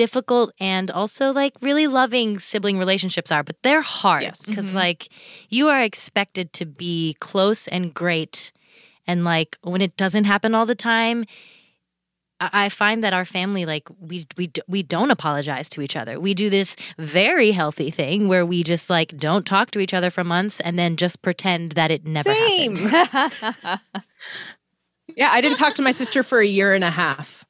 difficult 0.00 0.50
and 0.58 0.90
also 0.90 1.30
like 1.30 1.52
really 1.60 1.86
loving 1.86 2.38
sibling 2.38 2.78
relationships 2.78 3.30
are, 3.30 3.42
but 3.42 3.56
they're 3.62 3.82
hard 3.82 4.22
Yes. 4.22 4.46
because 4.46 4.68
mm-hmm. 4.68 4.86
like 4.86 5.08
you 5.50 5.68
are 5.68 5.82
expected 5.82 6.54
to 6.54 6.64
be 6.64 7.16
close 7.20 7.68
and 7.68 7.92
great, 7.92 8.50
and 9.06 9.24
like 9.24 9.58
when 9.60 9.82
it 9.82 9.98
doesn't 9.98 10.24
happen 10.24 10.54
all 10.54 10.64
the 10.64 10.74
time. 10.74 11.26
I 12.40 12.48
I 12.64 12.68
find 12.70 13.04
that 13.04 13.12
our 13.12 13.26
family, 13.26 13.66
like 13.66 13.86
we 14.00 14.26
we 14.38 14.50
we 14.66 14.82
don't 14.82 15.10
apologize 15.10 15.68
to 15.70 15.82
each 15.82 15.96
other. 16.00 16.18
We 16.18 16.32
do 16.32 16.48
this 16.48 16.74
very 16.96 17.50
healthy 17.52 17.90
thing 17.90 18.28
where 18.28 18.46
we 18.46 18.62
just 18.62 18.88
like 18.88 19.10
don't 19.18 19.44
talk 19.44 19.70
to 19.72 19.78
each 19.78 19.92
other 19.92 20.10
for 20.10 20.24
months 20.24 20.60
and 20.64 20.78
then 20.78 20.96
just 20.96 21.20
pretend 21.20 21.72
that 21.72 21.90
it 21.90 22.06
never 22.06 22.32
same. 22.32 22.76
happened. 22.76 23.80
yeah, 25.20 25.28
I 25.36 25.42
didn't 25.42 25.58
talk 25.58 25.74
to 25.74 25.82
my 25.82 25.92
sister 25.92 26.22
for 26.22 26.38
a 26.40 26.46
year 26.46 26.72
and 26.72 26.84
a 26.84 26.90
half, 26.90 27.44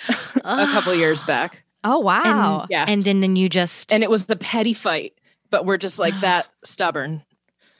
a 0.44 0.66
couple 0.66 0.94
years 0.94 1.24
back. 1.24 1.63
Oh 1.84 1.98
wow 2.00 2.60
And, 2.62 2.70
Yeah. 2.70 2.84
and 2.88 3.04
then 3.04 3.20
then 3.20 3.36
you 3.36 3.48
just 3.48 3.92
And 3.92 4.02
it 4.02 4.10
was 4.10 4.28
a 4.30 4.36
petty 4.36 4.72
fight, 4.72 5.14
but 5.50 5.64
we're 5.66 5.76
just 5.78 5.98
like 5.98 6.14
that 6.20 6.46
stubborn. 6.64 7.22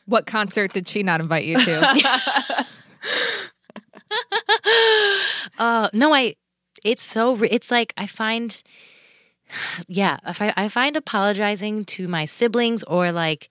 what 0.07 0.27
concert 0.27 0.73
did 0.73 0.87
she 0.89 1.03
not 1.03 1.21
invite 1.21 1.45
you 1.45 1.57
to 1.59 2.65
uh 5.59 5.89
no 5.93 6.15
I 6.15 6.37
it's 6.85 7.03
so 7.03 7.43
it's 7.43 7.71
like 7.71 7.93
I 7.97 8.07
find 8.07 8.63
yeah 9.89 10.19
if 10.27 10.41
I, 10.43 10.53
I 10.57 10.69
find 10.69 10.97
apologizing 10.97 11.85
to 11.87 12.09
my 12.09 12.25
siblings 12.25 12.83
or 12.85 13.13
like 13.13 13.49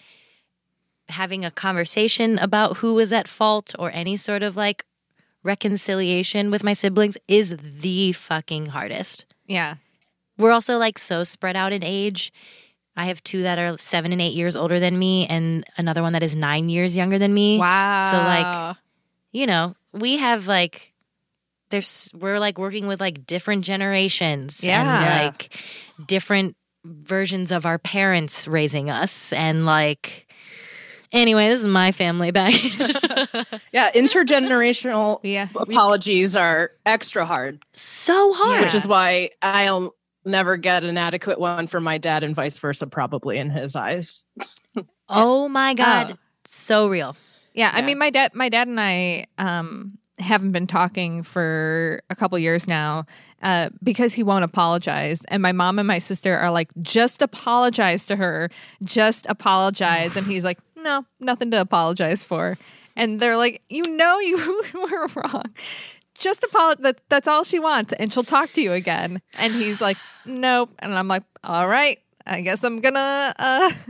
having 1.10 1.44
a 1.44 1.52
conversation 1.52 2.38
about 2.40 2.78
who 2.78 2.94
was 2.94 3.12
at 3.12 3.28
fault 3.28 3.76
or 3.78 3.92
any 3.94 4.16
sort 4.16 4.42
of 4.44 4.56
like 4.56 4.86
reconciliation 5.44 6.50
with 6.50 6.64
my 6.64 6.72
siblings 6.74 7.18
is 7.28 7.58
the 7.60 8.14
fucking 8.14 8.68
hardest. 8.68 9.26
yeah 9.46 9.76
We're 10.38 10.52
also 10.52 10.78
like 10.78 10.98
so 10.98 11.24
spread 11.24 11.56
out 11.56 11.74
in 11.74 11.84
age. 11.84 12.32
I 12.96 13.06
have 13.06 13.24
two 13.24 13.42
that 13.44 13.58
are 13.58 13.78
seven 13.78 14.12
and 14.12 14.22
eight 14.22 14.34
years 14.34 14.56
older 14.56 14.80
than 14.80 14.98
me, 15.00 15.26
and 15.28 15.64
another 15.78 16.02
one 16.02 16.14
that 16.14 16.22
is 16.24 16.36
nine 16.36 16.70
years 16.70 16.96
younger 16.96 17.18
than 17.18 17.34
me. 17.34 17.58
wow 17.58 18.12
So 18.12 18.18
like, 18.18 18.76
you 19.32 19.48
know, 19.48 19.76
we 19.94 20.18
have 20.18 20.48
like, 20.48 20.94
there's 21.70 22.12
we're 22.14 22.38
like 22.40 22.58
working 22.60 22.86
with 22.86 23.00
like 23.02 23.26
different 23.26 23.66
generations, 23.66 24.64
Yeah. 24.64 24.82
and 24.82 25.26
like 25.26 25.56
different 26.06 26.56
versions 26.86 27.52
of 27.52 27.66
our 27.66 27.80
parents 27.80 28.48
raising 28.48 28.90
us, 28.92 29.34
and 29.34 29.66
like, 29.66 30.28
anyway, 31.12 31.50
this 31.50 31.62
is 31.62 31.68
my 31.68 31.92
family 31.92 32.30
back. 32.32 32.54
Yeah, 33.72 33.90
intergenerational 33.92 35.20
yeah 35.24 35.48
apologies 35.56 36.36
are 36.38 36.72
extra 36.86 37.26
hard, 37.26 37.60
so 37.74 38.34
hard. 38.34 38.62
which 38.62 38.76
is 38.76 38.88
why 38.88 39.32
I'll 39.42 39.96
never 40.26 40.58
get 40.58 40.84
an 40.84 40.98
adequate 40.98 41.40
one 41.40 41.68
from 41.68 41.84
my 41.84 41.98
dad 41.98 42.24
and 42.24 42.36
vice 42.36 42.60
versa, 42.60 42.88
probably 42.88 43.38
in 43.38 43.50
his 43.50 43.76
eyes. 43.76 44.26
Oh 45.10 45.48
my 45.50 45.74
god, 45.74 46.12
Oh. 46.14 46.18
so 46.48 46.88
real. 46.88 47.16
Yeah, 47.54 47.72
I 47.74 47.82
mean, 47.82 47.98
my 48.00 48.10
dad, 48.10 48.34
my 48.34 48.50
dad 48.50 48.68
and 48.68 48.80
I 48.80 49.26
um, 49.38 49.98
haven't 50.18 50.54
been 50.54 50.66
talking 50.66 51.22
for 51.22 52.02
a 52.10 52.16
couple 52.16 52.40
years 52.40 52.68
now 52.68 53.06
uh, 53.44 53.70
because 53.84 54.14
he 54.14 54.24
won't 54.24 54.44
apologize, 54.46 55.24
and 55.28 55.44
my 55.44 55.52
mom 55.52 55.78
and 55.78 55.88
my 55.88 56.00
sister 56.00 56.36
are 56.36 56.50
like, 56.52 56.72
just 56.82 57.22
apologize 57.22 58.08
to 58.08 58.16
her, 58.16 58.50
just 58.84 59.28
apologize, 59.30 60.16
and 60.16 60.26
he's 60.26 60.46
like, 60.46 60.58
no, 60.78 61.06
nothing 61.20 61.52
to 61.52 61.62
apologize 61.62 62.24
for, 62.24 62.58
and 62.96 63.20
they're 63.20 63.38
like, 63.38 63.62
you 63.70 63.84
know, 63.84 64.20
you 64.20 64.38
were 64.74 65.08
wrong. 65.16 65.44
Just 66.24 66.44
apologize. 66.44 66.82
That, 66.84 67.02
that's 67.10 67.28
all 67.28 67.44
she 67.44 67.60
wants, 67.60 67.92
and 67.94 68.12
she'll 68.14 68.24
talk 68.24 68.54
to 68.54 68.62
you 68.62 68.72
again. 68.72 69.22
And 69.38 69.54
he's 69.54 69.82
like, 69.82 69.98
nope. 70.26 70.74
And 70.80 70.98
I'm 70.98 71.10
like, 71.10 71.24
all 71.44 71.68
right, 71.68 72.00
I 72.26 72.40
guess 72.40 72.64
I'm 72.64 72.80
gonna. 72.80 73.34
uh 73.38 73.72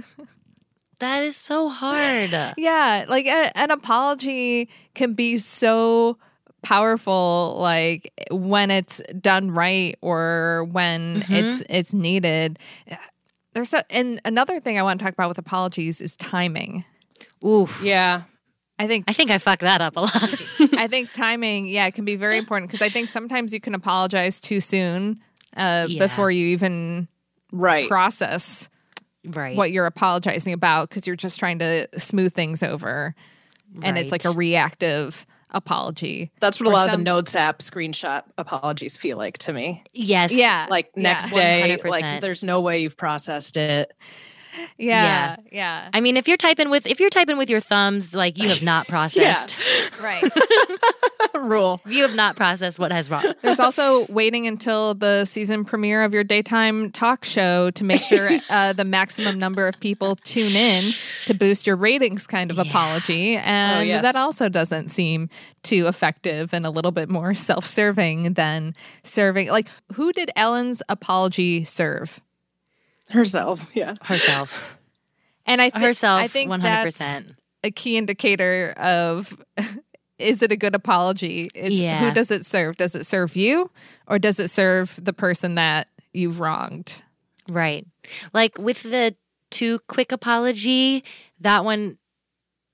That 0.99 1.23
is 1.23 1.35
so 1.35 1.69
hard. 1.69 2.31
Yeah, 2.57 3.05
like 3.09 3.25
a, 3.27 3.51
an 3.55 3.71
apology 3.71 4.69
can 4.95 5.13
be 5.13 5.35
so 5.37 6.17
powerful 6.61 7.57
like 7.59 8.13
when 8.31 8.71
it's 8.71 9.01
done 9.19 9.51
right 9.51 9.97
or 10.01 10.63
when 10.71 11.25
it's 11.29 11.61
it's 11.69 11.93
needed. 11.93 12.57
There's 13.53 13.69
so, 13.69 13.81
and 13.89 14.21
another 14.25 14.59
thing 14.59 14.79
I 14.79 14.81
want 14.81 14.99
to 14.99 15.03
talk 15.05 15.13
about 15.13 15.27
with 15.27 15.37
apologies 15.37 15.99
is 16.01 16.15
timing. 16.15 16.85
Ooh. 17.45 17.67
Yeah. 17.81 18.23
I 18.79 18.87
think 18.87 19.05
I 19.07 19.13
think 19.13 19.29
I 19.31 19.37
fuck 19.37 19.59
that 19.59 19.81
up 19.81 19.95
a 19.95 20.01
lot. 20.01 20.11
I 20.77 20.87
think 20.87 21.13
timing, 21.13 21.67
yeah, 21.67 21.85
it 21.85 21.93
can 21.93 22.05
be 22.05 22.15
very 22.15 22.37
important 22.37 22.71
because 22.71 22.85
I 22.85 22.89
think 22.89 23.07
sometimes 23.09 23.53
you 23.53 23.59
can 23.59 23.75
apologize 23.75 24.41
too 24.41 24.59
soon 24.59 25.21
uh, 25.55 25.85
Yeah. 25.87 25.99
before 25.99 26.31
you 26.31 26.47
even 26.47 27.07
Right. 27.51 27.87
process 27.87 28.69
right. 29.25 29.55
what 29.55 29.71
you're 29.71 29.85
apologizing 29.85 30.53
about 30.53 30.89
because 30.89 31.05
you're 31.05 31.15
just 31.15 31.37
trying 31.39 31.59
to 31.59 31.87
smooth 31.97 32.33
things 32.33 32.63
over, 32.63 33.13
and 33.83 33.97
it's 33.97 34.11
like 34.11 34.25
a 34.25 34.31
reactive 34.31 35.25
apology. 35.51 36.31
That's 36.41 36.59
what 36.59 36.65
a 36.65 36.69
Or 36.71 36.73
lot 36.73 36.89
of 36.89 36.97
the 36.97 37.03
Notes 37.03 37.35
app 37.35 37.59
screenshot 37.59 38.23
apologies 38.39 38.97
feel 38.97 39.17
like 39.17 39.37
to 39.39 39.53
me. 39.53 39.83
Yes. 39.93 40.33
Yeah, 40.33 40.65
Like 40.67 40.89
yeah. 40.95 41.03
next 41.03 41.29
day, 41.31 41.77
100%. 41.79 41.89
like 41.91 42.21
there's 42.21 42.43
no 42.43 42.59
way 42.59 42.81
you've 42.81 42.97
processed 42.97 43.55
it. 43.55 43.93
Yeah, 44.77 45.37
yeah, 45.51 45.89
I 45.93 46.01
mean, 46.01 46.17
if 46.17 46.27
you're 46.27 46.37
typing 46.37 46.69
with 46.69 46.85
if 46.85 46.99
you're 46.99 47.09
typing 47.09 47.37
with 47.37 47.49
your 47.49 47.59
thumbs, 47.59 48.13
like 48.13 48.37
you 48.37 48.49
have 48.49 48.61
not 48.61 48.87
processed. 48.93 49.57
right. 50.01 50.23
Rule. 51.35 51.81
You 51.87 52.03
have 52.03 52.15
not 52.15 52.35
processed 52.35 52.79
what 52.79 52.91
has 52.91 53.09
wrong. 53.09 53.23
There's 53.41 53.59
also 53.59 54.05
waiting 54.07 54.47
until 54.47 54.93
the 54.93 55.25
season 55.25 55.65
premiere 55.65 56.03
of 56.03 56.13
your 56.13 56.23
daytime 56.23 56.91
talk 56.91 57.25
show 57.25 57.71
to 57.71 57.83
make 57.83 58.03
sure 58.03 58.29
uh, 58.49 58.73
the 58.73 58.85
maximum 58.85 59.39
number 59.39 59.67
of 59.67 59.79
people 59.79 60.15
tune 60.15 60.55
in 60.55 60.93
to 61.25 61.33
boost 61.33 61.65
your 61.65 61.75
ratings 61.75 62.27
kind 62.27 62.51
of 62.51 62.59
apology. 62.59 63.35
And 63.37 63.87
yes. 63.87 64.03
that 64.03 64.15
also 64.15 64.47
doesn't 64.47 64.89
seem 64.89 65.29
too 65.63 65.87
effective 65.87 66.53
and 66.53 66.65
a 66.65 66.69
little 66.69 66.91
bit 66.91 67.09
more 67.09 67.33
self 67.33 67.65
serving 67.65 68.33
than 68.33 68.75
serving. 69.03 69.49
Like, 69.49 69.69
who 69.93 70.13
did 70.13 70.29
Ellen's 70.35 70.83
apology 70.89 71.63
serve? 71.63 72.21
Herself. 73.09 73.69
Yeah. 73.75 73.95
Herself. 74.01 74.77
And 75.45 75.61
I 75.61 75.69
thi- 75.69 75.81
Herself, 75.81 76.21
I 76.21 76.27
think 76.27 76.49
100%. 76.51 76.61
that's 76.97 77.23
a 77.63 77.71
key 77.71 77.97
indicator 77.97 78.73
of 78.77 79.37
is 80.19 80.41
it 80.41 80.51
a 80.51 80.55
good 80.55 80.75
apology? 80.75 81.49
It's 81.53 81.71
Yeah. 81.71 81.99
who 82.07 82.13
does 82.13 82.31
it 82.31 82.45
serve? 82.45 82.77
Does 82.77 82.95
it 82.95 83.05
serve 83.05 83.35
you 83.35 83.69
or 84.07 84.19
does 84.19 84.39
it 84.39 84.49
serve 84.49 84.97
the 85.03 85.13
person 85.13 85.55
that 85.55 85.87
you've 86.13 86.39
wronged? 86.39 87.01
Right. 87.49 87.85
Like 88.33 88.57
with 88.57 88.83
the 88.83 89.15
too 89.51 89.79
quick 89.87 90.11
apology, 90.11 91.03
that 91.41 91.65
one 91.65 91.97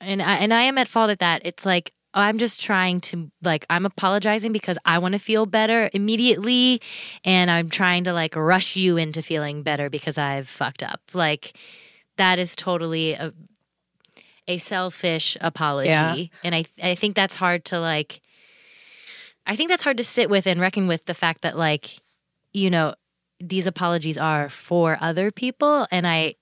and 0.02 0.22
I, 0.22 0.36
and 0.38 0.54
I 0.54 0.64
am 0.64 0.78
at 0.78 0.88
fault 0.88 1.10
at 1.10 1.20
that. 1.20 1.42
It's 1.44 1.66
like 1.66 1.92
I'm 2.14 2.38
just 2.40 2.60
trying 2.60 3.02
to 3.02 3.32
like 3.44 3.66
I'm 3.70 3.86
apologizing 3.86 4.52
because 4.52 4.78
I 4.86 4.98
want 5.00 5.14
to 5.14 5.20
feel 5.20 5.46
better 5.46 5.90
immediately 5.94 6.82
and 7.24 7.52
I'm 7.52 7.70
trying 7.70 8.04
to 8.06 8.14
like 8.14 8.36
rush 8.36 8.76
you 8.76 8.98
into 8.98 9.22
feeling 9.22 9.62
better 9.62 9.90
because 9.90 10.18
I've 10.18 10.50
fucked 10.50 10.82
up. 10.82 11.02
Like 11.14 11.56
that 12.18 12.40
is 12.40 12.56
totally 12.56 13.14
a 13.14 13.34
a 14.48 14.58
selfish 14.58 15.38
apology 15.42 15.90
Yeah. 15.90 16.16
and 16.44 16.56
I 16.56 16.66
I 16.82 16.96
think 16.96 17.16
that's 17.16 17.36
hard 17.36 17.66
to 17.66 17.80
like 17.80 18.22
I 19.46 19.56
think 19.56 19.70
that's 19.70 19.84
hard 19.84 19.98
to 19.98 20.04
sit 20.04 20.30
with 20.30 20.48
and 20.48 20.60
reckon 20.60 20.88
with 20.88 21.06
the 21.06 21.14
fact 21.14 21.42
that 21.42 21.58
like 21.58 22.00
you 22.54 22.72
know 22.72 22.96
these 23.40 23.68
apologies 23.68 24.18
are 24.18 24.50
for 24.50 24.98
other 25.00 25.32
people 25.32 25.88
and 25.92 26.08
I 26.08 26.36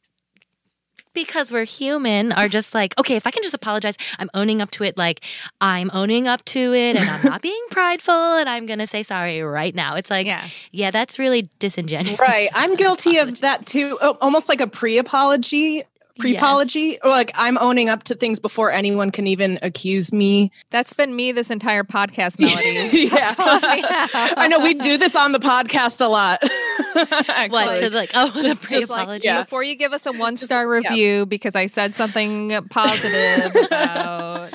because 1.18 1.52
we're 1.52 1.66
human 1.66 2.32
are 2.32 2.48
just 2.48 2.76
like 2.76 2.94
okay 3.00 3.16
if 3.16 3.26
I 3.26 3.32
can 3.32 3.42
just 3.42 3.56
apologize 3.56 3.98
I'm 4.20 4.30
owning 4.36 4.62
up 4.62 4.70
to 4.72 4.84
it 4.84 4.98
like 4.98 5.22
I'm 5.60 5.90
owning 5.94 6.28
up 6.28 6.46
to 6.46 6.74
it 6.74 6.96
and 6.96 7.10
I'm 7.10 7.24
not 7.24 7.42
being 7.50 7.66
prideful 7.72 8.14
and 8.14 8.48
I'm 8.48 8.68
going 8.68 8.78
to 8.78 8.86
say 8.86 9.02
sorry 9.02 9.42
right 9.42 9.74
now 9.74 9.96
it's 9.96 10.12
like 10.12 10.28
Yeah. 10.28 10.46
yeah 10.72 10.92
that's 10.92 11.18
really 11.18 11.50
disingenuous 11.60 12.20
Right. 12.20 12.50
I'm 12.54 12.76
guilty 12.84 13.18
of 13.18 13.42
that 13.42 13.66
too. 13.66 13.98
Oh, 14.02 14.18
almost 14.22 14.48
like 14.48 14.62
a 14.62 14.68
pre-apology. 14.68 15.84
Pre-apology, 16.20 16.98
like 17.04 17.32
I'm 17.36 17.58
owning 17.60 17.90
up 17.90 18.04
to 18.04 18.16
things 18.16 18.40
before 18.40 18.72
anyone 18.72 19.12
can 19.12 19.28
even 19.28 19.60
accuse 19.62 20.12
me. 20.14 20.52
That's 20.70 20.94
been 20.94 21.16
me 21.16 21.32
this 21.32 21.50
entire 21.50 21.84
podcast, 21.84 22.40
Melody. 22.40 23.08
yeah, 23.14 23.36
I 23.38 24.48
know 24.50 24.60
we 24.60 24.74
do 24.74 24.98
this 24.98 25.16
on 25.16 25.32
the 25.32 25.40
podcast 25.40 26.00
a 26.04 26.08
lot. 26.10 26.40
what 26.94 27.30
Actually. 27.30 27.80
to 27.80 27.90
like 27.96 28.12
oh 28.16 28.28
Just- 28.34 28.62
the 28.64 28.68
just 28.68 28.90
like, 28.90 29.00
pre-apology 29.00 29.26
yeah. 29.28 29.42
Before 29.42 29.64
you 29.64 29.76
give 29.76 29.94
us 29.94 30.06
a 30.06 30.12
one 30.12 30.38
star 30.38 30.64
yeah. 30.64 30.90
review 30.90 31.26
because 31.26 31.56
I 31.56 31.68
said 31.68 31.94
something 31.94 32.52
positive 32.70 33.56
about 33.66 34.54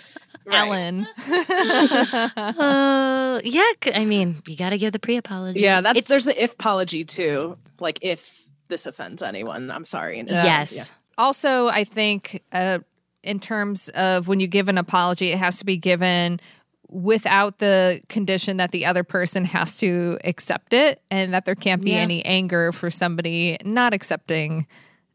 Ellen. 0.50 1.06
uh, 2.36 3.40
yeah 3.44 3.62
c- 3.82 3.92
I 3.94 4.04
mean 4.04 4.42
you 4.48 4.56
got 4.56 4.70
to 4.70 4.78
give 4.78 4.92
the 4.92 4.98
pre-apology 4.98 5.60
yeah, 5.60 5.80
that's 5.80 5.98
It's- 5.98 6.08
there's 6.08 6.24
the 6.24 6.42
if 6.42 6.54
apology 6.54 7.04
too. 7.04 7.56
Like 7.78 7.98
if 8.02 8.44
this 8.68 8.86
offends 8.86 9.22
anyone, 9.22 9.70
I'm 9.70 9.84
sorry. 9.84 10.18
And- 10.18 10.28
yes 10.28 10.72
yeah. 10.74 10.84
Also 11.18 11.68
i 11.68 11.84
think 11.84 12.42
uh, 12.52 12.78
in 13.22 13.38
terms 13.38 13.88
of 13.90 14.28
when 14.28 14.40
you 14.40 14.46
give 14.46 14.68
an 14.68 14.78
apology 14.78 15.30
it 15.32 15.38
has 15.38 15.58
to 15.58 15.64
be 15.64 15.76
given 15.76 16.40
without 16.88 17.58
the 17.58 18.00
condition 18.08 18.58
that 18.58 18.70
the 18.70 18.84
other 18.84 19.02
person 19.02 19.44
has 19.46 19.78
to 19.78 20.18
accept 20.24 20.72
it 20.74 21.00
and 21.10 21.32
that 21.32 21.44
there 21.46 21.54
can't 21.54 21.82
be 21.82 21.92
Yeah. 21.92 21.98
any 22.00 22.22
anger 22.24 22.70
for 22.72 22.90
somebody 22.90 23.56
not 23.64 23.94
accepting 23.94 24.66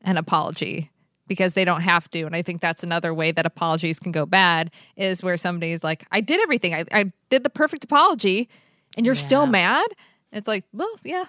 an 0.01 0.17
apology 0.17 0.89
because 1.27 1.53
they 1.53 1.65
don't 1.65 1.81
have 1.81 2.09
to. 2.11 2.23
And 2.23 2.35
i 2.35 2.41
think 2.41 2.61
that's 2.61 2.83
another 2.83 3.13
way 3.13 3.31
that 3.31 3.45
apologies 3.45 3.99
can 3.99 4.11
go 4.11 4.25
bad 4.25 4.71
is 4.95 5.21
where 5.21 5.37
somebody's 5.37 5.83
like 5.83 6.03
i 6.11 6.19
did 6.21 6.39
everything. 6.41 6.73
I, 6.73 6.83
I 6.91 7.11
did 7.29 7.43
the 7.43 7.49
perfect 7.51 7.83
apology 7.83 8.49
and 8.95 9.05
you're 9.05 9.13
still 9.15 9.45
mad? 9.45 9.85
It's 10.31 10.47
like 10.47 10.63
well 10.73 10.89
yeah 11.03 11.25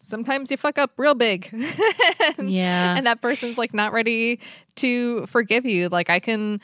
sometimes 0.00 0.50
you 0.50 0.56
fuck 0.56 0.78
up 0.78 0.90
real 0.96 1.14
big 1.14 1.48
yeah 2.38 2.96
and 2.96 3.06
that 3.06 3.20
person's 3.20 3.58
like 3.58 3.72
not 3.74 3.92
ready 3.92 4.40
to 4.76 5.26
forgive 5.26 5.64
you 5.66 5.88
like 5.88 6.10
i 6.10 6.18
can 6.18 6.60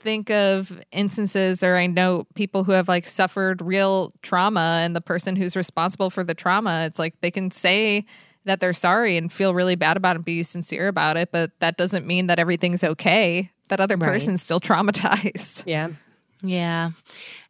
think 0.00 0.30
of 0.30 0.80
instances 0.92 1.62
or 1.62 1.76
i 1.76 1.86
know 1.86 2.24
people 2.34 2.64
who 2.64 2.72
have 2.72 2.88
like 2.88 3.06
suffered 3.06 3.60
real 3.60 4.12
trauma 4.22 4.80
and 4.82 4.94
the 4.96 5.00
person 5.00 5.36
who's 5.36 5.56
responsible 5.56 6.10
for 6.10 6.22
the 6.24 6.34
trauma 6.34 6.84
it's 6.86 6.98
like 6.98 7.20
they 7.20 7.30
can 7.30 7.50
say 7.50 8.04
that 8.44 8.60
they're 8.60 8.72
sorry 8.72 9.16
and 9.16 9.32
feel 9.32 9.52
really 9.54 9.74
bad 9.74 9.96
about 9.96 10.14
it 10.14 10.18
and 10.18 10.24
be 10.24 10.42
sincere 10.42 10.88
about 10.88 11.16
it 11.16 11.30
but 11.32 11.50
that 11.60 11.76
doesn't 11.76 12.06
mean 12.06 12.28
that 12.28 12.38
everything's 12.38 12.84
okay 12.84 13.50
that 13.68 13.80
other 13.80 13.96
Right. 13.96 14.12
person's 14.12 14.42
still 14.42 14.60
traumatized 14.68 15.64
yeah. 15.66 15.88
Yeah. 16.42 16.90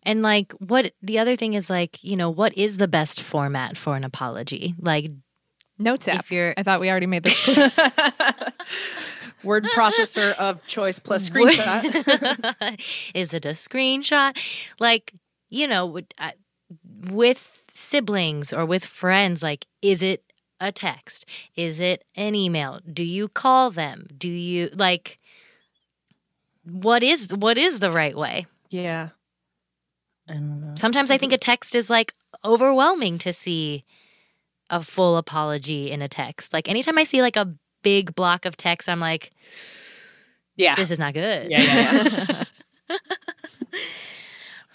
And 0.05 0.23
like 0.23 0.53
what 0.53 0.93
the 1.03 1.19
other 1.19 1.35
thing 1.35 1.55
is 1.55 1.69
like, 1.69 2.03
you 2.05 2.17
know, 2.17 2.31
what 2.31 2.57
is 2.57 2.77
the 2.77 2.87
best 2.87 3.21
format 3.21 3.77
for 3.77 3.97
an 3.97 4.05
apology? 4.05 4.77
Like 4.79 5.11
notes 5.78 6.09
app 6.09 6.20
If 6.20 6.32
you're- 6.32 6.55
i 6.57 6.62
thought 6.62 6.81
we 6.81 6.90
already 6.90 7.07
made 7.07 7.23
this. 7.23 7.47
Word 9.44 9.65
processor 9.65 10.35
of 10.35 10.66
choice 10.66 10.98
plus 10.98 11.28
screenshot. 11.28 12.81
is 13.15 13.32
it 13.35 13.44
a 13.44 13.51
screenshot? 13.51 14.36
Like, 14.81 15.12
you 15.51 15.69
know, 15.69 15.86
with, 15.86 16.07
with 17.11 17.61
siblings 17.69 18.53
or 18.53 18.65
with 18.66 18.85
friends, 18.85 19.43
like, 19.43 19.66
is 19.82 20.03
it 20.03 20.24
a 20.59 20.73
text? 20.73 21.27
Is 21.55 21.78
it 21.81 22.03
an 22.16 22.35
email? 22.35 22.81
Do 22.90 23.05
you 23.05 23.28
call 23.28 23.70
them? 23.70 24.09
Do 24.16 24.28
you 24.28 24.70
like 24.74 25.19
what 26.65 27.03
is 27.05 27.28
what 27.32 27.59
is 27.59 27.78
the 27.78 27.93
right 27.93 28.16
way? 28.16 28.47
yeah. 28.70 29.11
I 30.28 30.32
don't 30.32 30.61
know. 30.61 30.74
Sometimes 30.74 31.12
I 31.12 31.19
think 31.19 31.32
a 31.32 31.39
text 31.39 31.77
is 31.77 31.89
like 31.89 32.12
overwhelming 32.44 33.19
to 33.19 33.32
see 33.32 33.85
a 34.71 34.83
full 34.83 35.17
apology 35.17 35.91
in 35.91 36.03
a 36.03 36.09
text. 36.09 36.53
Like 36.53 36.69
anytime 36.69 36.99
I 36.99 37.05
see 37.05 37.23
like 37.23 37.37
a 37.37 37.55
big 37.83 38.15
block 38.15 38.45
of 38.47 38.57
text, 38.57 38.89
I'm 38.89 39.01
like, 39.01 39.33
Yeah. 40.57 40.75
this 40.75 40.91
is 40.91 40.99
not 40.99 41.15
good. 41.15 41.51
Yeah, 41.51 41.63
yeah, 41.63 42.45
yeah. 42.91 42.97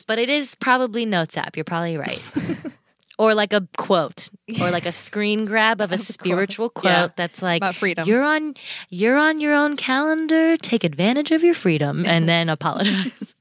But 0.08 0.20
it 0.20 0.30
is 0.30 0.56
probably 0.56 1.06
Notes 1.06 1.38
app. 1.38 1.56
You're 1.56 1.64
probably 1.64 1.96
right. 1.96 2.32
or 3.18 3.34
like 3.34 3.54
a 3.54 3.66
quote, 3.78 4.28
or 4.62 4.70
like 4.72 4.86
a 4.86 4.92
screen 5.06 5.46
grab 5.46 5.80
of 5.80 5.92
a 5.94 5.98
spiritual 5.98 6.70
quote 6.70 6.92
Yeah. 6.92 7.08
that's 7.16 7.42
like 7.42 7.62
About 7.62 7.76
freedom. 7.76 8.06
You're 8.08 8.24
on, 8.24 8.56
you're 8.90 9.16
on 9.18 9.40
your 9.40 9.54
own 9.54 9.78
calendar. 9.78 10.58
Take 10.58 10.84
advantage 10.84 11.32
of 11.32 11.44
your 11.44 11.54
freedom, 11.54 12.06
and 12.06 12.28
then 12.28 12.50
apologize. 12.50 13.36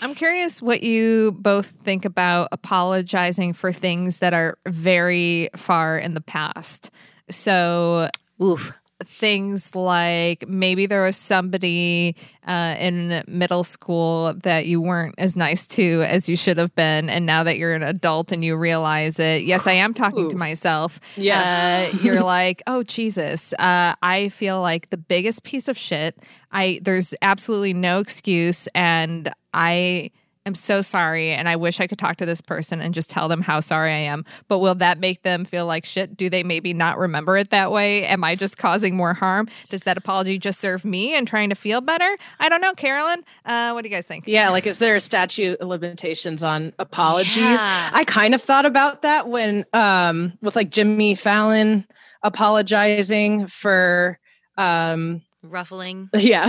I'm 0.00 0.14
curious 0.14 0.60
what 0.62 0.82
you 0.82 1.32
both 1.32 1.66
think 1.66 2.04
about 2.04 2.48
apologizing 2.52 3.52
for 3.52 3.72
things 3.72 4.18
that 4.18 4.34
are 4.34 4.58
very 4.66 5.48
far 5.56 5.98
in 5.98 6.14
the 6.14 6.20
past. 6.20 6.90
So, 7.30 8.08
Oof. 8.42 8.72
Things 9.04 9.74
like 9.74 10.48
maybe 10.48 10.86
there 10.86 11.02
was 11.02 11.16
somebody 11.16 12.16
uh, 12.46 12.74
in 12.78 13.22
middle 13.26 13.64
school 13.64 14.34
that 14.42 14.66
you 14.66 14.80
weren't 14.80 15.14
as 15.18 15.36
nice 15.36 15.66
to 15.68 16.02
as 16.02 16.28
you 16.28 16.36
should 16.36 16.58
have 16.58 16.74
been, 16.74 17.08
and 17.08 17.26
now 17.26 17.42
that 17.44 17.58
you're 17.58 17.74
an 17.74 17.82
adult 17.82 18.32
and 18.32 18.44
you 18.44 18.56
realize 18.56 19.18
it, 19.18 19.42
yes, 19.42 19.66
I 19.66 19.72
am 19.72 19.94
talking 19.94 20.28
to 20.30 20.36
myself. 20.36 21.00
Yeah. 21.16 21.90
uh, 21.92 21.96
you're 21.98 22.22
like, 22.22 22.62
oh 22.66 22.82
Jesus, 22.82 23.52
uh, 23.54 23.94
I 24.02 24.28
feel 24.28 24.60
like 24.60 24.90
the 24.90 24.96
biggest 24.96 25.44
piece 25.44 25.68
of 25.68 25.78
shit. 25.78 26.18
I 26.50 26.80
there's 26.82 27.14
absolutely 27.22 27.74
no 27.74 28.00
excuse, 28.00 28.66
and 28.74 29.32
I 29.54 30.10
am 30.46 30.54
so 30.54 30.82
sorry 30.82 31.30
and 31.30 31.48
I 31.48 31.56
wish 31.56 31.80
I 31.80 31.86
could 31.86 31.98
talk 31.98 32.16
to 32.16 32.26
this 32.26 32.40
person 32.40 32.80
and 32.80 32.94
just 32.94 33.10
tell 33.10 33.28
them 33.28 33.42
how 33.42 33.60
sorry 33.60 33.92
I 33.92 33.98
am. 33.98 34.24
But 34.48 34.58
will 34.58 34.74
that 34.76 34.98
make 34.98 35.22
them 35.22 35.44
feel 35.44 35.66
like 35.66 35.84
shit? 35.84 36.16
Do 36.16 36.28
they 36.28 36.42
maybe 36.42 36.72
not 36.74 36.98
remember 36.98 37.36
it 37.36 37.50
that 37.50 37.70
way? 37.70 38.04
Am 38.06 38.24
I 38.24 38.34
just 38.34 38.58
causing 38.58 38.96
more 38.96 39.14
harm? 39.14 39.48
Does 39.68 39.82
that 39.82 39.96
apology 39.96 40.38
just 40.38 40.60
serve 40.60 40.84
me 40.84 41.14
and 41.14 41.26
trying 41.26 41.48
to 41.50 41.54
feel 41.54 41.80
better? 41.80 42.16
I 42.40 42.48
don't 42.48 42.60
know, 42.60 42.74
Carolyn. 42.74 43.24
Uh, 43.44 43.72
what 43.72 43.82
do 43.82 43.88
you 43.88 43.94
guys 43.94 44.06
think? 44.06 44.26
Yeah, 44.26 44.50
like 44.50 44.66
is 44.66 44.78
there 44.78 44.96
a 44.96 45.00
statute 45.00 45.58
of 45.60 45.68
limitations 45.68 46.42
on 46.42 46.72
apologies? 46.78 47.36
Yeah. 47.36 47.90
I 47.92 48.04
kind 48.04 48.34
of 48.34 48.42
thought 48.42 48.66
about 48.66 49.02
that 49.02 49.28
when 49.28 49.64
um 49.72 50.32
with 50.42 50.56
like 50.56 50.70
Jimmy 50.70 51.14
Fallon 51.14 51.86
apologizing 52.22 53.46
for 53.46 54.18
um 54.58 55.22
Ruffling. 55.42 56.08
yeah, 56.14 56.46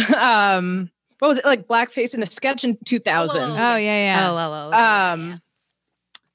um 0.56 0.92
what 1.24 1.30
was 1.30 1.38
it 1.38 1.46
like 1.46 1.70
blackface 1.70 2.14
in 2.14 2.22
a 2.22 2.26
sketch 2.26 2.66
in 2.66 2.78
2000. 2.84 3.42
Oh. 3.42 3.46
Oh 3.46 3.76
yeah, 3.78 3.78
yeah. 3.78 4.30
Oh, 4.30 4.36
oh, 4.36 4.52
oh. 4.52 4.68
okay, 4.68 4.78
um 4.78 5.30
yeah. 5.30 5.38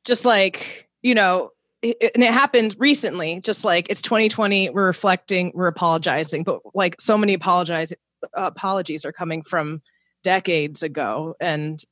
just 0.07 0.25
like 0.25 0.89
you 1.03 1.15
know 1.15 1.51
it, 1.83 1.97
it- 2.01 2.13
and 2.15 2.25
it 2.25 2.33
happened 2.33 2.75
recently 2.79 3.41
just 3.43 3.67
like 3.67 3.91
it's 3.91 4.01
2020 4.01 4.71
we're 4.71 4.87
reflecting 4.87 5.53
we're 5.55 5.67
apologizing 5.67 6.43
but 6.43 6.61
like 6.75 6.99
so 6.99 7.19
many 7.19 7.35
apologize 7.35 7.93
apologies 8.33 9.05
are 9.05 9.13
coming 9.13 9.43
from 9.43 9.83
decades 10.25 10.83
ago 10.83 11.35
and 11.39 11.85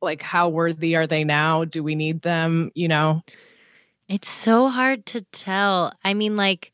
like 0.00 0.22
how 0.22 0.48
worthy 0.48 0.94
are 0.94 1.06
they 1.08 1.24
now 1.24 1.64
do 1.64 1.82
we 1.82 1.96
need 1.96 2.22
them 2.22 2.70
you 2.76 2.86
know 2.86 3.22
It's 4.08 4.28
so 4.30 4.68
hard 4.68 5.04
to 5.06 5.20
tell. 5.32 5.92
I 6.02 6.14
mean, 6.14 6.36
like, 6.36 6.72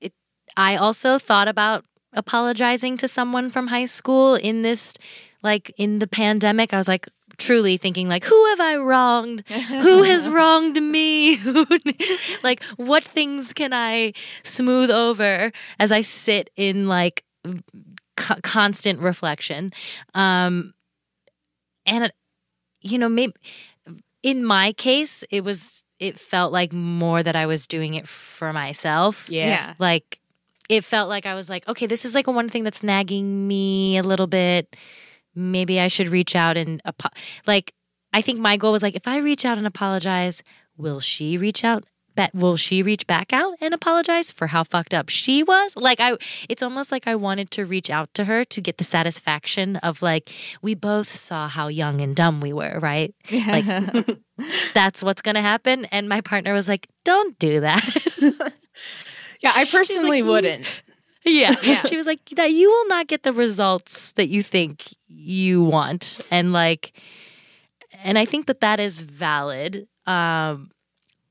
it, 0.00 0.12
I 0.56 0.76
also 0.76 1.18
thought 1.18 1.48
about 1.48 1.84
apologizing 2.12 2.96
to 2.98 3.08
someone 3.08 3.50
from 3.50 3.68
high 3.68 3.84
school 3.86 4.34
in 4.34 4.62
this, 4.62 4.94
like, 5.42 5.72
in 5.76 5.98
the 5.98 6.06
pandemic. 6.06 6.72
I 6.74 6.78
was 6.78 6.88
like, 6.88 7.08
truly 7.38 7.76
thinking, 7.76 8.08
like, 8.08 8.24
who 8.24 8.46
have 8.46 8.60
I 8.60 8.76
wronged? 8.76 9.42
Who 9.48 10.02
has 10.02 10.28
wronged 10.28 10.80
me? 10.82 11.36
Like, 12.42 12.62
what 12.76 13.02
things 13.04 13.52
can 13.52 13.72
I 13.72 14.12
smooth 14.42 14.90
over 14.90 15.50
as 15.78 15.90
I 15.92 16.00
sit 16.02 16.50
in, 16.56 16.86
like, 16.88 17.24
co- 18.16 18.36
constant 18.42 19.00
reflection? 19.00 19.72
Um, 20.14 20.74
and, 21.86 22.04
it- 22.04 22.14
you 22.82 22.98
know, 22.98 23.08
maybe 23.08 23.32
in 24.22 24.44
my 24.44 24.72
case, 24.74 25.24
it 25.30 25.42
was 25.44 25.82
it 25.98 26.18
felt 26.18 26.50
like 26.52 26.72
more 26.72 27.22
that 27.22 27.36
I 27.36 27.44
was 27.46 27.66
doing 27.66 27.94
it 27.94 28.06
for 28.08 28.52
myself. 28.52 29.28
yeah. 29.30 29.74
Like 29.78 30.18
it 30.70 30.84
felt 30.84 31.08
like 31.08 31.26
I 31.26 31.34
was 31.34 31.50
like, 31.50 31.66
okay, 31.66 31.86
this 31.86 32.04
is 32.04 32.14
like 32.14 32.28
one 32.28 32.48
thing 32.48 32.62
that's 32.62 32.82
nagging 32.82 33.48
me 33.48 33.98
a 33.98 34.04
little 34.04 34.28
bit. 34.28 34.76
Maybe 35.34 35.80
I 35.80 35.88
should 35.88 36.08
reach 36.08 36.36
out 36.36 36.56
and 36.56 36.80
apo- 36.84 37.08
like 37.46 37.74
I 38.12 38.22
think 38.22 38.38
my 38.38 38.56
goal 38.56 38.72
was 38.72 38.82
like 38.82 38.94
if 38.94 39.06
I 39.08 39.18
reach 39.18 39.44
out 39.44 39.58
and 39.58 39.66
apologize, 39.66 40.42
will 40.76 41.00
she 41.00 41.36
reach 41.36 41.64
out? 41.64 41.84
That 42.14 42.34
will 42.34 42.56
she 42.56 42.82
reach 42.82 43.06
back 43.06 43.32
out 43.32 43.54
and 43.60 43.72
apologize 43.74 44.30
for 44.30 44.48
how 44.48 44.62
fucked 44.62 44.94
up 44.94 45.08
she 45.08 45.42
was? 45.42 45.74
Like 45.74 45.98
I 45.98 46.16
it's 46.48 46.62
almost 46.62 46.92
like 46.92 47.08
I 47.08 47.16
wanted 47.16 47.50
to 47.52 47.66
reach 47.66 47.90
out 47.90 48.12
to 48.14 48.24
her 48.24 48.44
to 48.44 48.60
get 48.60 48.78
the 48.78 48.84
satisfaction 48.84 49.74
of 49.76 50.02
like 50.02 50.32
we 50.62 50.76
both 50.76 51.10
saw 51.10 51.48
how 51.48 51.66
young 51.66 52.00
and 52.00 52.14
dumb 52.14 52.40
we 52.40 52.52
were, 52.52 52.78
right? 52.80 53.12
Like 53.32 53.64
that's 54.74 55.02
what's 55.02 55.22
going 55.22 55.36
to 55.36 55.40
happen 55.40 55.86
and 55.86 56.08
my 56.08 56.20
partner 56.20 56.52
was 56.52 56.68
like, 56.68 56.86
"Don't 57.04 57.36
do 57.40 57.60
that." 57.60 58.52
yeah 59.42 59.52
i 59.54 59.64
personally 59.64 60.22
"Mm." 60.22 60.26
wouldn't 60.28 60.66
Yeah. 61.24 61.54
Yeah. 61.62 61.82
She 61.86 61.96
was 61.98 62.06
like, 62.06 62.24
that 62.36 62.50
you 62.52 62.70
will 62.70 62.88
not 62.88 63.06
get 63.06 63.24
the 63.24 63.32
results 63.34 64.12
that 64.12 64.28
you 64.28 64.42
think 64.42 64.94
you 65.06 65.62
want. 65.62 66.18
And 66.30 66.50
like, 66.54 66.92
and 68.02 68.18
I 68.18 68.24
think 68.24 68.46
that 68.46 68.60
that 68.62 68.80
is 68.80 69.00
valid. 69.02 69.86
Um, 70.06 70.70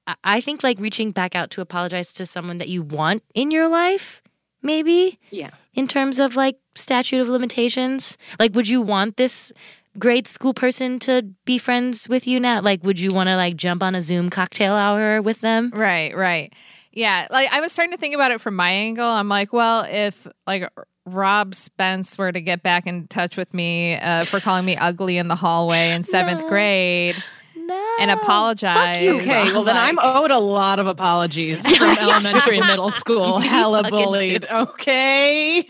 I- 0.06 0.16
I 0.24 0.42
think 0.42 0.62
like 0.64 0.80
reaching 0.80 1.12
back 1.12 1.36
out 1.36 1.50
to 1.52 1.62
apologize 1.62 2.14
to 2.14 2.26
someone 2.28 2.60
that 2.60 2.70
you 2.70 2.84
want 2.84 3.24
in 3.34 3.50
your 3.50 3.68
life, 3.68 4.22
maybe 4.62 5.18
yeah 5.32 5.50
in 5.74 5.88
terms 5.88 6.20
of 6.20 6.36
like 6.36 6.58
statute 6.76 7.22
of 7.22 7.28
limitations. 7.28 8.16
Like, 8.38 8.54
would 8.56 8.68
you 8.70 8.82
want 8.82 9.18
this 9.18 9.52
grade 9.98 10.28
school 10.28 10.54
person 10.54 11.00
to 11.00 11.24
be 11.46 11.58
friends 11.58 12.08
with 12.08 12.28
you 12.28 12.40
now? 12.40 12.62
Like, 12.62 12.84
would 12.84 13.00
you 13.00 13.10
want 13.12 13.28
to 13.30 13.36
like 13.36 13.56
jump 13.56 13.82
on 13.82 13.96
a 13.96 14.02
Zoom 14.02 14.30
cocktail 14.30 14.74
hour 14.76 15.20
with 15.22 15.42
them? 15.42 15.72
Right, 15.74 16.16
right. 16.16 16.54
Yeah, 16.92 17.28
like 17.30 17.50
I 17.52 17.62
was 17.62 17.72
starting 17.72 17.92
to 17.92 17.98
think 18.00 18.16
about 18.16 18.32
it 18.32 18.42
from 18.42 18.56
my 18.56 18.70
angle. 18.70 19.06
I'm 19.08 19.30
like, 19.30 19.54
well, 19.54 19.86
if 19.90 20.28
like 20.48 20.68
Rob 21.06 21.54
Spence 21.56 22.18
were 22.18 22.32
to 22.32 22.42
get 22.42 22.64
back 22.64 22.88
in 22.88 23.08
touch 23.08 23.38
with 23.38 23.54
me 23.54 23.96
uh, 23.96 24.26
for 24.26 24.40
calling 24.40 24.66
me 24.66 24.76
ugly 24.76 25.18
in 25.18 25.28
the 25.28 25.36
hallway 25.36 25.92
in 25.92 26.04
seventh 26.04 26.42
No. 26.42 26.50
grade 26.50 27.16
No. 27.56 27.96
and 28.00 28.12
apologize. 28.12 29.04
okay 29.08 29.44
well 29.54 29.64
then 29.64 29.78
i'm 29.78 29.98
owed 30.02 30.30
a 30.32 30.38
lot 30.40 30.78
of 30.80 30.86
apologies 30.88 31.68
from 31.78 31.98
elementary 32.00 32.58
and 32.58 32.68
middle 32.68 32.90
school 32.90 33.40
hella 33.40 33.84
bullied 33.90 34.46
okay 34.52 35.64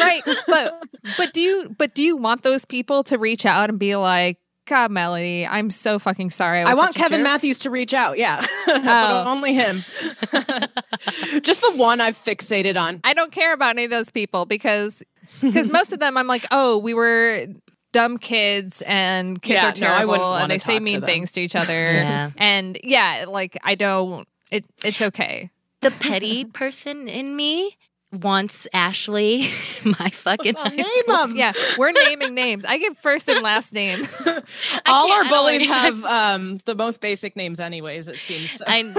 right, 0.00 0.22
but 0.46 0.82
but 1.16 1.32
do 1.32 1.40
you 1.40 1.74
but 1.78 1.94
do 1.94 2.02
you 2.02 2.16
want 2.16 2.42
those 2.42 2.64
people 2.64 3.02
to 3.04 3.18
reach 3.18 3.46
out 3.46 3.70
and 3.70 3.78
be 3.78 3.94
like, 3.96 4.38
God, 4.66 4.90
Melody, 4.90 5.46
I'm 5.46 5.70
so 5.70 5.98
fucking 5.98 6.30
sorry. 6.30 6.60
I, 6.62 6.70
I 6.70 6.74
want 6.74 6.94
Kevin 6.94 7.18
jerk." 7.18 7.24
Matthews 7.24 7.58
to 7.60 7.70
reach 7.70 7.94
out. 7.94 8.18
Yeah. 8.18 8.44
Oh. 8.66 8.80
but 9.24 9.26
only 9.26 9.54
him. 9.54 9.78
Just 11.42 11.62
the 11.62 11.72
one 11.76 12.00
I've 12.00 12.16
fixated 12.16 12.80
on. 12.80 13.00
I 13.04 13.14
don't 13.14 13.30
care 13.30 13.52
about 13.52 13.70
any 13.70 13.84
of 13.84 13.90
those 13.90 14.10
people 14.10 14.46
because 14.46 15.02
because 15.40 15.70
most 15.70 15.92
of 15.92 16.00
them 16.00 16.16
I'm 16.16 16.26
like, 16.26 16.46
oh, 16.50 16.78
we 16.78 16.92
were 16.92 17.46
dumb 17.92 18.18
kids 18.18 18.82
and 18.86 19.40
kids 19.40 19.62
Yeah, 19.62 19.68
are 19.70 19.72
no, 19.80 19.86
I 19.86 20.04
wouldn't 20.04 20.20
terrible 20.20 20.30
wanna 20.30 20.42
and 20.42 20.50
they 20.50 20.58
say 20.58 20.72
talk 20.74 20.78
to 20.80 20.84
mean 20.84 21.02
things 21.02 21.32
to 21.32 21.40
each 21.40 21.54
other. 21.56 21.72
Yeah. 21.92 22.30
And 22.36 22.78
yeah, 22.82 23.24
like 23.28 23.56
I 23.62 23.74
don't 23.74 24.26
it 24.50 24.64
it's 24.84 25.00
okay. 25.00 25.50
the 25.80 25.90
petty 25.92 26.44
person 26.44 27.08
in 27.08 27.36
me 27.36 27.76
wants 28.22 28.66
Ashley, 28.72 29.40
my 29.98 30.10
fucking 30.10 30.54
high 30.54 30.68
Name 30.68 30.84
school- 31.02 31.14
'em. 31.16 31.36
Yeah, 31.36 31.52
we're 31.78 31.92
naming 31.92 32.34
names. 32.34 32.64
I 32.64 32.78
give 32.78 32.96
first 32.98 33.28
and 33.28 33.42
last 33.42 33.72
name. 33.72 34.06
All 34.86 35.12
our 35.12 35.24
bullies 35.28 35.68
like- 35.68 35.68
have 35.68 36.04
um, 36.04 36.60
the 36.64 36.74
most 36.74 37.00
basic 37.00 37.36
names, 37.36 37.60
anyways. 37.60 38.08
It 38.08 38.18
seems. 38.18 38.62
I 38.66 38.92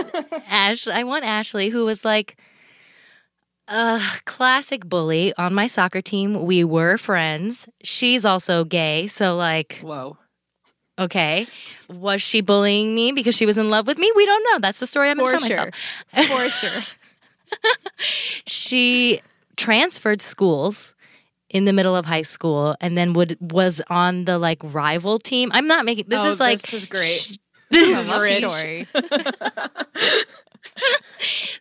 Ash 0.47 0.87
I 0.87 1.03
want 1.03 1.25
Ashley 1.25 1.69
who 1.69 1.85
was 1.85 2.03
like 2.05 2.37
a 3.67 3.99
classic 4.25 4.85
bully 4.87 5.33
on 5.37 5.53
my 5.53 5.67
soccer 5.67 6.01
team. 6.01 6.45
We 6.45 6.63
were 6.63 6.97
friends. 6.97 7.67
She's 7.83 8.25
also 8.25 8.63
gay, 8.63 9.07
so 9.07 9.35
like 9.35 9.79
Whoa. 9.81 10.17
okay. 10.99 11.47
Was 11.89 12.21
she 12.21 12.41
bullying 12.41 12.93
me 12.93 13.11
because 13.11 13.35
she 13.35 13.45
was 13.45 13.57
in 13.57 13.69
love 13.69 13.87
with 13.87 13.97
me? 13.97 14.11
We 14.15 14.25
don't 14.25 14.45
know. 14.51 14.59
That's 14.59 14.79
the 14.79 14.87
story 14.87 15.09
I'm 15.09 15.17
For 15.17 15.31
going 15.31 15.39
to 15.43 15.47
tell 15.49 15.49
sure. 15.65 15.71
myself. 16.13 16.51
For 16.51 16.67
sure. 16.67 16.81
she 18.47 19.21
transferred 19.57 20.21
schools 20.21 20.93
in 21.49 21.65
the 21.65 21.73
middle 21.73 21.95
of 21.95 22.05
high 22.05 22.21
school 22.23 22.75
and 22.81 22.97
then 22.97 23.13
would 23.13 23.37
was 23.39 23.81
on 23.89 24.25
the 24.25 24.37
like 24.37 24.59
rival 24.63 25.17
team. 25.19 25.49
I'm 25.53 25.67
not 25.67 25.85
making 25.85 26.05
this 26.07 26.21
Oh, 26.21 26.29
is 26.29 26.39
like 26.39 26.59
this 26.61 26.73
is 26.73 26.85
great. 26.85 27.21
sh- 27.21 27.37
this 27.71 27.97
is 27.97 28.19
rich. 28.19 28.43
story. 28.49 28.87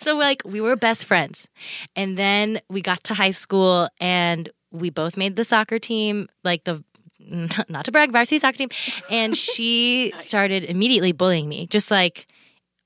so 0.00 0.16
like 0.16 0.42
we 0.44 0.60
were 0.60 0.76
best 0.76 1.04
friends. 1.04 1.48
And 1.96 2.16
then 2.16 2.60
we 2.68 2.82
got 2.82 3.04
to 3.04 3.14
high 3.14 3.30
school 3.30 3.88
and 4.00 4.48
we 4.72 4.90
both 4.90 5.16
made 5.16 5.36
the 5.36 5.44
soccer 5.44 5.78
team, 5.78 6.28
like 6.42 6.64
the 6.64 6.82
not 7.68 7.84
to 7.86 7.92
brag, 7.92 8.12
varsity 8.12 8.38
soccer 8.38 8.58
team. 8.58 8.68
And 9.10 9.36
she 9.36 10.12
started 10.16 10.64
immediately 10.64 11.12
bullying 11.12 11.48
me, 11.48 11.66
just 11.68 11.90
like 11.90 12.26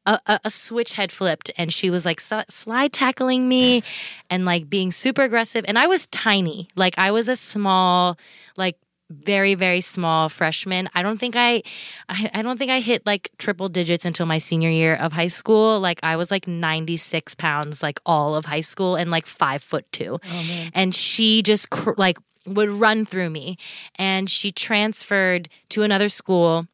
a, 0.09 0.20
a, 0.26 0.40
a 0.47 0.51
switch 0.51 0.94
had 0.94 1.12
flipped, 1.12 1.51
and 1.56 1.72
she 1.72 1.90
was 1.90 2.05
like 2.05 2.20
slide 2.20 2.93
tackling 2.93 3.47
me 3.48 3.82
and 4.30 4.44
like 4.44 4.68
being 4.68 4.90
super 4.90 5.22
aggressive. 5.22 5.64
And 5.68 5.78
I 5.78 5.86
was 5.86 6.06
tiny, 6.09 6.68
like 6.74 6.98
I 6.98 7.10
was 7.10 7.28
a 7.28 7.36
small, 7.36 8.18
like 8.56 8.76
very 9.10 9.55
very 9.55 9.80
small 9.80 10.28
freshman. 10.28 10.89
I 10.94 11.02
don't 11.02 11.18
think 11.18 11.35
I, 11.35 11.62
I 12.10 12.30
i 12.35 12.43
don't 12.43 12.59
think 12.59 12.70
i 12.70 12.78
hit 12.80 13.06
like 13.06 13.30
triple 13.39 13.70
digits 13.70 14.05
until 14.05 14.26
my 14.26 14.36
senior 14.36 14.68
year 14.68 14.97
of 14.97 15.12
high 15.12 15.28
school. 15.28 15.80
Like 15.80 15.98
i 16.02 16.16
was 16.16 16.30
like 16.30 16.47
96 16.47 17.35
pounds 17.36 17.82
like 17.82 18.01
all 18.05 18.35
of 18.35 18.44
high 18.44 18.60
school 18.60 18.97
and 18.97 19.10
like 19.10 19.26
five 19.26 19.62
foot 19.62 19.90
two. 19.93 20.18
Oh, 20.22 20.68
and 20.74 20.94
she 20.94 21.43
just 21.43 21.70
cr- 21.70 21.97
like 21.97 22.18
would 22.47 22.68
run 22.68 23.06
through 23.06 23.30
me. 23.30 23.56
And 23.97 24.28
she 24.28 24.52
transferred 24.52 25.48
to 25.70 25.82
another 25.82 26.10
school 26.10 26.66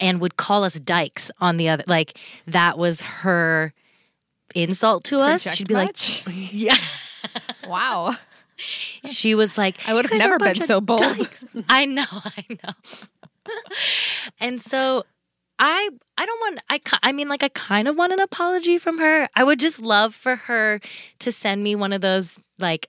and 0.00 0.20
would 0.20 0.36
call 0.36 0.64
us 0.64 0.74
dykes 0.74 1.30
on 1.40 1.56
the 1.56 1.68
other 1.68 1.84
like 1.86 2.18
that 2.46 2.78
was 2.78 3.00
her 3.02 3.72
insult 4.54 5.04
to 5.04 5.18
us 5.20 5.42
Project 5.42 5.56
she'd 5.58 5.68
be 5.68 5.74
much? 5.74 6.26
like 6.26 6.34
yeah 6.52 6.76
Wow. 7.66 8.14
She 9.04 9.34
was 9.34 9.58
like, 9.58 9.86
I 9.86 9.92
would 9.94 10.04
have 10.06 10.12
"You 10.12 10.18
guys 10.18 10.26
are 10.26 10.30
never 10.30 10.38
been 10.38 10.60
so 10.62 10.80
bold." 10.80 11.00
dykes." 11.00 11.44
I 11.68 11.84
know, 11.84 12.04
I 12.10 12.44
know. 12.48 12.72
and 14.40 14.60
so 14.60 15.04
I 15.58 15.90
I 16.16 16.26
don't 16.26 16.40
want 16.40 16.60
I 16.70 16.80
I 17.02 17.12
mean 17.12 17.28
like 17.28 17.42
I 17.42 17.48
kind 17.50 17.86
of 17.88 17.96
want 17.96 18.12
an 18.12 18.20
apology 18.20 18.78
from 18.78 18.98
her. 18.98 19.28
I 19.34 19.44
would 19.44 19.60
just 19.60 19.82
love 19.82 20.14
for 20.14 20.36
her 20.36 20.80
to 21.18 21.32
send 21.32 21.62
me 21.62 21.74
one 21.74 21.92
of 21.92 22.00
those 22.00 22.40
like 22.58 22.88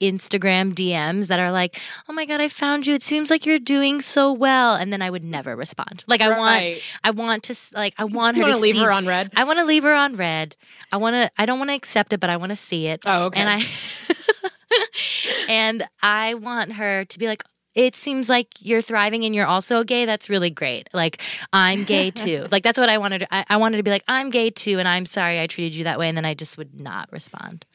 Instagram 0.00 0.74
DMs 0.74 1.26
that 1.26 1.40
are 1.40 1.50
like, 1.50 1.80
"Oh 2.08 2.12
my 2.12 2.24
god, 2.24 2.40
I 2.40 2.48
found 2.48 2.86
you. 2.86 2.94
It 2.94 3.02
seems 3.02 3.30
like 3.30 3.46
you're 3.46 3.58
doing 3.58 4.00
so 4.00 4.32
well." 4.32 4.74
And 4.74 4.92
then 4.92 5.02
I 5.02 5.10
would 5.10 5.24
never 5.24 5.56
respond. 5.56 6.04
Like 6.06 6.20
I 6.20 6.36
want 6.38 6.82
I 7.04 7.10
want 7.10 7.42
to 7.44 7.56
like 7.74 7.94
I 7.98 8.04
want 8.04 8.36
You 8.36 8.44
her 8.44 8.48
to 8.50 8.54
to 8.56 8.60
leave 8.60 8.74
see- 8.76 8.82
her 8.82 8.92
on 8.92 9.06
red? 9.06 9.32
I 9.36 9.44
want 9.44 9.58
to 9.58 9.64
leave 9.64 9.82
her 9.82 9.94
on 9.94 10.16
red. 10.16 10.56
I 10.92 10.96
want 10.98 11.14
to 11.14 11.30
I 11.36 11.46
don't 11.46 11.58
want 11.58 11.70
to 11.70 11.74
accept 11.74 12.12
it, 12.12 12.20
but 12.20 12.30
I 12.30 12.36
want 12.36 12.50
to 12.50 12.56
see 12.56 12.86
it. 12.86 13.02
Oh, 13.06 13.24
okay. 13.26 13.40
And 13.40 13.48
I 13.48 13.62
and 15.48 15.84
I 16.02 16.34
want 16.34 16.72
her 16.72 17.04
to 17.06 17.18
be 17.18 17.26
like, 17.26 17.42
it 17.74 17.94
seems 17.96 18.28
like 18.28 18.48
you're 18.60 18.82
thriving 18.82 19.24
and 19.24 19.34
you're 19.34 19.46
also 19.46 19.82
gay. 19.82 20.04
That's 20.04 20.28
really 20.28 20.50
great. 20.50 20.88
Like 20.92 21.20
I'm 21.52 21.84
gay 21.84 22.10
too. 22.24 22.46
like 22.50 22.62
that's 22.62 22.78
what 22.78 22.88
I 22.88 22.98
wanted. 22.98 23.26
I, 23.30 23.44
I 23.48 23.56
wanted 23.56 23.78
to 23.78 23.82
be 23.82 23.90
like, 23.90 24.04
I'm 24.08 24.30
gay 24.30 24.50
too, 24.50 24.78
and 24.78 24.86
I'm 24.86 25.06
sorry 25.06 25.40
I 25.40 25.46
treated 25.46 25.74
you 25.74 25.84
that 25.84 25.98
way. 25.98 26.08
And 26.08 26.16
then 26.16 26.24
I 26.24 26.34
just 26.34 26.56
would 26.58 26.78
not 26.78 27.10
respond. 27.12 27.64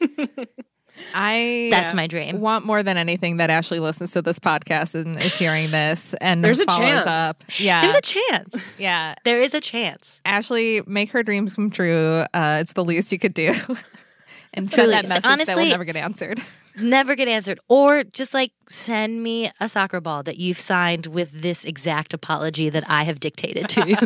I 1.14 1.68
That's 1.70 1.94
my 1.94 2.06
dream. 2.06 2.40
want 2.40 2.64
more 2.64 2.82
than 2.82 2.96
anything 2.96 3.38
that 3.38 3.50
Ashley 3.50 3.80
listens 3.80 4.12
to 4.12 4.22
this 4.22 4.38
podcast 4.38 4.94
and 4.94 5.16
is 5.18 5.36
hearing 5.38 5.70
this 5.70 6.14
and 6.14 6.44
There's 6.44 6.60
a 6.60 6.66
chance. 6.66 7.06
up. 7.06 7.42
Yeah. 7.58 7.80
There's 7.82 7.94
a 7.94 8.00
chance. 8.00 8.78
yeah. 8.80 9.14
There 9.24 9.40
is 9.40 9.54
a 9.54 9.60
chance. 9.60 10.20
Ashley, 10.24 10.82
make 10.86 11.10
her 11.12 11.22
dreams 11.22 11.54
come 11.54 11.70
true. 11.70 12.24
Uh, 12.34 12.58
it's 12.60 12.72
the 12.74 12.84
least 12.84 13.12
you 13.12 13.18
could 13.18 13.34
do. 13.34 13.52
and 14.54 14.70
send 14.70 14.90
Truly. 14.90 14.90
that 15.02 15.22
So 15.22 15.28
message 15.28 15.46
that 15.46 15.56
will 15.56 15.66
never 15.66 15.84
get 15.84 15.96
answered. 15.96 16.40
Never 16.80 17.16
get 17.16 17.26
answered. 17.26 17.58
Or 17.66 18.04
just 18.04 18.32
like 18.32 18.52
send 18.68 19.20
me 19.20 19.50
a 19.58 19.68
soccer 19.68 20.00
ball 20.00 20.22
that 20.22 20.36
you've 20.36 20.60
signed 20.60 21.06
with 21.06 21.32
this 21.32 21.64
exact 21.64 22.14
apology 22.14 22.70
that 22.70 22.88
I 22.88 23.02
have 23.02 23.18
dictated 23.18 23.68
to 23.70 23.88
you. 23.88 23.96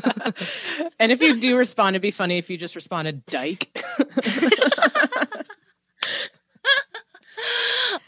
and 0.98 1.12
if 1.12 1.20
you 1.20 1.38
do 1.38 1.58
respond, 1.58 1.96
it'd 1.96 2.00
be 2.00 2.10
funny 2.10 2.38
if 2.38 2.48
you 2.48 2.56
just 2.56 2.74
responded 2.74 3.26
dyke. 3.26 3.68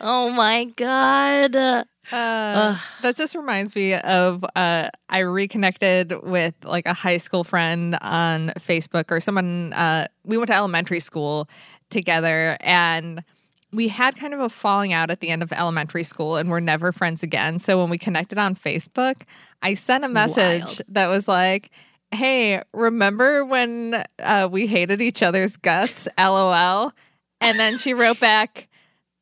Oh 0.01 0.31
my 0.31 0.65
God. 0.77 1.87
Uh, 2.13 2.79
that 3.03 3.17
just 3.17 3.35
reminds 3.35 3.75
me 3.75 3.95
of 3.95 4.45
uh, 4.55 4.89
I 5.09 5.19
reconnected 5.21 6.13
with 6.23 6.55
like 6.65 6.87
a 6.87 6.93
high 6.93 7.17
school 7.17 7.45
friend 7.45 7.97
on 8.03 8.51
Facebook 8.59 9.11
or 9.11 9.21
someone. 9.21 9.73
Uh, 9.73 10.07
we 10.25 10.37
went 10.37 10.49
to 10.49 10.55
elementary 10.55 11.01
school 11.01 11.49
together 11.91 12.57
and 12.61 13.25
we 13.73 13.89
had 13.89 14.17
kind 14.17 14.35
of 14.35 14.41
a 14.41 14.49
falling 14.49 14.93
out 14.93 15.11
at 15.11 15.21
the 15.21 15.31
end 15.31 15.43
of 15.43 15.53
elementary 15.53 16.05
school 16.05 16.37
and 16.37 16.51
we're 16.51 16.61
never 16.61 16.93
friends 16.93 17.23
again. 17.23 17.59
So 17.59 17.79
when 17.79 17.91
we 17.91 17.99
connected 17.99 18.39
on 18.39 18.55
Facebook, 18.55 19.23
I 19.63 19.75
sent 19.75 20.05
a 20.05 20.09
message 20.09 20.63
Wild. 20.63 20.81
that 20.89 21.07
was 21.09 21.27
like, 21.27 21.71
Hey, 22.13 22.63
remember 22.73 23.45
when 23.45 24.05
uh, 24.23 24.49
we 24.51 24.69
hated 24.69 25.01
each 25.01 25.23
other's 25.23 25.57
guts? 25.57 26.07
LOL. 26.17 26.93
And 27.41 27.59
then 27.59 27.77
she 27.79 27.93
wrote 27.93 28.21
back, 28.21 28.69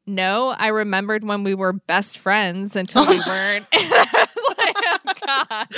no, 0.07 0.55
I 0.59 0.69
remembered 0.69 1.25
when 1.25 1.45
we 1.45 1.55
were 1.55 1.73
best 1.73 2.19
friends 2.19 2.77
until 2.77 3.07
we 3.07 3.21
weren't. 3.27 3.67
I 3.73 4.27
was 4.35 4.57
like, 4.59 4.77
oh, 4.87 4.99
God. 5.27 5.67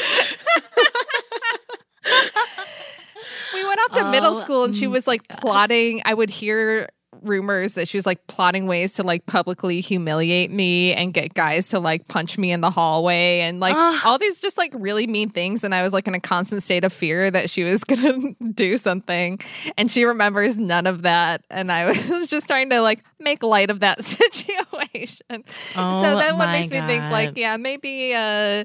we 3.54 3.64
went 3.64 3.80
off 3.80 3.92
to 3.98 4.10
middle 4.10 4.34
Oh, 4.34 4.42
school 4.42 4.64
and 4.64 4.74
she 4.74 4.86
was 4.86 5.06
like 5.06 5.26
plotting. 5.28 6.02
I 6.04 6.14
would 6.14 6.30
hear 6.30 6.88
rumors 7.24 7.74
that 7.74 7.88
she 7.88 7.96
was 7.98 8.06
like 8.06 8.26
plotting 8.26 8.66
ways 8.66 8.94
to 8.94 9.02
like 9.02 9.26
publicly 9.26 9.80
humiliate 9.80 10.50
me 10.50 10.92
and 10.94 11.12
get 11.14 11.34
guys 11.34 11.68
to 11.70 11.78
like 11.80 12.06
punch 12.08 12.38
me 12.38 12.52
in 12.52 12.60
the 12.60 12.70
hallway 12.70 13.40
and 13.40 13.60
like 13.60 13.74
Ugh. 13.76 14.00
all 14.04 14.18
these 14.18 14.40
just 14.40 14.58
like 14.58 14.72
really 14.74 15.06
mean 15.06 15.28
things 15.28 15.64
and 15.64 15.74
I 15.74 15.82
was 15.82 15.92
like 15.92 16.06
in 16.06 16.14
a 16.14 16.20
constant 16.20 16.62
state 16.62 16.84
of 16.84 16.92
fear 16.92 17.30
that 17.30 17.50
she 17.50 17.64
was 17.64 17.82
to 17.88 18.34
do 18.54 18.76
something 18.76 19.38
and 19.76 19.90
she 19.90 20.04
remembers 20.04 20.58
none 20.58 20.86
of 20.86 21.02
that 21.02 21.42
and 21.50 21.70
I 21.72 21.86
was 22.10 22.26
just 22.26 22.46
trying 22.46 22.70
to 22.70 22.80
like 22.80 23.04
make 23.18 23.42
light 23.42 23.70
of 23.70 23.80
that 23.80 24.02
situation. 24.04 25.26
so 25.28 25.42
Oh 25.76 26.00
that 26.00 26.36
what 26.36 26.46
my 26.46 26.52
makes 26.60 26.70
me 26.70 26.80
think 26.82 27.04
like 27.04 27.36
yeah 27.36 27.56
maybe 27.56 28.12
uh 28.14 28.64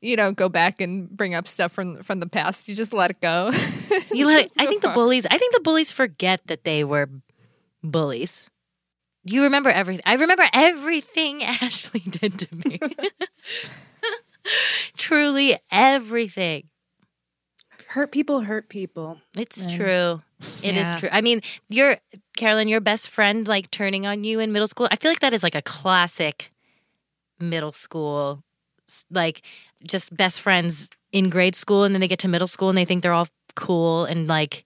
you 0.00 0.16
know 0.16 0.32
go 0.32 0.48
back 0.48 0.80
and 0.80 1.10
bring 1.10 1.34
up 1.34 1.46
stuff 1.46 1.72
from 1.72 2.02
from 2.02 2.20
the 2.20 2.26
past 2.28 2.68
you 2.68 2.74
just 2.74 2.92
let 2.94 3.10
it 3.10 3.20
go 3.20 3.50
You 4.12 4.26
let 4.26 4.46
it, 4.46 4.52
I 4.56 4.66
think 4.66 4.82
the 4.82 4.88
bullies. 4.88 5.26
I 5.26 5.36
think 5.38 5.52
the 5.52 5.60
bullies 5.60 5.92
forget 5.92 6.40
that 6.46 6.64
they 6.64 6.84
were 6.84 7.08
bullies. 7.82 8.48
You 9.24 9.42
remember 9.42 9.70
everything. 9.70 10.02
I 10.06 10.14
remember 10.14 10.46
everything 10.52 11.42
Ashley 11.44 12.00
did 12.00 12.38
to 12.38 12.48
me. 12.56 12.78
Truly 14.96 15.56
everything. 15.70 16.68
hurt 17.88 18.12
people 18.12 18.40
hurt 18.40 18.68
people. 18.68 19.20
It's 19.36 19.66
Yeah. 19.66 19.76
true. 19.76 20.22
It 20.62 20.76
is 20.76 20.92
Yeah. 20.92 20.96
true. 20.98 21.08
I 21.12 21.20
mean, 21.20 21.42
your 21.68 21.98
Carolyn, 22.36 22.68
your 22.68 22.80
best 22.80 23.08
friend 23.10 23.46
like 23.48 23.70
turning 23.70 24.06
on 24.06 24.24
you 24.24 24.40
in 24.40 24.52
middle 24.52 24.68
school. 24.68 24.88
I 24.90 24.96
feel 24.96 25.10
like 25.10 25.20
that 25.20 25.32
is 25.32 25.42
like 25.42 25.54
a 25.54 25.62
classic 25.62 26.52
middle 27.38 27.72
school 27.72 28.42
like 29.10 29.42
just 29.84 30.14
best 30.16 30.40
friends 30.40 30.88
in 31.12 31.30
grade 31.30 31.54
school 31.54 31.84
and 31.84 31.94
then 31.94 32.00
they 32.00 32.08
get 32.08 32.18
to 32.18 32.28
middle 32.28 32.48
school 32.48 32.68
and 32.68 32.76
they 32.76 32.84
think 32.84 33.02
they're 33.02 33.12
all 33.14 33.28
cool 33.54 34.04
and 34.04 34.26
like 34.26 34.64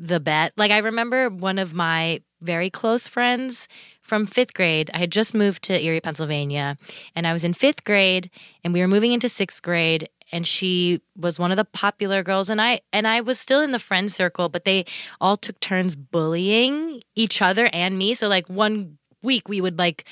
the 0.00 0.18
bet. 0.18 0.52
Like 0.56 0.70
I 0.70 0.78
remember 0.78 1.28
one 1.28 1.58
of 1.58 1.74
my 1.74 2.22
very 2.40 2.70
close 2.70 3.06
friends 3.06 3.68
from 4.02 4.24
fifth 4.26 4.54
grade. 4.54 4.90
I 4.94 4.98
had 4.98 5.12
just 5.12 5.34
moved 5.34 5.62
to 5.64 5.78
Erie, 5.78 6.00
Pennsylvania, 6.00 6.78
and 7.14 7.26
I 7.26 7.32
was 7.34 7.44
in 7.44 7.52
fifth 7.52 7.84
grade, 7.84 8.30
and 8.64 8.72
we 8.72 8.80
were 8.80 8.88
moving 8.88 9.12
into 9.12 9.28
sixth 9.28 9.62
grade. 9.62 10.08
And 10.32 10.46
she 10.46 11.02
was 11.16 11.40
one 11.40 11.50
of 11.50 11.56
the 11.56 11.64
popular 11.64 12.22
girls, 12.22 12.48
and 12.50 12.60
I 12.60 12.80
and 12.92 13.06
I 13.06 13.20
was 13.20 13.38
still 13.38 13.60
in 13.60 13.72
the 13.72 13.78
friend 13.78 14.10
circle, 14.10 14.48
but 14.48 14.64
they 14.64 14.86
all 15.20 15.36
took 15.36 15.60
turns 15.60 15.96
bullying 15.96 17.02
each 17.14 17.42
other 17.42 17.68
and 17.72 17.98
me. 17.98 18.14
So 18.14 18.28
like 18.28 18.48
one 18.48 18.96
week 19.22 19.48
we 19.48 19.60
would 19.60 19.78
like 19.78 20.04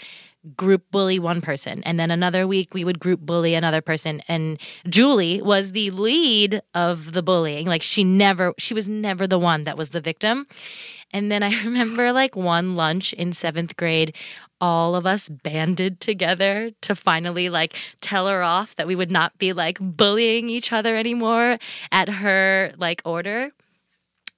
group 0.57 0.85
bully 0.91 1.19
one 1.19 1.41
person 1.41 1.83
and 1.83 1.99
then 1.99 2.11
another 2.11 2.47
week 2.47 2.73
we 2.73 2.85
would 2.85 3.01
group 3.01 3.21
bully 3.21 3.55
another 3.55 3.81
person. 3.81 4.23
And 4.29 4.61
Julie 4.89 5.43
was 5.43 5.73
the 5.73 5.91
lead 5.91 6.63
of 6.75 7.13
the 7.13 7.23
bullying. 7.23 7.67
Like 7.67 7.83
she 7.83 8.05
never 8.05 8.55
she 8.59 8.75
was 8.75 8.89
never 8.89 9.27
the 9.27 9.39
one 9.39 9.65
that 9.65 9.77
was 9.77 9.91
the 9.91 10.01
victim. 10.01 10.47
And 11.11 11.31
then 11.33 11.43
I 11.43 11.51
remember 11.65 12.13
like 12.13 12.37
one 12.37 12.77
lunch 12.77 13.13
in 13.13 13.31
7th 13.31 13.77
grade 13.77 14.15
all 14.61 14.97
of 14.97 15.07
us 15.07 15.29
banded 15.29 16.01
together 16.01 16.71
to 16.81 16.95
finally 16.95 17.49
like 17.49 17.77
tell 18.01 18.27
her 18.27 18.43
off 18.43 18.75
that 18.77 18.87
we 18.87 18.97
would 18.97 19.11
not 19.11 19.37
be 19.39 19.53
like 19.53 19.79
bullying 19.81 20.49
each 20.49 20.73
other 20.73 20.97
anymore 20.97 21.59
at 21.93 22.09
her 22.09 22.73
like 22.77 23.01
order. 23.05 23.51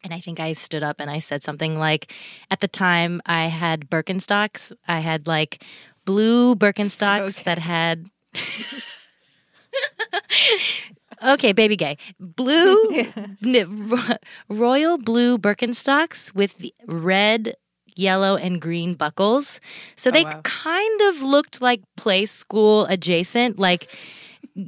And 0.02 0.14
I 0.14 0.20
think 0.20 0.40
I 0.40 0.54
stood 0.54 0.82
up 0.82 0.98
and 0.98 1.10
I 1.10 1.18
said 1.18 1.42
something 1.42 1.78
like, 1.78 2.12
at 2.50 2.60
the 2.60 2.68
time 2.68 3.20
I 3.26 3.46
had 3.46 3.90
Birkenstocks. 3.90 4.72
I 4.88 5.00
had 5.00 5.26
like 5.26 5.62
blue 6.10 6.56
Birkenstocks 6.56 7.34
So 7.34 7.42
that 7.44 7.58
had. 7.58 8.06
okay, 11.24 11.52
baby 11.52 11.76
gay. 11.76 11.98
Blue, 12.18 13.06
ro- 13.68 14.16
royal 14.48 14.98
blue 14.98 15.38
Birkenstocks 15.38 16.34
with 16.34 16.56
red, 16.86 17.54
yellow, 17.94 18.34
and 18.36 18.60
green 18.60 18.94
buckles. 18.94 19.60
So 19.94 20.10
oh, 20.10 20.12
they 20.12 20.24
wow. 20.24 20.40
kind 20.42 21.00
of 21.02 21.22
looked 21.22 21.62
like 21.62 21.80
Playskool 21.96 22.90
adjacent, 22.90 23.60
like 23.60 23.88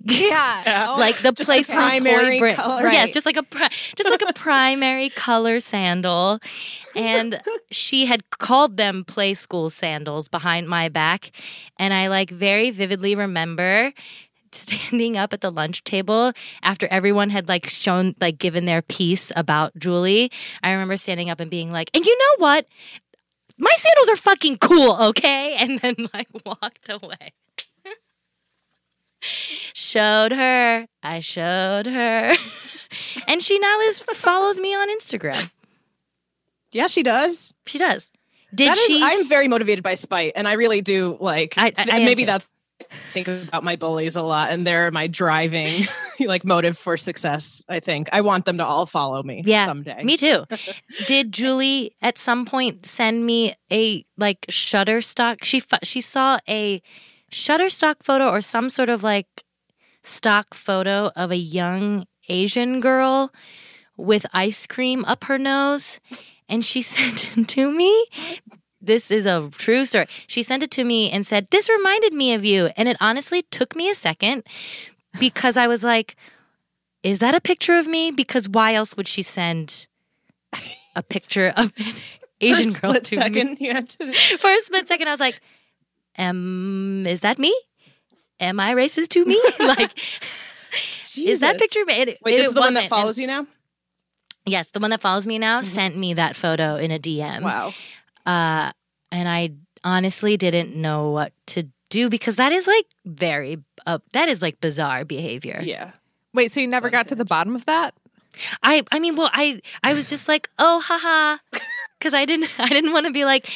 yeah 0.05 0.89
Oh, 0.94 0.98
like 0.98 1.19
the 1.19 1.32
place 1.32 1.69
a 1.70 1.74
primary 1.74 2.40
Toy 2.40 2.55
color. 2.55 2.89
Yes, 2.89 3.12
just 3.12 3.27
like 3.27 3.36
a 3.36 3.43
pri- 3.43 3.70
just 3.97 4.10
like 4.10 4.23
a 4.23 4.32
primary 4.35 5.09
color 5.10 5.60
sandal, 5.60 6.40
and 6.97 7.40
she 7.70 8.06
had 8.06 8.28
called 8.31 8.77
them 8.77 9.05
Playskool 9.05 9.70
sandals 9.70 10.28
behind 10.28 10.69
my 10.69 10.89
back, 10.89 11.31
and 11.78 11.93
I 11.93 12.09
like 12.09 12.31
very 12.31 12.70
vividly 12.70 13.14
remember 13.14 13.93
standing 14.55 15.16
up 15.16 15.32
at 15.32 15.40
the 15.40 15.51
lunch 15.51 15.82
table 15.85 16.32
after 16.62 16.86
everyone 16.89 17.31
had 17.31 17.48
like 17.48 17.66
shown 17.66 18.14
like 18.20 18.39
given 18.39 18.66
their 18.66 18.82
piece 18.82 19.32
about 19.36 19.74
Julie. 19.77 20.31
I 20.62 20.73
remember 20.73 20.97
standing 20.97 21.31
up 21.31 21.40
and 21.40 21.51
being 21.51 21.70
like, 21.73 21.90
and 21.94 22.05
you 22.05 22.16
know 22.19 22.44
what? 22.44 22.66
My 23.59 23.73
sandals 23.77 24.09
are 24.09 24.16
fucking 24.16 24.59
cool, 24.59 24.97
okay? 25.09 25.56
And 25.62 25.78
then 25.81 26.09
like 26.12 26.28
walked 26.44 26.89
away 26.89 27.32
showed 29.74 30.32
her. 30.32 30.86
I 31.03 31.20
showed 31.20 31.86
her. 31.86 32.35
and 33.28 33.43
she 33.43 33.59
now 33.59 33.81
is 33.81 34.01
follows 34.01 34.61
me 34.61 34.74
on 34.74 34.89
Instagram. 34.97 35.51
Yeah, 36.73 36.86
she 36.86 37.03
does. 37.03 37.55
She 37.66 37.78
does. 37.78 38.11
Did 38.55 38.69
That 38.70 38.77
is- 38.78 38.85
she? 38.86 39.01
I'm 39.03 39.27
very 39.28 39.49
motivated 39.49 39.82
by 39.82 39.94
spite, 39.94 40.32
and 40.36 40.47
I 40.49 40.55
really 40.55 40.81
do 40.82 41.16
like. 41.20 41.55
I- 41.57 41.73
I- 41.77 41.86
I 41.93 41.99
maybe 42.05 42.24
that's 42.24 42.49
think 43.12 43.28
about 43.28 43.62
my 43.65 43.77
bullies 43.77 44.16
a 44.16 44.23
lot, 44.23 44.51
and 44.51 44.66
they're 44.66 44.90
my 44.90 45.07
driving 45.07 45.85
like 46.20 46.44
motive 46.44 46.77
for 46.77 46.97
success. 46.97 47.62
I 47.69 47.81
think 47.81 48.09
I 48.12 48.20
want 48.23 48.44
them 48.44 48.59
to 48.59 48.65
all 48.66 48.86
follow 48.86 49.23
me. 49.23 49.43
Yeah, 49.47 49.66
someday. 49.66 50.03
Me 50.03 50.16
too. 50.16 50.44
Did 51.07 51.32
Julie 51.32 51.94
at 52.03 52.19
some 52.19 52.44
point 52.44 52.85
send 52.85 53.24
me 53.24 53.55
a 53.73 54.05
like 54.19 54.40
Shutterstock? 54.51 55.44
She 55.44 55.62
she 55.82 56.01
saw 56.01 56.39
a 56.49 56.82
Shutterstock 57.33 58.03
photo 58.03 58.29
or 58.29 58.41
some 58.41 58.69
sort 58.71 58.89
of 58.89 59.03
like 59.03 59.27
stock 60.03 60.55
photo 60.55 61.11
of 61.17 61.31
a 61.31 61.37
young 61.37 62.07
Asian 62.29 62.81
girl 62.81 63.33
with 63.97 64.27
ice 64.33 64.67
cream 64.67 65.05
up 65.07 65.25
her 65.25 65.39
nose, 65.39 65.99
and 66.49 66.65
she 66.65 66.83
sent 66.83 67.37
it 67.37 67.49
to 67.49 67.73
me. 67.73 68.07
This 68.81 69.11
is 69.11 69.27
a 69.27 69.49
true 69.53 69.85
story. 69.85 70.07
She 70.27 70.43
sent 70.43 70.63
it 70.63 70.71
to 70.73 70.85
me 70.85 71.11
and 71.11 71.27
said, 71.27 71.49
"This 71.51 71.69
reminded 71.69 72.13
me 72.13 72.35
of 72.35 72.45
you," 72.45 72.71
and 72.77 72.89
it 72.89 72.97
honestly 73.01 73.43
took 73.43 73.75
me 73.75 73.91
a 73.91 73.95
second 73.95 74.45
because 75.19 75.57
I 75.57 75.67
was 75.67 75.83
like 75.83 76.17
is 77.03 77.19
that 77.19 77.35
a 77.35 77.41
picture 77.41 77.77
of 77.77 77.87
me? 77.87 78.11
Because 78.11 78.49
why 78.49 78.75
else 78.75 78.97
would 78.97 79.09
she 79.09 79.23
send 79.23 79.87
a 80.95 81.03
picture 81.03 81.53
of 81.57 81.73
an 81.77 81.95
Asian 82.41 82.73
girl 82.73 82.95
to 82.95 83.15
second, 83.15 83.59
you 83.61 83.73
had 83.73 83.89
to. 83.91 84.07
me? 84.07 84.15
For 84.39 84.51
a 84.51 84.61
split 84.61 84.87
second, 84.87 85.09
I 85.09 85.11
was 85.11 85.21
like, 85.21 85.41
um, 86.19 87.07
is 87.07 87.21
that 87.21 87.39
me? 87.39 87.55
Am 88.41 88.59
I 88.59 88.75
racist 88.75 89.09
to 89.11 89.25
me? 89.25 89.41
like, 89.61 89.91
is 91.17 91.41
that 91.41 91.59
picture 91.59 91.85
me? 91.85 92.17
Wait, 92.25 92.25
this 92.25 92.49
is 92.49 92.55
the 92.55 92.61
one 92.61 92.75
that 92.75 92.89
follows 92.89 93.19
And- 93.19 93.23
you 93.23 93.27
now. 93.29 93.47
Yes, 94.45 94.71
the 94.71 94.81
one 94.81 94.91
that 94.91 95.01
follows 95.01 95.25
me 95.25 95.39
now 95.39 95.63
sent 95.63 95.97
me 95.97 96.15
that 96.15 96.35
photo 96.35 96.75
in 96.75 96.91
a 96.91 96.99
DM. 96.99 97.43
Wow. 97.43 97.73
Uh, 98.27 98.73
and 99.13 99.29
I 99.29 99.51
honestly 99.85 100.37
didn't 100.37 100.75
know 100.75 101.11
what 101.11 101.33
to 101.49 101.69
do 101.91 102.09
because 102.09 102.37
that 102.37 102.51
is 102.51 102.67
like 102.67 102.87
very, 103.05 103.59
uh, 103.87 103.99
that 104.15 104.29
is 104.29 104.43
like 104.43 104.61
bizarre 104.61 105.05
behavior. 105.05 105.61
Yeah. 105.63 105.93
Wait, 106.35 106.51
so 106.51 106.59
you 106.61 106.67
never 106.67 106.91
got 106.91 107.07
to 107.09 107.15
the 107.15 107.25
bottom 107.25 107.55
of 107.55 107.67
that? 107.67 107.95
I 108.63 108.83
I 108.91 108.99
mean, 108.99 109.15
well, 109.15 109.31
I 109.33 109.61
I 109.83 109.95
was 109.95 110.09
just 110.09 110.27
like, 110.27 110.49
oh, 110.59 110.81
haha, 110.81 111.39
because 111.99 112.15
I 112.15 112.25
didn't 112.25 112.49
I 112.59 112.69
didn't 112.69 112.93
want 112.93 113.07
to 113.07 113.13
be 113.13 113.25
like, 113.25 113.49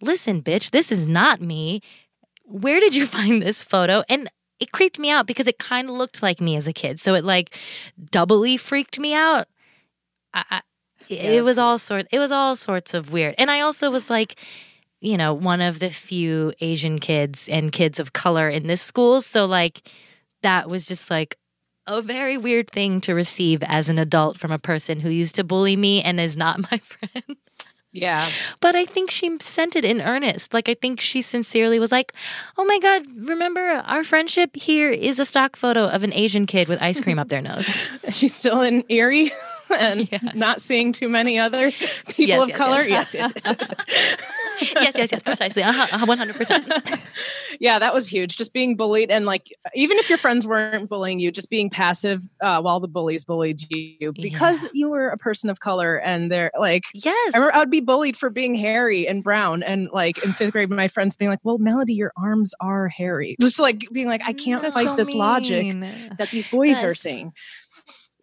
listen, 0.00 0.42
bitch, 0.42 0.70
this 0.70 0.92
is 0.92 1.06
not 1.06 1.40
me. 1.40 1.82
Where 2.44 2.80
did 2.80 2.94
you 2.94 3.06
find 3.18 3.42
this 3.42 3.62
photo? 3.62 4.02
And 4.08 4.30
it 4.60 4.72
creeped 4.72 4.98
me 4.98 5.10
out 5.10 5.26
because 5.26 5.46
it 5.46 5.58
kind 5.58 5.88
of 5.88 5.96
looked 5.96 6.22
like 6.22 6.40
me 6.40 6.56
as 6.56 6.66
a 6.66 6.72
kid, 6.72 6.98
so 6.98 7.14
it 7.14 7.24
like 7.24 7.58
doubly 8.10 8.56
freaked 8.56 8.98
me 8.98 9.12
out. 9.12 9.48
I, 10.32 10.44
I, 10.50 10.60
it 11.08 11.44
was 11.44 11.58
all 11.58 11.78
sort. 11.78 12.06
It 12.10 12.18
was 12.18 12.32
all 12.32 12.56
sorts 12.56 12.94
of 12.94 13.12
weird, 13.12 13.34
and 13.38 13.50
I 13.50 13.60
also 13.60 13.90
was 13.90 14.10
like. 14.10 14.38
You 14.98 15.18
know, 15.18 15.34
one 15.34 15.60
of 15.60 15.78
the 15.78 15.90
few 15.90 16.54
Asian 16.62 16.98
kids 16.98 17.50
and 17.50 17.70
kids 17.70 18.00
of 18.00 18.14
color 18.14 18.48
in 18.48 18.66
this 18.66 18.80
school. 18.80 19.20
So, 19.20 19.44
like, 19.44 19.90
that 20.42 20.70
was 20.70 20.86
just 20.86 21.10
like 21.10 21.36
a 21.86 22.02
very 22.02 22.36
weird 22.36 22.70
thing 22.70 23.00
to 23.02 23.14
receive 23.14 23.62
as 23.64 23.88
an 23.88 23.98
adult 23.98 24.38
from 24.38 24.50
a 24.50 24.58
person 24.58 25.00
who 25.00 25.10
used 25.10 25.34
to 25.36 25.44
bully 25.44 25.76
me 25.76 26.02
and 26.02 26.18
is 26.18 26.36
not 26.36 26.60
my 26.72 26.78
friend. 26.78 27.36
Yeah. 27.96 28.30
But 28.60 28.76
I 28.76 28.84
think 28.84 29.10
she 29.10 29.36
sent 29.40 29.76
it 29.76 29.84
in 29.84 30.00
earnest. 30.00 30.52
Like, 30.52 30.68
I 30.68 30.74
think 30.74 31.00
she 31.00 31.22
sincerely 31.22 31.78
was 31.78 31.90
like, 31.90 32.12
oh 32.58 32.64
my 32.64 32.78
God, 32.78 33.06
remember 33.16 33.60
our 33.60 34.04
friendship? 34.04 34.54
Here 34.54 34.90
is 34.90 35.18
a 35.18 35.24
stock 35.24 35.56
photo 35.56 35.86
of 35.86 36.04
an 36.04 36.12
Asian 36.12 36.46
kid 36.46 36.68
with 36.68 36.82
ice 36.82 37.00
cream 37.00 37.18
up 37.18 37.28
their 37.28 37.40
nose. 37.40 37.66
She's 38.10 38.34
still 38.34 38.60
in 38.60 38.84
Erie 38.88 39.30
and 39.78 40.08
Yes. 40.10 40.34
not 40.34 40.60
seeing 40.60 40.92
too 40.92 41.08
many 41.08 41.38
other 41.38 41.70
people 41.72 42.24
Yes, 42.26 42.42
of 42.42 42.48
yes, 42.50 42.58
color. 42.58 42.82
yes. 42.82 43.14
Yes, 43.14 43.32
yes, 43.34 43.42
yes. 43.44 43.70
yes. 43.88 44.16
yes, 44.74 44.94
yes, 44.96 45.12
yes, 45.12 45.22
precisely. 45.22 45.62
Uh-huh, 45.62 45.86
uh, 45.92 46.06
100%. 46.06 47.00
yeah, 47.60 47.78
that 47.78 47.92
was 47.94 48.08
huge. 48.08 48.36
Just 48.36 48.52
being 48.52 48.76
bullied 48.76 49.10
and 49.10 49.26
like 49.26 49.54
even 49.74 49.98
if 49.98 50.08
your 50.08 50.18
friends 50.18 50.46
weren't 50.46 50.88
bullying 50.88 51.18
you, 51.18 51.30
just 51.30 51.50
being 51.50 51.68
passive 51.70 52.22
uh, 52.40 52.60
while 52.60 52.80
the 52.80 52.88
bullies 52.88 53.24
bullied 53.24 53.62
you 53.74 54.12
because 54.12 54.68
you 54.72 54.88
were 54.90 55.08
a 55.08 55.18
person 55.18 55.50
of 55.50 55.60
color 55.60 55.96
and 56.00 56.30
they're 56.30 56.50
like 56.58 56.84
Yes. 56.94 57.34
I 57.34 57.38
remember 57.38 57.54
I 57.56 57.58
would 57.60 57.70
be 57.70 57.80
bullied 57.80 58.16
for 58.16 58.30
being 58.30 58.54
hairy 58.54 59.06
and 59.06 59.22
brown, 59.22 59.62
and 59.62 59.88
like 59.92 60.18
in 60.24 60.32
fifth 60.32 60.52
grade, 60.52 60.70
my 60.70 60.88
friends 60.88 61.16
being 61.16 61.30
like, 61.30 61.40
"Well, 61.42 61.58
Melody, 61.58 61.94
your 61.94 62.12
arms 62.16 62.54
are 62.60 62.88
hairy." 62.88 63.36
Just 63.40 63.60
like 63.60 63.86
being 63.92 64.06
like, 64.06 64.22
"I 64.26 64.32
can't 64.32 64.62
That's 64.62 64.74
fight 64.74 64.86
so 64.86 64.96
this 64.96 65.12
logic 65.14 65.66
that 66.18 66.30
these 66.30 66.48
boys 66.48 66.82
are 66.82 66.88
Yes. 66.88 67.00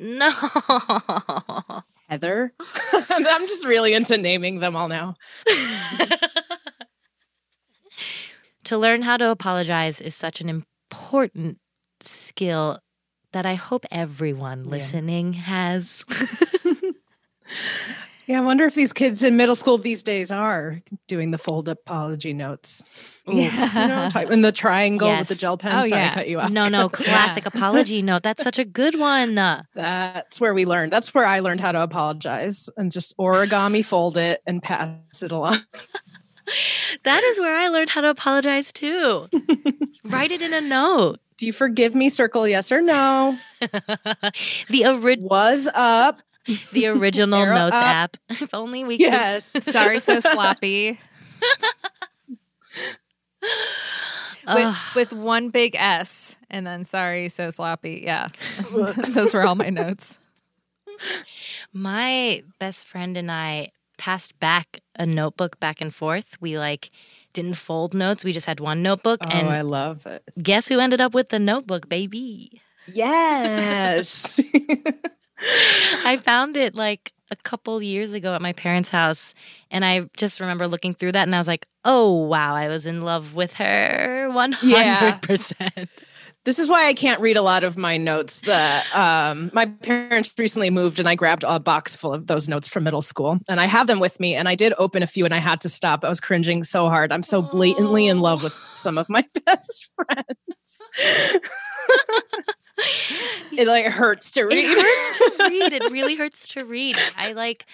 Saying." 0.04 0.18
No. 0.20 0.30
Heather, 2.10 2.54
I'm 3.10 3.48
just 3.48 3.66
really 3.66 3.94
into 3.94 4.18
naming 4.18 4.60
them 4.60 4.76
all 4.76 4.88
now. 4.88 5.16
to 8.66 8.78
learn 8.78 9.02
how 9.02 9.18
to 9.18 9.30
apologize 9.32 10.02
is 10.02 10.14
such 10.14 10.42
an 10.42 10.50
important 10.50 11.60
skill 12.02 12.80
that 13.32 13.46
I 13.46 13.56
hope 13.56 13.86
everyone 13.90 14.66
listening 14.66 15.34
has. 15.34 16.06
Yeah, 18.26 18.38
I 18.40 18.42
wonder 18.42 18.66
if 18.66 18.74
these 18.74 18.94
kids 18.94 19.22
in 19.24 19.36
middle 19.36 19.56
school 19.56 19.78
these 19.78 20.02
days 20.04 20.32
are 20.32 20.82
doing 21.08 21.32
the 21.32 21.38
fold 21.38 21.68
apology 21.68 22.34
notes. 22.34 23.20
Ooh, 23.30 23.36
you 23.36 23.52
know, 23.52 24.08
type 24.12 24.32
in 24.32 24.42
the 24.42 24.52
triangle 24.52 25.10
with 25.10 25.28
the 25.28 25.36
gel 25.36 25.58
pen. 25.58 25.74
Oh, 25.76 25.84
Sorry, 25.84 26.02
yeah. 26.02 26.10
to 26.10 26.16
cut 26.16 26.28
you 26.30 26.40
off. 26.40 26.50
no, 26.50 26.70
no, 26.70 26.88
classic 26.90 27.46
apology 27.46 28.02
note. 28.02 28.24
That's 28.24 28.44
such 28.44 28.60
a 28.60 28.66
good 28.66 28.98
one. 28.98 29.36
That's 29.36 30.40
where 30.40 30.54
we 30.54 30.66
learned. 30.66 30.92
That's 30.94 31.14
where 31.14 31.26
I 31.26 31.40
learned 31.40 31.60
how 31.62 31.72
to 31.74 31.82
apologize 31.84 32.70
and 32.78 32.92
just 32.92 33.18
origami 33.18 33.84
fold 33.84 34.18
it 34.18 34.42
and 34.48 34.62
pass 34.64 35.22
it 35.22 35.32
along. 35.32 35.58
That 37.04 37.24
is 37.24 37.40
where 37.40 37.56
I 37.58 37.70
learned 37.70 37.90
how 37.90 38.02
to 38.02 38.10
apologize 38.10 38.74
too. 38.74 39.28
Write 40.04 40.32
it 40.34 40.42
in 40.42 40.54
a 40.54 40.60
note. 40.60 41.22
Do 41.38 41.46
you 41.46 41.54
forgive 41.54 41.96
me? 41.96 42.10
Circle 42.10 42.50
yes 42.50 42.70
or 42.70 42.82
no. 42.82 43.38
the 43.62 44.86
ori- 44.86 45.16
Was 45.22 45.70
up. 45.74 46.22
The 46.72 46.88
original 46.96 47.40
Arrow 47.42 47.56
notes 47.56 47.76
up. 47.76 47.84
app. 47.84 48.18
If 48.42 48.54
only 48.54 48.84
we 48.84 48.98
could. 48.98 49.04
Yes. 49.08 49.52
Sorry, 49.64 50.00
so 50.00 50.20
sloppy. 50.20 51.00
With, 54.46 54.76
with 54.96 55.14
one 55.14 55.50
big 55.52 55.74
S 55.78 56.36
and 56.50 56.68
then 56.68 56.84
sorry, 56.84 57.30
so 57.30 57.50
sloppy. 57.50 58.02
Yeah. 58.04 58.28
Those 59.14 59.34
were 59.34 59.44
all 59.44 59.56
my 59.56 59.70
notes. 59.70 60.20
My 61.72 62.44
best 62.60 62.86
friend 62.86 63.16
and 63.16 63.32
I 63.32 63.72
passed 63.98 64.38
back 64.40 64.82
a 65.00 65.06
notebook 65.06 65.62
back 65.62 65.80
and 65.80 65.96
forth. 65.96 66.36
We 66.42 66.58
like 66.58 66.92
didn't 67.32 67.54
fold 67.56 67.94
notes. 67.94 68.26
We 68.26 68.34
just 68.34 68.46
had 68.46 68.60
one 68.60 68.84
notebook. 68.84 69.22
Oh, 69.26 69.30
and 69.30 69.48
I 69.48 69.62
love 69.62 70.06
it. 70.06 70.24
guess 70.42 70.68
who 70.68 70.80
ended 70.82 71.00
up 71.00 71.14
with 71.14 71.30
the 71.30 71.40
notebook, 71.40 71.88
baby? 71.88 72.62
Yes. 72.92 74.42
I 76.06 76.20
found 76.22 76.58
it 76.58 76.76
like 76.76 77.12
a 77.32 77.36
couple 77.36 77.82
years 77.82 78.14
ago 78.14 78.36
at 78.36 78.42
my 78.42 78.54
parents' 78.54 78.90
house. 78.90 79.34
And 79.72 79.84
I 79.84 80.10
just 80.18 80.40
remember 80.40 80.68
looking 80.68 80.94
through 80.94 81.14
that 81.14 81.24
and 81.24 81.36
I 81.36 81.40
was 81.40 81.48
like, 81.48 81.68
oh, 81.86 82.26
wow, 82.26 82.56
I 82.56 82.70
was 82.70 82.86
in 82.86 83.04
love 83.04 83.34
with 83.34 83.54
her 83.56 84.30
100%. 84.32 85.88
this 86.46 86.60
is 86.60 86.68
why 86.70 86.88
I 86.88 86.94
can't 86.94 87.22
read 87.22 87.38
a 87.38 87.42
lot 87.42 87.64
of 87.64 87.78
my 87.78 87.98
notes. 87.98 88.42
That 88.42 88.86
um, 88.96 89.50
my 89.54 89.66
parents 89.66 90.34
recently 90.38 90.70
moved, 90.70 91.00
and 91.00 91.08
I 91.08 91.16
grabbed 91.16 91.44
a 91.48 91.60
box 91.60 91.96
full 91.96 92.14
of 92.14 92.28
those 92.28 92.50
notes 92.50 92.68
from 92.68 92.84
middle 92.84 93.02
school, 93.02 93.40
and 93.50 93.60
I 93.60 93.66
have 93.66 93.88
them 93.88 94.00
with 94.00 94.20
me. 94.20 94.36
And 94.36 94.50
I 94.50 94.56
did 94.56 94.74
open 94.78 95.04
a 95.04 95.08
few, 95.08 95.26
and 95.26 95.34
I 95.34 95.40
had 95.40 95.62
to 95.62 95.70
stop. 95.70 96.04
I 96.04 96.10
was 96.10 96.20
cringing 96.20 96.64
so 96.64 96.90
hard. 96.90 97.12
I'm 97.12 97.24
so 97.24 97.42
blatantly 97.42 98.08
in 98.08 98.20
love 98.20 98.44
with 98.44 98.56
some 98.76 98.98
of 98.98 99.10
my 99.10 99.26
best 99.46 99.90
friends. 99.96 101.40
it 103.52 103.68
like 103.68 103.86
hurts 103.86 104.32
to 104.32 104.44
read. 104.44 104.66
It 104.66 104.78
hurts 104.78 105.18
to 105.18 105.44
read. 105.50 105.74
It 105.74 105.92
really 105.92 106.16
hurts 106.16 106.48
to 106.50 106.66
read. 106.66 106.98
I 107.18 107.34
like 107.34 107.66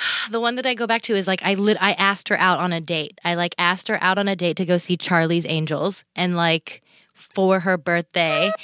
the 0.30 0.40
one 0.40 0.56
that 0.56 0.66
I 0.66 0.74
go 0.74 0.86
back 0.86 1.02
to 1.02 1.14
is 1.14 1.26
like 1.26 1.42
I 1.42 1.54
lit 1.54 1.76
I 1.80 1.92
asked 1.92 2.28
her 2.28 2.38
out 2.38 2.60
on 2.60 2.72
a 2.72 2.80
date. 2.80 3.18
I 3.24 3.34
like 3.34 3.54
asked 3.58 3.88
her 3.88 3.98
out 4.02 4.18
on 4.18 4.28
a 4.28 4.36
date 4.36 4.56
to 4.58 4.64
go 4.64 4.76
see 4.76 4.96
Charlie's 4.96 5.46
Angels 5.46 6.04
and 6.14 6.36
like 6.36 6.82
for 7.14 7.60
her 7.60 7.76
birthday. 7.76 8.52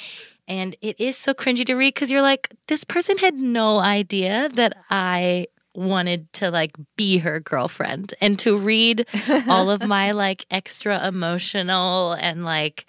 And 0.49 0.77
it 0.79 0.97
is 0.97 1.17
so 1.17 1.33
cringy 1.33 1.65
to 1.65 1.75
read 1.75 1.93
because 1.93 2.09
you're 2.09 2.21
like, 2.21 2.49
this 2.69 2.85
person 2.85 3.17
had 3.17 3.35
no 3.35 3.79
idea 3.79 4.47
that 4.53 4.77
I 4.89 5.47
wanted 5.75 6.31
to 6.33 6.49
like 6.49 6.71
be 6.95 7.17
her 7.17 7.41
girlfriend 7.41 8.13
and 8.21 8.39
to 8.39 8.57
read 8.57 9.05
all 9.47 9.69
of 9.69 9.85
my 9.85 10.11
like 10.13 10.45
extra 10.49 11.05
emotional 11.05 12.13
and 12.13 12.45
like 12.45 12.85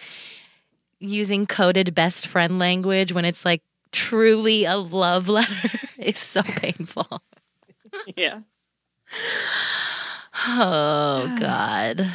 using 1.01 1.47
coded 1.47 1.95
best 1.95 2.27
friend 2.27 2.59
language 2.59 3.13
when 3.13 3.25
it's 3.25 3.45
like 3.45 3.63
truly 3.93 4.65
a 4.65 4.77
love 4.77 5.29
letter 5.29 5.79
is 5.99 6.19
so 6.19 6.43
painful. 6.43 7.23
yeah. 8.17 8.41
Oh 10.47 11.35
God. 11.41 12.09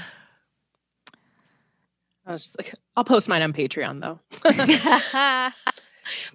I 2.25 2.31
was 2.31 2.43
just 2.43 2.57
like, 2.57 2.73
I'll 2.95 3.03
post 3.03 3.27
mine 3.27 3.41
on 3.41 3.51
Patreon 3.51 3.99
though. 4.01 4.19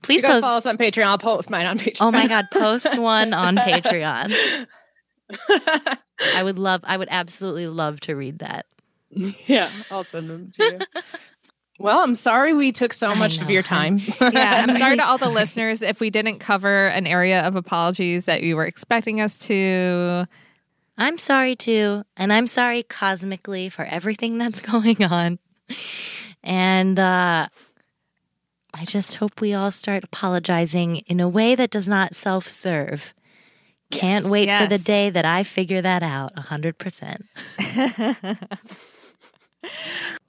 Please 0.02 0.22
you 0.22 0.28
guys 0.28 0.32
post 0.32 0.42
follow 0.42 0.58
us 0.58 0.66
on 0.66 0.76
Patreon. 0.76 1.04
I'll 1.06 1.16
post 1.16 1.48
mine 1.48 1.66
on 1.66 1.78
Patreon. 1.78 1.96
Oh 2.02 2.10
my 2.10 2.26
God, 2.28 2.44
post 2.52 2.98
one 2.98 3.32
on 3.32 3.56
Patreon. 3.56 4.66
I 6.36 6.42
would 6.42 6.58
love 6.58 6.82
I 6.84 6.96
would 6.98 7.08
absolutely 7.10 7.68
love 7.68 8.00
to 8.00 8.14
read 8.14 8.40
that. 8.40 8.66
yeah, 9.10 9.70
I'll 9.90 10.04
send 10.04 10.28
them 10.28 10.50
to 10.56 10.64
you. 10.64 11.02
Well, 11.78 12.00
I'm 12.02 12.16
sorry 12.16 12.52
we 12.54 12.72
took 12.72 12.92
so 12.92 13.14
much 13.14 13.40
of 13.40 13.50
your 13.50 13.62
time. 13.62 14.00
Yeah, 14.20 14.64
I'm 14.66 14.74
sorry 14.74 14.96
to 14.96 15.04
all 15.04 15.16
the 15.18 15.28
listeners 15.40 15.80
if 15.80 16.00
we 16.00 16.10
didn't 16.10 16.38
cover 16.40 16.88
an 16.88 17.06
area 17.06 17.46
of 17.46 17.54
apologies 17.56 18.24
that 18.24 18.42
you 18.42 18.56
were 18.56 18.64
expecting 18.66 19.20
us 19.20 19.38
to. 19.40 20.26
I'm 20.96 21.18
sorry 21.18 21.54
too, 21.54 22.02
and 22.16 22.32
I'm 22.32 22.48
sorry 22.48 22.82
cosmically 22.82 23.68
for 23.68 23.84
everything 23.84 24.38
that's 24.38 24.60
going 24.72 25.04
on. 25.04 25.38
And 26.42 26.98
uh, 26.98 27.46
I 28.74 28.84
just 28.84 29.14
hope 29.14 29.40
we 29.40 29.54
all 29.54 29.70
start 29.70 30.02
apologizing 30.02 30.96
in 31.06 31.20
a 31.20 31.28
way 31.28 31.54
that 31.54 31.70
does 31.70 31.86
not 31.88 32.16
self 32.16 32.48
serve. 32.48 33.14
Can't 33.90 34.24
Yes. 34.24 34.30
wait 34.32 34.50
for 34.50 34.66
the 34.66 34.78
day 34.78 35.08
that 35.10 35.24
I 35.24 35.44
figure 35.44 35.80
that 35.80 36.02
out 36.02 36.34
100%. 36.34 37.22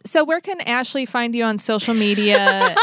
So, 0.05 0.23
where 0.23 0.39
can 0.41 0.61
Ashley 0.61 1.05
find 1.05 1.35
you 1.35 1.43
on 1.43 1.57
social 1.57 1.93
media 1.93 2.37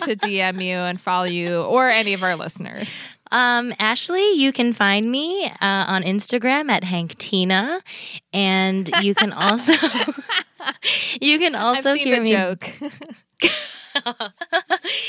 to 0.00 0.16
DM 0.16 0.62
you 0.62 0.76
and 0.76 1.00
follow 1.00 1.24
you, 1.24 1.62
or 1.62 1.88
any 1.88 2.14
of 2.14 2.22
our 2.22 2.34
listeners? 2.36 3.06
Um, 3.30 3.72
Ashley, 3.78 4.32
you 4.34 4.52
can 4.52 4.72
find 4.72 5.10
me 5.10 5.46
uh, 5.46 5.50
on 5.60 6.02
Instagram 6.02 6.70
at 6.70 6.84
Hank 6.84 7.16
Tina, 7.18 7.80
and 8.32 8.90
you 9.00 9.14
can 9.14 9.32
also 9.34 9.72
you 11.20 11.38
can 11.38 11.54
also 11.54 11.90
I've 11.90 11.96
seen 11.98 12.06
hear 12.06 12.16
the 12.16 12.22
me. 12.22 12.30
joke. 12.30 12.68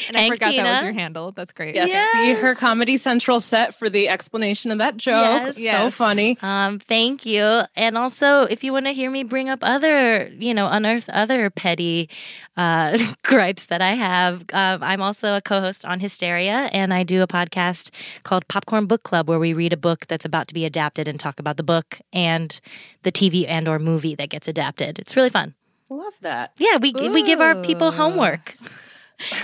and 0.08 0.18
I 0.18 0.20
Hank 0.22 0.34
forgot 0.34 0.56
that 0.56 0.74
was 0.74 0.84
your 0.84 0.94
handle. 0.94 1.32
That's 1.32 1.54
great. 1.54 1.76
Yes, 1.76 1.90
Yes. 1.90 2.12
see 2.12 2.42
her 2.42 2.56
Comedy 2.56 2.98
Central 2.98 3.40
set 3.40 3.76
for 3.76 3.90
the 3.90 4.10
explanation 4.10 4.72
of 4.72 4.78
that 4.80 4.98
joke. 4.98 5.16
Yes. 5.24 5.56
So 5.56 5.62
Yes. 5.62 5.96
funny. 5.96 6.38
Um, 6.42 6.80
thank 6.80 7.26
you. 7.26 7.62
And 7.76 7.98
also, 7.98 8.44
if 8.44 8.64
you 8.64 8.74
want 8.74 8.86
to 8.86 8.92
hear 8.92 9.10
me 9.10 9.24
bring 9.24 9.50
up 9.50 9.60
other, 9.62 10.28
you 10.38 10.54
know, 10.54 10.68
unearth 10.70 11.10
other 11.10 11.50
petty 11.50 12.10
uh, 12.58 12.98
gripes 13.24 13.68
that 13.68 13.82
I 13.82 13.92
have, 13.96 14.42
um, 14.54 14.84
I'm 14.84 15.02
also 15.02 15.36
a 15.36 15.42
co-host 15.42 15.86
on 15.86 16.00
Hysteria, 16.00 16.70
and 16.74 16.94
I 16.94 17.04
do 17.04 17.22
a 17.22 17.28
podcast 17.28 17.90
called 18.24 18.48
Popcorn 18.48 18.86
Book 18.86 19.04
Club, 19.04 19.28
where 19.30 19.40
we 19.40 19.54
read 19.54 19.74
a 19.74 19.78
book 19.78 20.08
that's 20.08 20.26
about 20.26 20.48
to 20.50 20.54
be 20.54 20.66
adapted 20.66 21.08
and 21.08 21.20
talk 21.20 21.40
about 21.40 21.58
the 21.58 21.64
book 21.64 22.00
and 22.12 22.60
the 23.04 23.12
TV 23.12 23.48
and 23.48 23.68
or 23.68 23.80
movie 23.80 24.16
that 24.16 24.30
gets 24.30 24.48
adapted. 24.48 25.00
It's 25.00 25.16
really 25.16 25.30
fun. 25.30 25.56
Love 25.94 26.14
that. 26.22 26.54
Yeah, 26.58 26.78
we 26.78 26.92
we 26.92 27.24
give 27.24 27.40
our 27.40 27.56
people 27.62 27.92
homework. 27.92 28.56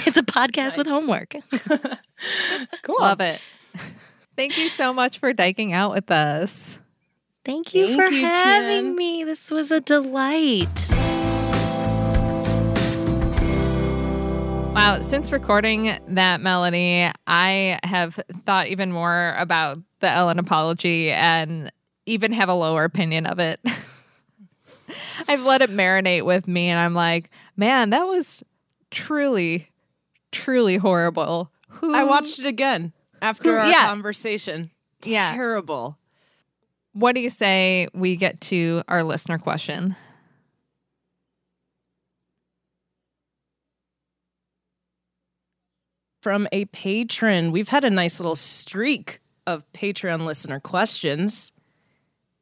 It's 0.05 0.17
a 0.17 0.23
podcast 0.23 0.77
with 0.77 0.87
homework. 0.87 1.35
Cool. 2.81 2.97
Love 2.99 3.21
it. 3.21 3.39
Thank 4.35 4.57
you 4.57 4.67
so 4.67 4.91
much 4.93 5.19
for 5.19 5.33
dyking 5.33 5.73
out 5.73 5.91
with 5.91 6.11
us. 6.11 6.79
Thank 7.45 7.73
you 7.73 7.87
Thank 7.87 8.01
for 8.01 8.11
you, 8.11 8.25
having 8.25 8.85
Tien. 8.87 8.95
me. 8.95 9.23
This 9.23 9.49
was 9.49 9.71
a 9.71 9.79
delight. 9.79 10.67
Wow, 14.75 14.99
since 15.01 15.31
recording 15.31 15.97
that 16.09 16.41
melody, 16.41 17.09
I 17.27 17.79
have 17.83 18.19
thought 18.45 18.67
even 18.67 18.91
more 18.91 19.33
about 19.37 19.77
the 19.99 20.09
Ellen 20.09 20.39
apology 20.39 21.11
and 21.11 21.71
even 22.05 22.33
have 22.33 22.49
a 22.49 22.53
lower 22.53 22.83
opinion 22.83 23.27
of 23.27 23.39
it. 23.39 23.61
I've 25.27 25.43
let 25.43 25.61
it 25.61 25.69
marinate 25.69 26.25
with 26.25 26.47
me 26.47 26.69
and 26.69 26.79
I'm 26.79 26.93
like, 26.93 27.29
man, 27.55 27.89
that 27.91 28.03
was 28.03 28.43
truly, 28.91 29.69
truly 30.31 30.77
horrible. 30.77 31.51
Who 31.69 31.95
I 31.95 32.03
watched 32.03 32.39
it 32.39 32.45
again 32.45 32.93
after 33.21 33.51
Who- 33.51 33.57
our 33.57 33.67
yeah. 33.67 33.87
conversation. 33.87 34.71
Yeah. 35.03 35.33
Terrible. 35.33 35.97
What 36.93 37.13
do 37.15 37.21
you 37.21 37.29
say 37.29 37.87
we 37.93 38.15
get 38.15 38.41
to 38.41 38.81
our 38.87 39.03
listener 39.03 39.37
question? 39.37 39.95
From 46.21 46.47
a 46.51 46.65
patron. 46.65 47.51
We've 47.51 47.69
had 47.69 47.85
a 47.85 47.89
nice 47.89 48.19
little 48.19 48.35
streak 48.35 49.19
of 49.47 49.63
Patreon 49.71 50.25
listener 50.25 50.59
questions. 50.59 51.51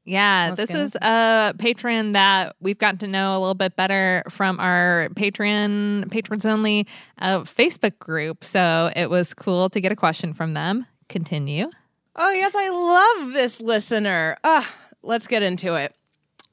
Yeah, 0.07 0.53
Let's 0.55 0.71
this 0.71 0.77
go. 0.77 0.83
is 0.83 0.95
a 1.01 1.53
patron 1.57 2.13
that 2.13 2.55
we've 2.61 2.77
gotten 2.77 2.97
to 2.99 3.07
know 3.07 3.37
a 3.37 3.39
little 3.39 3.55
bit 3.55 3.75
better 3.75 4.23
from 4.29 4.57
our 4.61 5.09
Patreon 5.15 6.09
patrons 6.09 6.45
only 6.45 6.87
uh, 7.19 7.39
Facebook 7.39 7.99
group. 7.99 8.45
So 8.45 8.89
it 8.95 9.09
was 9.09 9.33
cool 9.33 9.69
to 9.69 9.81
get 9.81 9.91
a 9.91 9.97
question 9.97 10.33
from 10.33 10.53
them. 10.53 10.85
Continue. 11.09 11.69
Oh, 12.15 12.31
yes, 12.31 12.53
I 12.55 12.69
love 13.19 13.33
this 13.33 13.59
listener. 13.59 14.37
Let's 15.03 15.27
get 15.27 15.43
into 15.43 15.75
it. 15.75 15.93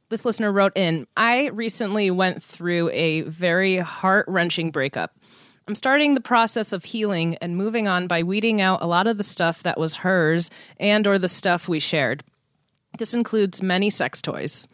This 0.08 0.24
listener 0.24 0.50
wrote 0.50 0.72
in 0.76 1.06
I 1.16 1.50
recently 1.50 2.10
went 2.10 2.42
through 2.42 2.90
a 2.90 3.20
very 3.22 3.76
heart 3.76 4.26
wrenching 4.26 4.72
breakup. 4.72 5.12
I'm 5.68 5.76
starting 5.76 6.14
the 6.14 6.20
process 6.20 6.72
of 6.72 6.84
healing 6.84 7.36
and 7.36 7.56
moving 7.56 7.86
on 7.86 8.08
by 8.08 8.24
weeding 8.24 8.60
out 8.60 8.82
a 8.82 8.86
lot 8.86 9.06
of 9.06 9.16
the 9.16 9.24
stuff 9.24 9.62
that 9.62 9.78
was 9.78 9.96
hers 9.96 10.50
and 10.78 11.06
or 11.06 11.18
the 11.18 11.28
stuff 11.28 11.68
we 11.68 11.78
shared. 11.78 12.24
This 12.98 13.14
includes 13.14 13.62
many 13.62 13.90
sex 13.90 14.22
toys. 14.22 14.68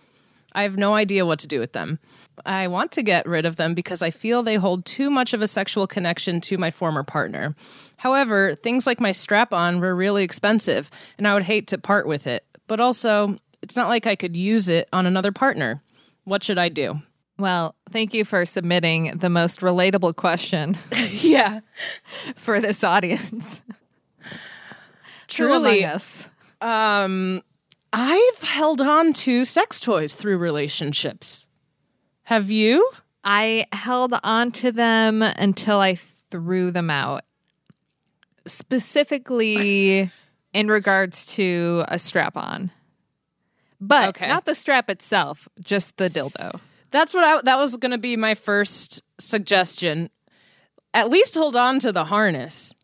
I 0.53 0.65
have 0.65 0.77
no 0.77 0.95
idea 0.95 1.27
what 1.27 1.39
to 1.41 1.47
do 1.47 1.61
with 1.61 1.73
them. 1.73 1.99
I 2.45 2.67
want 2.69 2.93
to 2.93 3.03
get 3.03 3.27
rid 3.27 3.47
of 3.47 3.57
them 3.57 3.75
because 3.75 4.03
I 4.03 4.11
feel 4.11 4.43
they 4.43 4.57
hold 4.57 4.85
too 4.85 5.11
much 5.11 5.33
of 5.33 5.43
a 5.43 5.49
sexual 5.49 5.87
connection 5.87 6.41
to 6.43 6.59
my 6.59 6.71
former 6.71 7.03
partner. 7.03 7.55
However, 7.97 8.55
things 8.55 8.87
like 8.87 9.01
my 9.01 9.13
strap 9.13 9.53
on 9.53 9.81
were 9.81 9.95
really 9.95 10.25
expensive, 10.25 10.91
and 11.19 11.29
I 11.29 11.35
would 11.35 11.43
hate 11.45 11.69
to 11.69 11.79
part 11.79 12.07
with 12.07 12.27
it. 12.27 12.45
But 12.67 12.81
also, 12.81 13.37
it's 13.63 13.77
not 13.77 13.89
like 13.89 14.07
I 14.07 14.17
could 14.17 14.37
use 14.37 14.69
it 14.69 14.89
on 14.93 15.07
another 15.07 15.33
partner. 15.33 15.83
What 16.25 16.43
should 16.43 16.59
I 16.59 16.69
do? 16.69 17.01
Well, 17.39 17.75
thank 17.91 18.13
you 18.13 18.25
for 18.25 18.45
submitting 18.45 19.19
the 19.19 19.31
most 19.31 19.61
relatable 19.61 20.17
question 20.17 20.77
Yeah, 21.21 21.61
for 22.37 22.61
this 22.61 22.85
audience. 22.85 23.63
Truly. 25.29 25.85
us. 25.85 26.29
Um, 26.61 27.43
I've 27.93 28.39
held 28.43 28.81
on 28.81 29.13
to 29.15 29.45
sex 29.45 29.81
toys 29.81 30.15
through 30.15 30.39
relationships. 30.39 31.47
Have 32.25 32.51
you? 32.51 32.89
I 33.25 33.67
held 33.73 34.15
on 34.23 34.53
to 34.53 34.71
them 34.73 35.23
until 35.23 35.81
I 35.81 35.95
threw 35.97 36.71
them 36.71 36.89
out. 36.91 37.23
Specifically 38.47 40.11
in 40.53 40.69
regards 40.69 41.27
to 41.35 41.85
a 41.89 41.99
strap 41.99 42.37
on. 42.37 42.71
But 43.81 44.11
Okay. 44.11 44.29
not 44.29 44.45
the 44.45 44.55
strap 44.55 44.91
itself, 44.91 45.49
just 45.65 45.97
the 45.97 46.09
dildo. 46.11 46.61
That's 46.91 47.15
what 47.15 47.25
I, 47.25 47.41
that 47.43 47.57
was 47.57 47.77
going 47.77 47.93
to 47.93 47.99
be 47.99 48.17
my 48.17 48.35
first 48.35 49.03
suggestion. 49.19 50.11
At 50.93 51.09
least 51.11 51.35
hold 51.35 51.57
on 51.57 51.79
to 51.81 51.93
the 51.93 52.05
harness, 52.05 52.75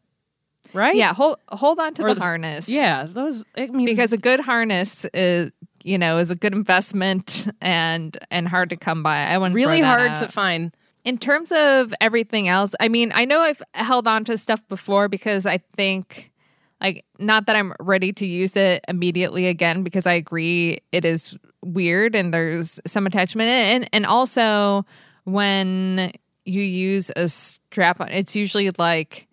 right? 0.77 0.95
Yeah, 0.95 1.13
hold 1.15 1.39
hold 1.49 1.79
on 1.81 1.95
to 1.95 2.03
Or 2.05 2.09
the 2.11 2.15
the- 2.17 2.21
harness. 2.25 2.69
yeah. 2.69 3.07
Those. 3.09 3.45
I 3.57 3.67
mean, 3.69 3.87
Because 3.87 4.13
a 4.13 4.19
good 4.19 4.41
harness 4.41 5.05
is 5.15 5.51
you 5.83 5.99
know, 5.99 6.19
is 6.19 6.33
a 6.33 6.37
good 6.37 6.53
investment 6.53 7.47
and 7.61 8.19
and 8.31 8.49
hard 8.49 8.71
to 8.71 8.77
come 8.77 9.03
by. 9.05 9.19
I 9.27 9.39
wouldn't 9.39 9.55
really 9.55 9.81
hard 9.81 10.17
to 10.17 10.29
find. 10.29 10.77
In 11.05 11.17
terms 11.19 11.53
of 11.53 11.95
everything 12.01 12.49
else, 12.49 12.75
I 12.81 12.89
mean, 12.89 13.13
I 13.15 13.25
know 13.25 13.41
I've 13.41 13.63
held 13.75 14.09
on 14.09 14.25
to 14.25 14.37
stuff 14.37 14.67
before 14.69 15.07
because 15.09 15.47
I 15.47 15.59
think, 15.77 16.33
like, 16.81 17.05
not 17.21 17.47
that 17.47 17.55
I'm 17.55 17.73
ready 17.79 18.13
to 18.15 18.27
use 18.27 18.57
it 18.57 18.85
immediately 18.89 19.47
again 19.47 19.85
because 19.85 20.05
I 20.09 20.15
agree 20.15 20.79
it 20.91 21.05
is 21.05 21.39
weird 21.63 22.17
and 22.17 22.35
there's 22.35 22.81
some 22.85 23.07
attachment. 23.07 23.49
And, 23.49 23.89
and 23.93 24.05
also, 24.05 24.85
when 25.23 26.11
you 26.45 26.63
use 26.63 27.13
a 27.15 27.29
strap 27.29 28.01
on, 28.01 28.09
it's 28.09 28.35
usually 28.35 28.71
like, 28.71 29.29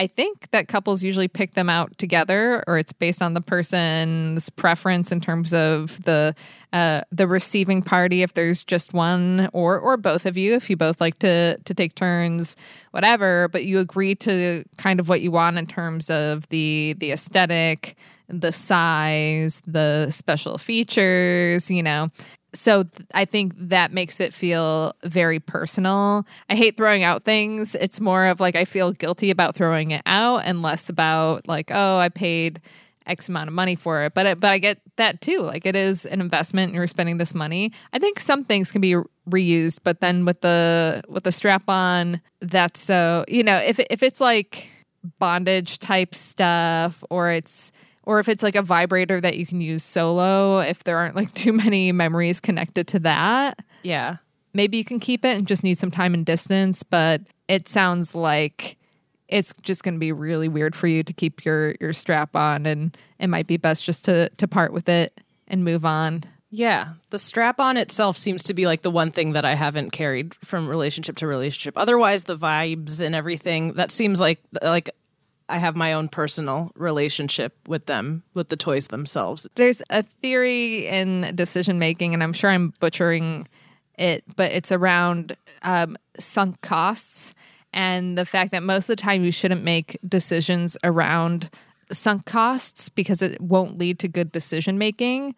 I 0.00 0.06
think 0.06 0.50
that 0.52 0.66
couples 0.66 1.02
usually 1.04 1.28
pick 1.28 1.52
them 1.52 1.68
out 1.68 1.98
together, 1.98 2.64
or 2.66 2.78
it's 2.78 2.94
based 2.94 3.20
on 3.20 3.34
the 3.34 3.42
person's 3.42 4.48
preference 4.48 5.12
in 5.12 5.20
terms 5.20 5.52
of 5.52 6.02
the 6.04 6.34
uh, 6.72 7.02
the 7.12 7.28
receiving 7.28 7.82
party. 7.82 8.22
If 8.22 8.32
there's 8.32 8.64
just 8.64 8.94
one, 8.94 9.50
or 9.52 9.78
or 9.78 9.98
both 9.98 10.24
of 10.24 10.38
you, 10.38 10.54
if 10.54 10.70
you 10.70 10.76
both 10.78 11.02
like 11.02 11.18
to 11.18 11.58
to 11.58 11.74
take 11.74 11.96
turns, 11.96 12.56
whatever. 12.92 13.48
But 13.48 13.66
you 13.66 13.78
agree 13.78 14.14
to 14.14 14.64
kind 14.78 15.00
of 15.00 15.10
what 15.10 15.20
you 15.20 15.32
want 15.32 15.58
in 15.58 15.66
terms 15.66 16.08
of 16.08 16.48
the 16.48 16.94
the 16.96 17.12
aesthetic, 17.12 17.94
the 18.26 18.52
size, 18.52 19.60
the 19.66 20.08
special 20.10 20.56
features. 20.56 21.70
You 21.70 21.82
know, 21.82 22.08
so 22.52 22.84
th- 22.84 23.08
I 23.14 23.24
think 23.24 23.52
that 23.56 23.92
makes 23.92 24.20
it 24.20 24.34
feel 24.34 24.92
very 25.04 25.38
personal. 25.40 26.26
I 26.48 26.56
hate 26.56 26.76
throwing 26.76 27.02
out 27.02 27.24
things. 27.24 27.74
It's 27.74 28.00
more 28.00 28.26
of 28.26 28.40
like 28.40 28.56
I 28.56 28.64
feel 28.64 28.92
guilty 28.92 29.30
about 29.30 29.54
throwing 29.54 29.92
it 29.92 30.02
out 30.06 30.38
and 30.44 30.62
less 30.62 30.88
about 30.88 31.46
like, 31.46 31.70
oh, 31.72 31.98
I 31.98 32.08
paid 32.08 32.60
X 33.06 33.28
amount 33.28 33.48
of 33.48 33.54
money 33.54 33.74
for 33.74 34.04
it. 34.04 34.14
But 34.14 34.26
it, 34.26 34.40
but 34.40 34.50
I 34.50 34.58
get 34.58 34.80
that 34.96 35.20
too. 35.20 35.42
Like 35.42 35.66
it 35.66 35.76
is 35.76 36.06
an 36.06 36.20
investment 36.20 36.68
and 36.68 36.76
you're 36.76 36.86
spending 36.86 37.18
this 37.18 37.34
money. 37.34 37.72
I 37.92 37.98
think 37.98 38.18
some 38.18 38.44
things 38.44 38.72
can 38.72 38.80
be 38.80 38.96
reused, 39.28 39.80
but 39.84 40.00
then 40.00 40.24
with 40.24 40.40
the 40.40 41.02
with 41.08 41.24
the 41.24 41.32
strap 41.32 41.68
on, 41.68 42.20
that's 42.40 42.80
so, 42.80 43.24
you 43.28 43.42
know, 43.42 43.56
if 43.56 43.78
if 43.90 44.02
it's 44.02 44.20
like 44.20 44.68
bondage 45.18 45.78
type 45.78 46.14
stuff 46.14 47.02
or 47.10 47.30
it's 47.30 47.72
or 48.10 48.18
if 48.18 48.28
it's 48.28 48.42
like 48.42 48.56
a 48.56 48.62
vibrator 48.62 49.20
that 49.20 49.36
you 49.38 49.46
can 49.46 49.60
use 49.60 49.84
solo 49.84 50.58
if 50.58 50.82
there 50.82 50.98
aren't 50.98 51.14
like 51.14 51.32
too 51.44 51.52
many 51.52 51.92
memories 51.92 52.40
connected 52.40 52.88
to 52.88 52.98
that 52.98 53.60
Yeah. 53.84 54.16
maybe 54.52 54.76
you 54.78 54.84
can 54.84 54.98
keep 54.98 55.24
it 55.24 55.36
and 55.38 55.46
just 55.46 55.62
need 55.62 55.78
some 55.78 55.92
time 55.92 56.12
and 56.14 56.26
distance, 56.26 56.82
but 56.82 57.20
it 57.46 57.68
sounds 57.68 58.14
like 58.16 58.76
it's 59.28 59.54
just 59.62 59.84
going 59.84 59.94
to 59.94 60.00
be 60.00 60.10
really 60.10 60.48
weird 60.48 60.74
for 60.74 60.88
you 60.88 61.04
to 61.04 61.12
keep 61.12 61.44
your 61.44 61.76
your 61.80 61.92
strap 61.92 62.34
on 62.34 62.66
and 62.66 62.96
it 63.20 63.28
might 63.28 63.46
be 63.46 63.56
best 63.56 63.84
just 63.84 64.04
to 64.06 64.28
to 64.38 64.48
part 64.48 64.72
with 64.72 64.88
it 64.88 65.20
and 65.46 65.62
move 65.64 65.84
on. 65.84 66.24
Yeah, 66.52 66.94
the 67.10 67.18
strap 67.18 67.60
on 67.60 67.76
itself 67.76 68.16
seems 68.16 68.42
to 68.44 68.54
be 68.54 68.66
like 68.66 68.82
the 68.82 68.90
one 68.90 69.12
thing 69.12 69.34
that 69.34 69.44
I 69.44 69.54
haven't 69.54 69.90
carried 69.90 70.34
from 70.44 70.66
relationship 70.66 71.14
to 71.18 71.28
relationship. 71.28 71.78
Otherwise, 71.78 72.24
the 72.24 72.36
vibes 72.36 73.00
and 73.00 73.14
everything 73.14 73.74
that 73.74 73.92
seems 73.92 74.20
like 74.20 74.40
like 74.60 74.90
I 75.50 75.58
have 75.58 75.76
my 75.76 75.92
own 75.92 76.08
personal 76.08 76.72
relationship 76.74 77.56
with 77.66 77.86
them, 77.86 78.22
with 78.34 78.48
the 78.48 78.56
toys 78.56 78.88
themselves. 78.88 79.46
There's 79.56 79.82
a 79.90 80.02
theory 80.02 80.86
in 80.86 81.34
decision 81.34 81.78
making, 81.78 82.14
and 82.14 82.22
I'm 82.22 82.32
sure 82.32 82.50
I'm 82.50 82.72
butchering 82.80 83.48
it, 83.98 84.24
but 84.36 84.52
it's 84.52 84.72
around 84.72 85.36
um, 85.62 85.96
sunk 86.18 86.60
costs 86.60 87.34
and 87.72 88.18
the 88.18 88.24
fact 88.24 88.52
that 88.52 88.62
most 88.62 88.84
of 88.84 88.96
the 88.96 89.02
time 89.02 89.24
you 89.24 89.30
shouldn't 89.30 89.62
make 89.62 89.98
decisions 90.06 90.76
around 90.82 91.50
sunk 91.92 92.24
costs 92.24 92.88
because 92.88 93.22
it 93.22 93.40
won't 93.40 93.78
lead 93.78 93.98
to 94.00 94.08
good 94.08 94.32
decision 94.32 94.78
making. 94.78 95.34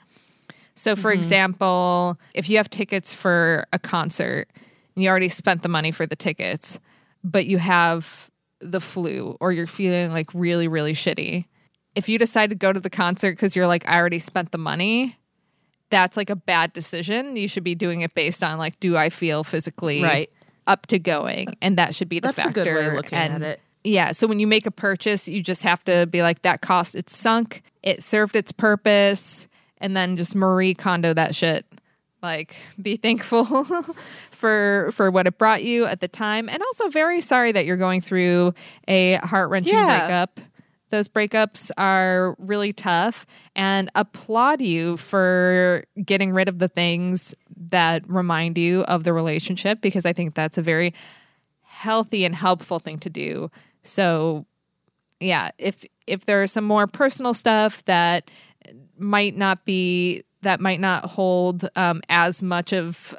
So, 0.74 0.96
for 0.96 1.12
example, 1.12 2.18
if 2.34 2.48
you 2.48 2.56
have 2.56 2.70
tickets 2.70 3.12
for 3.12 3.66
a 3.72 3.78
concert 3.78 4.48
and 4.94 5.04
you 5.04 5.10
already 5.10 5.28
spent 5.28 5.62
the 5.62 5.68
money 5.68 5.90
for 5.90 6.06
the 6.06 6.16
tickets, 6.16 6.80
but 7.22 7.46
you 7.46 7.58
have 7.58 8.30
the 8.62 8.80
flu 8.80 9.36
or 9.40 9.52
you're 9.52 9.66
feeling 9.66 10.12
like 10.12 10.30
really, 10.34 10.68
really 10.68 10.92
shitty, 10.92 11.46
if 11.94 12.08
you 12.08 12.18
decide 12.18 12.50
to 12.50 12.56
go 12.56 12.72
to 12.72 12.80
the 12.80 12.90
concert 12.90 13.32
because 13.32 13.54
you're 13.54 13.66
like, 13.66 13.86
I 13.88 13.96
already 13.96 14.18
spent 14.18 14.50
the 14.52 14.58
money, 14.58 15.18
that's 15.90 16.16
like 16.16 16.30
a 16.30 16.36
bad 16.36 16.72
decision. 16.72 17.36
You 17.36 17.46
should 17.48 17.64
be 17.64 17.74
doing 17.74 18.00
it 18.00 18.14
based 18.14 18.42
on 18.42 18.58
like, 18.58 18.80
do 18.80 18.96
I 18.96 19.10
feel 19.10 19.44
physically 19.44 20.02
Right. 20.02 20.30
up 20.66 20.86
to 20.86 20.98
going? 20.98 21.54
And 21.60 21.76
that 21.76 21.94
should 21.94 22.08
be 22.08 22.18
the 22.18 22.28
That's 22.28 22.38
a 22.38 22.42
factor. 22.44 22.64
good 22.64 22.74
way 22.74 22.86
of 22.86 22.92
looking 22.94 23.18
at 23.18 23.30
And 23.30 23.42
it. 23.44 23.60
Yeah. 23.84 24.12
So 24.12 24.26
when 24.26 24.38
you 24.40 24.46
make 24.46 24.64
a 24.66 24.70
purchase, 24.70 25.28
you 25.28 25.42
just 25.42 25.62
have 25.64 25.84
to 25.84 26.06
be 26.06 26.22
like, 26.22 26.42
that 26.42 26.62
cost, 26.62 26.94
it's 26.94 27.16
sunk, 27.16 27.62
it 27.82 28.02
served 28.02 28.36
its 28.36 28.52
purpose, 28.52 29.48
and 29.78 29.96
then 29.96 30.16
just 30.16 30.34
Marie 30.36 30.72
Kondo 30.72 31.12
that 31.12 31.34
shit. 31.34 31.66
Like, 32.22 32.54
be 32.80 32.96
thankful 32.96 33.44
for 34.30 34.90
for 34.92 35.10
what 35.10 35.26
it 35.26 35.38
brought 35.38 35.64
you 35.64 35.86
at 35.86 36.00
the 36.00 36.08
time, 36.08 36.48
and 36.48 36.62
also 36.62 36.88
very 36.88 37.20
sorry 37.20 37.52
that 37.52 37.66
you're 37.66 37.76
going 37.76 38.00
through 38.00 38.54
a 38.88 39.14
heart 39.16 39.50
wrenching 39.50 39.74
Yeah. 39.74 40.06
breakup. 40.06 40.40
Those 40.90 41.08
breakups 41.08 41.70
are 41.78 42.36
really 42.38 42.72
tough, 42.72 43.26
and 43.56 43.90
applaud 43.94 44.60
you 44.60 44.96
for 44.98 45.84
getting 46.04 46.32
rid 46.32 46.48
of 46.48 46.58
the 46.58 46.68
things 46.68 47.34
that 47.56 48.02
remind 48.08 48.58
you 48.58 48.82
of 48.82 49.04
the 49.04 49.12
relationship 49.12 49.80
because 49.80 50.04
I 50.04 50.12
think 50.12 50.34
that's 50.34 50.58
a 50.58 50.62
very 50.62 50.92
healthy 51.62 52.24
and 52.24 52.34
helpful 52.34 52.78
thing 52.78 52.98
to 52.98 53.10
do. 53.10 53.50
So 53.82 54.44
yeah, 55.18 55.50
if 55.58 55.84
if 56.06 56.26
there 56.26 56.42
is 56.42 56.52
some 56.52 56.64
more 56.64 56.86
personal 56.86 57.32
stuff 57.32 57.82
that 57.84 58.30
might 58.98 59.36
not 59.36 59.64
be 59.64 60.22
that 60.42 60.60
might 60.60 60.80
not 60.80 61.06
hold 61.06 61.68
um, 61.76 62.02
as 62.08 62.42
much 62.42 62.72
of 62.72 63.14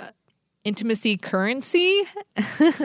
intimacy 0.64 1.18
currency, 1.18 2.04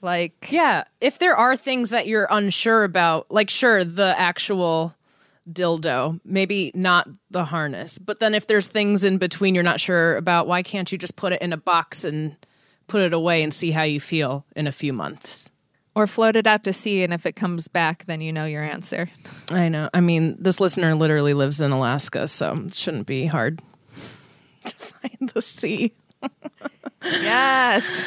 like 0.00 0.48
Yeah, 0.50 0.84
if 1.00 1.18
there 1.18 1.36
are 1.36 1.56
things 1.56 1.90
that 1.90 2.06
you're 2.06 2.28
unsure 2.30 2.84
about, 2.84 3.30
like 3.30 3.50
sure, 3.50 3.82
the 3.84 4.14
actual 4.18 4.94
dildo, 5.50 6.20
maybe 6.24 6.70
not 6.74 7.08
the 7.30 7.44
harness, 7.44 7.98
but 7.98 8.20
then 8.20 8.34
if 8.34 8.46
there's 8.46 8.66
things 8.66 9.04
in 9.04 9.18
between 9.18 9.54
you're 9.54 9.64
not 9.64 9.80
sure 9.80 10.16
about, 10.16 10.46
why 10.46 10.62
can't 10.62 10.90
you 10.90 10.98
just 10.98 11.16
put 11.16 11.32
it 11.32 11.42
in 11.42 11.52
a 11.52 11.58
box 11.58 12.04
and 12.04 12.36
put 12.86 13.02
it 13.02 13.12
away 13.12 13.42
and 13.42 13.52
see 13.52 13.70
how 13.70 13.82
you 13.82 14.00
feel 14.00 14.44
in 14.56 14.66
a 14.66 14.72
few 14.72 14.92
months? 14.92 15.50
Or 15.96 16.08
float 16.08 16.34
it 16.34 16.46
out 16.46 16.64
to 16.64 16.72
sea, 16.72 17.04
and 17.04 17.12
if 17.12 17.24
it 17.24 17.36
comes 17.36 17.68
back, 17.68 18.06
then 18.06 18.20
you 18.20 18.32
know 18.32 18.46
your 18.46 18.64
answer. 18.64 19.08
I 19.50 19.68
know. 19.68 19.88
I 19.94 20.00
mean, 20.00 20.36
this 20.40 20.58
listener 20.58 20.96
literally 20.96 21.34
lives 21.34 21.60
in 21.60 21.70
Alaska, 21.70 22.26
so 22.26 22.64
it 22.66 22.74
shouldn't 22.74 23.06
be 23.06 23.26
hard 23.26 23.62
to 24.64 24.74
find 24.74 25.30
the 25.32 25.40
sea. 25.40 25.92
Yes. 27.04 28.02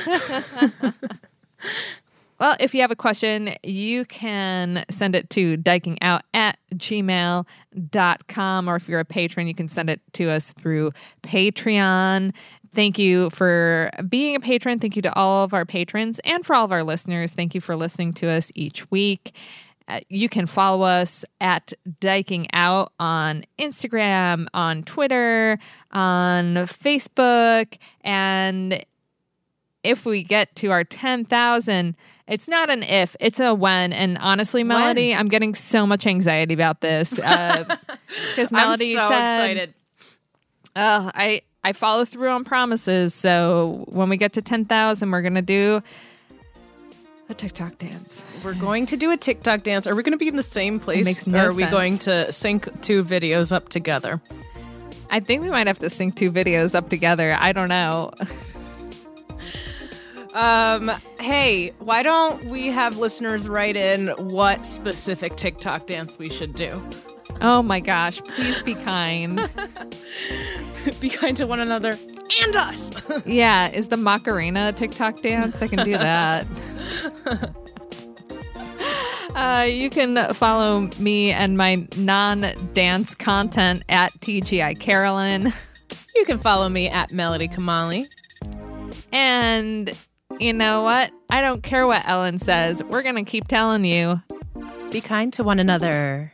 well, 2.40 2.56
if 2.60 2.74
you 2.74 2.82
have 2.82 2.92
a 2.92 2.96
question, 2.96 3.54
you 3.64 4.06
can 4.06 4.84
send 4.90 5.16
it 5.16 5.30
to 5.32 5.58
dykingout 5.58 6.22
at 6.34 6.58
gmail.com. 6.74 8.68
Or 8.68 8.76
if 8.76 8.90
you're 8.90 9.00
a 9.00 9.06
patron, 9.06 9.48
you 9.48 9.56
can 9.56 9.68
send 9.68 9.90
it 9.90 10.02
to 10.14 10.30
us 10.30 10.52
through 10.54 10.92
Patreon. 11.24 12.34
Thank 12.78 13.00
you 13.00 13.32
for 13.32 13.90
being 14.08 14.36
a 14.36 14.40
patron. 14.40 14.78
Thank 14.78 14.96
you 14.96 15.02
to 15.02 15.16
all 15.16 15.44
of 15.44 15.52
our 15.52 15.66
patrons 15.66 16.20
and 16.20 16.46
for 16.46 16.56
all 16.56 16.64
of 16.64 16.72
our 16.72 16.84
listeners. 16.84 17.34
Thank 17.34 17.56
you 17.56 17.60
for 17.60 17.76
listening 17.76 18.14
to 18.14 18.30
us 18.30 18.52
each 18.54 18.92
week. 18.92 19.36
Uh, 19.88 20.02
you 20.10 20.30
can 20.30 20.46
follow 20.46 20.84
us 20.84 21.26
at 21.42 21.74
Dyking 22.00 22.46
Out 22.54 22.94
on 23.00 23.46
Instagram, 23.58 24.46
on 24.54 24.84
Twitter, 24.84 25.58
on 25.90 26.54
Facebook, 26.54 27.80
and 28.02 28.86
if 29.82 30.06
we 30.06 30.22
get 30.22 30.56
to 30.58 30.68
our 30.70 30.84
10,000, 30.84 31.98
it's 32.28 32.48
not 32.48 32.70
an 32.70 32.84
if, 32.84 33.16
it's 33.20 33.40
a 33.40 33.56
when. 33.56 33.92
And 33.92 34.20
honestly, 34.20 34.64
Melody, 34.64 35.16
I'm 35.16 35.30
getting 35.30 35.56
so 35.56 35.88
much 35.88 36.06
anxiety 36.06 36.54
about 36.54 36.82
this. 36.82 37.20
Because 38.30 38.52
Melody 38.52 38.94
I'm 38.94 39.00
so 39.00 39.10
said, 39.10 39.50
excited. 39.50 39.74
"Oh, 40.76 41.12
I, 41.14 41.42
I 41.68 41.74
follow 41.74 42.06
through 42.06 42.30
on 42.30 42.46
promises. 42.46 43.14
So 43.14 43.84
when 43.90 44.08
we 44.08 44.16
get 44.16 44.32
to 44.34 44.42
10,000, 44.42 45.12
we're 45.12 45.22
going 45.22 45.36
to 45.36 45.42
do 45.42 45.84
a 47.28 47.34
TikTok 47.34 47.78
dance. 47.78 48.26
We're 48.42 48.54
going 48.54 48.86
to 48.86 48.96
do 48.96 49.12
a 49.12 49.18
TikTok 49.18 49.64
dance. 49.64 49.86
Are 49.86 49.94
we 49.94 50.02
going 50.02 50.14
to 50.14 50.18
be 50.18 50.30
in 50.30 50.38
the 50.38 50.44
same 50.44 50.80
place? 50.80 51.04
makes 51.04 51.28
no 51.28 51.44
or 51.44 51.50
are 51.50 51.54
we 51.54 51.64
sense. 51.64 51.72
going 51.72 51.98
to 51.98 52.32
sync 52.32 52.82
two 52.82 53.04
videos 53.04 53.52
up 53.52 53.68
together? 53.68 54.22
I 55.10 55.20
think 55.20 55.44
we 55.44 55.50
might 55.50 55.68
have 55.68 55.80
to 55.80 55.90
sync 55.90 56.16
two 56.16 56.32
videos 56.32 56.74
up 56.74 56.88
together. 56.88 57.36
I 57.38 57.52
don't 57.52 57.70
know. 57.70 58.12
Um, 60.34 60.92
hey, 61.20 61.74
why 61.80 62.04
don't 62.04 62.44
we 62.46 62.68
have 62.68 63.00
listeners 63.00 63.50
write 63.50 63.76
in 63.76 64.10
what 64.10 64.68
specific 64.68 65.36
TikTok 65.36 65.88
dance 65.88 66.20
we 66.20 66.30
should 66.30 66.54
do? 66.54 66.80
Oh 67.42 67.62
my 67.62 67.80
gosh, 67.80 68.22
please 68.22 68.62
be 68.64 68.76
kind. 68.76 69.50
Be 71.02 71.10
kind 71.10 71.36
to 71.38 71.46
one 71.46 71.60
another 71.60 71.98
and 72.44 72.56
us. 72.56 72.90
Yeah, 73.26 73.70
is 73.70 73.90
the 73.90 73.98
Macarena 73.98 74.70
a 74.70 74.72
TikTok 74.72 75.22
dance? 75.22 75.62
I 75.62 75.68
can 75.68 75.84
do 75.84 75.92
that. 75.92 76.48
Uh, 79.36 79.68
you 79.70 79.92
can 79.92 80.34
follow 80.34 80.90
me 80.98 81.32
and 81.32 81.60
my 81.60 81.86
non-dance 81.96 83.14
content 83.14 83.84
at 83.88 84.12
TGI 84.14 84.80
Carolyn. 84.80 85.54
you 86.16 86.26
can 86.26 86.40
follow 86.40 86.68
me 86.68 86.90
at 86.90 87.12
Melody 87.12 87.48
Kamali. 87.48 88.08
And 89.12 89.96
you 90.40 90.54
know 90.54 90.82
what? 90.82 91.12
I 91.30 91.42
don't 91.42 91.62
care 91.62 91.86
what 91.86 92.08
Ellen 92.08 92.40
says. 92.40 92.84
We're 92.84 93.04
going 93.04 93.24
to 93.24 93.30
keep 93.30 93.48
telling 93.48 93.86
you. 93.86 94.20
Be 94.92 95.02
kind 95.02 95.32
to 95.34 95.44
one 95.44 95.60
another. 95.60 96.34